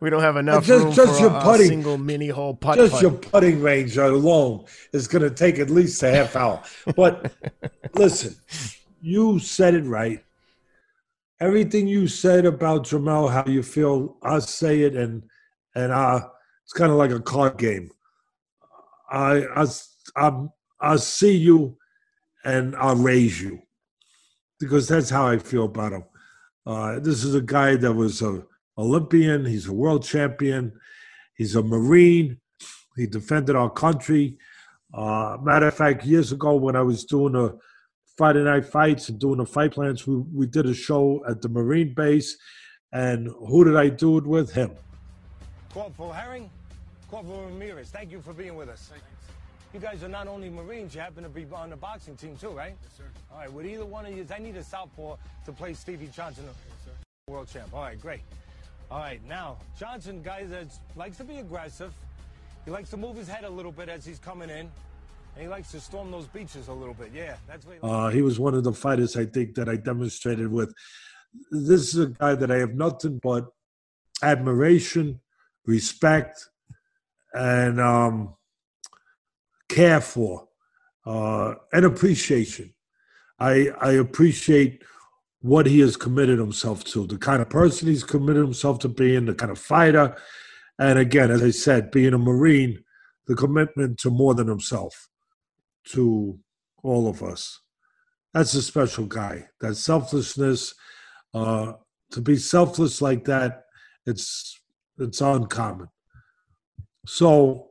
We 0.00 0.10
don't 0.10 0.22
have 0.22 0.36
enough 0.36 0.64
just, 0.64 0.84
room 0.84 0.94
just 0.94 1.16
for 1.16 1.20
your 1.20 1.36
a, 1.36 1.42
putting, 1.42 1.66
a 1.66 1.68
single 1.68 1.98
mini 1.98 2.28
hole 2.28 2.54
putt. 2.54 2.76
Just 2.76 2.92
putt. 2.92 3.02
your 3.02 3.10
putting 3.10 3.60
range 3.60 3.96
alone 3.96 4.64
is 4.92 5.08
going 5.08 5.22
to 5.22 5.30
take 5.30 5.58
at 5.58 5.70
least 5.70 6.02
a 6.02 6.10
half 6.10 6.36
hour. 6.36 6.62
But 6.96 7.32
listen, 7.94 8.36
you 9.00 9.38
said 9.40 9.74
it 9.74 9.84
right. 9.84 10.24
Everything 11.40 11.86
you 11.86 12.06
said 12.06 12.46
about 12.46 12.84
Jamel, 12.84 13.30
how 13.30 13.44
you 13.46 13.62
feel, 13.62 14.16
I 14.22 14.38
say 14.38 14.82
it, 14.82 14.96
and 14.96 15.22
and 15.74 15.92
uh, 15.92 16.28
it's 16.64 16.72
kind 16.72 16.90
of 16.90 16.98
like 16.98 17.10
a 17.10 17.20
card 17.20 17.58
game. 17.58 17.90
I 19.10 19.44
I 19.54 19.66
I'm 20.16 20.50
I'll 20.80 20.98
see 20.98 21.36
you 21.36 21.76
and 22.44 22.76
I'll 22.76 22.96
raise 22.96 23.40
you 23.40 23.60
because 24.60 24.88
that's 24.88 25.10
how 25.10 25.26
I 25.26 25.38
feel 25.38 25.64
about 25.64 25.92
him. 25.92 26.04
Uh, 26.66 27.00
this 27.00 27.24
is 27.24 27.34
a 27.34 27.40
guy 27.40 27.76
that 27.76 27.92
was 27.92 28.22
a 28.22 28.44
Olympian. 28.76 29.44
He's 29.44 29.66
a 29.66 29.72
world 29.72 30.04
champion. 30.04 30.72
He's 31.34 31.56
a 31.56 31.62
Marine. 31.62 32.38
He 32.96 33.06
defended 33.06 33.56
our 33.56 33.70
country. 33.70 34.38
Uh, 34.92 35.36
matter 35.42 35.68
of 35.68 35.74
fact, 35.74 36.04
years 36.04 36.32
ago 36.32 36.56
when 36.56 36.76
I 36.76 36.82
was 36.82 37.04
doing 37.04 37.34
a 37.34 37.54
Friday 38.16 38.42
night 38.42 38.66
fights 38.66 39.08
and 39.08 39.18
doing 39.18 39.38
the 39.38 39.46
fight 39.46 39.72
plans, 39.72 40.06
we, 40.06 40.16
we 40.16 40.46
did 40.46 40.66
a 40.66 40.74
show 40.74 41.22
at 41.28 41.40
the 41.40 41.48
Marine 41.48 41.94
base. 41.94 42.36
And 42.92 43.28
who 43.28 43.64
did 43.64 43.76
I 43.76 43.88
do 43.88 44.18
it 44.18 44.26
with? 44.26 44.52
Him. 44.52 44.72
Corporal 45.72 46.12
Herring, 46.12 46.50
Corporal 47.10 47.44
Ramirez, 47.44 47.90
thank 47.90 48.10
you 48.10 48.20
for 48.20 48.32
being 48.32 48.56
with 48.56 48.68
us. 48.68 48.90
You 49.74 49.80
guys 49.80 50.02
are 50.02 50.08
not 50.08 50.28
only 50.28 50.48
Marines, 50.48 50.94
you 50.94 51.00
happen 51.00 51.22
to 51.22 51.28
be 51.28 51.46
on 51.52 51.70
the 51.70 51.76
boxing 51.76 52.16
team 52.16 52.36
too, 52.36 52.48
right? 52.50 52.74
Yes, 52.82 52.92
sir. 52.96 53.04
All 53.30 53.38
right, 53.38 53.52
with 53.52 53.66
either 53.66 53.84
one 53.84 54.06
of 54.06 54.16
you, 54.16 54.26
I 54.34 54.38
need 54.38 54.56
a 54.56 54.64
southpaw 54.64 55.16
to 55.44 55.52
play 55.52 55.74
Stevie 55.74 56.08
Johnson, 56.08 56.44
yes, 56.46 56.94
world 57.28 57.48
champ. 57.48 57.68
All 57.74 57.82
right, 57.82 58.00
great. 58.00 58.22
All 58.90 59.00
right, 59.00 59.20
now, 59.28 59.58
Johnson, 59.78 60.22
guys, 60.22 60.48
likes 60.96 61.18
to 61.18 61.24
be 61.24 61.38
aggressive. 61.38 61.92
He 62.64 62.70
likes 62.70 62.88
to 62.90 62.96
move 62.96 63.16
his 63.16 63.28
head 63.28 63.44
a 63.44 63.50
little 63.50 63.72
bit 63.72 63.90
as 63.90 64.06
he's 64.06 64.18
coming 64.18 64.48
in. 64.48 64.70
And 65.34 65.42
he 65.42 65.48
likes 65.48 65.70
to 65.72 65.80
storm 65.80 66.10
those 66.10 66.26
beaches 66.26 66.68
a 66.68 66.72
little 66.72 66.94
bit. 66.94 67.10
Yeah, 67.14 67.36
that's 67.46 67.66
what 67.66 67.76
he, 67.76 67.80
uh, 67.82 68.08
he 68.08 68.22
was 68.22 68.40
one 68.40 68.54
of 68.54 68.64
the 68.64 68.72
fighters 68.72 69.16
I 69.16 69.26
think 69.26 69.54
that 69.56 69.68
I 69.68 69.76
demonstrated 69.76 70.50
with. 70.50 70.72
This 71.50 71.94
is 71.94 71.98
a 71.98 72.06
guy 72.06 72.34
that 72.34 72.50
I 72.50 72.56
have 72.56 72.74
nothing 72.74 73.20
but 73.22 73.46
admiration, 74.22 75.20
respect, 75.66 76.48
and 77.34 77.78
um, 77.80 78.34
care 79.68 80.00
for 80.00 80.48
uh, 81.06 81.54
and 81.72 81.84
appreciation. 81.84 82.74
I, 83.38 83.68
I 83.80 83.92
appreciate 83.92 84.82
what 85.40 85.66
he 85.66 85.80
has 85.80 85.96
committed 85.96 86.38
himself 86.38 86.84
to, 86.84 87.06
the 87.06 87.18
kind 87.18 87.40
of 87.40 87.48
person 87.48 87.88
he's 87.88 88.04
committed 88.04 88.42
himself 88.42 88.80
to 88.80 88.88
being, 88.88 89.26
the 89.26 89.34
kind 89.34 89.52
of 89.52 89.58
fighter. 89.58 90.16
And 90.78 90.98
again, 90.98 91.30
as 91.30 91.42
I 91.42 91.50
said, 91.50 91.90
being 91.90 92.14
a 92.14 92.18
Marine, 92.18 92.82
the 93.26 93.36
commitment 93.36 93.98
to 94.00 94.10
more 94.10 94.34
than 94.34 94.48
himself, 94.48 95.08
to 95.92 96.38
all 96.82 97.08
of 97.08 97.22
us. 97.22 97.60
That's 98.34 98.54
a 98.54 98.62
special 98.62 99.06
guy. 99.06 99.48
That 99.60 99.76
selflessness, 99.76 100.74
uh, 101.34 101.74
to 102.12 102.20
be 102.20 102.36
selfless 102.36 103.00
like 103.00 103.24
that, 103.24 103.64
it's 104.06 104.60
it's 104.98 105.20
uncommon. 105.20 105.88
So 107.06 107.70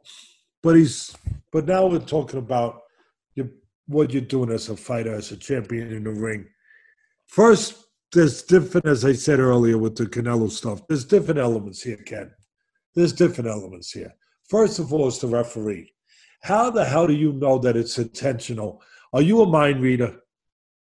but 0.67 0.75
he's 0.75 1.15
but 1.53 1.65
now 1.65 1.85
we're 1.85 1.99
talking 1.99 2.39
about 2.39 2.81
you, 3.35 3.49
what 3.85 4.11
you're 4.11 4.21
doing 4.21 4.51
as 4.51 4.67
a 4.67 4.75
fighter, 4.75 5.15
as 5.15 5.31
a 5.31 5.37
champion 5.37 5.93
in 5.93 6.03
the 6.03 6.11
ring. 6.11 6.45
First, 7.25 7.85
there's 8.11 8.43
different, 8.43 8.85
as 8.85 9.05
I 9.05 9.13
said 9.13 9.39
earlier 9.39 9.77
with 9.77 9.95
the 9.95 10.07
Canelo 10.07 10.51
stuff. 10.51 10.85
There's 10.89 11.05
different 11.05 11.39
elements 11.39 11.81
here, 11.83 11.95
Ken. 11.95 12.31
There's 12.95 13.13
different 13.13 13.49
elements 13.49 13.93
here. 13.93 14.13
First 14.49 14.79
of 14.79 14.91
all, 14.91 15.07
it's 15.07 15.19
the 15.19 15.27
referee. 15.27 15.93
How 16.41 16.69
the 16.69 16.83
hell 16.83 17.07
do 17.07 17.13
you 17.13 17.31
know 17.31 17.57
that 17.59 17.77
it's 17.77 17.97
intentional? 17.97 18.81
Are 19.13 19.21
you 19.21 19.41
a 19.43 19.47
mind 19.47 19.81
reader? 19.81 20.17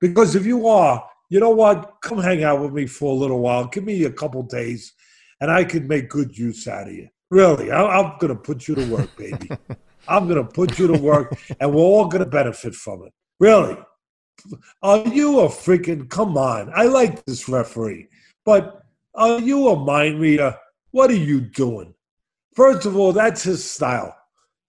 Because 0.00 0.36
if 0.36 0.46
you 0.46 0.68
are, 0.68 1.04
you 1.30 1.40
know 1.40 1.50
what? 1.50 1.94
Come 2.00 2.18
hang 2.18 2.44
out 2.44 2.60
with 2.60 2.72
me 2.72 2.86
for 2.86 3.10
a 3.10 3.18
little 3.18 3.40
while. 3.40 3.66
Give 3.66 3.82
me 3.82 4.04
a 4.04 4.12
couple 4.12 4.44
days, 4.44 4.92
and 5.40 5.50
I 5.50 5.64
can 5.64 5.88
make 5.88 6.10
good 6.10 6.38
use 6.38 6.68
out 6.68 6.86
of 6.86 6.94
you. 6.94 7.08
Really, 7.34 7.72
I, 7.72 7.98
am 7.98 8.12
going 8.20 8.32
to 8.32 8.40
put 8.40 8.68
you 8.68 8.76
to 8.76 8.86
work, 8.86 9.16
baby. 9.16 9.50
I'm 10.08 10.28
going 10.28 10.40
to 10.40 10.48
put 10.48 10.78
you 10.78 10.86
to 10.86 10.96
work, 10.96 11.36
and 11.58 11.74
we're 11.74 11.82
all 11.82 12.06
going 12.06 12.22
to 12.22 12.30
benefit 12.30 12.76
from 12.76 13.02
it. 13.06 13.12
Really. 13.40 13.76
Are 14.82 15.08
you 15.08 15.40
a 15.40 15.48
freaking, 15.48 16.08
come 16.08 16.38
on. 16.38 16.70
I 16.72 16.84
like 16.84 17.24
this 17.24 17.48
referee, 17.48 18.06
but 18.44 18.84
are 19.16 19.40
you 19.40 19.70
a 19.70 19.76
mind 19.76 20.20
reader? 20.20 20.56
What 20.92 21.10
are 21.10 21.16
you 21.16 21.40
doing? 21.40 21.92
First 22.54 22.86
of 22.86 22.96
all, 22.96 23.12
that's 23.12 23.42
his 23.42 23.68
style. 23.68 24.16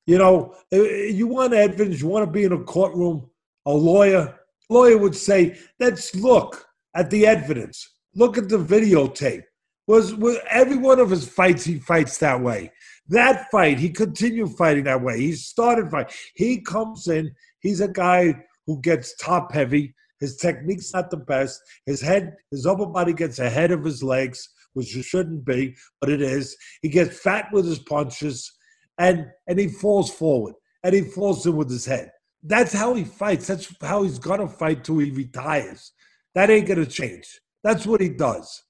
You 0.07 0.17
know, 0.17 0.55
eh, 0.71 0.79
eh, 0.79 1.09
you 1.09 1.27
want 1.27 1.53
evidence, 1.53 2.01
you 2.01 2.07
want 2.07 2.25
to 2.25 2.31
be 2.31 2.45
in 2.45 2.51
a 2.51 2.63
courtroom, 2.63 3.29
a 3.67 3.71
lawyer, 3.71 4.39
lawyer 4.71 4.97
would 4.97 5.15
say, 5.15 5.55
let's 5.79 6.15
look 6.15 6.65
at 6.95 7.11
the 7.11 7.27
evidence. 7.27 7.87
Look 8.15 8.39
at 8.39 8.49
the 8.49 8.57
videotape 8.57 9.43
was, 9.87 10.15
was 10.15 10.37
every 10.49 10.77
one 10.77 10.99
of 10.99 11.09
his 11.09 11.27
fights 11.27 11.63
he 11.63 11.79
fights 11.79 12.17
that 12.19 12.41
way. 12.41 12.71
That 13.07 13.49
fight, 13.51 13.77
he 13.77 13.89
continued 13.89 14.57
fighting 14.57 14.85
that 14.85 15.01
way. 15.01 15.19
He 15.19 15.33
started 15.33 15.91
fight. 15.91 16.11
He 16.35 16.61
comes 16.61 17.07
in. 17.07 17.31
He's 17.59 17.81
a 17.81 17.87
guy 17.87 18.33
who 18.65 18.81
gets 18.81 19.15
top 19.17 19.53
heavy. 19.53 19.93
His 20.19 20.37
technique's 20.37 20.93
not 20.93 21.11
the 21.11 21.17
best. 21.17 21.61
His 21.85 22.01
head, 22.01 22.35
his 22.49 22.65
upper 22.65 22.85
body 22.87 23.13
gets 23.13 23.37
ahead 23.39 23.71
of 23.71 23.83
his 23.83 24.01
legs, 24.01 24.49
which 24.73 24.95
it 24.95 25.03
shouldn't 25.03 25.45
be, 25.45 25.75
but 26.01 26.09
it 26.09 26.21
is. 26.21 26.55
He 26.81 26.89
gets 26.89 27.19
fat 27.19 27.49
with 27.51 27.65
his 27.65 27.79
punches, 27.79 28.51
and 28.97 29.27
and 29.47 29.59
he 29.59 29.67
falls 29.67 30.09
forward, 30.09 30.55
and 30.83 30.95
he 30.95 31.01
falls 31.01 31.45
in 31.45 31.55
with 31.55 31.69
his 31.69 31.85
head. 31.85 32.11
That's 32.41 32.73
how 32.73 32.93
he 32.93 33.03
fights. 33.03 33.47
That's 33.47 33.73
how 33.81 34.03
he's 34.03 34.19
gonna 34.19 34.47
fight 34.47 34.83
till 34.83 34.99
he 34.99 35.11
retires. 35.11 35.91
That 36.33 36.49
ain't 36.49 36.67
gonna 36.67 36.85
change. 36.85 37.39
That's 37.63 37.85
what 37.85 38.01
he 38.01 38.09
does. 38.09 38.63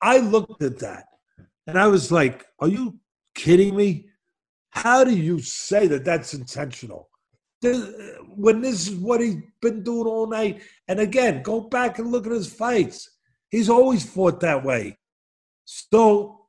I 0.00 0.18
looked 0.18 0.62
at 0.62 0.78
that 0.80 1.04
and 1.66 1.78
I 1.78 1.86
was 1.88 2.12
like, 2.12 2.44
are 2.60 2.68
you 2.68 2.98
kidding 3.34 3.74
me? 3.74 4.08
How 4.70 5.04
do 5.04 5.16
you 5.16 5.40
say 5.40 5.86
that 5.86 6.04
that's 6.04 6.34
intentional? 6.34 7.08
Uh, 7.64 7.80
when 8.28 8.60
this 8.60 8.88
is 8.88 8.94
what 8.96 9.20
he's 9.20 9.36
been 9.62 9.82
doing 9.82 10.06
all 10.06 10.26
night. 10.26 10.60
And 10.88 11.00
again, 11.00 11.42
go 11.42 11.60
back 11.60 11.98
and 11.98 12.12
look 12.12 12.26
at 12.26 12.32
his 12.32 12.52
fights. 12.52 13.10
He's 13.50 13.70
always 13.70 14.04
fought 14.04 14.40
that 14.40 14.64
way. 14.64 14.98
So 15.64 16.46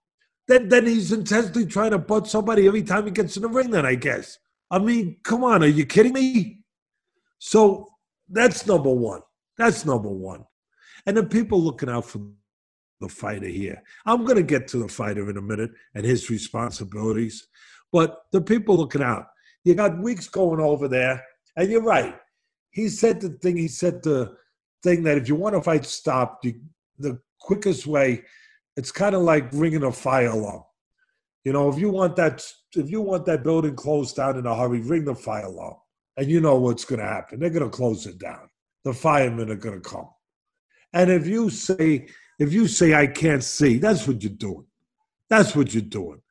then, 0.48 0.68
then 0.69 0.86
he's 0.86 1.11
intentionally 1.11 1.65
trying 1.65 1.91
to 1.91 1.98
butt 1.98 2.28
somebody 2.28 2.68
every 2.68 2.84
time 2.84 3.06
he 3.06 3.11
gets 3.11 3.38
in 3.38 3.44
the 3.44 3.49
ring. 3.49 3.72
Then 3.72 3.86
I 3.86 3.95
guess. 3.95 4.38
I 4.69 4.80
mean, 4.80 5.18
come 5.24 5.44
on, 5.44 5.64
are 5.64 5.68
you 5.68 5.86
kidding 5.86 6.14
me? 6.14 6.60
So 7.40 7.88
that's 8.30 8.68
number 8.68 8.91
one. 8.91 9.22
That's 9.57 9.86
number 9.86 10.10
one. 10.10 10.44
And 11.06 11.15
then 11.15 11.30
people 11.30 11.61
looking 11.61 11.90
out 11.90 12.06
for 12.06 12.19
the 12.99 13.10
fighter 13.10 13.48
here. 13.48 13.82
I'm 14.06 14.26
going 14.26 14.38
to 14.38 14.44
get 14.44 14.68
to 14.69 14.78
the 14.78 14.88
fighter 14.88 15.30
in 15.30 15.38
a 15.38 15.41
minute 15.41 15.72
and 15.95 16.06
his 16.06 16.30
responsibilities. 16.30 17.48
But 17.91 18.24
the 18.32 18.41
people 18.41 18.78
looking 18.78 19.03
out, 19.03 19.28
you 19.64 19.76
got 19.76 20.02
Weeks 20.02 20.28
going 20.28 20.60
over 20.60 20.88
there, 20.88 21.24
and 21.56 21.69
you're 21.69 21.82
right. 21.82 22.15
He 22.72 22.90
said 22.90 23.22
the 23.22 23.30
thing, 23.30 23.57
he 23.57 23.68
said 23.68 24.03
the 24.03 24.36
thing 24.84 25.03
that 25.03 25.18
if 25.18 25.28
you 25.28 25.36
want 25.36 25.56
to 25.56 25.61
fight 25.61 25.86
stop, 25.86 26.40
you, 26.44 26.60
the 26.99 27.19
quickest 27.40 27.88
way, 27.88 28.24
it's 28.76 28.91
kind 28.91 29.15
of 29.15 29.22
like 29.22 29.49
ringing 29.53 29.84
a 29.84 29.91
fire 29.91 30.28
alarm. 30.28 30.64
You 31.44 31.53
know, 31.53 31.69
if 31.69 31.80
you 31.80 31.90
want 31.90 32.15
that, 32.18 32.45
if 32.76 32.90
you 32.90 33.02
want 33.02 33.26
that 33.26 33.44
building 33.44 33.76
closed 33.76 34.18
down 34.18 34.38
in 34.38 34.45
a 34.45 34.56
hurry, 34.56 34.82
ring 34.82 35.06
the 35.06 35.15
fire 35.15 35.45
alarm, 35.45 35.76
and 36.18 36.28
you 36.28 36.41
know 36.41 36.56
what's 36.56 36.86
going 36.86 36.99
to 36.99 37.06
happen. 37.06 37.40
They're 37.40 37.49
going 37.49 37.69
to 37.69 37.76
close 37.76 38.06
it 38.06 38.19
down. 38.19 38.49
The 38.84 38.94
firemen 38.94 39.49
are 39.49 39.56
going 39.56 39.82
to 39.82 39.90
come. 39.90 40.10
And 40.94 41.10
if 41.11 41.28
you 41.28 41.49
say, 41.49 42.07
if 42.39 42.53
you 42.53 42.68
say 42.68 42.93
I 42.93 43.07
can't 43.07 43.43
see, 43.43 43.77
that's 43.77 44.07
what 44.07 44.22
you're 44.23 44.31
doing. 44.34 44.65
That's 45.30 45.55
what 45.55 45.73
you're 45.73 45.81
doing. 45.81 46.22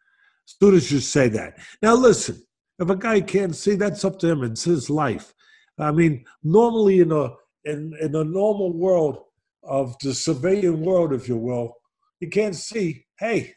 Students 0.44 0.86
should 0.86 1.02
say 1.02 1.28
that. 1.28 1.58
Now 1.82 1.94
listen, 1.94 2.42
if 2.78 2.88
a 2.88 2.96
guy 2.96 3.20
can't 3.20 3.54
see, 3.54 3.74
that's 3.74 4.04
up 4.04 4.18
to 4.20 4.28
him. 4.28 4.44
It's 4.44 4.64
his 4.64 4.88
life. 4.88 5.32
I 5.78 5.92
mean, 5.92 6.24
normally 6.42 7.00
in 7.00 7.12
a 7.12 7.30
in, 7.64 7.92
in 8.00 8.14
a 8.14 8.24
normal 8.24 8.72
world 8.72 9.18
of 9.64 9.96
the 9.98 10.14
civilian 10.14 10.82
world, 10.82 11.12
if 11.12 11.28
you 11.28 11.36
will, 11.36 11.74
you 12.20 12.28
can't 12.28 12.54
see. 12.54 13.04
Hey, 13.18 13.54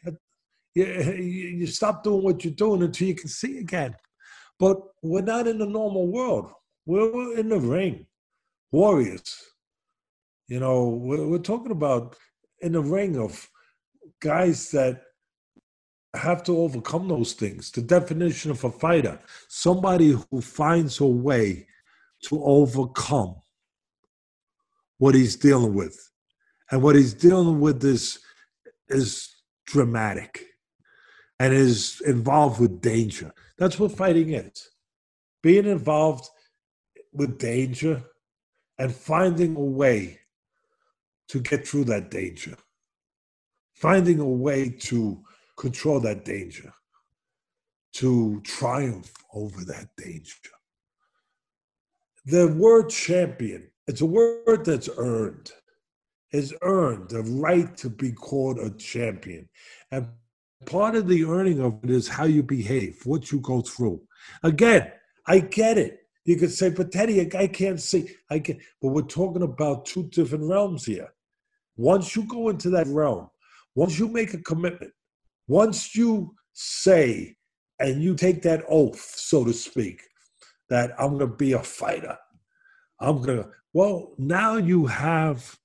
you, 0.74 0.84
you 0.84 1.66
stop 1.66 2.02
doing 2.02 2.24
what 2.24 2.44
you're 2.44 2.54
doing 2.54 2.82
until 2.82 3.08
you 3.08 3.14
can 3.14 3.28
see 3.28 3.58
again. 3.58 3.94
But 4.58 4.78
we're 5.02 5.22
not 5.22 5.46
in 5.46 5.58
the 5.58 5.66
normal 5.66 6.08
world. 6.08 6.50
We're 6.86 7.38
in 7.38 7.48
the 7.48 7.60
ring, 7.60 8.06
warriors. 8.72 9.42
You 10.48 10.60
know, 10.60 10.88
we're, 10.88 11.26
we're 11.26 11.38
talking 11.38 11.72
about 11.72 12.16
in 12.60 12.74
a 12.74 12.80
ring 12.80 13.18
of 13.18 13.48
guys 14.20 14.70
that 14.70 15.02
have 16.14 16.42
to 16.44 16.58
overcome 16.58 17.08
those 17.08 17.32
things. 17.32 17.70
The 17.70 17.82
definition 17.82 18.50
of 18.50 18.64
a 18.64 18.70
fighter, 18.70 19.18
somebody 19.48 20.18
who 20.30 20.40
finds 20.40 21.00
a 21.00 21.06
way 21.06 21.66
to 22.24 22.42
overcome 22.42 23.36
what 24.98 25.14
he's 25.14 25.36
dealing 25.36 25.74
with. 25.74 26.10
And 26.70 26.82
what 26.82 26.96
he's 26.96 27.14
dealing 27.14 27.60
with 27.60 27.84
is, 27.84 28.18
is 28.88 29.34
dramatic 29.66 30.46
and 31.38 31.54
is 31.54 32.00
involved 32.06 32.60
with 32.60 32.80
danger. 32.80 33.32
That's 33.56 33.78
what 33.78 33.92
fighting 33.92 34.34
is. 34.34 34.68
Being 35.42 35.66
involved 35.66 36.28
with 37.12 37.38
danger 37.38 38.02
and 38.78 38.94
finding 38.94 39.56
a 39.56 39.60
way 39.60 40.19
to 41.30 41.40
get 41.40 41.66
through 41.66 41.84
that 41.84 42.10
danger. 42.10 42.56
Finding 43.74 44.18
a 44.20 44.28
way 44.28 44.68
to 44.68 45.22
control 45.56 46.00
that 46.00 46.24
danger, 46.24 46.72
to 47.94 48.40
triumph 48.44 49.12
over 49.32 49.64
that 49.64 49.88
danger. 49.96 50.36
The 52.26 52.48
word 52.48 52.90
champion, 52.90 53.70
it's 53.86 54.00
a 54.00 54.06
word 54.06 54.64
that's 54.64 54.90
earned, 54.98 55.52
is 56.32 56.54
earned 56.62 57.10
the 57.10 57.22
right 57.22 57.74
to 57.78 57.88
be 57.88 58.12
called 58.12 58.58
a 58.58 58.70
champion. 58.70 59.48
And 59.90 60.08
part 60.66 60.94
of 60.96 61.08
the 61.08 61.24
earning 61.24 61.60
of 61.60 61.78
it 61.82 61.90
is 61.90 62.08
how 62.08 62.24
you 62.24 62.42
behave, 62.42 63.00
what 63.04 63.32
you 63.32 63.40
go 63.40 63.62
through. 63.62 64.02
Again, 64.42 64.92
I 65.26 65.38
get 65.38 65.78
it. 65.78 66.00
You 66.24 66.36
could 66.36 66.52
say, 66.52 66.70
but 66.70 66.92
Teddy, 66.92 67.20
I 67.34 67.46
can't 67.46 67.80
see. 67.80 68.10
I 68.28 68.38
get, 68.38 68.58
but 68.82 68.88
we're 68.88 69.02
talking 69.02 69.42
about 69.42 69.86
two 69.86 70.04
different 70.04 70.44
realms 70.44 70.84
here. 70.84 71.08
Once 71.80 72.14
you 72.14 72.24
go 72.24 72.50
into 72.50 72.68
that 72.68 72.86
realm, 72.88 73.26
once 73.74 73.98
you 73.98 74.06
make 74.06 74.34
a 74.34 74.42
commitment, 74.42 74.92
once 75.48 75.96
you 75.96 76.34
say 76.52 77.34
and 77.78 78.02
you 78.02 78.14
take 78.14 78.42
that 78.42 78.62
oath, 78.68 79.00
so 79.00 79.44
to 79.44 79.52
speak, 79.54 80.02
that 80.68 80.92
I'm 80.98 81.16
going 81.16 81.20
to 81.20 81.36
be 81.36 81.52
a 81.54 81.62
fighter, 81.62 82.18
I'm 83.00 83.22
going 83.22 83.38
to, 83.38 83.48
well, 83.72 84.12
now 84.18 84.58
you 84.58 84.84
have 84.84 85.58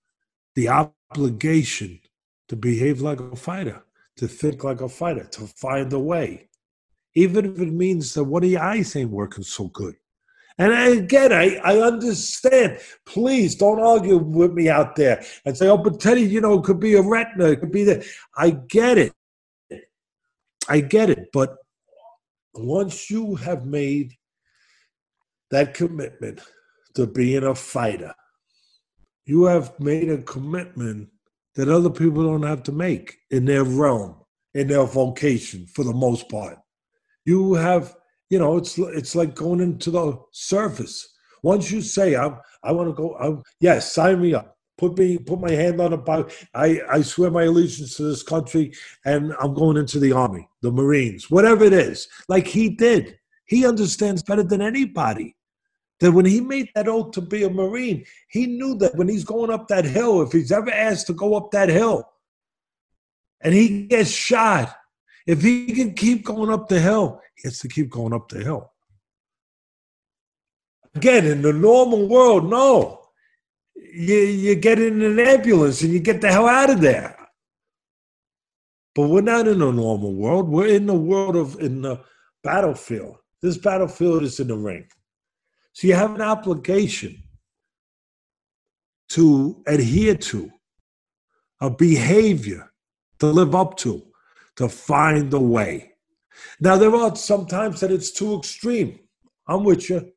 the 0.55 0.69
obligation 0.69 1.99
to 2.47 2.55
behave 2.55 3.01
like 3.01 3.19
a 3.19 3.35
fighter, 3.35 3.83
to 4.15 4.25
think 4.25 4.63
like 4.63 4.79
a 4.79 4.87
fighter, 4.87 5.25
to 5.25 5.41
find 5.41 5.91
a 5.91 5.99
way, 5.99 6.47
even 7.15 7.43
if 7.45 7.59
it 7.59 7.73
means 7.73 8.13
that 8.13 8.21
of 8.23 8.43
your 8.45 8.61
eyes 8.61 8.95
ain't 8.95 9.11
working 9.11 9.43
so 9.43 9.67
good. 9.67 9.95
And 10.57 10.99
again, 10.99 11.33
I, 11.33 11.57
I 11.57 11.77
understand. 11.79 12.79
Please 13.05 13.55
don't 13.55 13.79
argue 13.79 14.17
with 14.17 14.53
me 14.53 14.69
out 14.69 14.95
there 14.95 15.23
and 15.45 15.57
say, 15.57 15.67
oh, 15.67 15.77
but 15.77 15.99
Teddy, 15.99 16.21
you 16.21 16.39
know, 16.39 16.59
it 16.59 16.63
could 16.63 16.79
be 16.79 16.95
a 16.95 17.01
retina, 17.01 17.45
it 17.49 17.59
could 17.59 17.71
be 17.71 17.83
that. 17.83 18.05
I 18.37 18.51
get 18.51 18.97
it. 18.97 19.13
I 20.67 20.79
get 20.79 21.09
it, 21.09 21.29
but 21.31 21.57
once 22.53 23.09
you 23.09 23.35
have 23.35 23.65
made 23.65 24.13
that 25.51 25.73
commitment 25.73 26.41
to 26.95 27.05
being 27.05 27.43
a 27.43 27.53
fighter, 27.53 28.13
you 29.25 29.43
have 29.43 29.79
made 29.79 30.09
a 30.09 30.21
commitment 30.23 31.09
that 31.55 31.69
other 31.69 31.89
people 31.89 32.23
don't 32.23 32.43
have 32.43 32.63
to 32.63 32.71
make 32.71 33.17
in 33.31 33.45
their 33.45 33.63
realm, 33.63 34.15
in 34.53 34.67
their 34.67 34.85
vocation, 34.85 35.65
for 35.67 35.83
the 35.83 35.93
most 35.93 36.29
part. 36.29 36.57
You 37.25 37.53
have, 37.53 37.95
you 38.29 38.39
know, 38.39 38.57
it's 38.57 38.77
it's 38.77 39.15
like 39.15 39.35
going 39.35 39.59
into 39.61 39.91
the 39.91 40.19
surface. 40.31 41.13
Once 41.43 41.71
you 41.71 41.81
say, 41.81 42.15
"I'm, 42.15 42.37
I 42.63 42.71
want 42.71 42.89
to 42.89 42.93
go," 42.93 43.15
I'm, 43.15 43.43
yes, 43.59 43.93
sign 43.93 44.21
me 44.21 44.33
up 44.33 44.55
put 44.77 44.97
me 44.97 45.17
put 45.17 45.39
my 45.39 45.51
hand 45.51 45.79
on 45.79 45.93
a 45.93 45.97
Bible. 45.97 46.29
I, 46.53 46.81
I 46.89 47.01
swear 47.01 47.31
my 47.31 47.43
allegiance 47.43 47.97
to 47.97 48.03
this 48.03 48.23
country 48.23 48.73
and 49.05 49.33
I'm 49.39 49.53
going 49.53 49.77
into 49.77 49.99
the 49.99 50.11
army, 50.11 50.47
the 50.61 50.71
Marines, 50.71 51.29
whatever 51.31 51.63
it 51.63 51.73
is. 51.73 52.07
Like 52.27 52.47
he 52.47 52.69
did. 52.69 53.17
He 53.45 53.65
understands 53.65 54.23
better 54.23 54.43
than 54.43 54.61
anybody. 54.61 55.35
That 56.01 56.11
when 56.11 56.25
he 56.25 56.41
made 56.41 56.69
that 56.75 56.89
oath 56.89 57.11
to 57.11 57.21
be 57.21 57.43
a 57.43 57.49
Marine, 57.49 58.05
he 58.27 58.47
knew 58.47 58.75
that 58.79 58.95
when 58.95 59.07
he's 59.07 59.23
going 59.23 59.49
up 59.49 59.69
that 59.69 59.85
hill, 59.85 60.21
if 60.21 60.31
he's 60.33 60.51
ever 60.51 60.69
asked 60.69 61.07
to 61.07 61.13
go 61.13 61.35
up 61.35 61.51
that 61.51 61.69
hill 61.69 62.03
and 63.39 63.53
he 63.53 63.87
gets 63.87 64.09
shot, 64.09 64.75
if 65.25 65.41
he 65.41 65.73
can 65.73 65.93
keep 65.93 66.25
going 66.25 66.51
up 66.51 66.67
the 66.67 66.79
hill, 66.79 67.21
he 67.35 67.47
has 67.47 67.59
to 67.59 67.67
keep 67.67 67.89
going 67.89 68.13
up 68.13 68.29
the 68.29 68.43
hill. 68.43 68.71
Again, 70.95 71.25
in 71.25 71.41
the 71.41 71.51
normal 71.51 72.07
world, 72.07 72.49
no 72.49 73.05
you, 73.75 74.15
you 74.15 74.55
get 74.55 74.79
in 74.79 75.01
an 75.01 75.19
ambulance 75.19 75.81
and 75.81 75.93
you 75.93 75.99
get 75.99 76.21
the 76.21 76.31
hell 76.31 76.47
out 76.47 76.69
of 76.69 76.81
there. 76.81 77.15
But 78.93 79.09
we're 79.09 79.21
not 79.21 79.47
in 79.47 79.61
a 79.61 79.71
normal 79.71 80.13
world. 80.13 80.47
We're 80.47 80.67
in 80.67 80.85
the 80.85 80.93
world 80.93 81.35
of 81.35 81.59
in 81.59 81.81
the 81.81 82.01
battlefield. 82.43 83.17
This 83.41 83.57
battlefield 83.57 84.23
is 84.23 84.39
in 84.39 84.47
the 84.47 84.57
ring. 84.57 84.87
So 85.73 85.87
you 85.87 85.95
have 85.95 86.15
an 86.15 86.21
obligation 86.21 87.21
to 89.09 89.61
adhere 89.67 90.15
to, 90.15 90.51
a 91.61 91.69
behavior 91.69 92.71
to 93.19 93.27
live 93.27 93.53
up 93.53 93.77
to, 93.77 94.01
to 94.57 94.69
find 94.69 95.33
a 95.33 95.39
way. 95.39 95.93
Now, 96.59 96.77
there 96.77 96.95
are 96.95 97.15
sometimes 97.15 97.79
that 97.81 97.91
it's 97.91 98.11
too 98.11 98.37
extreme. 98.37 98.99
I'm 99.47 99.63
with 99.63 99.89
you. 99.89 100.11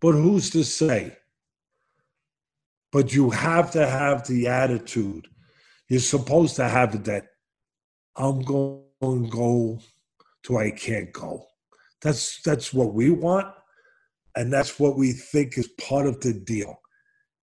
But 0.00 0.12
who's 0.12 0.50
to 0.50 0.64
say? 0.64 1.16
but 2.96 3.12
you 3.12 3.28
have 3.28 3.70
to 3.72 3.86
have 3.86 4.26
the 4.26 4.48
attitude. 4.48 5.28
You're 5.86 6.00
supposed 6.00 6.56
to 6.56 6.66
have 6.66 7.04
that 7.04 7.26
I'm 8.16 8.40
going 8.40 8.80
to 9.02 9.28
go 9.28 9.80
to 10.44 10.56
I 10.56 10.70
can't 10.70 11.12
go. 11.12 11.44
That's 12.00 12.40
that's 12.40 12.72
what 12.72 12.94
we 12.94 13.10
want, 13.10 13.48
and 14.34 14.50
that's 14.50 14.80
what 14.80 14.96
we 14.96 15.12
think 15.12 15.58
is 15.58 15.68
part 15.78 16.06
of 16.06 16.22
the 16.22 16.32
deal. 16.32 16.80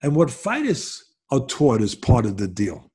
And 0.01 0.15
what 0.15 0.31
fighters 0.31 1.03
are 1.31 1.45
taught 1.45 1.81
is 1.81 1.93
part 1.93 2.26
of 2.26 2.38
the 2.38 2.47
deal. 2.47 2.91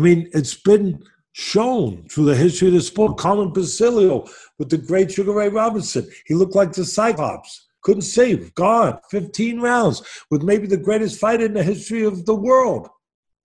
I 0.00 0.02
mean, 0.02 0.30
it's 0.34 0.54
been 0.54 1.00
shown 1.32 2.06
through 2.08 2.26
the 2.26 2.36
history 2.36 2.68
of 2.68 2.74
the 2.74 2.80
sport. 2.80 3.16
Carmen 3.18 3.52
Basilio 3.52 4.26
with 4.58 4.70
the 4.70 4.78
great 4.78 5.10
Sugar 5.10 5.32
Ray 5.32 5.48
Robinson. 5.48 6.08
He 6.26 6.34
looked 6.34 6.54
like 6.54 6.72
the 6.72 6.84
Cyclops. 6.84 7.68
Couldn't 7.82 8.02
save, 8.02 8.54
gone. 8.54 8.98
15 9.10 9.60
rounds 9.60 10.02
with 10.30 10.42
maybe 10.42 10.66
the 10.66 10.76
greatest 10.76 11.18
fight 11.18 11.40
in 11.40 11.52
the 11.52 11.64
history 11.64 12.04
of 12.04 12.26
the 12.26 12.34
world. 12.34 12.88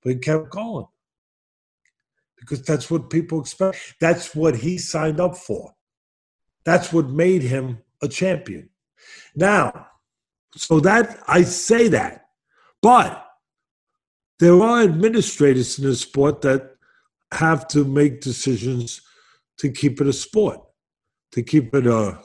But 0.03 0.13
he 0.13 0.19
kept 0.19 0.51
going. 0.51 0.85
Because 2.39 2.61
that's 2.61 2.91
what 2.91 3.09
people 3.09 3.41
expect. 3.41 3.95
That's 3.99 4.35
what 4.35 4.55
he 4.55 4.77
signed 4.77 5.19
up 5.19 5.35
for. 5.35 5.73
That's 6.65 6.93
what 6.93 7.09
made 7.09 7.41
him 7.41 7.79
a 8.03 8.07
champion. 8.07 8.69
Now, 9.35 9.87
so 10.55 10.79
that 10.81 11.19
I 11.27 11.43
say 11.43 11.87
that, 11.87 12.27
but 12.81 13.25
there 14.39 14.61
are 14.61 14.83
administrators 14.83 15.79
in 15.79 15.85
the 15.85 15.95
sport 15.95 16.41
that 16.41 16.76
have 17.33 17.67
to 17.69 17.83
make 17.83 18.21
decisions 18.21 19.01
to 19.59 19.69
keep 19.69 19.99
it 20.01 20.07
a 20.07 20.13
sport, 20.13 20.59
to 21.31 21.41
keep 21.41 21.73
it 21.73 21.87
a 21.87 22.19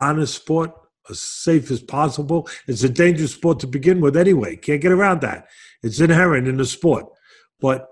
honest 0.00 0.34
sport, 0.34 0.72
as 1.10 1.20
safe 1.20 1.70
as 1.70 1.80
possible. 1.80 2.48
It's 2.66 2.84
a 2.84 2.88
dangerous 2.88 3.32
sport 3.32 3.60
to 3.60 3.66
begin 3.66 4.00
with 4.00 4.16
anyway. 4.16 4.56
Can't 4.56 4.80
get 4.80 4.92
around 4.92 5.20
that. 5.22 5.48
It's 5.82 6.00
inherent 6.00 6.48
in 6.48 6.56
the 6.56 6.64
sport. 6.64 7.06
But 7.60 7.88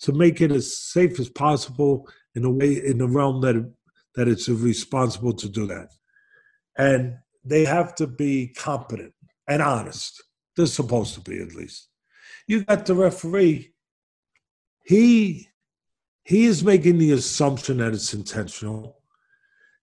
to 0.00 0.12
make 0.12 0.40
it 0.40 0.52
as 0.52 0.76
safe 0.76 1.18
as 1.20 1.28
possible 1.28 2.08
in 2.34 2.44
a 2.44 2.50
way 2.50 2.84
in 2.84 2.98
the 2.98 3.08
realm 3.08 3.40
that 3.42 3.72
that 4.14 4.28
it's 4.28 4.48
responsible 4.48 5.34
to 5.34 5.48
do 5.48 5.66
that. 5.66 5.88
And 6.78 7.16
they 7.44 7.64
have 7.64 7.94
to 7.96 8.06
be 8.06 8.48
competent 8.48 9.12
and 9.46 9.62
honest. 9.62 10.22
They're 10.56 10.66
supposed 10.66 11.14
to 11.14 11.20
be 11.20 11.40
at 11.40 11.54
least. 11.54 11.88
You 12.46 12.64
got 12.64 12.86
the 12.86 12.94
referee. 12.94 13.72
He 14.84 15.48
he 16.26 16.46
is 16.46 16.64
making 16.64 16.98
the 16.98 17.12
assumption 17.12 17.76
that 17.76 17.94
it's 17.94 18.12
intentional. 18.12 18.98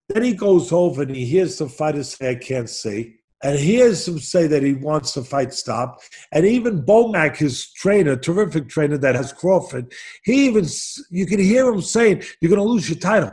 Then 0.09 0.23
he 0.23 0.33
goes 0.33 0.73
over 0.73 1.03
and 1.03 1.15
he 1.15 1.25
hears 1.25 1.57
the 1.57 1.69
fighter 1.69 2.03
say, 2.03 2.31
I 2.31 2.35
can't 2.35 2.69
see. 2.69 3.15
And 3.41 3.57
hears 3.57 4.05
him 4.05 4.19
say 4.19 4.47
that 4.47 4.61
he 4.61 4.73
wants 4.73 5.13
the 5.13 5.23
fight 5.23 5.53
stopped. 5.53 6.09
And 6.33 6.45
even 6.45 6.83
Bomac, 6.83 7.37
his 7.37 7.71
trainer, 7.71 8.17
terrific 8.17 8.67
trainer 8.67 8.97
that 8.97 9.15
has 9.15 9.31
Crawford, 9.31 9.93
he 10.25 10.45
even, 10.45 10.65
you 11.09 11.25
can 11.25 11.39
hear 11.39 11.67
him 11.69 11.81
saying, 11.81 12.23
You're 12.41 12.49
going 12.49 12.61
to 12.61 12.69
lose 12.69 12.89
your 12.89 12.99
title. 12.99 13.31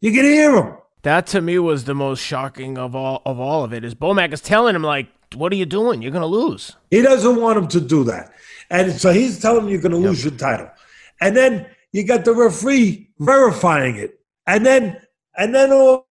You 0.00 0.12
can 0.12 0.24
hear 0.24 0.54
him. 0.54 0.76
That 1.02 1.26
to 1.28 1.40
me 1.40 1.58
was 1.58 1.84
the 1.84 1.94
most 1.94 2.20
shocking 2.20 2.78
of 2.78 2.94
all 2.94 3.22
of 3.24 3.40
all 3.40 3.64
of 3.64 3.72
it. 3.72 3.84
Is 3.84 3.94
Bomac 3.94 4.32
is 4.32 4.42
telling 4.42 4.76
him 4.76 4.82
like, 4.82 5.08
"What 5.34 5.50
are 5.50 5.56
you 5.56 5.64
doing? 5.64 6.02
You're 6.02 6.10
going 6.10 6.20
to 6.20 6.26
lose." 6.26 6.76
He 6.90 7.00
doesn't 7.00 7.40
want 7.40 7.56
him 7.56 7.68
to 7.68 7.80
do 7.80 8.04
that, 8.04 8.34
and 8.68 8.92
so 8.92 9.10
he's 9.10 9.40
telling 9.40 9.64
him 9.64 9.70
you're 9.70 9.80
going 9.80 9.92
to 9.92 9.98
lose 9.98 10.22
your 10.22 10.34
title. 10.34 10.70
And 11.22 11.34
then 11.34 11.66
you 11.92 12.04
got 12.04 12.24
the 12.24 12.34
referee 12.34 13.10
verifying 13.18 13.96
it, 13.96 14.20
and 14.46 14.64
then 14.64 14.96
and 15.36 15.54
then 15.54 15.72
all 15.72 16.06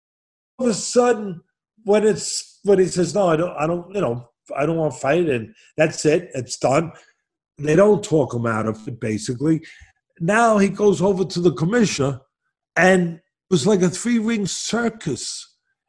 of 0.60 0.68
a 0.68 0.74
sudden, 0.74 1.42
when 1.84 2.06
it's 2.06 2.60
when 2.64 2.80
he 2.80 2.88
says, 2.88 3.14
"No, 3.16 3.30
I 3.30 3.36
don't, 3.36 3.56
I 3.58 3.68
don't, 3.68 3.96
you 3.96 4.02
know, 4.02 4.30
I 4.56 4.66
don't 4.66 4.78
want 4.78 4.94
to 4.94 5.00
fight," 5.00 5.30
and 5.30 5.54
that's 5.78 6.06
it, 6.06 6.32
it's 6.34 6.58
done. 6.58 6.92
They 7.58 7.76
don't 7.76 8.04
talk 8.04 8.34
him 8.34 8.46
out 8.46 8.68
of 8.68 8.88
it. 8.88 9.00
Basically, 9.00 9.62
now 10.20 10.58
he 10.58 10.70
goes 10.70 11.02
over 11.02 11.26
to 11.26 11.40
the 11.40 11.54
commissioner, 11.54 12.22
and 12.76 13.16
it 13.16 13.52
was 13.52 13.68
like 13.68 13.82
a 13.82 13.90
three 13.90 14.20
ring 14.20 14.46
circus. 14.46 15.46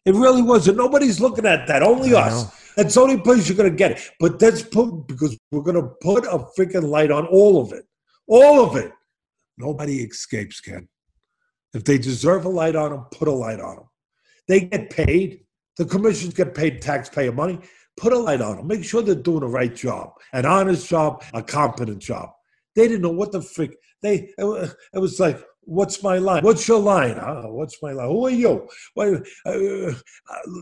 It 0.06 0.14
really 0.14 0.42
was, 0.42 0.66
and 0.66 0.78
nobody's 0.78 1.20
looking 1.20 1.46
at 1.46 1.66
that. 1.66 1.82
Only 1.82 2.14
I 2.14 2.28
us. 2.28 2.44
know. 2.44 2.50
That's 2.76 2.94
the 2.94 3.00
only 3.00 3.20
place 3.20 3.48
you're 3.48 3.56
gonna 3.56 3.70
get 3.70 3.92
it. 3.92 4.10
But 4.18 4.38
that's 4.38 4.62
put 4.62 5.06
because 5.06 5.36
we're 5.50 5.62
gonna 5.62 5.88
put 6.00 6.24
a 6.24 6.46
freaking 6.58 6.88
light 6.88 7.10
on 7.10 7.26
all 7.26 7.60
of 7.60 7.72
it, 7.72 7.84
all 8.26 8.64
of 8.64 8.76
it. 8.76 8.92
Nobody 9.61 10.01
escapes, 10.03 10.61
Ken. 10.61 10.89
If 11.74 11.85
they 11.85 11.99
deserve 11.99 12.45
a 12.47 12.49
light 12.49 12.74
on 12.74 12.91
them, 12.91 13.07
put 13.12 13.28
a 13.28 13.32
light 13.32 13.61
on 13.61 13.77
them. 13.77 13.85
They 14.49 14.61
get 14.61 14.91
paid. 14.91 15.45
The 15.77 15.85
commissions 15.85 16.35
get 16.35 16.55
paid 16.55 16.82
taxpayer 16.82 17.32
money. 17.32 17.61
Put 17.97 18.12
a 18.12 18.19
light 18.19 18.41
on 18.41 18.57
them. 18.57 18.66
Make 18.66 18.85
sure 18.85 19.03
they're 19.03 19.15
doing 19.15 19.41
the 19.41 19.47
right 19.47 19.74
job, 19.74 20.12
an 20.32 20.47
honest 20.47 20.89
job, 20.89 21.23
a 21.35 21.43
competent 21.43 22.01
job. 22.01 22.31
They 22.74 22.89
didn't 22.89 23.03
know 23.03 23.11
what 23.11 23.32
the 23.32 23.43
frick. 23.43 23.77
They 24.03 24.32
it 24.39 24.99
was 24.99 25.20
like, 25.20 25.41
what's 25.62 26.03
my 26.03 26.19
line? 26.19 26.43
What's 26.43 26.66
your 26.66 26.81
line? 26.81 27.16
Huh? 27.16 27.43
What's 27.47 27.82
my 27.82 27.93
line? 27.93 28.09
Who 28.09 28.27
are 28.27 28.31
you? 28.31 28.69
Why, 28.95 29.15
uh, 29.47 29.93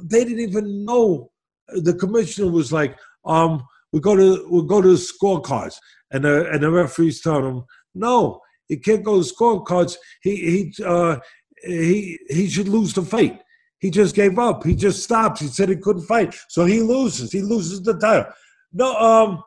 they 0.04 0.24
didn't 0.24 0.40
even 0.40 0.84
know. 0.84 1.30
The 1.68 1.94
commissioner 1.94 2.50
was 2.50 2.72
like, 2.72 2.96
um, 3.24 3.62
we 3.92 4.00
go 4.00 4.16
to 4.16 4.46
we 4.50 4.66
go 4.66 4.82
to 4.82 4.88
the 4.88 4.94
scorecards, 4.94 5.76
and 6.10 6.24
the 6.24 6.50
and 6.50 6.62
the 6.62 6.70
referees 6.70 7.20
told 7.20 7.44
him, 7.44 7.64
no, 7.94 8.40
he 8.68 8.76
can't 8.76 9.02
go 9.02 9.20
to 9.22 9.34
scorecards. 9.34 9.96
He 10.22 10.36
he 10.76 10.84
uh, 10.84 11.18
he 11.64 12.18
he 12.28 12.48
should 12.48 12.68
lose 12.68 12.92
the 12.92 13.02
fight. 13.02 13.40
He 13.78 13.90
just 13.90 14.14
gave 14.14 14.38
up. 14.38 14.64
He 14.64 14.74
just 14.74 15.02
stops. 15.02 15.40
He 15.40 15.48
said 15.48 15.68
he 15.68 15.76
couldn't 15.76 16.02
fight, 16.02 16.34
so 16.48 16.64
he 16.64 16.80
loses. 16.80 17.32
He 17.32 17.42
loses 17.42 17.82
the 17.82 17.94
title. 17.94 18.30
No, 18.72 18.94
um, 18.96 19.42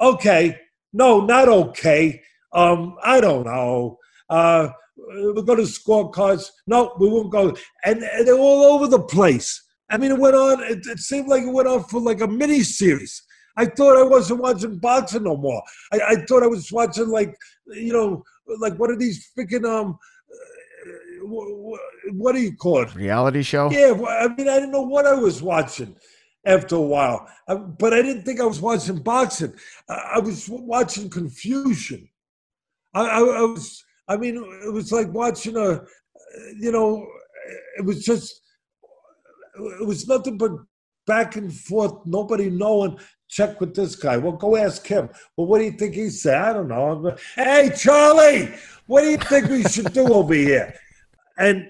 okay, 0.00 0.58
no, 0.92 1.20
not 1.20 1.48
okay. 1.48 2.20
Um, 2.52 2.96
I 3.02 3.20
don't 3.20 3.44
know. 3.44 3.98
Uh, 4.28 4.68
we'll 4.96 5.42
go 5.42 5.54
to 5.54 5.62
scorecards. 5.62 6.50
No, 6.66 6.94
we 6.98 7.08
won't 7.08 7.30
go. 7.30 7.54
And, 7.84 8.02
and 8.02 8.26
they're 8.26 8.38
all 8.38 8.64
over 8.64 8.88
the 8.88 9.02
place. 9.02 9.62
I 9.88 9.98
mean, 9.98 10.10
it 10.10 10.18
went 10.18 10.34
on. 10.34 10.62
It, 10.64 10.86
it 10.86 10.98
seemed 10.98 11.28
like 11.28 11.44
it 11.44 11.52
went 11.52 11.68
on 11.68 11.84
for 11.84 12.00
like 12.00 12.20
a 12.20 12.26
mini 12.26 12.62
series. 12.62 13.22
I 13.56 13.66
thought 13.66 13.98
I 13.98 14.02
wasn't 14.02 14.42
watching 14.42 14.78
boxing 14.78 15.22
no 15.22 15.36
more. 15.36 15.62
I, 15.92 16.00
I 16.08 16.14
thought 16.26 16.42
I 16.42 16.48
was 16.48 16.70
watching 16.72 17.08
like 17.08 17.34
you 17.68 17.92
know, 17.92 18.22
like 18.58 18.76
what 18.76 18.90
are 18.90 18.96
these 18.96 19.30
freaking 19.36 19.64
um, 19.64 19.98
uh, 20.30 21.26
wh- 21.26 21.76
wh- 21.76 22.14
what 22.14 22.34
do 22.34 22.40
you 22.40 22.56
call 22.56 22.82
it? 22.82 22.94
Reality 22.94 23.42
show. 23.42 23.70
Yeah, 23.70 23.92
I 24.08 24.28
mean, 24.28 24.48
I 24.48 24.56
didn't 24.56 24.72
know 24.72 24.82
what 24.82 25.06
I 25.06 25.14
was 25.14 25.42
watching 25.42 25.96
after 26.44 26.76
a 26.76 26.80
while, 26.80 27.28
I, 27.48 27.54
but 27.54 27.92
I 27.92 28.02
didn't 28.02 28.22
think 28.22 28.40
I 28.40 28.44
was 28.44 28.60
watching 28.60 28.98
boxing. 28.98 29.52
I, 29.88 30.12
I 30.16 30.18
was 30.20 30.48
watching 30.48 31.10
confusion. 31.10 32.08
I, 32.94 33.00
I, 33.00 33.18
I 33.18 33.42
was, 33.42 33.84
I 34.08 34.16
mean, 34.16 34.36
it 34.64 34.72
was 34.72 34.92
like 34.92 35.12
watching 35.12 35.56
a, 35.56 35.82
you 36.58 36.72
know, 36.72 37.06
it 37.78 37.84
was 37.84 38.04
just, 38.04 38.40
it 39.80 39.86
was 39.86 40.06
nothing 40.06 40.38
but 40.38 40.52
back 41.06 41.36
and 41.36 41.52
forth, 41.52 42.04
nobody 42.04 42.50
knowing. 42.50 42.98
Check 43.36 43.60
with 43.60 43.74
this 43.74 43.96
guy. 43.96 44.16
Well, 44.16 44.32
go 44.32 44.56
ask 44.56 44.86
him. 44.86 45.10
Well, 45.36 45.46
what 45.46 45.58
do 45.58 45.64
you 45.64 45.72
think 45.72 45.94
he 45.94 46.08
said? 46.08 46.40
I 46.40 46.54
don't 46.54 46.68
know. 46.68 47.14
Hey, 47.34 47.70
Charlie, 47.76 48.54
what 48.86 49.02
do 49.02 49.10
you 49.10 49.18
think 49.18 49.48
we 49.48 49.62
should 49.64 49.92
do 49.92 50.10
over 50.10 50.32
here? 50.32 50.72
And 51.36 51.68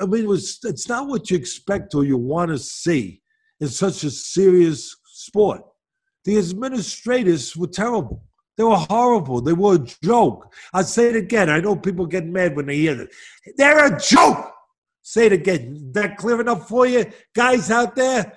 I 0.00 0.06
mean, 0.06 0.24
it 0.24 0.26
was 0.26 0.58
it's 0.64 0.88
not 0.88 1.06
what 1.06 1.30
you 1.30 1.36
expect 1.36 1.94
or 1.94 2.04
you 2.04 2.16
want 2.16 2.50
to 2.50 2.58
see 2.58 3.22
in 3.60 3.68
such 3.68 4.02
a 4.02 4.10
serious 4.10 4.96
sport. 5.04 5.62
The 6.24 6.36
administrators 6.38 7.56
were 7.56 7.68
terrible. 7.68 8.24
They 8.56 8.64
were 8.64 8.74
horrible. 8.76 9.40
They 9.40 9.52
were 9.52 9.76
a 9.76 9.86
joke. 10.02 10.52
I'll 10.72 10.82
say 10.82 11.10
it 11.10 11.16
again. 11.16 11.48
I 11.48 11.60
know 11.60 11.76
people 11.76 12.06
get 12.06 12.26
mad 12.26 12.56
when 12.56 12.66
they 12.66 12.76
hear 12.76 12.96
this. 12.96 13.14
They're 13.56 13.86
a 13.86 14.00
joke. 14.00 14.52
Say 15.02 15.26
it 15.26 15.32
again. 15.32 15.76
Is 15.76 15.92
that 15.92 16.16
clear 16.16 16.40
enough 16.40 16.66
for 16.66 16.86
you, 16.88 17.06
guys 17.36 17.70
out 17.70 17.94
there? 17.94 18.36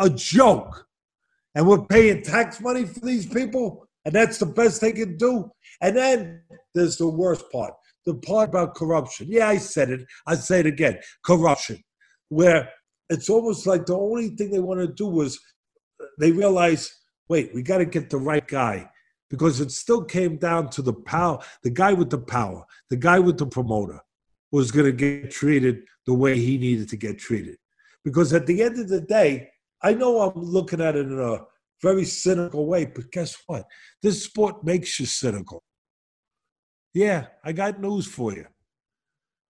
A 0.00 0.10
joke. 0.10 0.82
And 1.56 1.66
we're 1.66 1.84
paying 1.86 2.22
tax 2.22 2.60
money 2.60 2.84
for 2.84 3.00
these 3.00 3.26
people, 3.26 3.88
and 4.04 4.14
that's 4.14 4.38
the 4.38 4.46
best 4.46 4.80
they 4.80 4.92
can 4.92 5.16
do. 5.16 5.50
And 5.80 5.96
then 5.96 6.42
there's 6.74 6.98
the 6.98 7.08
worst 7.08 7.50
part 7.50 7.74
the 8.06 8.14
part 8.14 8.48
about 8.48 8.74
corruption. 8.74 9.26
Yeah, 9.28 9.48
I 9.48 9.58
said 9.58 9.90
it. 9.90 10.06
I 10.26 10.36
say 10.36 10.60
it 10.60 10.66
again 10.66 10.98
corruption, 11.24 11.82
where 12.28 12.70
it's 13.10 13.28
almost 13.28 13.66
like 13.66 13.86
the 13.86 13.98
only 13.98 14.30
thing 14.30 14.50
they 14.50 14.60
want 14.60 14.80
to 14.80 14.86
do 14.86 15.06
was 15.06 15.38
they 16.18 16.32
realize, 16.32 16.90
wait, 17.28 17.50
we 17.54 17.62
got 17.62 17.78
to 17.78 17.84
get 17.84 18.08
the 18.08 18.16
right 18.16 18.46
guy 18.46 18.88
because 19.28 19.60
it 19.60 19.72
still 19.72 20.04
came 20.04 20.36
down 20.36 20.70
to 20.70 20.82
the 20.82 20.92
power, 20.92 21.38
the 21.64 21.70
guy 21.70 21.92
with 21.92 22.10
the 22.10 22.18
power, 22.18 22.64
the 22.90 22.96
guy 22.96 23.18
with 23.18 23.38
the 23.38 23.46
promoter 23.46 24.00
was 24.52 24.70
going 24.70 24.86
to 24.86 24.92
get 24.92 25.30
treated 25.30 25.82
the 26.06 26.14
way 26.14 26.38
he 26.38 26.56
needed 26.56 26.88
to 26.88 26.96
get 26.96 27.18
treated. 27.18 27.56
Because 28.04 28.32
at 28.32 28.46
the 28.46 28.62
end 28.62 28.78
of 28.78 28.88
the 28.88 29.00
day, 29.00 29.50
I 29.86 29.94
know 29.94 30.20
I'm 30.20 30.42
looking 30.42 30.80
at 30.80 30.96
it 30.96 31.06
in 31.06 31.20
a 31.20 31.44
very 31.80 32.04
cynical 32.04 32.66
way, 32.66 32.86
but 32.86 33.12
guess 33.12 33.36
what? 33.46 33.66
This 34.02 34.24
sport 34.24 34.64
makes 34.64 34.98
you 34.98 35.06
cynical. 35.06 35.62
Yeah, 36.92 37.26
I 37.44 37.52
got 37.52 37.80
news 37.80 38.04
for 38.04 38.32
you. 38.32 38.46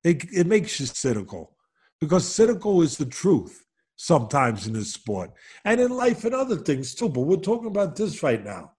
It, 0.04 0.26
it 0.30 0.46
makes 0.46 0.78
you 0.78 0.84
cynical 0.84 1.56
because 2.02 2.28
cynical 2.28 2.82
is 2.82 2.98
the 2.98 3.06
truth 3.06 3.64
sometimes 3.96 4.66
in 4.66 4.74
this 4.74 4.92
sport 4.92 5.30
and 5.64 5.80
in 5.80 5.90
life 5.90 6.26
and 6.26 6.34
other 6.34 6.56
things 6.56 6.94
too. 6.94 7.08
But 7.08 7.22
we're 7.22 7.36
talking 7.36 7.68
about 7.68 7.96
this 7.96 8.22
right 8.22 8.44
now. 8.44 8.72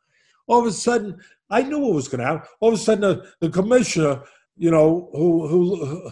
All 0.45 0.59
of 0.59 0.67
a 0.67 0.71
sudden, 0.71 1.19
I 1.49 1.63
knew 1.63 1.79
what 1.79 1.95
was 1.95 2.07
going 2.07 2.19
to 2.19 2.27
happen. 2.27 2.47
All 2.59 2.69
of 2.69 2.75
a 2.75 2.77
sudden, 2.77 3.01
the, 3.01 3.31
the 3.41 3.49
commissioner, 3.49 4.21
you 4.57 4.69
know, 4.69 5.09
who 5.11 5.47
who 5.47 6.11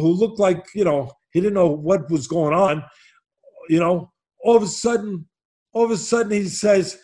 who 0.00 0.08
looked 0.12 0.38
like 0.38 0.64
you 0.74 0.84
know 0.84 1.12
he 1.32 1.42
didn't 1.42 1.60
know 1.60 1.68
what 1.68 2.10
was 2.10 2.26
going 2.26 2.54
on, 2.54 2.82
you 3.68 3.80
know, 3.80 4.10
all 4.48 4.56
of 4.56 4.62
a 4.62 4.66
sudden, 4.66 5.28
all 5.74 5.84
of 5.84 5.90
a 5.90 5.96
sudden 5.98 6.32
he 6.32 6.48
says, 6.48 6.98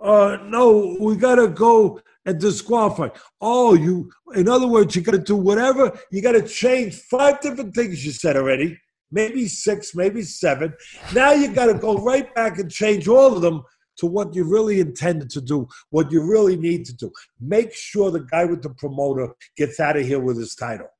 uh, 0.00 0.36
"No, 0.44 0.96
we 1.00 1.16
got 1.16 1.36
to 1.36 1.48
go 1.48 2.00
and 2.24 2.40
disqualify." 2.40 3.08
Oh, 3.40 3.74
you. 3.74 4.12
In 4.36 4.48
other 4.48 4.68
words, 4.68 4.94
you 4.94 5.02
got 5.02 5.12
to 5.12 5.18
do 5.18 5.34
whatever. 5.34 5.98
You 6.12 6.22
got 6.22 6.32
to 6.32 6.46
change 6.46 6.94
five 6.94 7.40
different 7.40 7.74
things 7.74 8.06
you 8.06 8.12
said 8.12 8.36
already, 8.36 8.78
maybe 9.10 9.48
six, 9.48 9.92
maybe 9.96 10.22
seven. 10.22 10.72
Now 11.12 11.32
you 11.32 11.48
got 11.52 11.66
to 11.66 11.74
go 11.74 11.96
right 11.96 12.32
back 12.36 12.60
and 12.60 12.70
change 12.70 13.08
all 13.08 13.34
of 13.34 13.42
them 13.42 13.64
to 13.96 14.06
what 14.06 14.32
you 14.36 14.44
really 14.44 14.78
intended 14.78 15.30
to 15.30 15.40
do, 15.40 15.66
what 15.90 16.12
you 16.12 16.22
really 16.22 16.56
need 16.56 16.84
to 16.86 16.94
do. 16.94 17.10
Make 17.40 17.74
sure 17.74 18.12
the 18.12 18.20
guy 18.20 18.44
with 18.44 18.62
the 18.62 18.70
promoter 18.70 19.34
gets 19.56 19.80
out 19.80 19.96
of 19.96 20.06
here 20.06 20.20
with 20.20 20.36
his 20.36 20.54
title. 20.54 20.90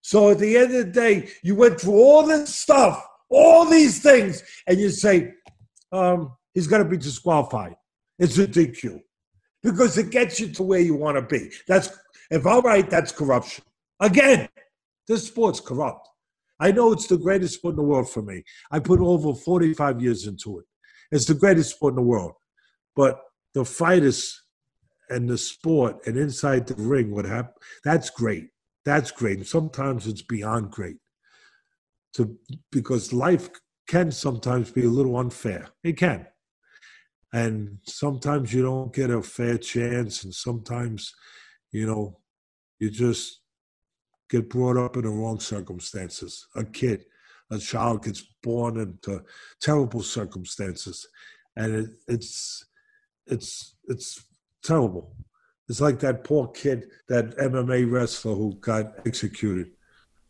So 0.00 0.30
at 0.30 0.38
the 0.38 0.56
end 0.56 0.74
of 0.74 0.86
the 0.86 0.92
day, 0.92 1.28
you 1.42 1.54
went 1.56 1.80
through 1.80 1.94
all 1.94 2.26
this 2.26 2.54
stuff, 2.54 3.06
all 3.30 3.64
these 3.64 4.02
things, 4.02 4.42
and 4.66 4.78
you 4.78 4.90
say 4.90 5.32
um, 5.92 6.32
he's 6.52 6.66
going 6.66 6.82
to 6.82 6.88
be 6.88 6.96
disqualified. 6.96 7.74
It's 8.18 8.38
a 8.38 8.46
DQ 8.46 9.00
because 9.62 9.98
it 9.98 10.10
gets 10.10 10.38
you 10.38 10.48
to 10.48 10.62
where 10.62 10.80
you 10.80 10.94
want 10.94 11.16
to 11.16 11.22
be. 11.22 11.50
That's 11.66 11.90
if 12.30 12.46
I'm 12.46 12.62
right, 12.62 12.88
that's 12.88 13.12
corruption. 13.12 13.64
Again, 14.00 14.48
this 15.08 15.26
sport's 15.26 15.60
corrupt. 15.60 16.08
I 16.60 16.70
know 16.70 16.92
it's 16.92 17.06
the 17.06 17.18
greatest 17.18 17.54
sport 17.54 17.72
in 17.72 17.76
the 17.76 17.82
world 17.82 18.08
for 18.08 18.22
me. 18.22 18.44
I 18.70 18.78
put 18.78 19.00
over 19.00 19.34
45 19.34 20.00
years 20.00 20.26
into 20.26 20.60
it. 20.60 20.64
It's 21.10 21.26
the 21.26 21.34
greatest 21.34 21.74
sport 21.76 21.92
in 21.92 21.96
the 21.96 22.02
world. 22.02 22.32
But 22.96 23.20
the 23.54 23.64
fighters 23.64 24.40
and 25.10 25.28
the 25.28 25.38
sport 25.38 26.06
and 26.06 26.16
inside 26.16 26.66
the 26.66 26.74
ring, 26.74 27.10
what 27.10 27.24
happened, 27.24 27.54
that's 27.84 28.10
great. 28.10 28.48
That's 28.84 29.10
great. 29.10 29.38
And 29.38 29.46
sometimes 29.46 30.06
it's 30.06 30.22
beyond 30.22 30.70
great. 30.70 30.96
To 32.14 32.36
because 32.70 33.12
life 33.12 33.50
can 33.88 34.12
sometimes 34.12 34.70
be 34.70 34.84
a 34.84 34.88
little 34.90 35.16
unfair. 35.16 35.68
It 35.82 35.96
can. 35.96 36.26
And 37.32 37.78
sometimes 37.84 38.52
you 38.52 38.62
don't 38.62 38.92
get 38.92 39.10
a 39.10 39.20
fair 39.20 39.58
chance, 39.58 40.22
and 40.22 40.32
sometimes, 40.32 41.12
you 41.72 41.86
know, 41.86 42.20
you 42.78 42.90
just 42.90 43.40
get 44.30 44.48
brought 44.48 44.76
up 44.76 44.96
in 44.96 45.02
the 45.02 45.08
wrong 45.08 45.40
circumstances. 45.40 46.46
A 46.54 46.64
kid, 46.64 47.04
a 47.50 47.58
child 47.58 48.04
gets 48.04 48.22
born 48.42 48.78
into 48.78 49.22
terrible 49.60 50.02
circumstances, 50.02 51.06
and 51.56 51.74
it, 51.74 51.90
it's 52.06 52.64
it's 53.26 53.74
it's 53.88 54.24
terrible. 54.62 55.16
It's 55.68 55.80
like 55.80 55.98
that 56.00 56.24
poor 56.24 56.48
kid, 56.48 56.88
that 57.08 57.36
MMA 57.38 57.90
wrestler 57.90 58.34
who 58.34 58.54
got 58.60 59.06
executed 59.06 59.68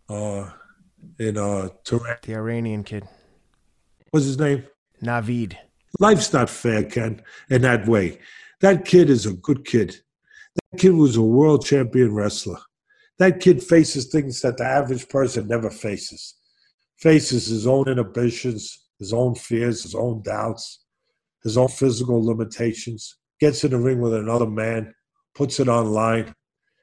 uh, 0.09 0.51
in 1.19 1.37
uh, 1.37 1.69
Tehran. 1.85 2.19
The 2.23 2.35
Iranian 2.35 2.85
kid. 2.85 3.09
What's 4.11 4.27
his 4.27 4.39
name? 4.39 4.65
Navid. 5.03 5.57
Life's 5.99 6.33
not 6.33 6.51
fair, 6.51 6.85
Ken, 6.85 7.23
in 7.51 7.63
that 7.63 7.87
way. 7.87 8.19
That 8.61 8.85
kid 8.85 9.11
is 9.11 9.27
a 9.27 9.33
good 9.33 9.65
kid. 9.65 9.97
That 10.55 10.81
kid 10.81 10.91
was 10.95 11.17
a 11.17 11.23
world 11.23 11.65
champion 11.65 12.15
wrestler. 12.15 12.59
That 13.19 13.41
kid 13.41 13.63
faces 13.63 14.07
things 14.07 14.41
that 14.41 14.57
the 14.57 14.65
average 14.65 15.09
person 15.09 15.47
never 15.47 15.71
faces. 15.71 16.35
Faces 16.97 17.47
his 17.47 17.67
own 17.67 17.89
inhibitions, 17.89 18.87
his 18.99 19.13
own 19.13 19.35
fears, 19.35 19.83
his 19.83 19.95
own 19.95 20.23
doubts, 20.23 20.85
his 21.43 21.57
own 21.57 21.69
physical 21.69 22.25
limitations, 22.25 23.17
gets 23.39 23.63
in 23.65 23.71
the 23.71 23.79
ring 23.79 24.01
with 24.01 24.15
another 24.15 24.49
man, 24.49 24.95
puts 25.35 25.61
it 25.61 25.69
online. 25.69 26.35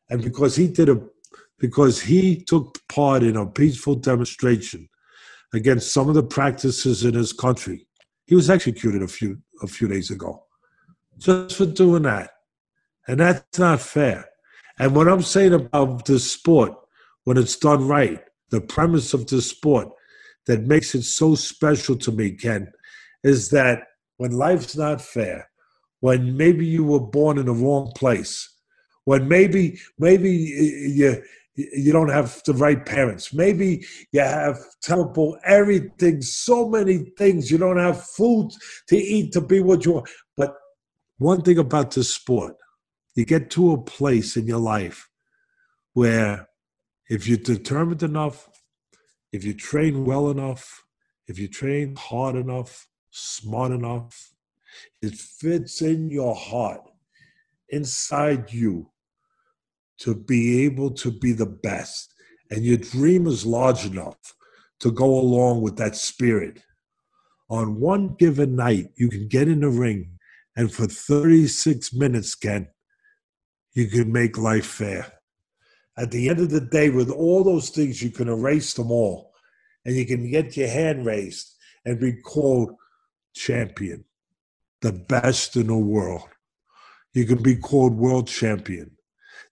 And 0.10 0.22
because 0.22 0.56
he 0.56 0.68
did 0.68 0.90
a 0.90 1.02
because 1.62 2.02
he 2.02 2.44
took 2.44 2.80
part 2.90 3.22
in 3.22 3.38
a 3.38 3.46
peaceful 3.46 3.94
demonstration 3.94 4.90
against 5.54 5.94
some 5.94 6.10
of 6.10 6.16
the 6.16 6.24
practices 6.24 7.06
in 7.06 7.14
his 7.14 7.32
country, 7.32 7.86
he 8.26 8.34
was 8.34 8.50
executed 8.50 9.04
a 9.04 9.08
few 9.08 9.38
a 9.62 9.68
few 9.68 9.88
days 9.88 10.10
ago, 10.10 10.44
just 11.20 11.56
for 11.56 11.68
doing 11.68 12.04
that, 12.04 12.32
and 13.08 13.20
that's 13.20 13.60
not 13.60 13.80
fair. 13.80 14.28
And 14.80 14.96
what 14.96 15.08
I'm 15.08 15.22
saying 15.22 15.54
about 15.54 16.06
this 16.06 16.32
sport, 16.32 16.74
when 17.26 17.38
it's 17.38 17.58
done 17.58 17.88
right, 17.88 18.20
the 18.50 18.60
premise 18.60 19.14
of 19.14 19.28
this 19.28 19.48
sport 19.48 19.90
that 20.48 20.64
makes 20.64 20.96
it 20.96 21.04
so 21.04 21.36
special 21.36 21.96
to 21.98 22.12
me, 22.12 22.32
Ken, 22.32 22.72
is 23.24 23.52
that 23.52 23.84
when 24.18 24.32
life's 24.32 24.76
not 24.76 25.00
fair, 25.00 25.48
when 26.00 26.36
maybe 26.36 26.66
you 26.66 26.84
were 26.84 27.00
born 27.00 27.38
in 27.38 27.46
the 27.46 27.54
wrong 27.54 27.92
place, 27.96 28.50
when 29.06 29.28
maybe 29.28 29.80
maybe 30.00 30.32
you 30.32 31.22
you 31.56 31.92
don't 31.92 32.10
have 32.10 32.42
the 32.46 32.54
right 32.54 32.86
parents. 32.86 33.34
Maybe 33.34 33.86
you 34.12 34.22
have 34.22 34.58
terrible 34.82 35.38
everything, 35.44 36.22
so 36.22 36.70
many 36.70 37.12
things. 37.18 37.52
You 37.52 37.58
don't 37.58 37.78
have 37.78 38.04
food 38.04 38.52
to 38.88 38.98
eat 38.98 39.34
to 39.34 39.42
be 39.42 39.60
what 39.60 39.86
you 39.86 39.94
want. 39.94 40.10
But 40.38 40.56
one 41.18 41.42
thing 41.42 41.58
about 41.58 41.92
this 41.92 42.14
sport, 42.14 42.56
you 43.16 43.26
get 43.26 43.50
to 43.52 43.74
a 43.74 43.82
place 43.82 44.38
in 44.38 44.48
your 44.48 44.60
life 44.60 45.10
where 45.94 46.48
if 47.10 47.28
you're 47.28 47.38
determined 47.38 48.04
enough, 48.04 48.50
if 49.34 49.44
you 49.44 49.54
train 49.54 50.06
well 50.06 50.30
enough, 50.30 50.84
if 51.28 51.38
you 51.38 51.48
train 51.48 51.96
hard 51.98 52.36
enough, 52.36 52.88
smart 53.10 53.72
enough, 53.72 54.34
it 55.02 55.16
fits 55.16 55.82
in 55.82 56.10
your 56.10 56.34
heart, 56.34 56.82
inside 57.70 58.54
you 58.54 58.90
to 60.02 60.16
be 60.16 60.64
able 60.64 60.92
to 60.92 61.12
be 61.12 61.32
the 61.32 61.46
best. 61.46 62.14
And 62.50 62.66
your 62.66 62.78
dream 62.78 63.28
is 63.28 63.46
large 63.46 63.86
enough 63.86 64.36
to 64.80 64.92
go 64.92 65.06
along 65.06 65.62
with 65.62 65.78
that 65.78 65.96
spirit. 65.96 66.62
On 67.50 67.80
one 67.80 68.16
given 68.16 68.56
night, 68.56 68.90
you 68.96 69.10
can 69.10 69.28
get 69.28 69.48
in 69.48 69.62
the 69.62 69.70
ring, 69.70 70.18
and 70.56 70.72
for 70.72 70.88
36 70.88 71.94
minutes, 71.94 72.36
Ken, 72.36 72.68
you 73.74 73.88
can 73.88 74.12
make 74.12 74.38
life 74.38 74.66
fair. 74.66 75.12
At 75.98 76.12
the 76.12 76.30
end 76.30 76.40
of 76.40 76.50
the 76.50 76.62
day, 76.62 76.90
with 76.90 77.10
all 77.12 77.44
those 77.44 77.70
things, 77.70 78.02
you 78.02 78.10
can 78.10 78.28
erase 78.28 78.74
them 78.74 78.92
all. 78.92 79.34
And 79.86 79.96
you 79.96 80.06
can 80.06 80.30
get 80.30 80.58
your 80.58 80.68
hand 80.68 81.06
raised 81.06 81.56
and 81.86 82.00
be 82.00 82.14
called 82.14 82.76
champion, 83.36 84.06
the 84.82 84.94
best 84.94 85.56
in 85.56 85.68
the 85.68 85.76
world. 85.76 86.28
You 87.14 87.26
can 87.26 87.42
be 87.42 87.56
called 87.56 87.96
world 87.96 88.28
champion. 88.28 88.98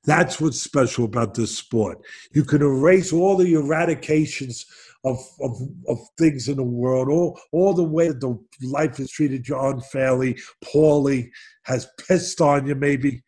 That's 0.09 0.41
what's 0.41 0.59
special 0.59 1.05
about 1.05 1.35
this 1.35 1.55
sport. 1.55 1.99
You 2.33 2.43
can 2.43 2.63
erase 2.63 3.13
all 3.13 3.37
the 3.37 3.53
eradications 3.53 4.65
of, 5.03 5.19
of, 5.39 5.61
of 5.87 5.99
things 6.17 6.49
in 6.49 6.57
the 6.57 6.63
world, 6.63 7.09
all, 7.09 7.39
all 7.51 7.75
the 7.75 7.83
way 7.83 8.07
that 8.07 8.19
the 8.19 8.39
life 8.63 8.97
has 8.97 9.11
treated 9.11 9.47
you 9.47 9.59
unfairly, 9.59 10.39
poorly, 10.63 11.31
has 11.65 11.87
pissed 12.07 12.41
on 12.41 12.65
you 12.65 12.73
maybe. 12.73 13.21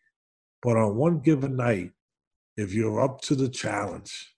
But 0.60 0.76
on 0.76 0.96
one 0.96 1.20
given 1.20 1.54
night, 1.54 1.92
if 2.56 2.74
you're 2.74 3.00
up 3.00 3.20
to 3.22 3.36
the 3.36 3.48
challenge, 3.48 4.34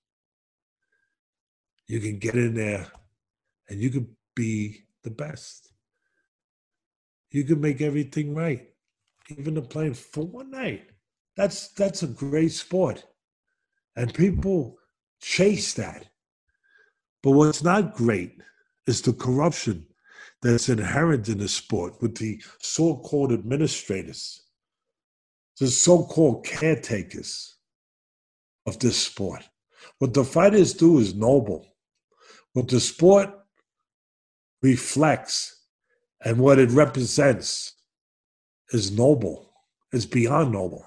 you 1.86 1.98
can 1.98 2.18
get 2.18 2.34
in 2.34 2.52
there 2.52 2.88
and 3.70 3.80
you 3.80 3.88
can 3.88 4.06
be 4.36 4.84
the 5.02 5.10
best. 5.10 5.72
You 7.30 7.44
can 7.44 7.58
make 7.58 7.80
everything 7.80 8.34
right, 8.34 8.68
even 9.34 9.54
the 9.54 9.62
playing 9.62 9.94
for 9.94 10.26
one 10.26 10.50
night. 10.50 10.90
That's 11.36 11.68
that's 11.68 12.02
a 12.02 12.08
great 12.08 12.52
sport. 12.52 13.04
And 13.96 14.12
people 14.12 14.78
chase 15.20 15.74
that. 15.74 16.06
But 17.22 17.32
what's 17.32 17.62
not 17.62 17.94
great 17.94 18.40
is 18.86 19.00
the 19.00 19.12
corruption 19.12 19.86
that's 20.42 20.68
inherent 20.68 21.28
in 21.28 21.38
the 21.38 21.48
sport 21.48 22.00
with 22.02 22.16
the 22.16 22.42
so-called 22.58 23.32
administrators, 23.32 24.42
the 25.58 25.68
so-called 25.68 26.44
caretakers 26.44 27.56
of 28.66 28.78
this 28.78 28.98
sport. 28.98 29.48
What 29.98 30.12
the 30.12 30.24
fighters 30.24 30.74
do 30.74 30.98
is 30.98 31.14
noble. 31.14 31.66
What 32.52 32.68
the 32.68 32.80
sport 32.80 33.30
reflects 34.62 35.62
and 36.24 36.38
what 36.38 36.58
it 36.58 36.70
represents 36.70 37.74
is 38.70 38.92
noble, 38.92 39.50
is 39.92 40.06
beyond 40.06 40.52
noble. 40.52 40.84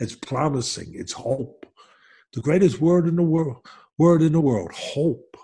It's 0.00 0.16
promising. 0.16 0.92
It's 0.94 1.12
hope. 1.12 1.66
The 2.32 2.40
greatest 2.40 2.80
word 2.80 3.06
in 3.06 3.16
the 3.16 3.22
world, 3.22 3.58
word 3.98 4.22
in 4.22 4.32
the 4.32 4.40
world, 4.40 4.72
hope. 4.72 5.36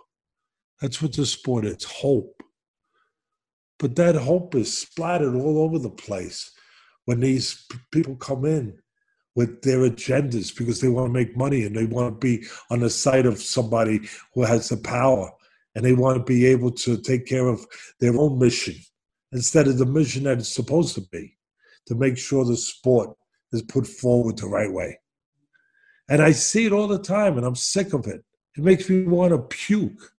That's 0.81 1.03
what 1.03 1.13
the 1.13 1.27
sport 1.27 1.67
is, 1.67 1.85
hope. 1.85 2.43
But 3.79 3.97
that 3.97 4.15
hope 4.15 4.55
is 4.55 4.77
splattered 4.77 5.35
all 5.35 5.59
over 5.59 5.79
the 5.79 5.91
place 5.91 6.51
when 7.05 7.21
these 7.21 7.67
people 7.93 8.17
come 8.17 8.47
in 8.47 8.79
with 9.35 9.61
their 9.61 9.81
agendas 9.81 10.57
because 10.57 10.81
they 10.81 10.89
want 10.89 11.09
to 11.09 11.13
make 11.13 11.37
money 11.37 11.65
and 11.65 11.77
they 11.77 11.85
want 11.85 12.15
to 12.15 12.27
be 12.27 12.47
on 12.71 12.81
the 12.81 12.89
side 12.89 13.27
of 13.27 13.39
somebody 13.39 14.01
who 14.33 14.43
has 14.43 14.71
the 14.71 14.79
power 14.79 15.31
and 15.75 15.85
they 15.85 15.93
want 15.93 16.17
to 16.17 16.25
be 16.25 16.47
able 16.47 16.71
to 16.71 16.97
take 16.97 17.27
care 17.27 17.47
of 17.47 17.67
their 18.01 18.19
own 18.19 18.39
mission 18.39 18.75
instead 19.33 19.69
of 19.69 19.77
the 19.77 19.85
mission 19.85 20.23
that 20.23 20.39
it's 20.39 20.49
supposed 20.49 20.95
to 20.95 21.03
be 21.13 21.37
to 21.85 21.95
make 21.95 22.17
sure 22.17 22.45
the 22.47 22.57
sport 22.57 23.15
is 23.57 23.63
put 23.63 23.87
forward 23.87 24.39
the 24.39 24.47
right 24.47 24.73
way. 24.73 25.01
And 26.09 26.23
I 26.23 26.33
see 26.33 26.67
it 26.67 26.73
all 26.73 26.87
the 26.87 27.03
time, 27.03 27.37
and 27.37 27.45
I'm 27.45 27.57
sick 27.57 27.93
of 27.93 28.07
it. 28.07 28.25
It 28.57 28.63
makes 28.63 28.89
me 28.89 29.05
want 29.05 29.33
to 29.33 29.39
puke. 29.39 30.13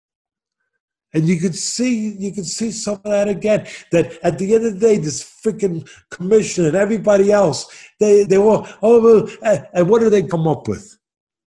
And 1.15 1.29
you 1.29 1.39
could 1.39 1.55
see, 1.55 2.13
you 2.19 2.33
could 2.33 2.47
see 2.47 2.71
some 2.73 2.97
of 2.97 3.05
that 3.05 3.29
again. 3.29 3.67
That 3.93 4.19
at 4.23 4.39
the 4.39 4.55
end 4.55 4.67
of 4.67 4.75
the 4.75 4.81
day, 4.81 4.99
this 4.99 5.23
freaking 5.23 5.89
commission 6.11 6.67
and 6.67 6.77
everybody 6.77 7.31
else, 7.31 7.67
they 8.01 8.25
they 8.25 8.39
were 8.39 8.67
oh, 8.83 9.29
and 9.73 9.89
what 9.89 10.01
do 10.01 10.11
they 10.11 10.25
come 10.25 10.47
up 10.49 10.69
with? 10.69 10.99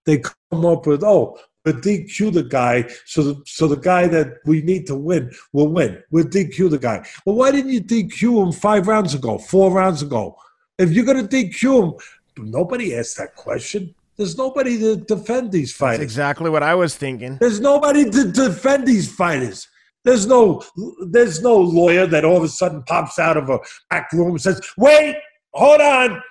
They 0.06 0.22
come 0.52 0.66
up 0.66 0.86
with 0.86 1.04
oh, 1.04 1.40
we 1.66 1.72
DQ 1.72 2.34
the 2.34 2.44
guy, 2.44 2.88
so 3.06 3.24
the, 3.24 3.42
so 3.48 3.68
the 3.68 3.78
guy 3.78 4.08
that 4.08 4.38
we 4.46 4.62
need 4.62 4.86
to 4.88 4.96
win 4.96 5.32
will 5.52 5.70
win. 5.70 6.04
We'll 6.12 6.26
DQ 6.26 6.70
the 6.70 6.78
guy. 6.78 7.04
Well, 7.26 7.36
why 7.36 7.52
didn't 7.52 7.72
you 7.72 7.82
DQ 7.82 8.46
him 8.46 8.52
five 8.52 8.88
rounds 8.88 9.16
ago, 9.16 9.40
four 9.40 9.72
rounds 9.72 10.04
ago? 10.04 10.38
If 10.78 10.92
you're 10.92 11.06
going 11.06 11.28
to 11.28 11.36
DQ 11.36 11.84
him, 11.84 12.52
nobody 12.52 12.96
asked 12.96 13.18
that 13.18 13.36
question. 13.36 13.96
There's 14.18 14.38
nobody 14.38 14.78
to 14.80 14.96
defend 14.96 15.52
these 15.52 15.74
fighters. 15.74 16.00
That's 16.00 16.12
exactly 16.12 16.50
what 16.50 16.64
I 16.64 16.76
was 16.76 16.96
thinking. 16.96 17.38
There's 17.40 17.60
nobody 17.60 18.10
to 18.10 18.32
defend 18.32 18.88
these 18.88 19.14
fighters. 19.14 19.68
There's 20.06 20.28
no 20.28 20.64
there's 21.08 21.42
no 21.42 21.58
lawyer 21.58 22.06
that 22.06 22.24
all 22.24 22.38
of 22.38 22.44
a 22.44 22.48
sudden 22.48 22.84
pops 22.84 23.18
out 23.18 23.38
of 23.38 23.50
a 23.50 23.60
back 23.90 24.14
room 24.14 24.32
and 24.32 24.42
says, 24.42 24.62
"Wait, 24.78 25.18
hold 25.54 25.82
on." 25.82 26.22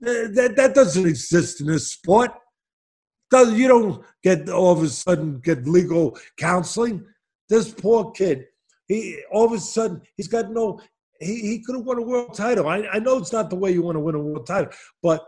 That 0.00 0.54
that 0.56 0.74
doesn't 0.74 1.06
exist 1.06 1.60
in 1.60 1.66
this 1.66 1.90
sport. 1.90 2.30
Does 3.30 3.52
you 3.52 3.66
don't 3.66 4.04
get 4.22 4.48
all 4.48 4.72
of 4.72 4.82
a 4.82 4.88
sudden 4.88 5.40
get 5.40 5.66
legal 5.66 6.18
counseling. 6.36 7.04
This 7.48 7.70
poor 7.72 8.12
kid, 8.12 8.46
he 8.88 9.20
all 9.30 9.46
of 9.46 9.52
a 9.52 9.58
sudden 9.58 10.02
he's 10.16 10.28
got 10.28 10.50
no. 10.50 10.80
He, 11.20 11.40
he 11.40 11.62
could 11.62 11.76
have 11.76 11.84
won 11.84 11.98
a 11.98 12.02
world 12.02 12.34
title. 12.34 12.68
I, 12.68 12.86
I 12.92 12.98
know 12.98 13.18
it's 13.18 13.32
not 13.32 13.50
the 13.50 13.56
way 13.56 13.72
you 13.72 13.82
want 13.82 13.96
to 13.96 14.00
win 14.00 14.14
a 14.14 14.20
world 14.20 14.46
title, 14.46 14.72
but 15.02 15.24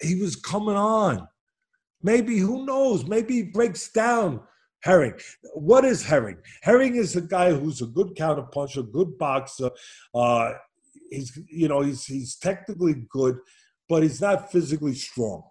he 0.00 0.16
was 0.16 0.36
coming 0.36 0.76
on. 0.76 1.26
Maybe 2.02 2.38
who 2.38 2.64
knows? 2.64 3.06
Maybe 3.06 3.34
he 3.34 3.42
breaks 3.42 3.90
down 3.90 4.40
Herring. 4.80 5.14
What 5.54 5.84
is 5.84 6.04
Herring? 6.04 6.38
Herring 6.62 6.96
is 6.96 7.16
a 7.16 7.20
guy 7.20 7.52
who's 7.52 7.82
a 7.82 7.86
good 7.86 8.14
counterpuncher, 8.16 8.90
good 8.92 9.18
boxer. 9.18 9.70
Uh, 10.14 10.52
he's 11.10 11.36
you 11.50 11.68
know 11.68 11.80
he's 11.80 12.04
he's 12.04 12.36
technically 12.36 13.04
good, 13.10 13.38
but 13.88 14.02
he's 14.02 14.20
not 14.20 14.52
physically 14.52 14.94
strong. 14.94 15.42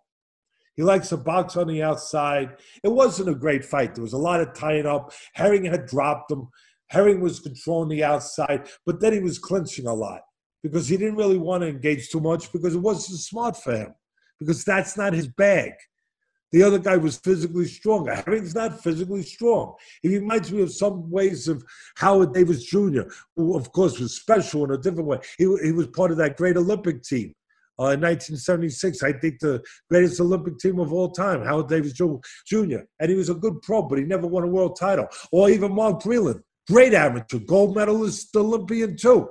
He 0.76 0.84
likes 0.84 1.10
to 1.10 1.18
box 1.18 1.58
on 1.58 1.68
the 1.68 1.82
outside. 1.82 2.56
It 2.84 2.90
wasn't 2.90 3.30
a 3.30 3.36
great 3.36 3.66
fight. 3.66 3.96
There 3.96 4.04
was 4.04 4.14
a 4.14 4.18
lot 4.18 4.42
of 4.42 4.54
tying 4.54 4.86
up. 4.86 5.12
Herring 5.34 5.66
had 5.66 5.88
dropped 5.88 6.32
him. 6.32 6.48
Herring 6.90 7.22
was 7.22 7.40
controlling 7.40 7.90
the 7.90 8.04
outside, 8.04 8.68
but 8.86 9.00
then 9.00 9.14
he 9.14 9.20
was 9.20 9.40
clinching 9.40 9.88
a 9.88 9.94
lot 9.94 10.22
because 10.64 10.88
he 10.88 10.98
didn't 10.98 11.16
really 11.18 11.38
want 11.38 11.62
to 11.62 11.70
engage 11.70 12.10
too 12.10 12.20
much 12.20 12.52
because 12.52 12.76
it 12.76 12.80
wasn't 12.80 13.20
smart 13.20 13.58
for 13.58 13.76
him 13.76 13.94
because 14.40 14.64
that's 14.64 14.98
not 14.98 15.14
his 15.14 15.28
bag. 15.28 15.74
The 16.52 16.64
other 16.64 16.80
guy 16.80 16.96
was 16.96 17.18
physically 17.18 17.66
stronger. 17.66 18.16
Herring's 18.16 18.56
not 18.56 18.82
physically 18.82 19.24
strong. 19.24 19.76
He 20.02 20.18
reminds 20.18 20.52
me 20.52 20.62
of 20.62 20.72
some 20.72 21.10
ways 21.10 21.48
of 21.48 21.64
Howard 21.98 22.34
Davis 22.34 22.64
Jr., 22.64 23.02
who, 23.36 23.58
of 23.58 23.72
course, 23.74 24.00
was 24.00 24.16
special 24.16 24.64
in 24.64 24.72
a 24.72 24.78
different 24.78 25.08
way. 25.08 25.20
He, 25.38 25.44
he 25.62 25.72
was 25.74 25.88
part 25.88 26.12
of 26.12 26.18
that 26.18 26.38
great 26.38 26.56
Olympic 26.56 27.04
team 27.04 27.34
uh, 27.80 27.92
in 27.92 28.02
1976. 28.02 29.04
I 29.04 29.12
think 29.14 29.40
the 29.40 29.62
greatest 29.90 30.22
Olympic 30.22 30.58
team 30.58 30.80
of 30.80 30.94
all 30.94 31.12
time, 31.12 31.44
Howard 31.44 31.68
Davis 31.68 31.94
Jr. 31.94 32.78
And 33.00 33.10
he 33.10 33.16
was 33.16 33.30
a 33.30 33.36
good 33.36 33.62
pro, 33.62 33.82
but 33.82 34.00
he 34.00 34.06
never 34.06 34.26
won 34.26 34.44
a 34.44 34.48
world 34.48 34.78
title. 34.80 35.08
Or 35.34 35.50
even 35.50 35.76
Mark 35.76 36.02
Breland, 36.02 36.42
great 36.70 36.94
amateur, 36.94 37.40
gold 37.40 37.76
medalist, 37.76 38.36
Olympian 38.36 38.98
too. 38.98 39.30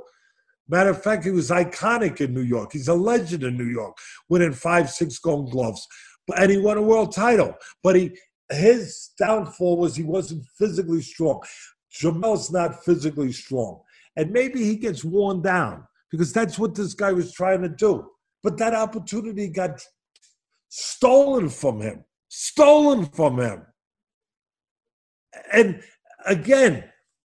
Matter 0.69 0.91
of 0.91 1.03
fact, 1.03 1.25
he 1.25 1.31
was 1.31 1.51
iconic 1.51 2.21
in 2.21 2.35
New 2.35 2.43
York. 2.43 2.73
He's 2.73 2.89
a 2.89 2.95
legend 2.95 3.45
in 3.45 3.57
New 3.57 3.69
York, 3.69 3.97
winning 4.29 4.53
five, 4.53 4.91
six 4.91 5.19
gold 5.19 5.53
gloves. 5.53 5.87
And 6.37 6.51
he 6.51 6.59
won 6.59 6.77
a 6.77 6.83
world 6.83 7.15
title. 7.15 7.55
But 7.83 7.97
he 7.97 8.19
his 8.51 9.11
downfall 9.19 9.77
was 9.77 9.97
he 9.97 10.03
wasn't 10.03 10.45
physically 10.59 11.03
strong. 11.03 11.43
Jamel's 11.93 12.51
not 12.51 12.85
physically 12.85 13.33
strong. 13.33 13.81
And 14.17 14.31
maybe 14.31 14.65
he 14.65 14.77
gets 14.77 15.05
worn 15.05 15.43
down 15.43 15.85
because 16.11 16.33
that's 16.33 16.59
what 16.59 16.75
this 16.75 16.95
guy 16.95 17.13
was 17.13 17.33
trying 17.33 17.63
to 17.63 17.69
do. 17.69 18.09
But 18.43 18.59
that 18.59 18.75
opportunity 18.75 19.49
got 19.49 19.85
stolen 20.69 21.49
from 21.49 21.81
him. 21.81 22.05
Stolen 22.29 23.07
from 23.07 23.41
him. 23.41 23.67
And 25.53 25.83
again, 26.25 26.85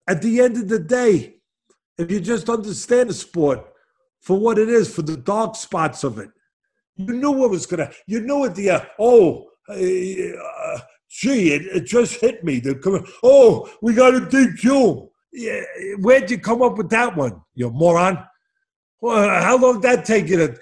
at 0.06 0.22
the 0.22 0.40
end 0.40 0.56
of 0.56 0.68
the 0.68 0.78
day, 0.78 1.36
if 1.98 2.10
you 2.10 2.20
just 2.20 2.48
understand 2.48 3.10
the 3.10 3.14
sport 3.14 3.64
for 4.20 4.38
what 4.38 4.58
it 4.58 4.68
is, 4.68 4.94
for 4.94 5.02
the 5.02 5.16
dark 5.16 5.56
spots 5.56 6.04
of 6.04 6.18
it, 6.18 6.30
you 6.96 7.12
knew 7.12 7.30
what 7.30 7.50
was 7.50 7.66
gonna. 7.66 7.90
You 8.06 8.20
knew 8.20 8.44
at 8.46 8.54
the 8.54 8.70
uh, 8.70 8.84
oh, 8.98 9.46
uh, 9.68 10.78
gee, 11.10 11.52
it, 11.52 11.66
it, 11.66 11.84
just 11.84 12.20
hit 12.20 12.42
me. 12.42 12.58
The, 12.58 13.06
oh, 13.22 13.70
we 13.82 13.94
got 13.94 14.14
a 14.14 14.20
DQ. 14.20 15.08
Yeah, 15.32 15.60
where'd 15.98 16.30
you 16.30 16.38
come 16.38 16.62
up 16.62 16.78
with 16.78 16.88
that 16.90 17.14
one, 17.14 17.42
you 17.54 17.70
moron? 17.70 18.24
Well, 19.00 19.42
how 19.42 19.58
long 19.58 19.80
did 19.80 19.82
that 19.82 20.04
take 20.06 20.28
you 20.28 20.38
to? 20.38 20.56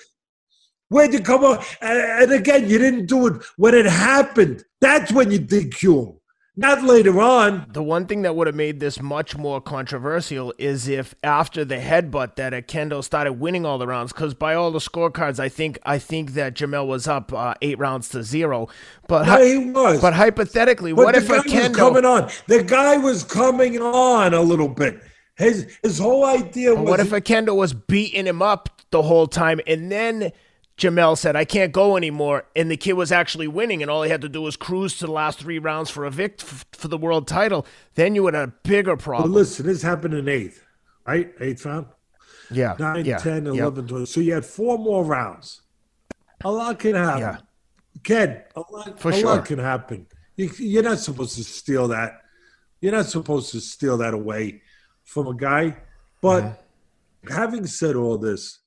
Where'd 0.88 1.12
you 1.12 1.20
come 1.20 1.44
up? 1.44 1.64
And 1.80 2.32
again, 2.32 2.68
you 2.68 2.78
didn't 2.78 3.06
do 3.06 3.28
it 3.28 3.42
when 3.56 3.74
it 3.74 3.86
happened. 3.86 4.64
That's 4.80 5.12
when 5.12 5.30
you 5.30 5.38
DQ. 5.38 6.18
Not 6.56 6.84
later 6.84 7.20
on. 7.20 7.66
The 7.72 7.82
one 7.82 8.06
thing 8.06 8.22
that 8.22 8.36
would 8.36 8.46
have 8.46 8.54
made 8.54 8.78
this 8.78 9.00
much 9.00 9.36
more 9.36 9.60
controversial 9.60 10.54
is 10.56 10.86
if 10.86 11.12
after 11.24 11.64
the 11.64 11.78
headbutt 11.78 12.36
that 12.36 12.52
Oquendo 12.52 13.02
started 13.02 13.34
winning 13.34 13.66
all 13.66 13.76
the 13.76 13.88
rounds. 13.88 14.12
Because 14.12 14.34
by 14.34 14.54
all 14.54 14.70
the 14.70 14.78
scorecards, 14.78 15.40
I 15.40 15.48
think 15.48 15.80
I 15.84 15.98
think 15.98 16.34
that 16.34 16.54
Jamel 16.54 16.86
was 16.86 17.08
up 17.08 17.32
uh, 17.32 17.54
eight 17.60 17.76
rounds 17.78 18.08
to 18.10 18.22
zero. 18.22 18.68
But 19.08 19.26
yeah, 19.26 19.44
he 19.44 19.70
was. 19.70 20.00
But 20.00 20.14
hypothetically, 20.14 20.92
but 20.92 21.06
what 21.06 21.16
if 21.16 21.28
was 21.28 21.42
coming 21.74 22.04
on? 22.04 22.30
The 22.46 22.62
guy 22.62 22.98
was 22.98 23.24
coming 23.24 23.82
on 23.82 24.32
a 24.32 24.40
little 24.40 24.68
bit. 24.68 25.00
His 25.36 25.76
his 25.82 25.98
whole 25.98 26.24
idea 26.24 26.72
was. 26.72 26.88
What 26.88 27.00
if 27.00 27.10
Oquendo 27.10 27.56
was 27.56 27.72
beating 27.72 28.26
him 28.26 28.42
up 28.42 28.68
the 28.90 29.02
whole 29.02 29.26
time, 29.26 29.60
and 29.66 29.90
then 29.90 30.30
Jamel 30.76 31.16
said, 31.16 31.36
I 31.36 31.44
can't 31.44 31.72
go 31.72 31.96
anymore. 31.96 32.44
And 32.56 32.70
the 32.70 32.76
kid 32.76 32.94
was 32.94 33.12
actually 33.12 33.46
winning, 33.46 33.80
and 33.80 33.90
all 33.90 34.02
he 34.02 34.10
had 34.10 34.20
to 34.22 34.28
do 34.28 34.42
was 34.42 34.56
cruise 34.56 34.98
to 34.98 35.06
the 35.06 35.12
last 35.12 35.38
three 35.38 35.58
rounds 35.58 35.90
for 35.90 36.04
a 36.04 36.10
vict 36.10 36.42
for 36.42 36.88
the 36.88 36.98
world 36.98 37.28
title. 37.28 37.64
Then 37.94 38.14
you 38.14 38.24
would 38.24 38.34
have 38.34 38.48
a 38.48 38.52
bigger 38.64 38.96
problem. 38.96 39.30
Well, 39.30 39.40
listen, 39.40 39.66
this 39.66 39.82
happened 39.82 40.14
in 40.14 40.28
eighth, 40.28 40.64
right? 41.06 41.32
Eighth 41.40 41.64
round? 41.64 41.86
Yeah. 42.50 42.74
9, 42.78 43.04
yeah. 43.04 43.18
10, 43.18 43.46
11, 43.46 43.84
yeah. 43.84 43.88
12. 43.88 44.08
So 44.08 44.20
you 44.20 44.34
had 44.34 44.44
four 44.44 44.78
more 44.78 45.04
rounds. 45.04 45.62
A 46.44 46.50
lot 46.50 46.78
can 46.78 46.94
happen. 46.94 47.20
Yeah. 47.20 47.38
Ken, 48.02 48.42
a 48.56 48.62
lot, 48.70 49.00
for 49.00 49.10
a 49.10 49.14
sure. 49.14 49.36
lot 49.36 49.44
can 49.44 49.58
happen. 49.58 50.06
You, 50.36 50.50
you're 50.58 50.82
not 50.82 50.98
supposed 50.98 51.36
to 51.36 51.44
steal 51.44 51.88
that. 51.88 52.20
You're 52.80 52.92
not 52.92 53.06
supposed 53.06 53.52
to 53.52 53.60
steal 53.60 53.96
that 53.98 54.12
away 54.12 54.62
from 55.04 55.28
a 55.28 55.34
guy. 55.34 55.76
But 56.20 56.42
mm-hmm. 56.42 57.32
having 57.32 57.66
said 57.66 57.96
all 57.96 58.18
this, 58.18 58.58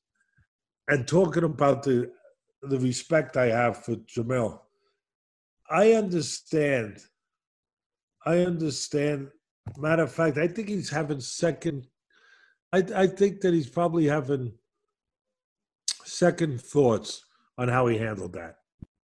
and 0.88 1.08
talking 1.08 1.44
about 1.44 1.84
the 1.84 2.12
the 2.64 2.80
respect 2.80 3.38
I 3.38 3.48
have 3.48 3.84
for 3.84 3.96
Jamel, 3.96 4.60
I 5.70 5.94
understand. 5.94 7.00
I 8.26 8.40
understand. 8.40 9.30
Matter 9.78 10.04
of 10.04 10.12
fact, 10.12 10.38
I 10.38 10.48
think 10.48 10.70
he's 10.70 10.90
having 10.90 11.20
second. 11.20 11.88
I 12.74 12.84
I 12.96 13.08
think 13.08 13.42
that 13.42 13.54
he's 13.54 13.70
probably 13.70 14.06
having 14.06 14.54
second 16.06 16.62
thoughts 16.62 17.24
on 17.58 17.68
how 17.68 17.88
he 17.88 17.98
handled 17.98 18.34
that. 18.34 18.58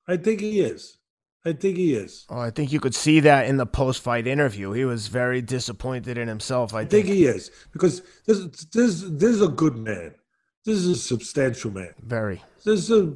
I 0.09 0.17
think 0.17 0.41
he 0.41 0.61
is. 0.61 0.99
I 1.45 1.53
think 1.53 1.77
he 1.77 1.95
is. 1.95 2.25
Oh, 2.29 2.39
I 2.39 2.51
think 2.51 2.73
you 2.73 2.79
could 2.79 2.95
see 2.95 3.19
that 3.21 3.47
in 3.47 3.57
the 3.57 3.67
post-fight 3.67 4.29
interview. 4.29 4.73
He 4.73 4.85
was 4.85 5.09
very 5.09 5.43
disappointed 5.43 6.17
in 6.17 6.29
himself. 6.29 6.73
I, 6.73 6.81
I 6.81 6.85
think. 6.85 7.07
think. 7.07 7.17
he 7.17 7.25
is 7.25 7.51
because 7.73 8.03
this 8.27 8.47
this 8.73 9.03
this 9.03 9.31
is 9.31 9.43
a 9.43 9.49
good 9.49 9.77
man. 9.77 10.15
This 10.65 10.79
is 10.79 10.89
a 10.89 10.97
substantial 10.97 11.71
man. 11.71 11.95
Very. 12.01 12.43
This 12.65 12.89
is 12.89 12.91
a 12.91 13.15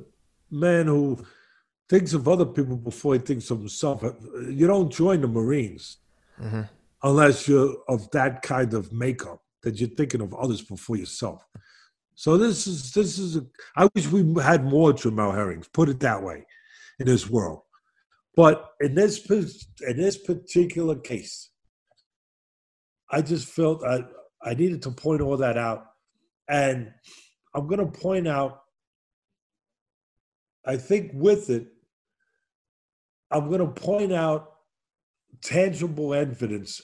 man 0.50 0.86
who 0.86 1.24
thinks 1.88 2.12
of 2.12 2.26
other 2.26 2.46
people 2.46 2.76
before 2.76 3.14
he 3.14 3.20
thinks 3.20 3.50
of 3.50 3.58
himself. 3.58 4.02
You 4.48 4.66
don't 4.66 4.92
join 4.92 5.20
the 5.20 5.28
Marines 5.28 5.98
mm-hmm. 6.40 6.62
unless 7.02 7.46
you're 7.46 7.76
of 7.88 8.10
that 8.10 8.42
kind 8.42 8.74
of 8.74 8.92
makeup 8.92 9.42
that 9.62 9.78
you're 9.78 9.88
thinking 9.90 10.20
of 10.20 10.34
others 10.34 10.62
before 10.62 10.96
yourself. 10.96 11.46
So 12.14 12.36
this 12.38 12.66
is 12.66 12.92
this 12.92 13.18
is. 13.18 13.36
A, 13.36 13.46
I 13.76 13.88
wish 13.94 14.08
we 14.08 14.42
had 14.42 14.64
more 14.64 14.92
Jamel 14.92 15.34
Herrings. 15.34 15.68
Put 15.68 15.88
it 15.88 16.00
that 16.00 16.22
way, 16.22 16.46
in 16.98 17.06
this 17.06 17.28
world. 17.28 17.60
But 18.34 18.70
in 18.80 18.94
this 18.94 19.24
in 19.86 19.96
this 19.96 20.16
particular 20.18 20.96
case, 20.96 21.50
I 23.10 23.22
just 23.22 23.48
felt 23.48 23.84
I 23.84 24.04
I 24.42 24.54
needed 24.54 24.82
to 24.82 24.90
point 24.90 25.20
all 25.20 25.36
that 25.36 25.58
out, 25.58 25.86
and 26.48 26.92
I'm 27.56 27.66
going 27.66 27.80
to 27.80 27.86
point 27.86 28.28
out, 28.28 28.64
I 30.66 30.76
think 30.76 31.12
with 31.14 31.48
it, 31.48 31.68
I'm 33.30 33.48
going 33.48 33.60
to 33.60 33.80
point 33.80 34.12
out 34.12 34.52
tangible 35.42 36.12
evidence 36.12 36.82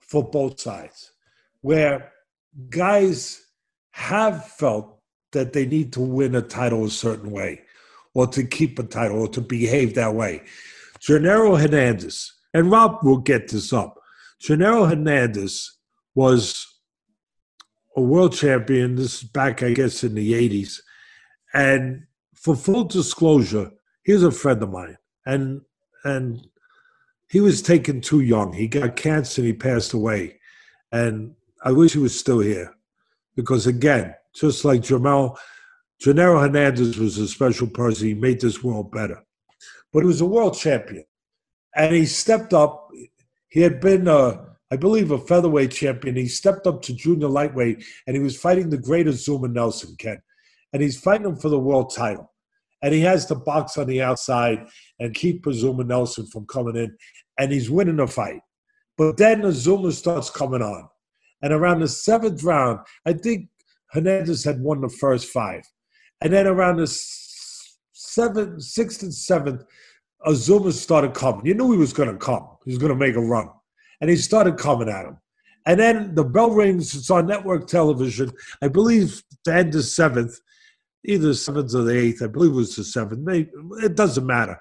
for 0.00 0.28
both 0.28 0.60
sides 0.60 1.12
where 1.60 2.12
guys 2.70 3.40
have 3.92 4.44
felt 4.46 4.98
that 5.30 5.52
they 5.52 5.64
need 5.64 5.92
to 5.92 6.00
win 6.00 6.34
a 6.34 6.42
title 6.42 6.84
a 6.84 6.90
certain 6.90 7.30
way 7.30 7.60
or 8.14 8.26
to 8.26 8.44
keep 8.44 8.80
a 8.80 8.82
title 8.82 9.20
or 9.20 9.28
to 9.28 9.40
behave 9.40 9.94
that 9.94 10.14
way. 10.14 10.42
Genaro 10.98 11.58
Hernandez, 11.58 12.32
and 12.52 12.68
Rob 12.68 12.98
will 13.04 13.18
get 13.18 13.48
this 13.48 13.72
up. 13.72 14.00
Genaro 14.42 14.88
Hernandez 14.88 15.78
was 16.16 16.73
a 17.96 18.00
world 18.00 18.34
champion. 18.34 18.96
This 18.96 19.22
is 19.22 19.28
back, 19.28 19.62
I 19.62 19.72
guess, 19.72 20.04
in 20.04 20.14
the 20.14 20.32
80s. 20.32 20.80
And 21.52 22.06
for 22.34 22.56
full 22.56 22.84
disclosure, 22.84 23.70
he 24.02 24.12
was 24.12 24.22
a 24.22 24.30
friend 24.30 24.62
of 24.62 24.70
mine. 24.70 24.98
And 25.24 25.62
and 26.04 26.46
he 27.28 27.40
was 27.40 27.62
taken 27.62 28.00
too 28.00 28.20
young. 28.20 28.52
He 28.52 28.68
got 28.68 28.96
cancer 28.96 29.40
and 29.40 29.46
he 29.46 29.54
passed 29.54 29.92
away. 29.92 30.38
And 30.92 31.34
I 31.64 31.72
wish 31.72 31.94
he 31.94 31.98
was 31.98 32.18
still 32.18 32.40
here. 32.40 32.74
Because 33.34 33.66
again, 33.66 34.14
just 34.34 34.64
like 34.64 34.82
Jamel, 34.82 35.36
Genaro 36.04 36.40
Hernandez 36.40 36.98
was 36.98 37.18
a 37.18 37.26
special 37.26 37.66
person. 37.66 38.08
He 38.08 38.14
made 38.14 38.40
this 38.40 38.62
world 38.62 38.92
better. 38.92 39.24
But 39.92 40.00
he 40.00 40.06
was 40.06 40.20
a 40.20 40.26
world 40.26 40.56
champion. 40.56 41.04
And 41.74 41.94
he 41.94 42.06
stepped 42.06 42.52
up. 42.52 42.88
He 43.48 43.60
had 43.60 43.80
been 43.80 44.06
a, 44.06 44.53
I 44.74 44.76
believe, 44.76 45.12
a 45.12 45.18
featherweight 45.18 45.70
champion. 45.70 46.16
He 46.16 46.26
stepped 46.26 46.66
up 46.66 46.82
to 46.82 46.92
junior 46.92 47.28
lightweight 47.28 47.84
and 48.08 48.16
he 48.16 48.20
was 48.20 48.36
fighting 48.36 48.70
the 48.70 48.76
great 48.76 49.06
Azuma 49.06 49.46
Nelson, 49.46 49.94
Ken. 50.00 50.20
And 50.72 50.82
he's 50.82 50.98
fighting 50.98 51.28
him 51.28 51.36
for 51.36 51.48
the 51.48 51.60
world 51.60 51.94
title. 51.94 52.32
And 52.82 52.92
he 52.92 53.00
has 53.02 53.24
to 53.26 53.36
box 53.36 53.78
on 53.78 53.86
the 53.86 54.02
outside 54.02 54.66
and 54.98 55.14
keep 55.14 55.46
Azuma 55.46 55.84
Nelson 55.84 56.26
from 56.26 56.44
coming 56.46 56.74
in. 56.74 56.96
And 57.38 57.52
he's 57.52 57.70
winning 57.70 57.98
the 57.98 58.08
fight. 58.08 58.40
But 58.98 59.16
then 59.16 59.44
Azuma 59.44 59.92
starts 59.92 60.28
coming 60.28 60.60
on. 60.60 60.88
And 61.40 61.52
around 61.52 61.78
the 61.78 61.86
seventh 61.86 62.42
round, 62.42 62.80
I 63.06 63.12
think 63.12 63.50
Hernandez 63.92 64.42
had 64.42 64.60
won 64.60 64.80
the 64.80 64.88
first 64.88 65.28
five. 65.28 65.62
And 66.20 66.32
then 66.32 66.48
around 66.48 66.78
the 66.78 66.88
seventh, 67.92 68.60
sixth, 68.60 69.04
and 69.04 69.14
seventh, 69.14 69.62
Azuma 70.26 70.72
started 70.72 71.14
coming. 71.14 71.46
You 71.46 71.54
knew 71.54 71.70
he 71.70 71.78
was 71.78 71.92
going 71.92 72.10
to 72.10 72.16
come. 72.16 72.48
He 72.64 72.72
was 72.72 72.78
going 72.78 72.90
to 72.90 72.98
make 72.98 73.14
a 73.14 73.20
run. 73.20 73.50
And 74.04 74.10
he 74.10 74.16
started 74.16 74.58
coming 74.58 74.90
at 74.90 75.06
him. 75.06 75.16
And 75.64 75.80
then 75.80 76.14
the 76.14 76.24
bell 76.24 76.50
rings. 76.50 76.94
It's 76.94 77.08
on 77.08 77.26
network 77.26 77.66
television. 77.66 78.32
I 78.60 78.68
believe 78.68 79.22
the 79.46 79.54
end 79.54 79.74
of 79.74 79.82
seventh, 79.86 80.38
either 81.06 81.28
the 81.28 81.34
seventh 81.34 81.74
or 81.74 81.84
the 81.84 81.98
eighth. 81.98 82.20
I 82.22 82.26
believe 82.26 82.50
it 82.50 82.56
was 82.56 82.76
the 82.76 82.84
seventh. 82.84 83.20
Maybe, 83.20 83.48
it 83.82 83.96
doesn't 83.96 84.26
matter. 84.26 84.60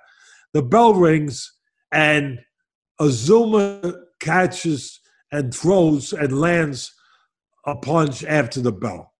The 0.53 0.61
bell 0.61 0.93
rings, 0.93 1.51
and 1.91 2.39
Azuma 3.01 3.95
catches 4.21 5.01
and 5.29 5.53
throws 5.53 6.13
and 6.13 6.39
lands 6.39 6.93
a 7.65 7.75
punch 7.75 8.23
after 8.23 8.61
the 8.61 8.71
bell. 8.71 9.11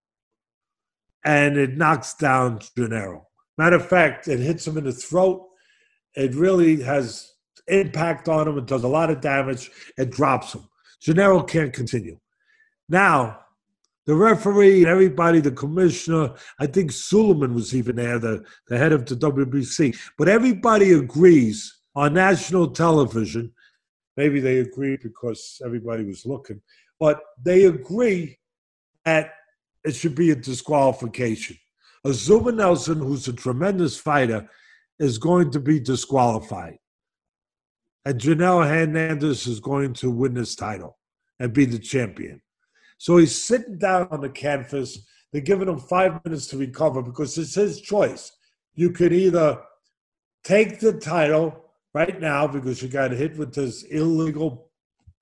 And 1.26 1.58
it 1.58 1.76
knocks 1.76 2.14
down 2.14 2.60
Genaro. 2.78 3.24
Matter 3.58 3.76
of 3.76 3.90
fact, 3.90 4.30
it 4.30 4.40
hits 4.40 4.66
him 4.66 4.78
in 4.78 4.86
the 4.86 4.94
throat. 4.94 5.46
It 6.16 6.34
really 6.34 6.82
has 6.82 7.33
impact 7.68 8.30
on 8.30 8.48
him. 8.48 8.58
It 8.58 8.66
does 8.66 8.84
a 8.84 8.88
lot 8.88 9.10
of 9.10 9.22
damage. 9.22 9.72
It 9.98 10.12
drops 10.12 10.54
him. 10.54 10.68
Genaro 11.04 11.48
can't 11.48 11.74
continue. 11.74 12.18
Now, 12.90 13.40
the 14.06 14.16
referee 14.16 14.80
and 14.80 14.88
everybody, 14.88 15.40
the 15.40 15.52
commissioner, 15.52 16.34
I 16.60 16.68
think 16.68 16.92
Sulaiman 16.92 17.54
was 17.54 17.74
even 17.74 17.96
there, 17.96 18.20
the, 18.20 18.44
the 18.68 18.78
head 18.78 18.92
of 18.92 19.06
the 19.06 19.16
WBC, 19.16 19.98
but 20.18 20.28
everybody 20.28 20.92
agrees 20.92 21.74
on 21.96 22.14
national 22.14 22.72
television. 22.72 23.54
Maybe 24.18 24.40
they 24.40 24.60
agree 24.60 24.98
because 25.02 25.62
everybody 25.66 26.04
was 26.04 26.26
looking, 26.26 26.62
but 27.00 27.22
they 27.42 27.66
agree 27.66 28.38
that 29.06 29.34
it 29.84 29.96
should 29.96 30.16
be 30.16 30.32
a 30.32 30.36
disqualification. 30.36 31.58
Azuma 32.06 32.52
Nelson, 32.52 33.00
who's 33.00 33.28
a 33.28 33.34
tremendous 33.34 33.98
fighter, 33.98 34.50
is 35.00 35.18
going 35.18 35.52
to 35.52 35.60
be 35.60 35.80
disqualified. 35.80 36.78
And 38.06 38.20
Genaro 38.20 38.68
Hernandez 38.68 39.48
is 39.48 39.60
going 39.60 39.94
to 39.96 40.12
win 40.12 40.34
this 40.34 40.56
title 40.56 40.98
and 41.40 41.54
be 41.54 41.66
the 41.66 41.80
champion. 41.80 42.42
So 42.98 43.18
he's 43.18 43.44
sitting 43.44 43.78
down 43.78 44.08
on 44.12 44.22
the 44.22 44.30
canvas. 44.30 45.06
They're 45.32 45.42
giving 45.42 45.68
him 45.68 45.80
five 45.80 46.24
minutes 46.26 46.48
to 46.48 46.58
recover 46.58 47.02
because 47.02 47.38
it's 47.38 47.56
his 47.56 47.82
choice. 47.82 48.32
You 48.76 48.92
could 48.92 49.14
either 49.14 49.62
take 50.44 50.80
the 50.80 50.94
title 50.94 51.72
right 51.94 52.20
now 52.20 52.48
because 52.48 52.82
you 52.82 52.90
got 52.90 53.12
hit 53.12 53.38
with 53.38 53.54
this 53.54 53.84
illegal 53.84 54.72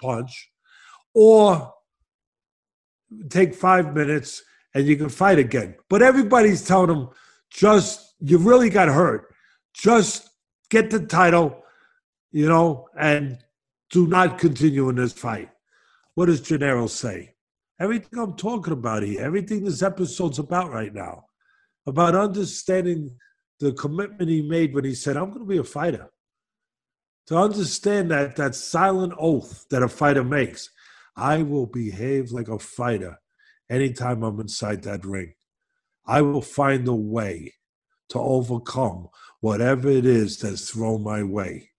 punch, 0.02 0.50
or 1.14 1.74
take 3.30 3.54
five 3.54 3.94
minutes 3.94 4.42
and 4.74 4.88
you 4.88 4.96
can 4.96 5.10
fight 5.10 5.38
again. 5.38 5.76
But 5.90 6.02
everybody's 6.02 6.66
telling 6.66 6.90
him, 6.90 7.10
just, 7.50 8.16
you 8.22 8.38
really 8.38 8.70
got 8.70 8.88
hurt. 8.88 9.34
Just 9.74 10.30
get 10.70 10.90
the 10.90 11.06
title, 11.06 11.61
you 12.32 12.48
know, 12.48 12.88
and 12.98 13.40
do 13.90 14.08
not 14.08 14.40
continue 14.40 14.90
in 14.90 14.96
this 14.96 15.14
fight. 15.14 15.50
What 16.16 16.28
does 16.28 16.42
Genaro 16.42 16.90
say? 16.90 17.36
Everything 17.80 18.20
I'm 18.20 18.36
talking 18.36 18.74
about 18.74 19.04
here, 19.04 19.22
everything 19.22 19.64
this 19.64 19.82
episode's 19.82 20.40
about 20.40 20.72
right 20.72 20.94
now, 20.94 21.26
about 21.86 22.16
understanding 22.16 23.18
the 23.60 23.74
commitment 23.74 24.30
he 24.30 24.42
made 24.42 24.74
when 24.74 24.86
he 24.86 24.94
said, 24.94 25.18
I'm 25.18 25.30
going 25.30 25.40
to 25.40 25.46
be 25.46 25.58
a 25.58 25.64
fighter. 25.64 26.10
To 27.28 27.38
understand 27.38 28.12
that 28.12 28.36
that 28.36 28.56
silent 28.56 29.14
oath 29.18 29.66
that 29.70 29.84
a 29.84 29.88
fighter 29.88 30.24
makes, 30.24 30.70
I 31.16 31.44
will 31.44 31.66
behave 31.66 32.32
like 32.32 32.48
a 32.48 32.60
fighter 32.60 33.20
anytime 33.70 34.24
I'm 34.24 34.40
inside 34.40 34.84
that 34.84 35.06
ring. 35.06 35.34
I 36.06 36.22
will 36.22 36.42
find 36.42 36.88
a 36.88 36.96
way 36.96 37.54
to 38.10 38.20
overcome 38.20 39.10
whatever 39.40 39.90
it 39.90 40.06
is 40.06 40.40
that's 40.40 40.70
thrown 40.70 41.04
my 41.04 41.24
way. 41.24 41.71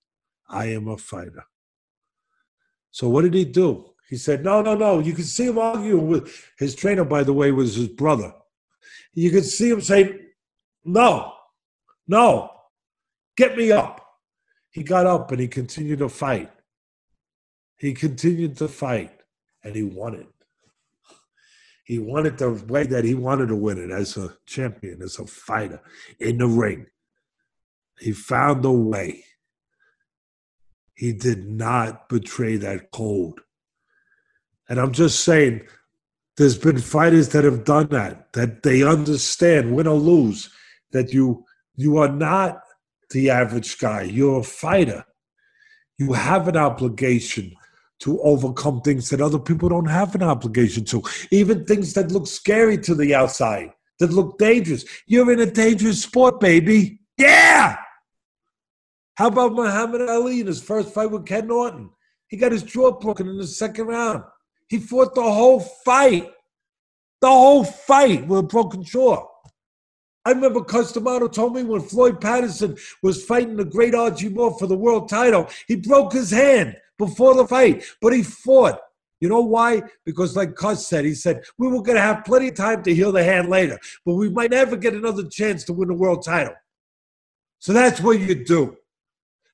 I 0.52 0.66
am 0.66 0.86
a 0.86 0.96
fighter. 0.96 1.44
So 2.90 3.08
what 3.08 3.22
did 3.22 3.34
he 3.34 3.44
do? 3.44 3.86
He 4.08 4.16
said, 4.16 4.44
No, 4.44 4.60
no, 4.60 4.74
no. 4.74 4.98
You 4.98 5.14
can 5.14 5.24
see 5.24 5.46
him 5.46 5.58
arguing 5.58 6.06
with 6.06 6.50
his 6.58 6.74
trainer, 6.74 7.04
by 7.04 7.24
the 7.24 7.32
way, 7.32 7.50
was 7.50 7.74
his 7.74 7.88
brother. 7.88 8.32
You 9.14 9.30
could 9.30 9.46
see 9.46 9.70
him 9.70 9.80
say, 9.80 10.20
No, 10.84 11.32
no, 12.06 12.50
get 13.36 13.56
me 13.56 13.72
up. 13.72 14.06
He 14.70 14.82
got 14.82 15.06
up 15.06 15.30
and 15.32 15.40
he 15.40 15.48
continued 15.48 16.00
to 16.00 16.08
fight. 16.08 16.50
He 17.76 17.94
continued 17.94 18.56
to 18.58 18.68
fight 18.68 19.22
and 19.64 19.74
he 19.74 19.82
won 19.82 20.14
it. 20.14 20.26
He 21.84 21.98
won 21.98 22.26
it 22.26 22.38
the 22.38 22.52
way 22.52 22.84
that 22.84 23.04
he 23.04 23.14
wanted 23.14 23.48
to 23.48 23.56
win 23.56 23.78
it 23.78 23.90
as 23.90 24.16
a 24.16 24.36
champion, 24.46 25.02
as 25.02 25.18
a 25.18 25.26
fighter 25.26 25.80
in 26.20 26.38
the 26.38 26.46
ring. 26.46 26.86
He 27.98 28.12
found 28.12 28.64
a 28.64 28.70
way. 28.70 29.24
He 30.94 31.12
did 31.12 31.48
not 31.48 32.08
betray 32.08 32.56
that 32.56 32.90
code. 32.90 33.40
And 34.68 34.78
I'm 34.78 34.92
just 34.92 35.24
saying, 35.24 35.62
there's 36.36 36.58
been 36.58 36.78
fighters 36.78 37.30
that 37.30 37.44
have 37.44 37.64
done 37.64 37.88
that, 37.88 38.32
that 38.32 38.62
they 38.62 38.82
understand, 38.82 39.74
win 39.74 39.86
or 39.86 39.98
lose, 39.98 40.50
that 40.92 41.12
you 41.12 41.44
you 41.74 41.98
are 41.98 42.08
not 42.08 42.60
the 43.10 43.30
average 43.30 43.78
guy. 43.78 44.02
You're 44.02 44.40
a 44.40 44.44
fighter. 44.44 45.04
You 45.98 46.12
have 46.12 46.48
an 46.48 46.56
obligation 46.56 47.54
to 48.00 48.20
overcome 48.22 48.80
things 48.80 49.10
that 49.10 49.20
other 49.20 49.38
people 49.38 49.68
don't 49.68 49.86
have 49.86 50.14
an 50.14 50.22
obligation 50.22 50.84
to, 50.86 51.02
even 51.30 51.64
things 51.64 51.94
that 51.94 52.10
look 52.10 52.26
scary 52.26 52.76
to 52.78 52.94
the 52.94 53.14
outside, 53.14 53.70
that 54.00 54.10
look 54.10 54.38
dangerous. 54.38 54.84
You're 55.06 55.32
in 55.32 55.40
a 55.40 55.46
dangerous 55.46 56.02
sport, 56.02 56.40
baby. 56.40 57.00
Yeah. 57.16 57.76
How 59.16 59.28
about 59.28 59.52
Muhammad 59.52 60.08
Ali 60.08 60.40
in 60.40 60.46
his 60.46 60.62
first 60.62 60.94
fight 60.94 61.10
with 61.10 61.26
Ken 61.26 61.46
Norton? 61.46 61.90
He 62.28 62.36
got 62.36 62.52
his 62.52 62.62
jaw 62.62 62.92
broken 62.92 63.28
in 63.28 63.36
the 63.36 63.46
second 63.46 63.86
round. 63.86 64.24
He 64.68 64.78
fought 64.78 65.14
the 65.14 65.22
whole 65.22 65.60
fight, 65.60 66.30
the 67.20 67.28
whole 67.28 67.64
fight 67.64 68.26
with 68.26 68.38
a 68.38 68.42
broken 68.42 68.82
jaw. 68.82 69.26
I 70.24 70.30
remember 70.30 70.62
Cus 70.62 70.92
D'Amato 70.92 71.28
told 71.28 71.54
me 71.54 71.62
when 71.62 71.80
Floyd 71.80 72.20
Patterson 72.20 72.76
was 73.02 73.24
fighting 73.24 73.56
the 73.56 73.64
great 73.64 73.94
Archie 73.94 74.28
Moore 74.28 74.56
for 74.58 74.66
the 74.66 74.76
world 74.76 75.08
title, 75.08 75.48
he 75.66 75.76
broke 75.76 76.12
his 76.12 76.30
hand 76.30 76.76
before 76.96 77.34
the 77.34 77.46
fight, 77.46 77.84
but 78.00 78.12
he 78.12 78.22
fought. 78.22 78.78
You 79.20 79.28
know 79.28 79.40
why? 79.40 79.82
Because, 80.04 80.36
like 80.36 80.56
Cus 80.56 80.86
said, 80.86 81.04
he 81.04 81.14
said, 81.14 81.44
we 81.58 81.68
were 81.68 81.82
going 81.82 81.96
to 81.96 82.02
have 82.02 82.24
plenty 82.24 82.48
of 82.48 82.54
time 82.54 82.82
to 82.82 82.94
heal 82.94 83.12
the 83.12 83.22
hand 83.22 83.48
later, 83.48 83.78
but 84.04 84.14
we 84.14 84.28
might 84.28 84.50
never 84.50 84.76
get 84.76 84.94
another 84.94 85.28
chance 85.28 85.64
to 85.64 85.72
win 85.72 85.88
the 85.88 85.94
world 85.94 86.24
title. 86.24 86.54
So 87.58 87.72
that's 87.72 88.00
what 88.00 88.18
you 88.18 88.44
do. 88.44 88.76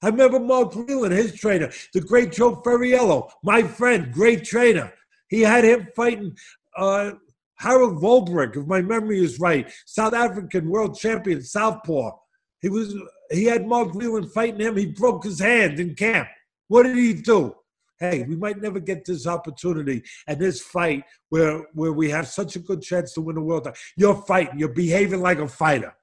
I 0.02 0.08
remember 0.08 0.38
Mark 0.38 0.72
Breland, 0.72 1.12
his 1.12 1.34
trainer, 1.34 1.70
the 1.92 2.00
great 2.00 2.32
Joe 2.32 2.56
Fariello, 2.56 3.30
my 3.42 3.62
friend, 3.64 4.12
great 4.12 4.44
trainer. 4.44 4.92
He 5.28 5.40
had 5.40 5.64
him 5.64 5.88
fighting 5.96 6.36
uh, 6.76 7.12
Harold 7.56 8.00
Volbrecht, 8.00 8.56
if 8.56 8.66
my 8.66 8.80
memory 8.80 9.22
is 9.22 9.40
right, 9.40 9.70
South 9.86 10.14
African 10.14 10.68
world 10.68 10.96
champion, 10.96 11.42
Southpaw. 11.42 12.12
He 12.60 12.68
was 12.68 12.94
he 13.30 13.44
had 13.44 13.66
Mark 13.66 13.88
Breland 13.88 14.30
fighting 14.32 14.60
him. 14.60 14.76
He 14.76 14.86
broke 14.86 15.24
his 15.24 15.40
hand 15.40 15.80
in 15.80 15.94
camp. 15.94 16.28
What 16.68 16.84
did 16.84 16.96
he 16.96 17.14
do? 17.14 17.54
Hey, 17.98 18.24
we 18.28 18.36
might 18.36 18.62
never 18.62 18.78
get 18.78 19.04
this 19.04 19.26
opportunity 19.26 20.04
and 20.28 20.38
this 20.38 20.62
fight 20.62 21.02
where 21.30 21.66
where 21.74 21.92
we 21.92 22.10
have 22.10 22.28
such 22.28 22.54
a 22.54 22.60
good 22.60 22.80
chance 22.80 23.12
to 23.14 23.20
win 23.20 23.34
the 23.34 23.42
world. 23.42 23.64
Title. 23.64 23.78
You're 23.96 24.22
fighting. 24.22 24.58
You're 24.58 24.68
behaving 24.68 25.20
like 25.20 25.38
a 25.38 25.48
fighter. 25.48 25.94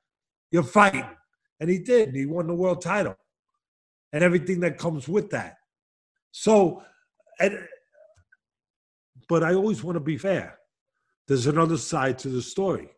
You're 0.52 0.64
fighting, 0.64 1.06
and 1.60 1.70
he 1.70 1.80
did. 1.80 2.10
And 2.10 2.18
he 2.18 2.26
won 2.26 2.48
the 2.48 2.54
world 2.54 2.82
title, 2.82 3.16
and 4.16 4.24
everything 4.24 4.62
that 4.62 4.78
comes 4.78 5.10
with 5.10 5.30
that. 5.32 5.58
So, 6.32 6.82
and 7.38 7.60
but 9.28 9.44
I 9.44 9.54
always 9.54 9.84
want 9.84 9.98
to 9.98 10.00
be 10.00 10.18
fair. 10.18 10.58
There's 11.28 11.48
another 11.48 11.78
side 11.78 12.18
to 12.20 12.30
the 12.30 12.42
story. 12.42 12.90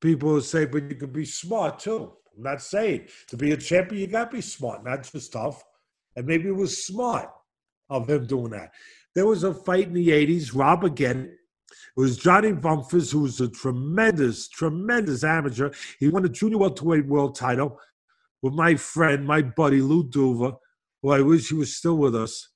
People 0.00 0.40
say, 0.40 0.64
but 0.64 0.88
you 0.88 0.96
can 0.96 1.12
be 1.12 1.26
smart 1.26 1.80
too. 1.80 2.14
I'm 2.34 2.42
not 2.42 2.62
saying 2.62 3.08
to 3.28 3.36
be 3.36 3.52
a 3.52 3.58
champion, 3.58 4.00
you 4.00 4.06
got 4.06 4.30
to 4.30 4.36
be 4.36 4.40
smart, 4.40 4.84
not 4.84 5.02
just 5.10 5.32
tough. 5.32 5.62
And 6.16 6.26
maybe 6.26 6.48
it 6.48 6.56
was 6.56 6.86
smart 6.86 7.28
of 7.90 8.08
him 8.08 8.26
doing 8.26 8.52
that. 8.52 8.72
There 9.14 9.26
was 9.26 9.44
a 9.44 9.52
fight 9.52 9.88
in 9.88 9.92
the 9.92 10.08
80s, 10.08 10.54
Rob 10.54 10.84
again. 10.84 11.36
It 11.96 12.00
was 12.00 12.16
Johnny 12.16 12.52
Bumphus, 12.52 13.10
who 13.10 13.20
was 13.20 13.40
a 13.40 13.48
tremendous, 13.48 14.48
tremendous 14.48 15.24
amateur. 15.24 15.72
He 16.00 16.08
won 16.08 16.22
the 16.22 16.30
junior 16.30 16.58
welterweight 16.58 17.06
world 17.06 17.34
title 17.36 17.78
with 18.44 18.52
my 18.52 18.74
friend, 18.74 19.26
my 19.26 19.40
buddy 19.40 19.80
Lou 19.80 20.04
Duva, 20.04 20.54
who 21.00 21.10
I 21.10 21.22
wish 21.22 21.48
he 21.48 21.54
was 21.54 21.74
still 21.74 21.96
with 21.96 22.14
us. 22.14 22.50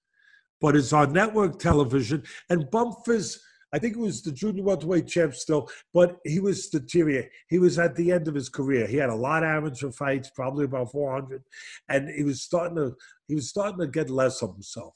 but 0.60 0.76
it's 0.76 0.92
on 0.92 1.14
network 1.14 1.58
television. 1.58 2.22
And 2.50 2.70
Bumphus, 2.70 3.38
I 3.72 3.78
think 3.78 3.96
it 3.96 4.00
was 4.00 4.20
the 4.20 4.32
junior 4.32 4.64
welterweight 4.64 5.06
champ 5.06 5.34
still, 5.34 5.70
but 5.94 6.18
he 6.24 6.40
was 6.40 6.68
deteriorating. 6.68 7.30
He 7.48 7.58
was 7.58 7.78
at 7.78 7.96
the 7.96 8.12
end 8.12 8.28
of 8.28 8.34
his 8.34 8.50
career. 8.50 8.86
He 8.86 8.98
had 8.98 9.08
a 9.08 9.14
lot 9.14 9.42
of 9.42 9.48
amateur 9.48 9.90
fights, 9.90 10.30
probably 10.34 10.66
about 10.66 10.92
400, 10.92 11.42
and 11.88 12.10
he 12.10 12.22
was 12.22 12.42
starting 12.42 12.76
to 12.76 12.94
he 13.26 13.34
was 13.34 13.48
starting 13.48 13.78
to 13.78 13.86
get 13.86 14.10
less 14.10 14.42
of 14.42 14.52
himself. 14.52 14.92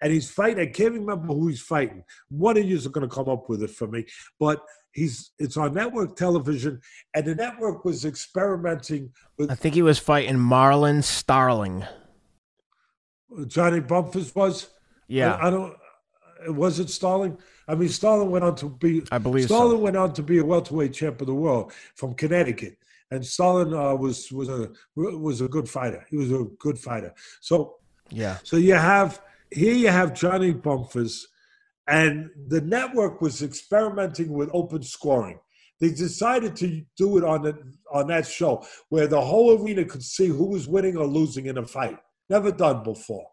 And 0.00 0.10
he's 0.10 0.30
fighting. 0.30 0.66
I 0.66 0.70
can't 0.70 0.94
remember 0.94 1.34
who 1.34 1.48
he's 1.48 1.60
fighting. 1.60 2.02
One 2.30 2.56
of 2.56 2.64
you 2.64 2.78
are 2.78 2.88
going 2.88 3.06
to 3.06 3.14
come 3.14 3.28
up 3.28 3.50
with 3.50 3.62
it 3.62 3.70
for 3.70 3.88
me, 3.88 4.06
but 4.40 4.62
he's 4.94 5.32
it's 5.38 5.56
on 5.56 5.74
network 5.74 6.16
television, 6.16 6.80
and 7.14 7.26
the 7.26 7.34
network 7.34 7.84
was 7.84 8.04
experimenting 8.04 9.12
with. 9.36 9.50
I 9.50 9.54
think 9.54 9.74
he 9.74 9.82
was 9.82 9.98
fighting 9.98 10.36
Marlon 10.36 11.02
Starling. 11.02 11.84
Johnny 13.46 13.80
Bumphus 13.80 14.34
was. 14.34 14.70
Yeah, 15.08 15.34
I, 15.34 15.48
I 15.48 15.50
don't. 15.50 15.76
It 16.46 16.54
Was 16.54 16.78
it 16.78 16.90
Starling? 16.90 17.38
I 17.66 17.74
mean, 17.74 17.88
Starling 17.88 18.30
went 18.30 18.44
on 18.44 18.54
to 18.56 18.68
be. 18.68 19.02
I 19.10 19.18
believe 19.18 19.46
Starling 19.46 19.78
so. 19.78 19.82
went 19.82 19.96
on 19.96 20.12
to 20.14 20.22
be 20.22 20.38
a 20.38 20.44
welterweight 20.44 20.92
champ 20.92 21.20
of 21.20 21.26
the 21.26 21.34
world 21.34 21.72
from 21.96 22.14
Connecticut, 22.14 22.78
and 23.10 23.24
Starling 23.24 23.74
uh, 23.74 23.94
was 23.94 24.30
was 24.32 24.48
a 24.48 24.70
was 24.94 25.40
a 25.40 25.48
good 25.48 25.68
fighter. 25.68 26.06
He 26.08 26.16
was 26.16 26.30
a 26.30 26.44
good 26.58 26.78
fighter. 26.78 27.12
So 27.40 27.76
yeah. 28.10 28.38
So 28.44 28.56
you 28.56 28.74
have 28.74 29.20
here 29.50 29.74
you 29.74 29.88
have 29.88 30.14
Johnny 30.14 30.52
Bumphus, 30.52 31.26
and 31.86 32.30
the 32.48 32.60
network 32.60 33.20
was 33.20 33.42
experimenting 33.42 34.32
with 34.32 34.50
open 34.52 34.82
scoring. 34.82 35.38
They 35.80 35.90
decided 35.90 36.56
to 36.56 36.82
do 36.96 37.18
it 37.18 37.24
on 37.24 37.42
the, 37.42 37.58
on 37.92 38.06
that 38.06 38.26
show 38.26 38.64
where 38.88 39.06
the 39.06 39.20
whole 39.20 39.60
arena 39.60 39.84
could 39.84 40.02
see 40.02 40.28
who 40.28 40.46
was 40.46 40.68
winning 40.68 40.96
or 40.96 41.06
losing 41.06 41.46
in 41.46 41.58
a 41.58 41.66
fight. 41.66 41.98
Never 42.30 42.52
done 42.52 42.82
before. 42.82 43.26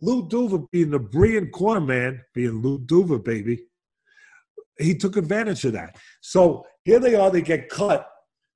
Lou 0.00 0.28
Duva, 0.28 0.66
being 0.70 0.90
the 0.90 0.98
brilliant 0.98 1.52
corner 1.52 1.80
man, 1.80 2.22
being 2.34 2.60
Lou 2.60 2.78
Duva, 2.78 3.22
baby, 3.24 3.60
he 4.78 4.94
took 4.94 5.16
advantage 5.16 5.64
of 5.64 5.72
that. 5.72 5.96
So 6.20 6.66
here 6.84 7.00
they 7.00 7.14
are, 7.14 7.30
they 7.30 7.40
get 7.40 7.70
cut. 7.70 8.06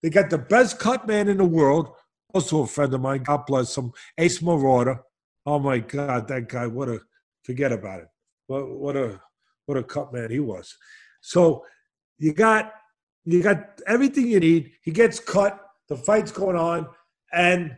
They 0.02 0.10
got 0.10 0.28
the 0.28 0.38
best 0.38 0.78
cut 0.78 1.06
man 1.06 1.28
in 1.28 1.38
the 1.38 1.44
world, 1.44 1.90
also 2.34 2.62
a 2.62 2.66
friend 2.66 2.92
of 2.92 3.00
mine, 3.00 3.22
God 3.22 3.46
bless 3.46 3.76
him, 3.76 3.92
Ace 4.18 4.40
Marotta. 4.40 5.00
Oh 5.46 5.58
my 5.58 5.78
God, 5.78 6.28
that 6.28 6.48
guy, 6.48 6.66
what 6.66 6.88
a, 6.88 7.00
forget 7.44 7.72
about 7.72 8.00
it. 8.00 8.08
What, 8.46 8.68
what 8.68 8.96
a, 8.96 9.20
what 9.70 9.78
a 9.78 9.84
cut 9.84 10.12
man 10.12 10.30
he 10.30 10.40
was. 10.40 10.76
So 11.20 11.64
you 12.18 12.34
got, 12.34 12.72
you 13.24 13.40
got 13.40 13.80
everything 13.86 14.26
you 14.26 14.40
need. 14.40 14.72
He 14.82 14.90
gets 14.90 15.20
cut, 15.20 15.60
the 15.88 15.96
fight's 15.96 16.32
going 16.32 16.56
on, 16.56 16.88
and 17.32 17.76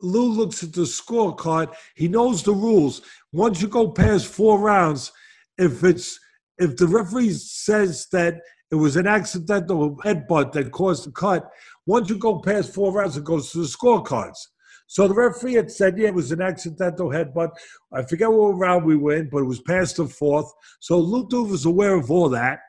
Lou 0.00 0.24
looks 0.24 0.62
at 0.62 0.72
the 0.72 0.82
scorecard. 0.82 1.74
He 1.94 2.08
knows 2.08 2.42
the 2.42 2.54
rules. 2.54 3.02
Once 3.30 3.60
you 3.60 3.68
go 3.68 3.90
past 3.90 4.26
four 4.26 4.58
rounds, 4.58 5.12
if 5.58 5.84
it's 5.84 6.18
if 6.58 6.76
the 6.76 6.86
referee 6.86 7.34
says 7.34 8.06
that 8.12 8.40
it 8.70 8.76
was 8.76 8.96
an 8.96 9.06
accidental 9.06 9.96
headbutt 9.98 10.52
that 10.52 10.72
caused 10.72 11.06
the 11.06 11.12
cut, 11.12 11.48
once 11.84 12.08
you 12.08 12.16
go 12.16 12.40
past 12.40 12.72
four 12.72 12.90
rounds, 12.90 13.18
it 13.18 13.24
goes 13.24 13.52
to 13.52 13.58
the 13.58 13.64
scorecards. 13.64 14.38
So 14.86 15.08
the 15.08 15.14
referee 15.14 15.54
had 15.54 15.70
said, 15.70 15.98
yeah, 15.98 16.08
it 16.08 16.14
was 16.14 16.32
an 16.32 16.42
accidental 16.42 17.08
headbutt. 17.08 17.50
I 17.92 18.02
forget 18.02 18.30
what 18.30 18.58
round 18.58 18.84
we 18.84 18.96
went, 18.96 19.30
but 19.30 19.38
it 19.38 19.46
was 19.46 19.60
past 19.62 19.96
the 19.96 20.06
fourth. 20.06 20.52
So 20.80 21.00
Duva 21.00 21.50
was 21.50 21.64
aware 21.64 21.94
of 21.94 22.10
all 22.10 22.28
that. 22.30 22.60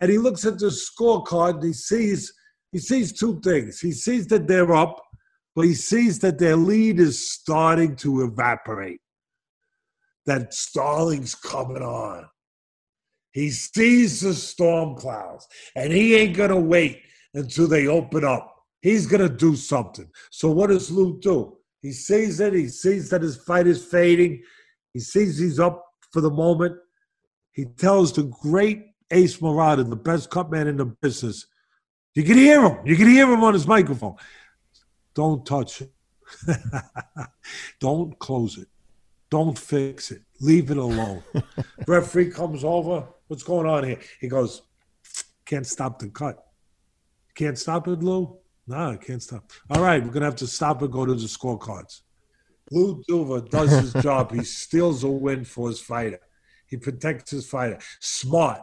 And 0.00 0.10
he 0.10 0.18
looks 0.18 0.44
at 0.44 0.58
the 0.58 0.66
scorecard 0.66 1.54
and 1.54 1.64
he 1.64 1.72
sees 1.72 2.32
he 2.70 2.78
sees 2.78 3.12
two 3.12 3.40
things. 3.40 3.80
He 3.80 3.92
sees 3.92 4.26
that 4.26 4.46
they're 4.46 4.74
up 4.74 5.02
but 5.58 5.66
he 5.66 5.74
sees 5.74 6.20
that 6.20 6.38
their 6.38 6.54
lead 6.54 7.00
is 7.00 7.32
starting 7.32 7.96
to 7.96 8.22
evaporate. 8.22 9.00
That 10.24 10.54
Starling's 10.54 11.34
coming 11.34 11.82
on. 11.82 12.28
He 13.32 13.50
sees 13.50 14.20
the 14.20 14.34
storm 14.34 14.94
clouds, 14.94 15.48
and 15.74 15.92
he 15.92 16.14
ain't 16.14 16.36
gonna 16.36 16.60
wait 16.60 17.02
until 17.34 17.66
they 17.66 17.88
open 17.88 18.24
up. 18.24 18.54
He's 18.80 19.06
gonna 19.06 19.28
do 19.28 19.56
something. 19.56 20.08
So 20.30 20.50
what 20.50 20.70
does 20.70 20.90
Lou 20.90 21.18
do? 21.20 21.56
He 21.80 21.92
sees 21.92 22.40
it. 22.40 22.52
He 22.52 22.68
sees 22.68 23.10
that 23.10 23.22
his 23.22 23.36
fight 23.36 23.66
is 23.66 23.84
fading. 23.84 24.42
He 24.92 25.00
sees 25.00 25.38
he's 25.38 25.60
up 25.60 25.84
for 26.12 26.20
the 26.20 26.30
moment. 26.30 26.76
He 27.52 27.64
tells 27.64 28.12
the 28.12 28.24
great 28.24 28.86
Ace 29.10 29.38
Marotta, 29.38 29.88
the 29.88 29.96
best 29.96 30.30
cut 30.30 30.50
man 30.50 30.66
in 30.66 30.76
the 30.76 30.84
business. 30.86 31.46
You 32.14 32.24
can 32.24 32.36
hear 32.36 32.64
him. 32.64 32.78
You 32.84 32.96
can 32.96 33.08
hear 33.08 33.30
him 33.30 33.42
on 33.42 33.54
his 33.54 33.66
microphone. 33.66 34.16
Don't 35.14 35.44
touch 35.44 35.82
it. 35.82 35.92
Don't 37.80 38.18
close 38.18 38.58
it. 38.58 38.68
Don't 39.30 39.58
fix 39.58 40.10
it. 40.10 40.22
Leave 40.40 40.70
it 40.70 40.76
alone. 40.76 41.22
Referee 41.86 42.30
comes 42.30 42.64
over. 42.64 43.06
What's 43.26 43.42
going 43.42 43.66
on 43.66 43.84
here? 43.84 44.00
He 44.20 44.28
goes, 44.28 44.62
Can't 45.44 45.66
stop 45.66 45.98
the 45.98 46.08
cut. 46.08 46.44
Can't 47.34 47.58
stop 47.58 47.88
it, 47.88 48.02
Lou? 48.02 48.38
No, 48.68 48.90
I 48.90 48.96
can't 48.96 49.22
stop. 49.22 49.50
All 49.70 49.82
right, 49.82 50.02
we're 50.02 50.10
going 50.10 50.20
to 50.20 50.26
have 50.26 50.36
to 50.36 50.46
stop 50.46 50.82
and 50.82 50.92
go 50.92 51.06
to 51.06 51.14
the 51.14 51.26
scorecards. 51.26 52.02
Lou 52.70 53.02
Duva 53.08 53.48
does 53.48 53.70
his 53.70 53.92
job. 54.02 54.30
He 54.30 54.44
steals 54.44 55.04
a 55.04 55.08
win 55.08 55.46
for 55.46 55.68
his 55.68 55.80
fighter. 55.80 56.20
He 56.66 56.76
protects 56.76 57.30
his 57.30 57.48
fighter. 57.48 57.78
Smart. 58.00 58.60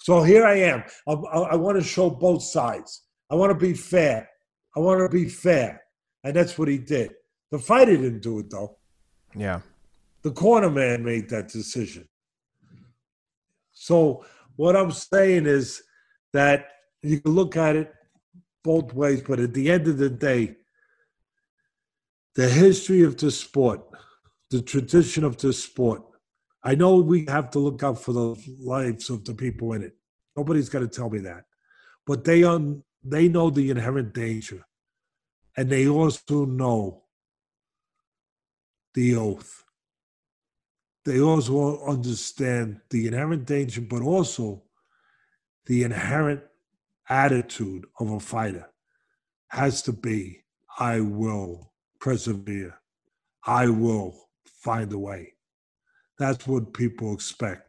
So 0.00 0.22
here 0.22 0.46
I 0.46 0.54
am. 0.60 0.82
I, 1.06 1.12
I, 1.12 1.38
I 1.40 1.54
want 1.56 1.78
to 1.78 1.84
show 1.84 2.08
both 2.08 2.42
sides. 2.42 3.02
I 3.30 3.34
want 3.34 3.50
to 3.50 3.58
be 3.58 3.74
fair. 3.74 4.30
I 4.74 4.80
want 4.80 5.00
to 5.00 5.14
be 5.14 5.28
fair. 5.28 5.82
And 6.24 6.34
that's 6.34 6.58
what 6.58 6.68
he 6.68 6.78
did. 6.78 7.12
The 7.50 7.58
fighter 7.58 7.96
didn't 7.96 8.22
do 8.22 8.38
it, 8.38 8.50
though. 8.50 8.78
Yeah. 9.36 9.60
The 10.22 10.30
corner 10.30 10.70
man 10.70 11.04
made 11.04 11.28
that 11.28 11.48
decision. 11.48 12.08
So, 13.72 14.24
what 14.56 14.74
I'm 14.74 14.90
saying 14.90 15.44
is 15.44 15.82
that 16.32 16.68
you 17.02 17.20
can 17.20 17.32
look 17.32 17.58
at 17.58 17.76
it 17.76 17.92
both 18.64 18.92
ways, 18.94 19.22
but 19.22 19.38
at 19.38 19.54
the 19.54 19.70
end 19.70 19.86
of 19.86 19.98
the 19.98 20.10
day, 20.10 20.56
the 22.34 22.48
history 22.48 23.02
of 23.02 23.16
the 23.16 23.30
sport, 23.30 23.82
the 24.50 24.62
tradition 24.62 25.22
of 25.22 25.36
the 25.36 25.52
sport, 25.52 26.02
I 26.62 26.74
know 26.74 26.96
we 26.96 27.26
have 27.26 27.50
to 27.50 27.58
look 27.58 27.82
out 27.82 28.00
for 28.02 28.12
the 28.12 28.34
lives 28.58 29.10
of 29.10 29.24
the 29.24 29.34
people 29.34 29.74
in 29.74 29.82
it. 29.82 29.92
Nobody's 30.34 30.70
going 30.70 30.88
to 30.88 30.92
tell 30.92 31.10
me 31.10 31.20
that. 31.20 31.44
But 32.06 32.24
they, 32.24 32.42
un, 32.42 32.82
they 33.04 33.28
know 33.28 33.50
the 33.50 33.70
inherent 33.70 34.14
danger 34.14 34.66
and 35.56 35.70
they 35.70 35.86
also 35.86 36.44
know 36.46 37.04
the 38.94 39.14
oath. 39.16 39.64
They 41.04 41.20
also 41.20 41.84
understand 41.84 42.80
the 42.90 43.06
inherent 43.06 43.44
danger, 43.44 43.82
but 43.82 44.02
also 44.02 44.62
the 45.66 45.82
inherent 45.82 46.42
attitude 47.08 47.86
of 48.00 48.10
a 48.10 48.20
fighter 48.20 48.68
has 49.48 49.82
to 49.82 49.92
be 49.92 50.42
I 50.78 51.00
will 51.00 51.72
persevere, 52.00 52.74
I 53.46 53.68
will 53.68 54.28
find 54.46 54.92
a 54.92 54.98
way. 54.98 55.34
That's 56.18 56.46
what 56.46 56.74
people 56.74 57.14
expect 57.14 57.68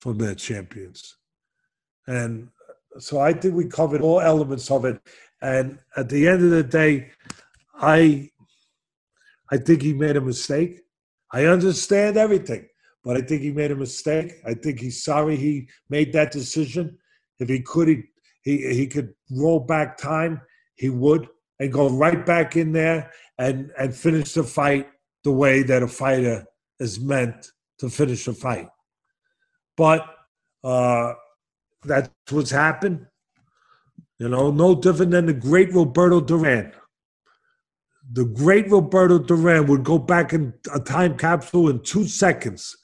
from 0.00 0.18
their 0.18 0.34
champions. 0.34 1.16
And 2.06 2.48
so 2.98 3.20
I 3.20 3.32
think 3.32 3.54
we 3.54 3.66
covered 3.66 4.00
all 4.00 4.20
elements 4.20 4.70
of 4.70 4.84
it. 4.84 5.00
And 5.42 5.78
at 5.96 6.08
the 6.08 6.26
end 6.26 6.42
of 6.42 6.50
the 6.50 6.62
day, 6.62 7.10
I 7.74 8.30
I 9.50 9.56
think 9.56 9.82
he 9.82 9.94
made 9.94 10.16
a 10.16 10.20
mistake. 10.20 10.82
I 11.32 11.46
understand 11.46 12.16
everything, 12.16 12.68
but 13.04 13.16
I 13.16 13.20
think 13.20 13.42
he 13.42 13.50
made 13.50 13.70
a 13.70 13.76
mistake. 13.76 14.32
I 14.44 14.54
think 14.54 14.80
he's 14.80 15.04
sorry 15.04 15.36
he 15.36 15.68
made 15.88 16.12
that 16.12 16.32
decision. 16.32 16.98
If 17.38 17.48
he 17.48 17.60
could, 17.60 17.88
he 17.88 18.04
he, 18.42 18.74
he 18.74 18.86
could 18.86 19.14
roll 19.30 19.60
back 19.60 19.98
time, 19.98 20.40
he 20.74 20.88
would, 20.88 21.28
and 21.58 21.72
go 21.72 21.90
right 21.90 22.24
back 22.24 22.56
in 22.56 22.72
there 22.72 23.10
and 23.38 23.70
and 23.78 23.94
finish 23.94 24.32
the 24.32 24.44
fight 24.44 24.88
the 25.24 25.32
way 25.32 25.62
that 25.62 25.82
a 25.82 25.88
fighter 25.88 26.46
is 26.78 27.00
meant 27.00 27.50
to 27.78 27.88
finish 27.88 28.26
a 28.28 28.32
fight. 28.32 28.68
But 29.76 30.06
uh, 30.62 31.14
that's 31.84 32.10
what's 32.30 32.50
happened. 32.50 33.06
You 34.18 34.28
know, 34.28 34.50
no 34.50 34.74
different 34.74 35.12
than 35.12 35.26
the 35.26 35.32
great 35.32 35.72
Roberto 35.72 36.20
Duran. 36.20 36.72
The 38.10 38.24
great 38.24 38.70
Roberto 38.70 39.18
Duran 39.18 39.66
would 39.66 39.84
go 39.84 39.98
back 39.98 40.32
in 40.32 40.54
a 40.74 40.80
time 40.80 41.16
capsule 41.16 41.68
in 41.68 41.82
two 41.82 42.06
seconds 42.06 42.76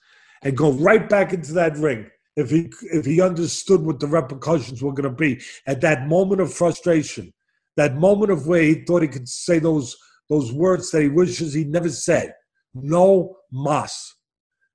and 0.43 0.57
go 0.57 0.73
right 0.73 1.09
back 1.09 1.33
into 1.33 1.53
that 1.55 1.77
ring 1.77 2.11
if 2.37 2.51
he 2.51 2.71
if 2.93 3.05
he 3.05 3.21
understood 3.21 3.83
what 3.83 4.01
the 4.01 4.07
repercussions 4.07 4.83
were 4.83 4.93
going 4.93 5.09
to 5.09 5.17
be 5.17 5.41
at 5.67 5.81
that 5.83 6.07
moment 6.07 6.41
of 6.41 6.53
frustration, 6.53 7.33
that 7.77 7.97
moment 7.97 8.33
of 8.33 8.47
where 8.47 8.63
he 8.63 8.85
thought 8.85 9.03
he 9.03 9.09
could 9.09 9.29
say 9.29 9.59
those 9.59 9.97
those 10.29 10.53
words 10.53 10.91
that 10.91 11.03
he 11.03 11.09
wishes 11.09 11.55
he 11.55 11.65
never 11.65 11.91
said. 11.91 12.35
No 12.75 13.37
mas 13.53 14.15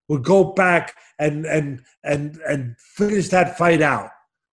would 0.07 0.23
go 0.23 0.53
back 0.53 0.95
and 1.19 1.45
and 1.45 1.81
and 2.03 2.39
and 2.47 2.75
finish 2.77 3.29
that 3.29 3.57
fight 3.57 3.81
out, 3.81 4.09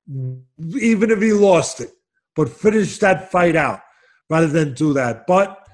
even 0.09 1.11
if 1.11 1.21
he 1.21 1.33
lost 1.33 1.81
it 1.81 1.91
but 2.37 2.51
finish 2.51 2.99
that 2.99 3.33
fight 3.33 3.57
out 3.57 3.81
rather 4.31 4.47
than 4.47 4.75
do 4.75 4.93
that. 4.93 5.27
But 5.27 5.67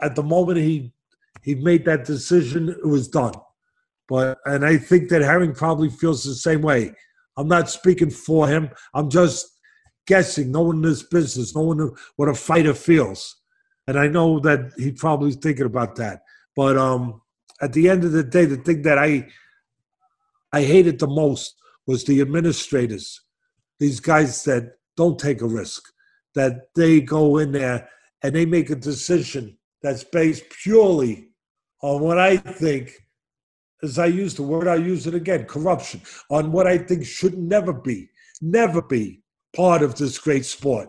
at 0.00 0.14
the 0.14 0.22
moment 0.22 0.58
he 0.58 0.92
he 1.42 1.54
made 1.54 1.84
that 1.86 2.04
decision, 2.04 2.68
it 2.68 2.86
was 2.86 3.08
done. 3.08 3.34
But 4.08 4.38
and 4.44 4.64
I 4.64 4.76
think 4.76 5.08
that 5.08 5.22
Herring 5.22 5.54
probably 5.54 5.88
feels 5.88 6.24
the 6.24 6.34
same 6.34 6.62
way. 6.62 6.92
I'm 7.36 7.48
not 7.48 7.70
speaking 7.70 8.10
for 8.10 8.46
him. 8.46 8.70
I'm 8.92 9.10
just 9.10 9.48
guessing, 10.06 10.52
knowing 10.52 10.82
this 10.82 11.02
business, 11.02 11.54
knowing 11.54 11.94
what 12.16 12.28
a 12.28 12.34
fighter 12.34 12.74
feels. 12.74 13.36
And 13.86 13.98
I 13.98 14.06
know 14.06 14.38
that 14.40 14.72
he's 14.76 15.00
probably 15.00 15.32
thinking 15.32 15.66
about 15.66 15.96
that. 15.96 16.22
But 16.56 16.76
um, 16.76 17.20
at 17.60 17.72
the 17.72 17.88
end 17.88 18.04
of 18.04 18.12
the 18.12 18.22
day, 18.22 18.44
the 18.44 18.56
thing 18.56 18.82
that 18.82 18.98
I 18.98 19.28
I 20.52 20.62
hated 20.62 21.00
the 21.00 21.08
most 21.08 21.56
was 21.86 22.04
the 22.04 22.20
administrators, 22.20 23.20
these 23.80 23.98
guys 23.98 24.44
that 24.44 24.74
don't 24.96 25.18
take 25.18 25.42
a 25.42 25.46
risk, 25.46 25.82
that 26.34 26.68
they 26.76 27.00
go 27.00 27.38
in 27.38 27.52
there 27.52 27.88
and 28.22 28.34
they 28.34 28.46
make 28.46 28.70
a 28.70 28.76
decision 28.76 29.58
that's 29.82 30.04
based 30.04 30.44
purely 30.62 31.30
on 31.82 32.00
what 32.00 32.18
I 32.18 32.36
think, 32.36 32.92
as 33.84 33.98
I 33.98 34.06
use 34.06 34.34
the 34.34 34.42
word, 34.42 34.66
I 34.66 34.76
use 34.76 35.06
it 35.06 35.14
again, 35.14 35.44
corruption, 35.44 36.00
on 36.30 36.50
what 36.50 36.66
I 36.66 36.78
think 36.78 37.04
should 37.04 37.38
never 37.38 37.72
be, 37.72 38.08
never 38.40 38.82
be 38.82 39.22
part 39.54 39.82
of 39.82 39.94
this 39.94 40.18
great 40.18 40.44
sport, 40.44 40.88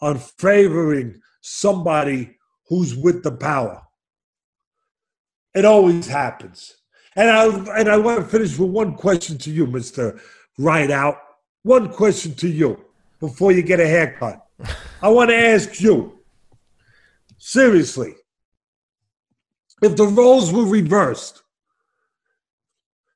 on 0.00 0.18
favoring 0.18 1.20
somebody 1.40 2.36
who's 2.68 2.94
with 2.94 3.22
the 3.22 3.32
power. 3.32 3.82
It 5.54 5.64
always 5.64 6.06
happens. 6.06 6.76
And 7.16 7.30
I 7.30 7.46
and 7.80 7.88
I 7.88 7.96
want 7.96 8.20
to 8.20 8.26
finish 8.26 8.58
with 8.58 8.70
one 8.70 8.94
question 8.94 9.38
to 9.38 9.50
you, 9.50 9.66
Mr. 9.66 10.20
Rideout. 10.58 11.18
One 11.62 11.92
question 11.92 12.34
to 12.34 12.48
you 12.48 12.84
before 13.18 13.52
you 13.52 13.62
get 13.62 13.80
a 13.80 13.86
haircut. 13.86 14.44
I 15.02 15.08
want 15.08 15.30
to 15.30 15.36
ask 15.36 15.80
you, 15.80 16.20
seriously, 17.38 18.14
if 19.82 19.96
the 19.96 20.06
roles 20.06 20.52
were 20.52 20.66
reversed 20.66 21.42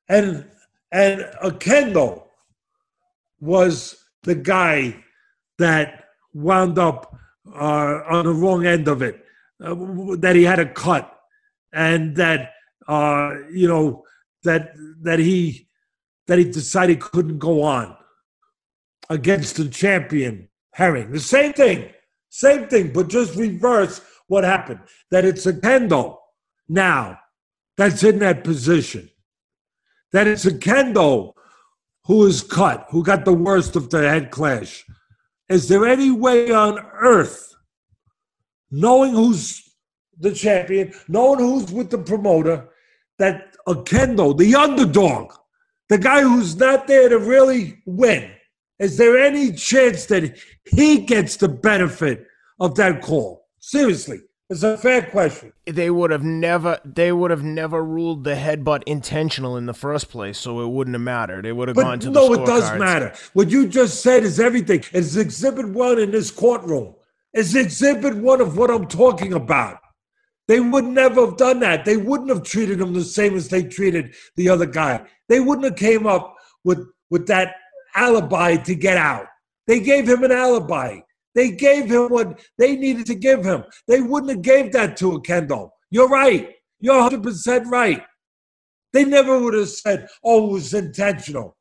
and 0.09 0.45
and 0.91 1.21
Oquendo 1.43 2.23
was 3.39 3.97
the 4.23 4.35
guy 4.35 5.03
that 5.57 6.05
wound 6.33 6.77
up 6.79 7.15
uh, 7.53 7.99
on 8.09 8.25
the 8.25 8.31
wrong 8.31 8.65
end 8.65 8.87
of 8.87 9.01
it, 9.01 9.23
uh, 9.63 9.75
that 10.17 10.35
he 10.35 10.43
had 10.43 10.59
a 10.59 10.71
cut, 10.71 11.11
and 11.73 12.15
that 12.15 12.53
uh, 12.87 13.31
you 13.51 13.67
know 13.67 14.03
that 14.43 14.73
that 15.01 15.19
he 15.19 15.67
that 16.27 16.37
he 16.37 16.45
decided 16.45 16.99
couldn't 16.99 17.39
go 17.39 17.61
on 17.61 17.95
against 19.09 19.57
the 19.57 19.67
champion 19.67 20.47
Herring. 20.73 21.11
The 21.11 21.19
same 21.19 21.53
thing, 21.53 21.89
same 22.29 22.67
thing, 22.67 22.93
but 22.93 23.07
just 23.07 23.35
reverse 23.35 24.01
what 24.27 24.43
happened. 24.43 24.79
That 25.11 25.25
it's 25.25 25.45
a 25.45 25.53
Oquendo 25.53 26.19
now 26.67 27.19
that's 27.77 28.03
in 28.03 28.19
that 28.19 28.43
position. 28.43 29.09
That 30.13 30.27
it's 30.27 30.45
Oquendo 30.45 31.33
who 32.05 32.25
is 32.25 32.41
cut, 32.41 32.87
who 32.89 33.03
got 33.03 33.25
the 33.25 33.33
worst 33.33 33.75
of 33.75 33.89
the 33.89 34.07
head 34.07 34.31
clash. 34.31 34.85
Is 35.49 35.67
there 35.67 35.85
any 35.85 36.11
way 36.11 36.51
on 36.51 36.79
earth, 36.79 37.55
knowing 38.71 39.13
who's 39.13 39.61
the 40.19 40.33
champion, 40.33 40.93
knowing 41.07 41.39
who's 41.39 41.71
with 41.71 41.89
the 41.89 41.97
promoter, 41.97 42.69
that 43.19 43.55
Oquendo, 43.67 44.37
the 44.37 44.55
underdog, 44.55 45.33
the 45.89 45.97
guy 45.97 46.21
who's 46.21 46.55
not 46.55 46.87
there 46.87 47.09
to 47.09 47.19
really 47.19 47.81
win, 47.85 48.31
is 48.79 48.97
there 48.97 49.17
any 49.17 49.53
chance 49.53 50.05
that 50.07 50.37
he 50.65 50.99
gets 50.99 51.37
the 51.37 51.47
benefit 51.47 52.27
of 52.59 52.75
that 52.75 53.01
call? 53.01 53.47
Seriously. 53.59 54.19
It's 54.53 54.61
a 54.61 54.77
fair 54.77 55.01
question. 55.01 55.51
They 55.65 55.89
would 55.89 56.11
have 56.11 56.21
never 56.23 56.79
they 56.85 57.11
would 57.11 57.31
have 57.31 57.41
never 57.41 57.83
ruled 57.83 58.23
the 58.23 58.35
headbutt 58.35 58.83
intentional 58.85 59.57
in 59.57 59.65
the 59.65 59.73
first 59.73 60.09
place, 60.09 60.37
so 60.37 60.61
it 60.61 60.67
wouldn't 60.67 60.93
have 60.93 61.01
mattered. 61.01 61.47
It 61.47 61.53
would 61.53 61.69
have 61.69 61.75
but 61.75 61.81
gone 61.81 61.99
to 62.01 62.11
no, 62.11 62.29
the 62.29 62.35
No, 62.37 62.43
it 62.43 62.45
does 62.45 62.65
cards. 62.65 62.79
matter. 62.79 63.13
What 63.33 63.49
you 63.49 63.67
just 63.67 64.03
said 64.03 64.21
is 64.21 64.39
everything. 64.39 64.83
It's 64.91 65.15
exhibit 65.15 65.69
one 65.69 65.97
in 65.97 66.11
this 66.11 66.29
courtroom. 66.29 66.93
It's 67.33 67.55
exhibit 67.55 68.15
one 68.17 68.41
of 68.41 68.55
what 68.55 68.69
I'm 68.69 68.85
talking 68.85 69.33
about. 69.33 69.79
They 70.47 70.59
would 70.59 70.85
never 70.85 71.25
have 71.25 71.37
done 71.37 71.59
that. 71.61 71.83
They 71.83 71.97
wouldn't 71.97 72.29
have 72.29 72.43
treated 72.43 72.79
him 72.79 72.93
the 72.93 73.03
same 73.03 73.35
as 73.35 73.47
they 73.47 73.63
treated 73.63 74.13
the 74.35 74.49
other 74.49 74.67
guy. 74.67 75.03
They 75.29 75.39
wouldn't 75.39 75.65
have 75.65 75.77
came 75.77 76.05
up 76.05 76.35
with 76.63 76.87
with 77.09 77.25
that 77.25 77.55
alibi 77.95 78.57
to 78.57 78.75
get 78.75 78.97
out. 78.97 79.25
They 79.65 79.79
gave 79.79 80.07
him 80.07 80.23
an 80.23 80.31
alibi. 80.31 80.99
They 81.35 81.51
gave 81.51 81.89
him 81.89 82.09
what 82.09 82.41
they 82.57 82.75
needed 82.75 83.05
to 83.07 83.15
give 83.15 83.43
him. 83.43 83.63
They 83.87 84.01
wouldn't 84.01 84.31
have 84.31 84.41
gave 84.41 84.71
that 84.73 84.97
to 84.97 85.13
a 85.13 85.21
Oquendo. 85.21 85.69
You're 85.89 86.09
right. 86.09 86.55
You're 86.79 87.09
100% 87.09 87.65
right. 87.65 88.03
They 88.91 89.05
never 89.05 89.39
would 89.39 89.55
have 89.55 89.69
said, 89.69 90.07
oh, 90.23 90.49
it 90.49 90.53
was 90.53 90.73
intentional. 90.73 91.57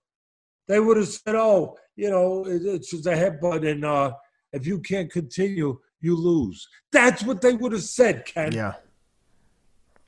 They 0.69 0.81
would 0.81 0.99
have 0.99 1.09
said, 1.09 1.35
oh, 1.35 1.77
you 1.97 2.11
know, 2.11 2.45
it's 2.47 2.91
just 2.91 3.07
a 3.07 3.11
headbutt, 3.11 3.71
and 3.71 3.85
uh, 3.85 4.13
if 4.53 4.67
you 4.67 4.81
can't 4.81 5.11
continue, 5.11 5.79
you 6.01 6.17
lose. 6.17 6.67
That's 6.91 7.23
what 7.23 7.41
they 7.41 7.55
would 7.55 7.73
have 7.73 7.83
said, 7.83 8.27
Ken. 8.27 8.53
Yeah. 8.53 8.75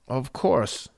Of 0.08 0.32
course. 0.32 0.88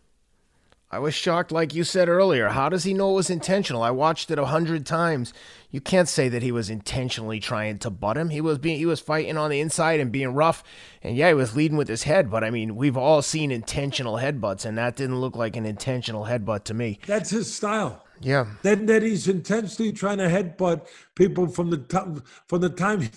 I 0.96 0.98
was 0.98 1.14
shocked, 1.14 1.52
like 1.52 1.74
you 1.74 1.84
said 1.84 2.08
earlier. 2.08 2.48
How 2.48 2.70
does 2.70 2.84
he 2.84 2.94
know 2.94 3.10
it 3.10 3.16
was 3.16 3.28
intentional? 3.28 3.82
I 3.82 3.90
watched 3.90 4.30
it 4.30 4.38
a 4.38 4.46
hundred 4.46 4.86
times. 4.86 5.34
You 5.70 5.78
can't 5.78 6.08
say 6.08 6.30
that 6.30 6.42
he 6.42 6.50
was 6.50 6.70
intentionally 6.70 7.38
trying 7.38 7.80
to 7.80 7.90
butt 7.90 8.16
him. 8.16 8.30
He 8.30 8.40
was 8.40 8.56
being 8.56 8.78
he 8.78 8.86
was 8.86 8.98
fighting 8.98 9.36
on 9.36 9.50
the 9.50 9.60
inside 9.60 10.00
and 10.00 10.10
being 10.10 10.32
rough, 10.32 10.64
and 11.02 11.14
yeah, 11.14 11.28
he 11.28 11.34
was 11.34 11.54
leading 11.54 11.76
with 11.76 11.88
his 11.88 12.04
head. 12.04 12.30
But 12.30 12.44
I 12.44 12.48
mean, 12.48 12.76
we've 12.76 12.96
all 12.96 13.20
seen 13.20 13.50
intentional 13.50 14.14
headbutts, 14.14 14.64
and 14.64 14.78
that 14.78 14.96
didn't 14.96 15.20
look 15.20 15.36
like 15.36 15.54
an 15.54 15.66
intentional 15.66 16.24
headbutt 16.24 16.64
to 16.64 16.72
me. 16.72 16.98
That's 17.06 17.28
his 17.28 17.54
style. 17.54 18.02
Yeah. 18.22 18.46
Then 18.62 18.86
that 18.86 19.02
he's 19.02 19.28
intentionally 19.28 19.92
trying 19.92 20.16
to 20.16 20.28
headbutt 20.28 20.86
people 21.14 21.46
from 21.48 21.68
the 21.68 21.76
time 21.76 22.22
from 22.46 22.62
the 22.62 22.70
time 22.70 23.10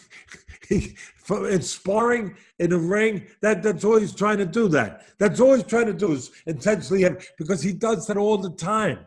he, 0.68 0.98
in 1.30 1.62
sparring 1.62 2.36
in 2.60 2.72
the 2.72 2.78
ring. 2.78 3.28
That 3.42 3.64
that's 3.64 3.84
all 3.84 3.98
he's 3.98 4.16
trying 4.16 4.38
to 4.40 4.46
do. 4.46 4.68
That 4.68 5.04
that's 5.18 5.40
all 5.40 5.56
he's 5.56 5.64
trying 5.64 5.88
to 5.88 5.94
do 5.94 6.14
is 6.14 6.32
intentionally 6.46 7.08
because 7.38 7.62
he 7.62 7.74
does 7.74 8.08
that 8.08 8.18
all 8.18 8.38
the 8.38 8.52
time. 8.52 9.00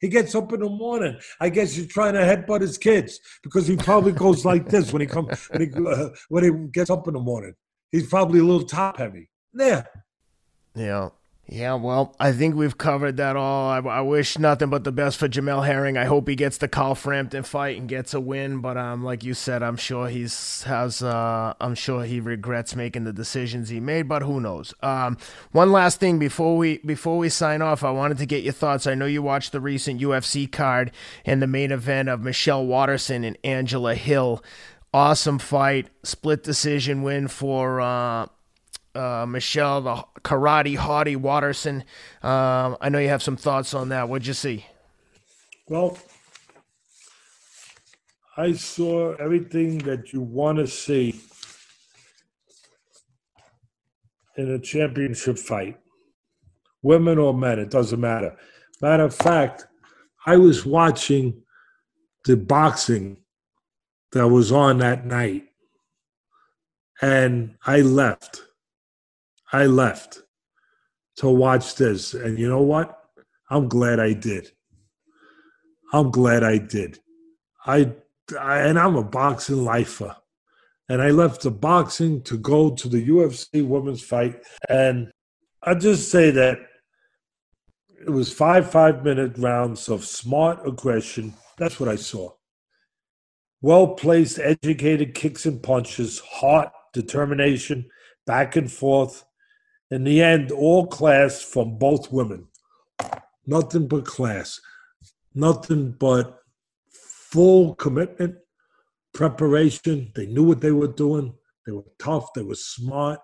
He 0.00 0.08
gets 0.08 0.34
up 0.34 0.52
in 0.52 0.60
the 0.60 0.68
morning. 0.68 1.16
I 1.40 1.48
guess 1.48 1.74
he's 1.74 1.86
trying 1.86 2.14
to 2.14 2.20
headbutt 2.20 2.60
his 2.60 2.76
kids 2.76 3.20
because 3.42 3.68
he 3.68 3.76
probably 3.76 4.12
goes 4.12 4.44
like 4.52 4.68
this 4.68 4.92
when 4.92 5.00
he 5.00 5.06
comes 5.06 5.48
when 5.50 5.60
he, 5.60 5.86
uh, 5.86 6.08
when 6.28 6.44
he 6.44 6.50
gets 6.72 6.90
up 6.90 7.06
in 7.06 7.14
the 7.14 7.20
morning. 7.20 7.54
He's 7.92 8.08
probably 8.08 8.40
a 8.40 8.44
little 8.44 8.66
top 8.66 8.96
heavy. 8.96 9.30
There. 9.52 9.86
Yeah. 10.74 11.10
Yeah, 11.52 11.74
well, 11.74 12.16
I 12.18 12.32
think 12.32 12.54
we've 12.54 12.78
covered 12.78 13.18
that 13.18 13.36
all. 13.36 13.68
I, 13.68 13.80
I, 13.80 14.00
wish 14.00 14.38
nothing 14.38 14.70
but 14.70 14.84
the 14.84 14.90
best 14.90 15.18
for 15.18 15.28
Jamel 15.28 15.66
Herring. 15.66 15.98
I 15.98 16.06
hope 16.06 16.26
he 16.26 16.34
gets 16.34 16.56
the 16.56 16.66
Carl 16.66 16.94
Frampton 16.94 17.42
fight 17.42 17.76
and 17.76 17.86
gets 17.86 18.14
a 18.14 18.20
win. 18.20 18.60
But 18.60 18.78
um, 18.78 19.04
like 19.04 19.22
you 19.22 19.34
said, 19.34 19.62
I'm 19.62 19.76
sure 19.76 20.08
he's 20.08 20.62
has. 20.62 21.02
Uh, 21.02 21.52
I'm 21.60 21.74
sure 21.74 22.04
he 22.04 22.20
regrets 22.20 22.74
making 22.74 23.04
the 23.04 23.12
decisions 23.12 23.68
he 23.68 23.80
made. 23.80 24.08
But 24.08 24.22
who 24.22 24.40
knows? 24.40 24.72
Um, 24.80 25.18
one 25.50 25.72
last 25.72 26.00
thing 26.00 26.18
before 26.18 26.56
we 26.56 26.78
before 26.78 27.18
we 27.18 27.28
sign 27.28 27.60
off, 27.60 27.84
I 27.84 27.90
wanted 27.90 28.16
to 28.18 28.26
get 28.26 28.42
your 28.42 28.54
thoughts. 28.54 28.86
I 28.86 28.94
know 28.94 29.04
you 29.04 29.20
watched 29.20 29.52
the 29.52 29.60
recent 29.60 30.00
UFC 30.00 30.50
card 30.50 30.90
and 31.26 31.42
the 31.42 31.46
main 31.46 31.70
event 31.70 32.08
of 32.08 32.22
Michelle 32.22 32.64
Waterson 32.64 33.24
and 33.24 33.36
Angela 33.44 33.94
Hill. 33.94 34.42
Awesome 34.94 35.38
fight, 35.38 35.88
split 36.02 36.44
decision 36.44 37.02
win 37.02 37.28
for. 37.28 37.82
Uh, 37.82 38.28
uh, 38.94 39.26
Michelle, 39.26 39.80
the 39.80 40.04
karate 40.22 40.76
hottie 40.76 41.16
Waterson. 41.16 41.84
Um, 42.22 42.76
I 42.80 42.88
know 42.88 42.98
you 42.98 43.08
have 43.08 43.22
some 43.22 43.36
thoughts 43.36 43.74
on 43.74 43.88
that. 43.90 44.08
What'd 44.08 44.26
you 44.26 44.34
see? 44.34 44.66
Well, 45.68 45.98
I 48.36 48.52
saw 48.52 49.14
everything 49.14 49.78
that 49.78 50.12
you 50.12 50.20
want 50.20 50.58
to 50.58 50.66
see 50.66 51.20
in 54.36 54.50
a 54.50 54.58
championship 54.58 55.38
fight, 55.38 55.78
women 56.82 57.18
or 57.18 57.34
men, 57.34 57.58
it 57.58 57.70
doesn't 57.70 58.00
matter. 58.00 58.36
Matter 58.80 59.04
of 59.04 59.14
fact, 59.14 59.66
I 60.26 60.36
was 60.36 60.64
watching 60.64 61.42
the 62.24 62.36
boxing 62.36 63.18
that 64.12 64.28
was 64.28 64.52
on 64.52 64.78
that 64.78 65.04
night, 65.06 65.44
and 67.00 67.56
I 67.66 67.80
left 67.80 68.42
I 69.52 69.66
left 69.66 70.22
to 71.16 71.28
watch 71.28 71.76
this. 71.76 72.14
And 72.14 72.38
you 72.38 72.48
know 72.48 72.62
what? 72.62 72.98
I'm 73.50 73.68
glad 73.68 74.00
I 74.00 74.14
did. 74.14 74.50
I'm 75.92 76.10
glad 76.10 76.42
I 76.42 76.58
did. 76.58 76.98
I, 77.66 77.92
I 78.38 78.60
and 78.60 78.78
I'm 78.78 78.96
a 78.96 79.04
boxing 79.04 79.64
lifer. 79.64 80.16
And 80.88 81.00
I 81.00 81.10
left 81.10 81.42
the 81.42 81.50
boxing 81.50 82.22
to 82.22 82.36
go 82.36 82.70
to 82.70 82.88
the 82.88 83.08
UFC 83.08 83.66
women's 83.66 84.02
fight. 84.02 84.42
And 84.68 85.10
I 85.62 85.74
just 85.74 86.10
say 86.10 86.30
that 86.30 86.58
it 88.04 88.10
was 88.10 88.32
five 88.32 88.70
five 88.70 89.04
minute 89.04 89.36
rounds 89.38 89.88
of 89.88 90.04
smart 90.04 90.66
aggression. 90.66 91.34
That's 91.58 91.78
what 91.78 91.88
I 91.88 91.96
saw. 91.96 92.32
Well 93.60 93.94
placed, 93.94 94.38
educated 94.40 95.14
kicks 95.14 95.46
and 95.46 95.62
punches, 95.62 96.18
heart, 96.18 96.72
determination, 96.92 97.88
back 98.26 98.56
and 98.56 98.70
forth 98.70 99.24
in 99.92 100.04
the 100.04 100.22
end, 100.22 100.50
all 100.50 100.86
class 100.86 101.42
from 101.42 101.76
both 101.76 102.10
women, 102.10 102.48
nothing 103.46 103.86
but 103.86 104.06
class, 104.06 104.58
nothing 105.34 105.92
but 105.92 106.38
full 106.90 107.74
commitment, 107.74 108.36
preparation. 109.12 110.10
They 110.14 110.24
knew 110.24 110.44
what 110.44 110.62
they 110.62 110.72
were 110.72 110.88
doing. 110.88 111.34
They 111.66 111.72
were 111.72 111.84
tough. 111.98 112.32
They 112.32 112.42
were 112.42 112.54
smart. 112.54 113.20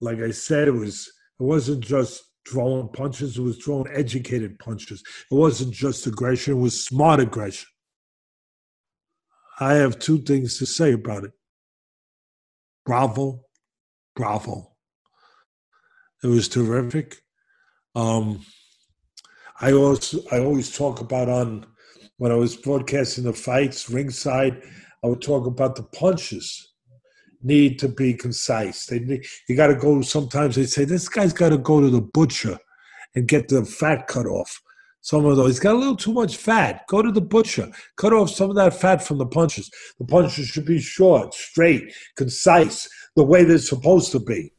Like 0.00 0.20
I 0.20 0.30
said, 0.30 0.68
it 0.68 0.74
was 0.74 1.12
it 1.38 1.42
wasn't 1.42 1.84
just 1.84 2.24
throwing 2.48 2.88
punches. 2.88 3.36
It 3.36 3.42
was 3.42 3.58
throwing 3.58 3.92
educated 3.92 4.58
punches. 4.58 5.02
It 5.30 5.34
wasn't 5.34 5.74
just 5.74 6.06
aggression. 6.06 6.54
It 6.54 6.60
was 6.60 6.82
smart 6.82 7.20
aggression. 7.20 7.68
I 9.60 9.74
have 9.74 9.98
two 9.98 10.22
things 10.22 10.58
to 10.58 10.64
say 10.64 10.92
about 10.92 11.24
it. 11.24 11.32
Bravo, 12.86 13.42
bravo. 14.14 14.75
It 16.22 16.28
was 16.28 16.48
terrific. 16.48 17.16
Um, 17.94 18.44
I 19.60 19.72
also 19.72 20.18
I 20.32 20.40
always 20.40 20.76
talk 20.76 21.00
about 21.00 21.28
on 21.28 21.66
when 22.18 22.32
I 22.32 22.36
was 22.36 22.56
broadcasting 22.56 23.24
the 23.24 23.32
fights 23.32 23.90
ringside. 23.90 24.62
I 25.04 25.08
would 25.08 25.22
talk 25.22 25.46
about 25.46 25.76
the 25.76 25.82
punches 25.82 26.74
need 27.42 27.78
to 27.78 27.88
be 27.88 28.14
concise. 28.14 28.86
They 28.86 28.98
need, 28.98 29.24
you 29.48 29.56
got 29.56 29.68
to 29.68 29.76
go. 29.76 30.02
Sometimes 30.02 30.56
they 30.56 30.66
say 30.66 30.84
this 30.84 31.08
guy's 31.08 31.32
got 31.32 31.50
to 31.50 31.58
go 31.58 31.80
to 31.80 31.90
the 31.90 32.00
butcher 32.00 32.58
and 33.14 33.28
get 33.28 33.48
the 33.48 33.64
fat 33.64 34.06
cut 34.08 34.26
off. 34.26 34.60
Some 35.00 35.24
of 35.24 35.36
those 35.36 35.52
he's 35.52 35.60
got 35.60 35.76
a 35.76 35.78
little 35.78 35.96
too 35.96 36.12
much 36.12 36.36
fat. 36.36 36.84
Go 36.88 37.00
to 37.00 37.12
the 37.12 37.20
butcher, 37.20 37.70
cut 37.96 38.12
off 38.12 38.30
some 38.30 38.50
of 38.50 38.56
that 38.56 38.74
fat 38.74 39.02
from 39.02 39.18
the 39.18 39.26
punches. 39.26 39.70
The 39.98 40.04
punches 40.04 40.48
should 40.48 40.66
be 40.66 40.80
short, 40.80 41.32
straight, 41.32 41.94
concise, 42.16 42.88
the 43.14 43.22
way 43.22 43.44
they're 43.44 43.58
supposed 43.58 44.10
to 44.12 44.18
be. 44.18 44.52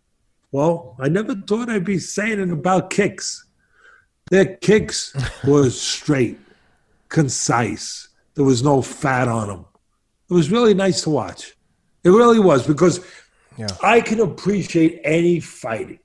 Well, 0.51 0.95
I 0.99 1.09
never 1.09 1.35
thought 1.35 1.69
I'd 1.69 1.83
be 1.83 1.99
saying 1.99 2.39
it 2.39 2.51
about 2.51 2.89
kicks. 2.89 3.45
Their 4.29 4.55
kicks 4.57 5.15
were 5.47 5.69
straight, 5.69 6.39
concise. 7.09 8.09
There 8.35 8.45
was 8.45 8.63
no 8.63 8.81
fat 8.81 9.27
on 9.27 9.47
them. 9.47 9.65
It 10.29 10.33
was 10.33 10.51
really 10.51 10.73
nice 10.73 11.01
to 11.03 11.09
watch. 11.09 11.55
It 12.03 12.09
really 12.09 12.39
was 12.39 12.65
because 12.65 13.05
yeah. 13.57 13.67
I 13.83 14.01
can 14.01 14.19
appreciate 14.19 15.01
any 15.03 15.39
fighting. 15.39 15.99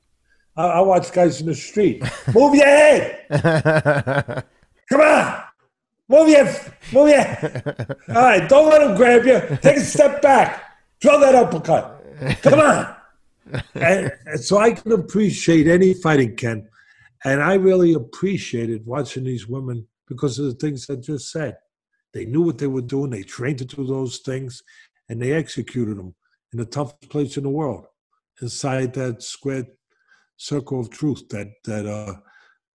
I, 0.56 0.66
I 0.66 0.80
watch 0.80 1.12
guys 1.12 1.40
in 1.40 1.46
the 1.46 1.54
street. 1.54 2.02
Move 2.34 2.54
your 2.54 2.64
head. 2.64 4.44
Come 4.88 5.00
on. 5.00 5.42
Move 6.08 6.28
your, 6.28 6.44
move 6.92 7.08
your. 7.08 7.86
All 8.16 8.22
right, 8.22 8.48
don't 8.48 8.68
let 8.68 8.82
him 8.82 8.96
grab 8.96 9.24
you. 9.24 9.56
Take 9.62 9.78
a 9.78 9.80
step 9.80 10.20
back. 10.20 10.62
Throw 11.00 11.20
that 11.20 11.34
uppercut. 11.34 12.42
Come 12.42 12.60
on 12.60 12.96
and, 13.74 14.12
and 14.26 14.40
so 14.40 14.58
I 14.58 14.72
can 14.72 14.92
appreciate 14.92 15.66
any 15.66 15.94
fighting, 15.94 16.36
Ken. 16.36 16.68
And 17.24 17.42
I 17.42 17.54
really 17.54 17.94
appreciated 17.94 18.86
watching 18.86 19.24
these 19.24 19.48
women 19.48 19.86
because 20.08 20.38
of 20.38 20.46
the 20.46 20.54
things 20.54 20.88
I 20.88 20.96
just 20.96 21.30
said. 21.30 21.56
They 22.12 22.26
knew 22.26 22.42
what 22.42 22.58
they 22.58 22.66
were 22.66 22.82
doing. 22.82 23.10
They 23.10 23.22
trained 23.22 23.58
to 23.58 23.64
do 23.64 23.86
those 23.86 24.18
things, 24.18 24.62
and 25.08 25.20
they 25.20 25.32
executed 25.32 25.96
them 25.96 26.14
in 26.52 26.58
the 26.58 26.66
toughest 26.66 27.08
place 27.08 27.36
in 27.36 27.44
the 27.44 27.48
world, 27.48 27.86
inside 28.42 28.92
that 28.94 29.22
square 29.22 29.66
circle 30.36 30.80
of 30.80 30.90
truth, 30.90 31.26
that 31.30 31.48
that 31.64 31.86
uh, 31.86 32.14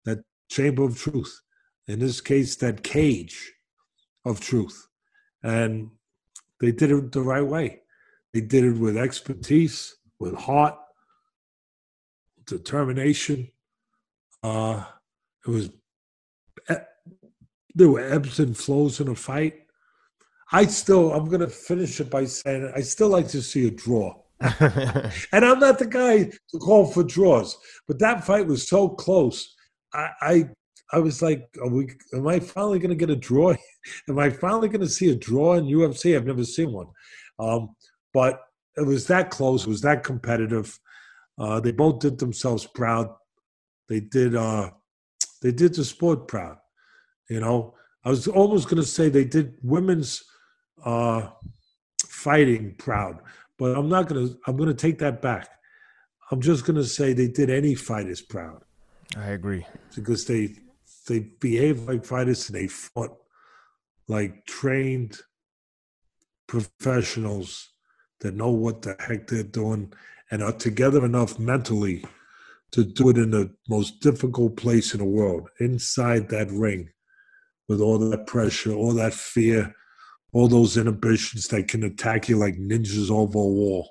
that 0.06 0.24
chamber 0.50 0.84
of 0.84 0.98
truth. 0.98 1.42
In 1.88 2.00
this 2.00 2.20
case, 2.20 2.56
that 2.58 2.84
cage 2.84 3.54
of 4.26 4.40
truth, 4.40 4.88
and 5.44 5.92
they 6.60 6.72
did 6.72 6.92
it 6.92 7.12
the 7.12 7.22
right 7.22 7.46
way. 7.46 7.82
They 8.34 8.42
did 8.42 8.64
it 8.64 8.78
with 8.78 8.98
expertise 8.98 9.97
with 10.20 10.36
heart, 10.36 10.76
determination. 12.46 13.50
Uh, 14.44 14.84
it 15.46 15.50
was 15.50 15.70
there 17.78 17.90
were 17.90 18.02
ebbs 18.02 18.40
and 18.40 18.58
flows 18.58 19.00
in 19.00 19.08
a 19.08 19.16
fight. 19.16 19.54
I 20.52 20.66
still, 20.66 21.14
I'm 21.14 21.26
going 21.26 21.42
to 21.42 21.48
finish 21.48 22.00
it 22.00 22.10
by 22.10 22.26
saying 22.26 22.72
I 22.76 22.82
still 22.82 23.10
like 23.10 23.28
to 23.30 23.42
see 23.42 23.68
a 23.68 23.72
draw. 23.72 24.16
and 24.42 25.46
I'm 25.46 25.60
not 25.60 25.78
the 25.78 25.88
guy 25.90 26.24
to 26.24 26.58
call 26.60 26.88
for 26.88 27.04
draws, 27.04 27.56
but 27.88 28.00
that 28.00 28.24
fight 28.24 28.48
was 28.48 28.68
so 28.68 28.90
close. 28.90 29.56
I, 29.94 30.10
I, 30.22 30.50
I 30.92 31.00
was 31.00 31.22
like, 31.22 31.48
are 31.62 31.70
we, 31.70 31.90
am 32.14 32.28
I 32.28 32.40
finally 32.40 32.80
going 32.80 32.90
to 32.90 32.96
get 32.96 33.12
a 33.12 33.16
draw? 33.16 33.54
am 34.10 34.18
I 34.18 34.32
finally 34.32 34.70
going 34.70 34.82
to 34.82 34.90
see 34.90 35.12
a 35.12 35.16
draw 35.16 35.54
in 35.54 35.66
UFC? 35.66 36.16
I've 36.16 36.26
never 36.26 36.46
seen 36.46 36.72
one. 36.72 36.88
Um, 37.38 37.76
but 38.14 38.42
it 38.78 38.86
was 38.86 39.08
that 39.08 39.30
close. 39.32 39.64
It 39.64 39.70
was 39.70 39.82
that 39.82 40.04
competitive. 40.04 40.80
Uh, 41.38 41.60
they 41.60 41.72
both 41.72 42.00
did 42.00 42.20
themselves 42.20 42.66
proud. 42.66 43.10
They 43.90 44.00
did. 44.00 44.36
Uh, 44.36 44.72
they 45.42 45.52
did 45.52 45.74
the 45.74 45.84
sport 45.84 46.28
proud. 46.28 46.58
You 47.30 47.40
know, 47.40 47.76
I 48.06 48.10
was 48.10 48.28
almost 48.28 48.70
going 48.70 48.82
to 48.82 48.88
say 48.88 49.10
they 49.10 49.26
did 49.26 49.56
women's 49.62 50.24
uh, 50.84 51.30
fighting 52.06 52.76
proud, 52.78 53.20
but 53.58 53.78
I'm 53.78 53.90
not 53.90 54.08
going 54.08 54.28
to. 54.28 54.38
I'm 54.48 54.58
going 54.58 54.70
to 54.70 54.76
take 54.76 55.00
that 55.00 55.22
back. 55.22 55.50
I'm 56.32 56.42
just 56.42 56.66
going 56.66 56.76
to 56.76 56.84
say 56.84 57.14
they 57.14 57.28
did 57.28 57.50
any 57.50 57.76
fighters 57.76 58.22
proud. 58.22 58.64
I 59.16 59.30
agree 59.30 59.66
because 59.96 60.26
they 60.26 60.56
they 61.08 61.20
behaved 61.40 61.88
like 61.88 62.06
fighters 62.06 62.50
and 62.50 62.58
they 62.58 62.68
fought 62.68 63.16
like 64.08 64.46
trained 64.46 65.18
professionals 66.48 67.70
that 68.22 68.36
know 68.36 68.50
what 68.50 68.82
the 68.82 68.96
heck 69.00 69.28
they're 69.28 69.44
doing 69.44 69.94
and 70.32 70.44
are 70.44 70.54
together 70.54 71.06
enough 71.06 71.40
mentally 71.40 72.04
to 72.72 72.84
do 72.84 73.10
it 73.10 73.18
in 73.18 73.32
the 73.32 73.54
most 73.70 74.02
difficult 74.02 74.58
place 74.58 74.94
in 74.94 75.00
the 75.00 75.06
world, 75.06 75.50
inside 75.60 76.28
that 76.30 76.52
ring, 76.52 76.90
with 77.68 77.80
all 77.80 77.98
that 77.98 78.28
pressure, 78.28 78.74
all 78.74 78.94
that 78.94 79.14
fear, 79.14 79.74
all 80.34 80.48
those 80.48 80.78
inhibitions 80.78 81.48
that 81.48 81.68
can 81.68 81.84
attack 81.84 82.28
you 82.28 82.38
like 82.38 82.56
ninjas 82.56 83.10
over 83.10 83.40
a 83.40 83.42
wall. 83.42 83.90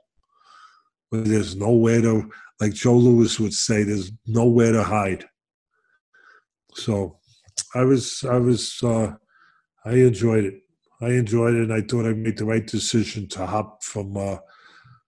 But 1.11 1.25
there's 1.25 1.57
nowhere 1.57 2.03
to, 2.03 2.31
like 2.61 2.75
Joe 2.75 2.97
Louis 2.97 3.39
would 3.41 3.55
say, 3.55 3.83
there's 3.83 4.13
nowhere 4.27 4.73
to 4.73 4.83
hide. 4.83 5.25
So 6.75 7.19
I 7.75 7.85
was, 7.85 8.25
I 8.29 8.37
was, 8.39 8.83
uh, 8.83 9.15
I 9.85 9.93
enjoyed 9.93 10.45
it. 10.45 10.55
I 11.01 11.11
enjoyed 11.11 11.55
it, 11.55 11.63
and 11.65 11.73
I 11.73 11.83
thought 11.83 12.07
I 12.07 12.13
made 12.13 12.39
the 12.39 12.45
right 12.45 12.67
decision 12.67 13.29
to 13.31 13.47
hop 13.47 13.83
from 13.83 14.17
uh, 14.17 14.39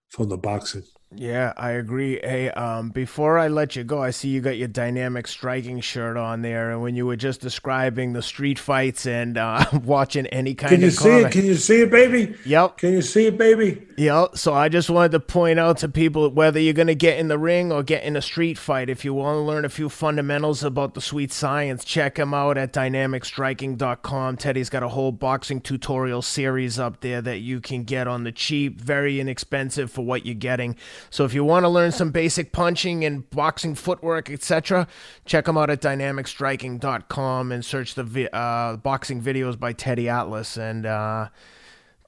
from 0.09 0.28
the 0.28 0.36
boxing. 0.36 0.85
Yeah, 1.14 1.55
I 1.56 1.70
agree. 1.70 2.20
Hey, 2.22 2.51
um, 2.51 2.90
before 2.90 3.39
I 3.39 3.48
let 3.48 3.74
you 3.74 3.82
go, 3.82 4.02
I 4.02 4.10
see 4.10 4.28
you 4.28 4.43
got 4.43 4.59
your 4.59 4.68
dynamic 4.68 5.26
striking 5.26 5.80
shirt 5.80 6.18
on 6.18 6.43
there, 6.43 6.70
and 6.70 6.82
when 6.82 6.97
you 6.97 7.06
were 7.06 7.16
just 7.16 7.40
describing 7.40 8.12
the 8.12 8.20
street 8.20 8.59
fights 8.59 9.06
and 9.06 9.39
uh, 9.39 9.64
watching 9.85 10.26
any 10.26 10.55
kind 10.55 10.74
of 10.74 10.76
Can 10.76 10.82
you 10.82 10.89
of 10.89 10.93
see 10.93 11.09
it? 11.09 11.32
Can 11.32 11.44
you 11.47 11.55
see 11.55 11.80
it, 11.80 11.90
baby? 11.90 12.36
Yep. 12.44 12.76
Can 12.76 12.93
you 12.93 13.01
see 13.01 13.26
it, 13.26 13.39
baby? 13.39 13.86
Yep. 13.97 14.36
So 14.36 14.52
I 14.52 14.68
just 14.68 14.90
wanted 14.90 15.12
to 15.12 15.20
point 15.20 15.59
out 15.59 15.78
to 15.78 15.89
people 15.89 16.28
whether 16.30 16.60
you're 16.60 16.74
going 16.74 16.89
to 16.89 16.94
get 16.94 17.18
in 17.18 17.28
the 17.28 17.39
ring 17.39 17.72
or 17.72 17.82
get 17.82 18.05
in 18.05 18.14
a 18.14 18.22
street 18.22 18.59
fight, 18.59 18.90
if 18.90 19.02
you 19.02 19.14
want 19.14 19.36
to 19.36 19.40
learn 19.40 19.64
a 19.64 19.70
few 19.70 19.89
fundamentals 19.89 20.62
about 20.62 20.93
the 20.93 21.01
sweet 21.01 21.32
science, 21.32 21.85
check 21.85 22.18
him 22.18 22.35
out 22.35 22.59
at 22.59 22.74
dynamicstriking.com. 22.74 24.36
Teddy's 24.36 24.68
got 24.68 24.82
a 24.82 24.89
whole 24.89 25.12
boxing 25.12 25.62
tutorial 25.62 26.20
series 26.20 26.78
up 26.78 27.01
there 27.01 27.22
that 27.22 27.39
you 27.39 27.62
can 27.62 27.85
get 27.85 28.06
on 28.06 28.24
the 28.24 28.32
cheap, 28.32 28.78
very 28.78 29.20
inexpensive 29.20 29.90
for 29.90 30.05
what 30.05 30.26
you're 30.26 30.35
getting. 30.35 30.76
So 31.10 31.24
if 31.24 31.34
you 31.34 31.44
want 31.44 31.64
to 31.64 31.68
learn 31.68 31.92
some 31.92 32.10
basic 32.10 32.52
punching 32.52 33.04
and 33.04 33.28
boxing 33.30 33.74
footwork, 33.74 34.30
etc., 34.30 34.86
check 35.24 35.46
them 35.46 35.56
out 35.56 35.70
at 35.70 35.80
dynamicstriking.com 35.80 37.52
and 37.52 37.64
search 37.64 37.94
the 37.94 38.04
vi- 38.04 38.28
uh, 38.28 38.76
boxing 38.76 39.22
videos 39.22 39.58
by 39.58 39.72
Teddy 39.72 40.08
Atlas. 40.08 40.56
And 40.56 40.86
uh, 40.86 41.28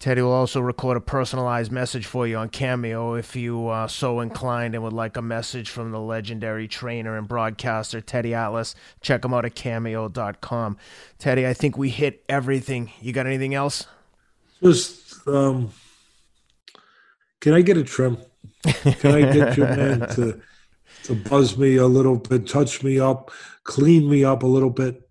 Teddy 0.00 0.22
will 0.22 0.32
also 0.32 0.62
record 0.62 0.96
a 0.96 1.00
personalized 1.00 1.70
message 1.70 2.06
for 2.06 2.26
you 2.26 2.38
on 2.38 2.48
Cameo 2.48 3.14
if 3.14 3.36
you 3.36 3.66
are 3.66 3.86
so 3.86 4.20
inclined 4.20 4.74
and 4.74 4.82
would 4.82 4.94
like 4.94 5.18
a 5.18 5.22
message 5.22 5.68
from 5.68 5.90
the 5.90 6.00
legendary 6.00 6.66
trainer 6.66 7.18
and 7.18 7.28
broadcaster 7.28 8.00
Teddy 8.00 8.32
Atlas. 8.32 8.74
Check 9.02 9.26
him 9.26 9.34
out 9.34 9.44
at 9.44 9.54
cameo.com. 9.54 10.78
Teddy, 11.18 11.46
I 11.46 11.52
think 11.52 11.76
we 11.76 11.90
hit 11.90 12.24
everything. 12.30 12.90
You 13.02 13.12
got 13.12 13.26
anything 13.26 13.54
else? 13.54 13.86
Just, 14.62 15.26
um, 15.28 15.70
can 17.40 17.52
I 17.52 17.60
get 17.60 17.76
a 17.76 17.84
trim? 17.84 18.16
Can 18.64 19.14
I 19.14 19.32
get 19.32 19.56
your 19.56 19.68
man 19.76 20.00
to 20.10 20.40
to 21.04 21.14
buzz 21.14 21.56
me 21.56 21.76
a 21.76 21.86
little 21.86 22.16
bit, 22.16 22.46
touch 22.46 22.82
me 22.82 22.98
up, 23.00 23.30
clean 23.64 24.08
me 24.08 24.24
up 24.24 24.42
a 24.42 24.46
little 24.46 24.70
bit? 24.70 25.08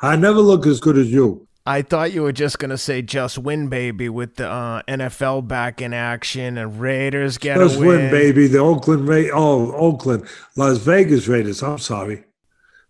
I 0.00 0.16
never 0.16 0.40
look 0.40 0.66
as 0.66 0.80
good 0.80 0.96
as 0.98 1.10
you. 1.10 1.48
I 1.68 1.82
thought 1.82 2.12
you 2.12 2.22
were 2.22 2.32
just 2.32 2.58
gonna 2.58 2.78
say 2.78 3.02
"just 3.02 3.36
win, 3.36 3.68
baby" 3.68 4.08
with 4.08 4.36
the 4.36 4.48
uh, 4.48 4.82
NFL 4.88 5.46
back 5.46 5.82
in 5.82 5.92
action 5.92 6.56
and 6.56 6.80
Raiders 6.80 7.36
get 7.36 7.58
just 7.58 7.76
a 7.76 7.78
win. 7.78 7.88
win, 7.88 8.10
baby. 8.10 8.46
The 8.46 8.58
Oakland 8.58 9.06
Ra- 9.06 9.28
oh 9.34 9.72
Oakland, 9.72 10.26
Las 10.56 10.78
Vegas 10.78 11.28
Raiders. 11.28 11.62
I'm 11.62 11.76
sorry, 11.76 12.24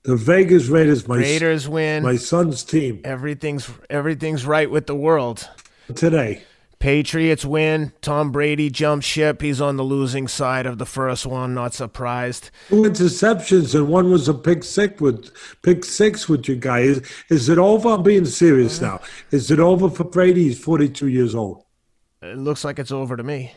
the 0.05 0.15
Vegas 0.15 0.69
Raiders. 0.69 1.09
My 1.09 1.17
Raiders 1.17 1.69
win. 1.69 2.05
My 2.05 2.15
son's 2.15 2.63
team. 2.63 3.01
Everything's 3.03 3.69
everything's 3.91 4.47
right 4.47 4.71
with 4.71 4.87
the 4.87 4.95
world 4.95 5.49
today. 5.97 6.45
Patriots 6.79 7.45
win. 7.45 7.93
Tom 8.03 8.31
Brady 8.31 8.71
jumps 8.71 9.05
ship. 9.05 9.43
He's 9.43 9.61
on 9.61 9.77
the 9.77 9.83
losing 9.83 10.29
side 10.29 10.65
of 10.65 10.79
the 10.79 10.87
first 10.87 11.27
one. 11.27 11.55
Not 11.55 11.75
surprised. 11.75 12.51
Two 12.69 12.83
interceptions 12.83 13.75
and 13.75 13.89
one 13.89 14.11
was 14.11 14.29
a 14.29 14.35
pick 14.35 14.63
six 14.63 15.01
with 15.01 15.31
pick 15.63 15.85
six 15.85 16.29
with 16.29 16.47
your 16.47 16.57
guy. 16.57 16.81
Is, 16.81 17.03
is 17.31 17.49
it 17.49 17.59
over? 17.59 17.89
I'm 17.91 18.03
being 18.03 18.27
serious 18.27 18.81
uh-huh. 18.81 18.99
now. 18.99 19.07
Is 19.33 19.51
it 19.51 19.59
over 19.59 19.91
for 19.91 20.05
Brady? 20.05 20.45
He's 20.45 20.59
42 20.59 21.09
years 21.09 21.35
old. 21.35 21.65
It 22.23 22.39
looks 22.39 22.65
like 22.65 22.79
it's 22.79 22.93
over 22.93 23.17
to 23.17 23.23
me. 23.23 23.53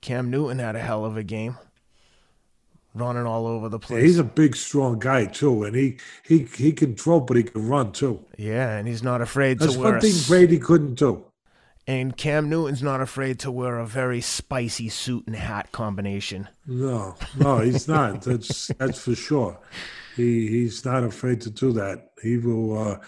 Cam 0.00 0.30
Newton 0.30 0.58
had 0.58 0.76
a 0.76 0.80
hell 0.80 1.04
of 1.04 1.16
a 1.16 1.22
game 1.22 1.56
running 2.96 3.26
all 3.26 3.46
over 3.46 3.68
the 3.68 3.78
place. 3.78 4.00
Yeah, 4.00 4.06
he's 4.06 4.18
a 4.18 4.24
big, 4.24 4.56
strong 4.56 4.98
guy 4.98 5.26
too, 5.26 5.64
and 5.64 5.74
he 5.76 5.98
he 6.24 6.44
he 6.44 6.72
can 6.72 6.94
throw, 6.94 7.20
but 7.20 7.36
he 7.36 7.42
can 7.42 7.68
run 7.68 7.92
too. 7.92 8.24
Yeah, 8.36 8.76
and 8.76 8.88
he's 8.88 9.02
not 9.02 9.20
afraid 9.20 9.58
That's 9.58 9.74
to 9.74 9.80
wear. 9.80 9.92
one 9.92 10.00
thing 10.00 10.14
Brady 10.26 10.58
couldn't 10.58 10.94
do. 10.94 11.24
And 11.88 12.16
Cam 12.16 12.48
Newton's 12.48 12.82
not 12.82 13.00
afraid 13.00 13.38
to 13.40 13.50
wear 13.52 13.78
a 13.78 13.86
very 13.86 14.20
spicy 14.20 14.88
suit 14.88 15.24
and 15.28 15.36
hat 15.36 15.70
combination. 15.70 16.48
No, 16.66 17.14
no, 17.38 17.60
he's 17.60 17.86
not. 17.86 18.22
that's 18.22 18.68
that's 18.78 19.00
for 19.00 19.14
sure. 19.14 19.58
He 20.16 20.48
he's 20.48 20.84
not 20.84 21.04
afraid 21.04 21.40
to 21.42 21.50
do 21.50 21.72
that. 21.72 22.10
He 22.22 22.38
will. 22.38 22.78
Uh, 22.78 22.98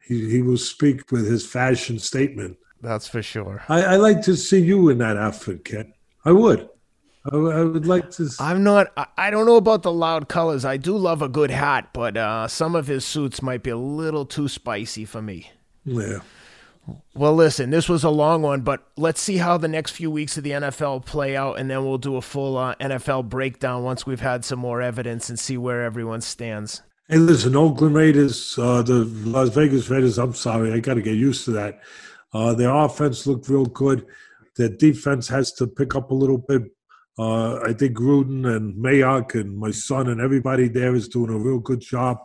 he 0.00 0.28
he 0.28 0.42
will 0.42 0.56
speak 0.56 1.12
with 1.12 1.26
his 1.30 1.46
fashion 1.46 1.98
statement. 1.98 2.56
That's 2.80 3.06
for 3.06 3.22
sure. 3.22 3.62
I, 3.68 3.82
I 3.82 3.96
like 3.96 4.22
to 4.22 4.34
see 4.34 4.60
you 4.60 4.88
in 4.88 4.98
that 4.98 5.16
outfit, 5.16 5.64
Ken. 5.64 5.92
I 6.24 6.32
would. 6.32 6.68
I, 7.24 7.36
I 7.36 7.64
would 7.64 7.86
like 7.86 8.10
to. 8.12 8.30
I'm 8.38 8.62
not. 8.62 8.92
I 9.16 9.30
don't 9.30 9.46
know 9.46 9.56
about 9.56 9.82
the 9.82 9.92
loud 9.92 10.28
colors. 10.28 10.64
I 10.64 10.76
do 10.76 10.96
love 10.96 11.22
a 11.22 11.28
good 11.28 11.50
hat, 11.50 11.90
but 11.92 12.16
uh, 12.16 12.48
some 12.48 12.74
of 12.74 12.86
his 12.86 13.04
suits 13.04 13.42
might 13.42 13.62
be 13.62 13.70
a 13.70 13.76
little 13.76 14.24
too 14.24 14.48
spicy 14.48 15.04
for 15.04 15.20
me. 15.20 15.50
Yeah. 15.84 16.20
Well, 17.14 17.34
listen, 17.34 17.70
this 17.70 17.88
was 17.88 18.04
a 18.04 18.10
long 18.10 18.42
one, 18.42 18.62
but 18.62 18.86
let's 18.96 19.20
see 19.20 19.36
how 19.36 19.58
the 19.58 19.68
next 19.68 19.92
few 19.92 20.10
weeks 20.10 20.36
of 20.36 20.44
the 20.44 20.50
NFL 20.50 21.04
play 21.04 21.36
out, 21.36 21.58
and 21.58 21.70
then 21.70 21.84
we'll 21.84 21.98
do 21.98 22.16
a 22.16 22.22
full 22.22 22.56
uh, 22.56 22.74
NFL 22.76 23.28
breakdown 23.28 23.84
once 23.84 24.06
we've 24.06 24.20
had 24.20 24.44
some 24.44 24.58
more 24.58 24.80
evidence 24.80 25.28
and 25.28 25.38
see 25.38 25.56
where 25.56 25.82
everyone 25.82 26.20
stands. 26.20 26.82
Hey, 27.08 27.18
listen, 27.18 27.56
Oakland 27.56 27.94
Raiders, 27.94 28.56
uh, 28.58 28.82
the 28.82 29.04
Las 29.04 29.50
Vegas 29.50 29.90
Raiders. 29.90 30.18
I'm 30.18 30.32
sorry, 30.32 30.72
I 30.72 30.80
got 30.80 30.94
to 30.94 31.02
get 31.02 31.16
used 31.16 31.44
to 31.46 31.50
that. 31.52 31.80
Uh, 32.32 32.54
their 32.54 32.70
offense 32.70 33.26
looked 33.26 33.48
real 33.48 33.66
good. 33.66 34.06
Their 34.56 34.68
defense 34.68 35.28
has 35.28 35.52
to 35.54 35.66
pick 35.66 35.94
up 35.94 36.10
a 36.10 36.14
little 36.14 36.38
bit. 36.38 36.62
Uh, 37.20 37.60
I 37.66 37.74
think 37.74 37.98
Gruden 37.98 38.56
and 38.56 38.74
Mayock 38.82 39.38
and 39.38 39.58
my 39.58 39.70
son 39.72 40.08
and 40.08 40.22
everybody 40.22 40.68
there 40.68 40.94
is 40.94 41.06
doing 41.06 41.30
a 41.30 41.36
real 41.36 41.58
good 41.58 41.80
job. 41.80 42.16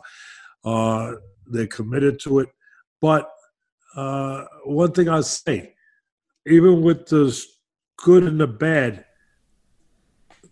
Uh, 0.63 1.15
they're 1.45 1.67
committed 1.67 2.17
to 2.21 2.39
it. 2.39 2.49
But 3.01 3.29
uh, 3.93 4.45
one 4.63 4.93
thing 4.93 5.09
I'll 5.09 5.21
say, 5.21 5.73
even 6.47 6.81
with 6.81 7.07
the 7.07 7.45
good 7.97 8.23
and 8.23 8.39
the 8.39 8.47
bad, 8.47 9.03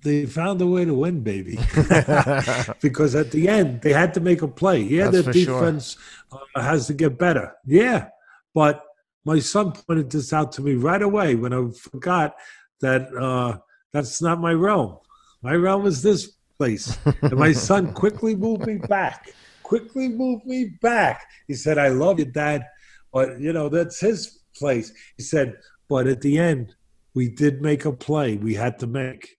they 0.03 0.26
found 0.26 0.61
a 0.61 0.68
way 0.68 0.84
to 0.84 0.94
win, 0.94 1.22
baby. 1.22 1.56
because 2.82 3.15
at 3.15 3.32
the 3.32 3.48
end, 3.48 3.82
they 3.82 3.94
had 3.94 4.14
to 4.15 4.20
make 4.20 4.41
a 4.41 4.48
play. 4.49 4.82
Yeah, 4.82 5.06
That's 5.06 5.24
their 5.24 5.24
for 5.24 5.40
sure. 5.40 5.60
defense 5.61 5.95
uh, 6.34 6.61
has 6.61 6.88
to 6.88 6.94
get 6.94 7.18
better. 7.18 7.53
Yeah, 7.65 8.10
but 8.53 8.84
my 9.24 9.40
son 9.40 9.72
pointed 9.72 10.11
this 10.11 10.34
out 10.34 10.52
to 10.53 10.61
me 10.61 10.74
right 10.74 11.02
away 11.02 11.36
when 11.36 11.53
I 11.53 11.70
forgot 11.72 12.36
that 12.82 13.07
uh, 13.15 13.60
that's 13.94 14.22
not 14.22 14.41
my 14.41 14.52
realm. 14.52 14.98
My 15.41 15.53
realm 15.53 15.86
is 15.86 16.02
this 16.02 16.34
place. 16.57 16.98
And 17.22 17.34
my 17.34 17.52
son 17.52 17.94
quickly 18.03 18.36
moved 18.36 18.65
me 18.65 18.78
back. 18.78 19.30
Quickly 19.61 20.10
moved 20.10 20.45
me 20.45 20.72
back. 20.82 21.26
He 21.48 21.53
said, 21.53 21.78
I 21.78 21.90
love 21.90 22.20
you, 22.20 22.26
Dad. 22.26 22.65
But, 23.11 23.40
you 23.40 23.53
know, 23.53 23.70
that's 23.70 23.99
his 23.99 24.40
place. 24.57 24.91
He 25.18 25.24
said, 25.24 25.56
but 25.88 26.07
at 26.07 26.22
the 26.22 26.38
end, 26.40 26.76
we 27.14 27.30
did 27.30 27.61
make 27.61 27.86
a 27.86 27.91
play 27.91 28.38
we 28.38 28.56
had 28.56 28.80
to 28.80 28.88
make. 28.88 29.38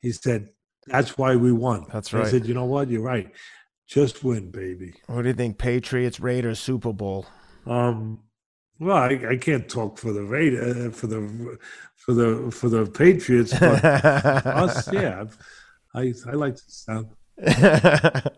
He 0.00 0.12
said, 0.12 0.48
that's 0.86 1.16
why 1.16 1.36
we 1.36 1.52
won. 1.52 1.86
That's 1.90 2.12
right. 2.12 2.20
I 2.20 2.22
right. 2.24 2.30
said, 2.30 2.46
you 2.46 2.54
know 2.54 2.66
what? 2.66 2.90
You're 2.90 3.02
right. 3.02 3.30
Just 3.86 4.24
win, 4.24 4.50
baby. 4.50 4.94
What 5.06 5.22
do 5.22 5.28
you 5.28 5.34
think, 5.34 5.58
Patriots 5.58 6.20
Raiders 6.20 6.58
Super 6.58 6.92
Bowl? 6.92 7.26
Um, 7.66 8.23
well, 8.78 8.96
I, 8.96 9.20
I 9.30 9.36
can't 9.36 9.68
talk 9.68 9.98
for 9.98 10.12
the 10.12 10.22
Raider, 10.22 10.86
uh, 10.86 10.90
for 10.90 11.06
the 11.06 11.58
for 11.96 12.14
the 12.14 12.50
for 12.50 12.68
the 12.68 12.86
Patriots, 12.86 13.58
but 13.58 13.84
us, 13.84 14.92
yeah, 14.92 15.24
I 15.94 16.12
I 16.26 16.32
like 16.32 16.56
to 16.56 16.62
sound. 16.66 17.08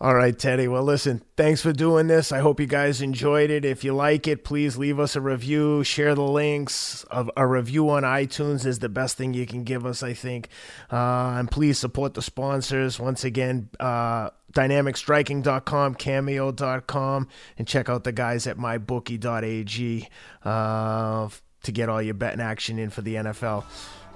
All 0.00 0.14
right, 0.14 0.38
Teddy. 0.38 0.68
Well, 0.68 0.84
listen, 0.84 1.22
thanks 1.36 1.60
for 1.60 1.72
doing 1.72 2.06
this. 2.06 2.30
I 2.30 2.38
hope 2.38 2.60
you 2.60 2.66
guys 2.66 3.02
enjoyed 3.02 3.50
it. 3.50 3.64
If 3.64 3.82
you 3.82 3.92
like 3.94 4.28
it, 4.28 4.44
please 4.44 4.76
leave 4.76 5.00
us 5.00 5.16
a 5.16 5.20
review, 5.20 5.82
share 5.82 6.14
the 6.14 6.22
links. 6.22 7.04
A, 7.10 7.26
a 7.36 7.46
review 7.46 7.90
on 7.90 8.04
iTunes 8.04 8.64
is 8.64 8.78
the 8.78 8.88
best 8.88 9.16
thing 9.16 9.34
you 9.34 9.44
can 9.44 9.64
give 9.64 9.84
us, 9.84 10.04
I 10.04 10.12
think. 10.12 10.50
Uh, 10.92 11.34
and 11.38 11.50
please 11.50 11.78
support 11.78 12.14
the 12.14 12.22
sponsors. 12.22 13.00
Once 13.00 13.24
again, 13.24 13.70
uh, 13.80 14.30
dynamicstriking.com, 14.52 15.96
cameo.com, 15.96 17.28
and 17.58 17.66
check 17.66 17.88
out 17.88 18.04
the 18.04 18.12
guys 18.12 18.46
at 18.46 18.56
mybookie.ag 18.56 20.08
uh, 20.44 21.28
to 21.64 21.72
get 21.72 21.88
all 21.88 22.00
your 22.00 22.14
betting 22.14 22.40
action 22.40 22.78
in 22.78 22.90
for 22.90 23.02
the 23.02 23.16
NFL. 23.16 23.64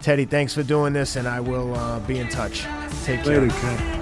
Teddy, 0.00 0.26
thanks 0.26 0.54
for 0.54 0.62
doing 0.62 0.92
this, 0.92 1.16
and 1.16 1.26
I 1.26 1.40
will 1.40 1.74
uh, 1.74 1.98
be 2.00 2.18
in 2.18 2.28
touch. 2.28 2.64
Take 3.04 3.24
care. 3.24 3.40
Later. 3.40 4.01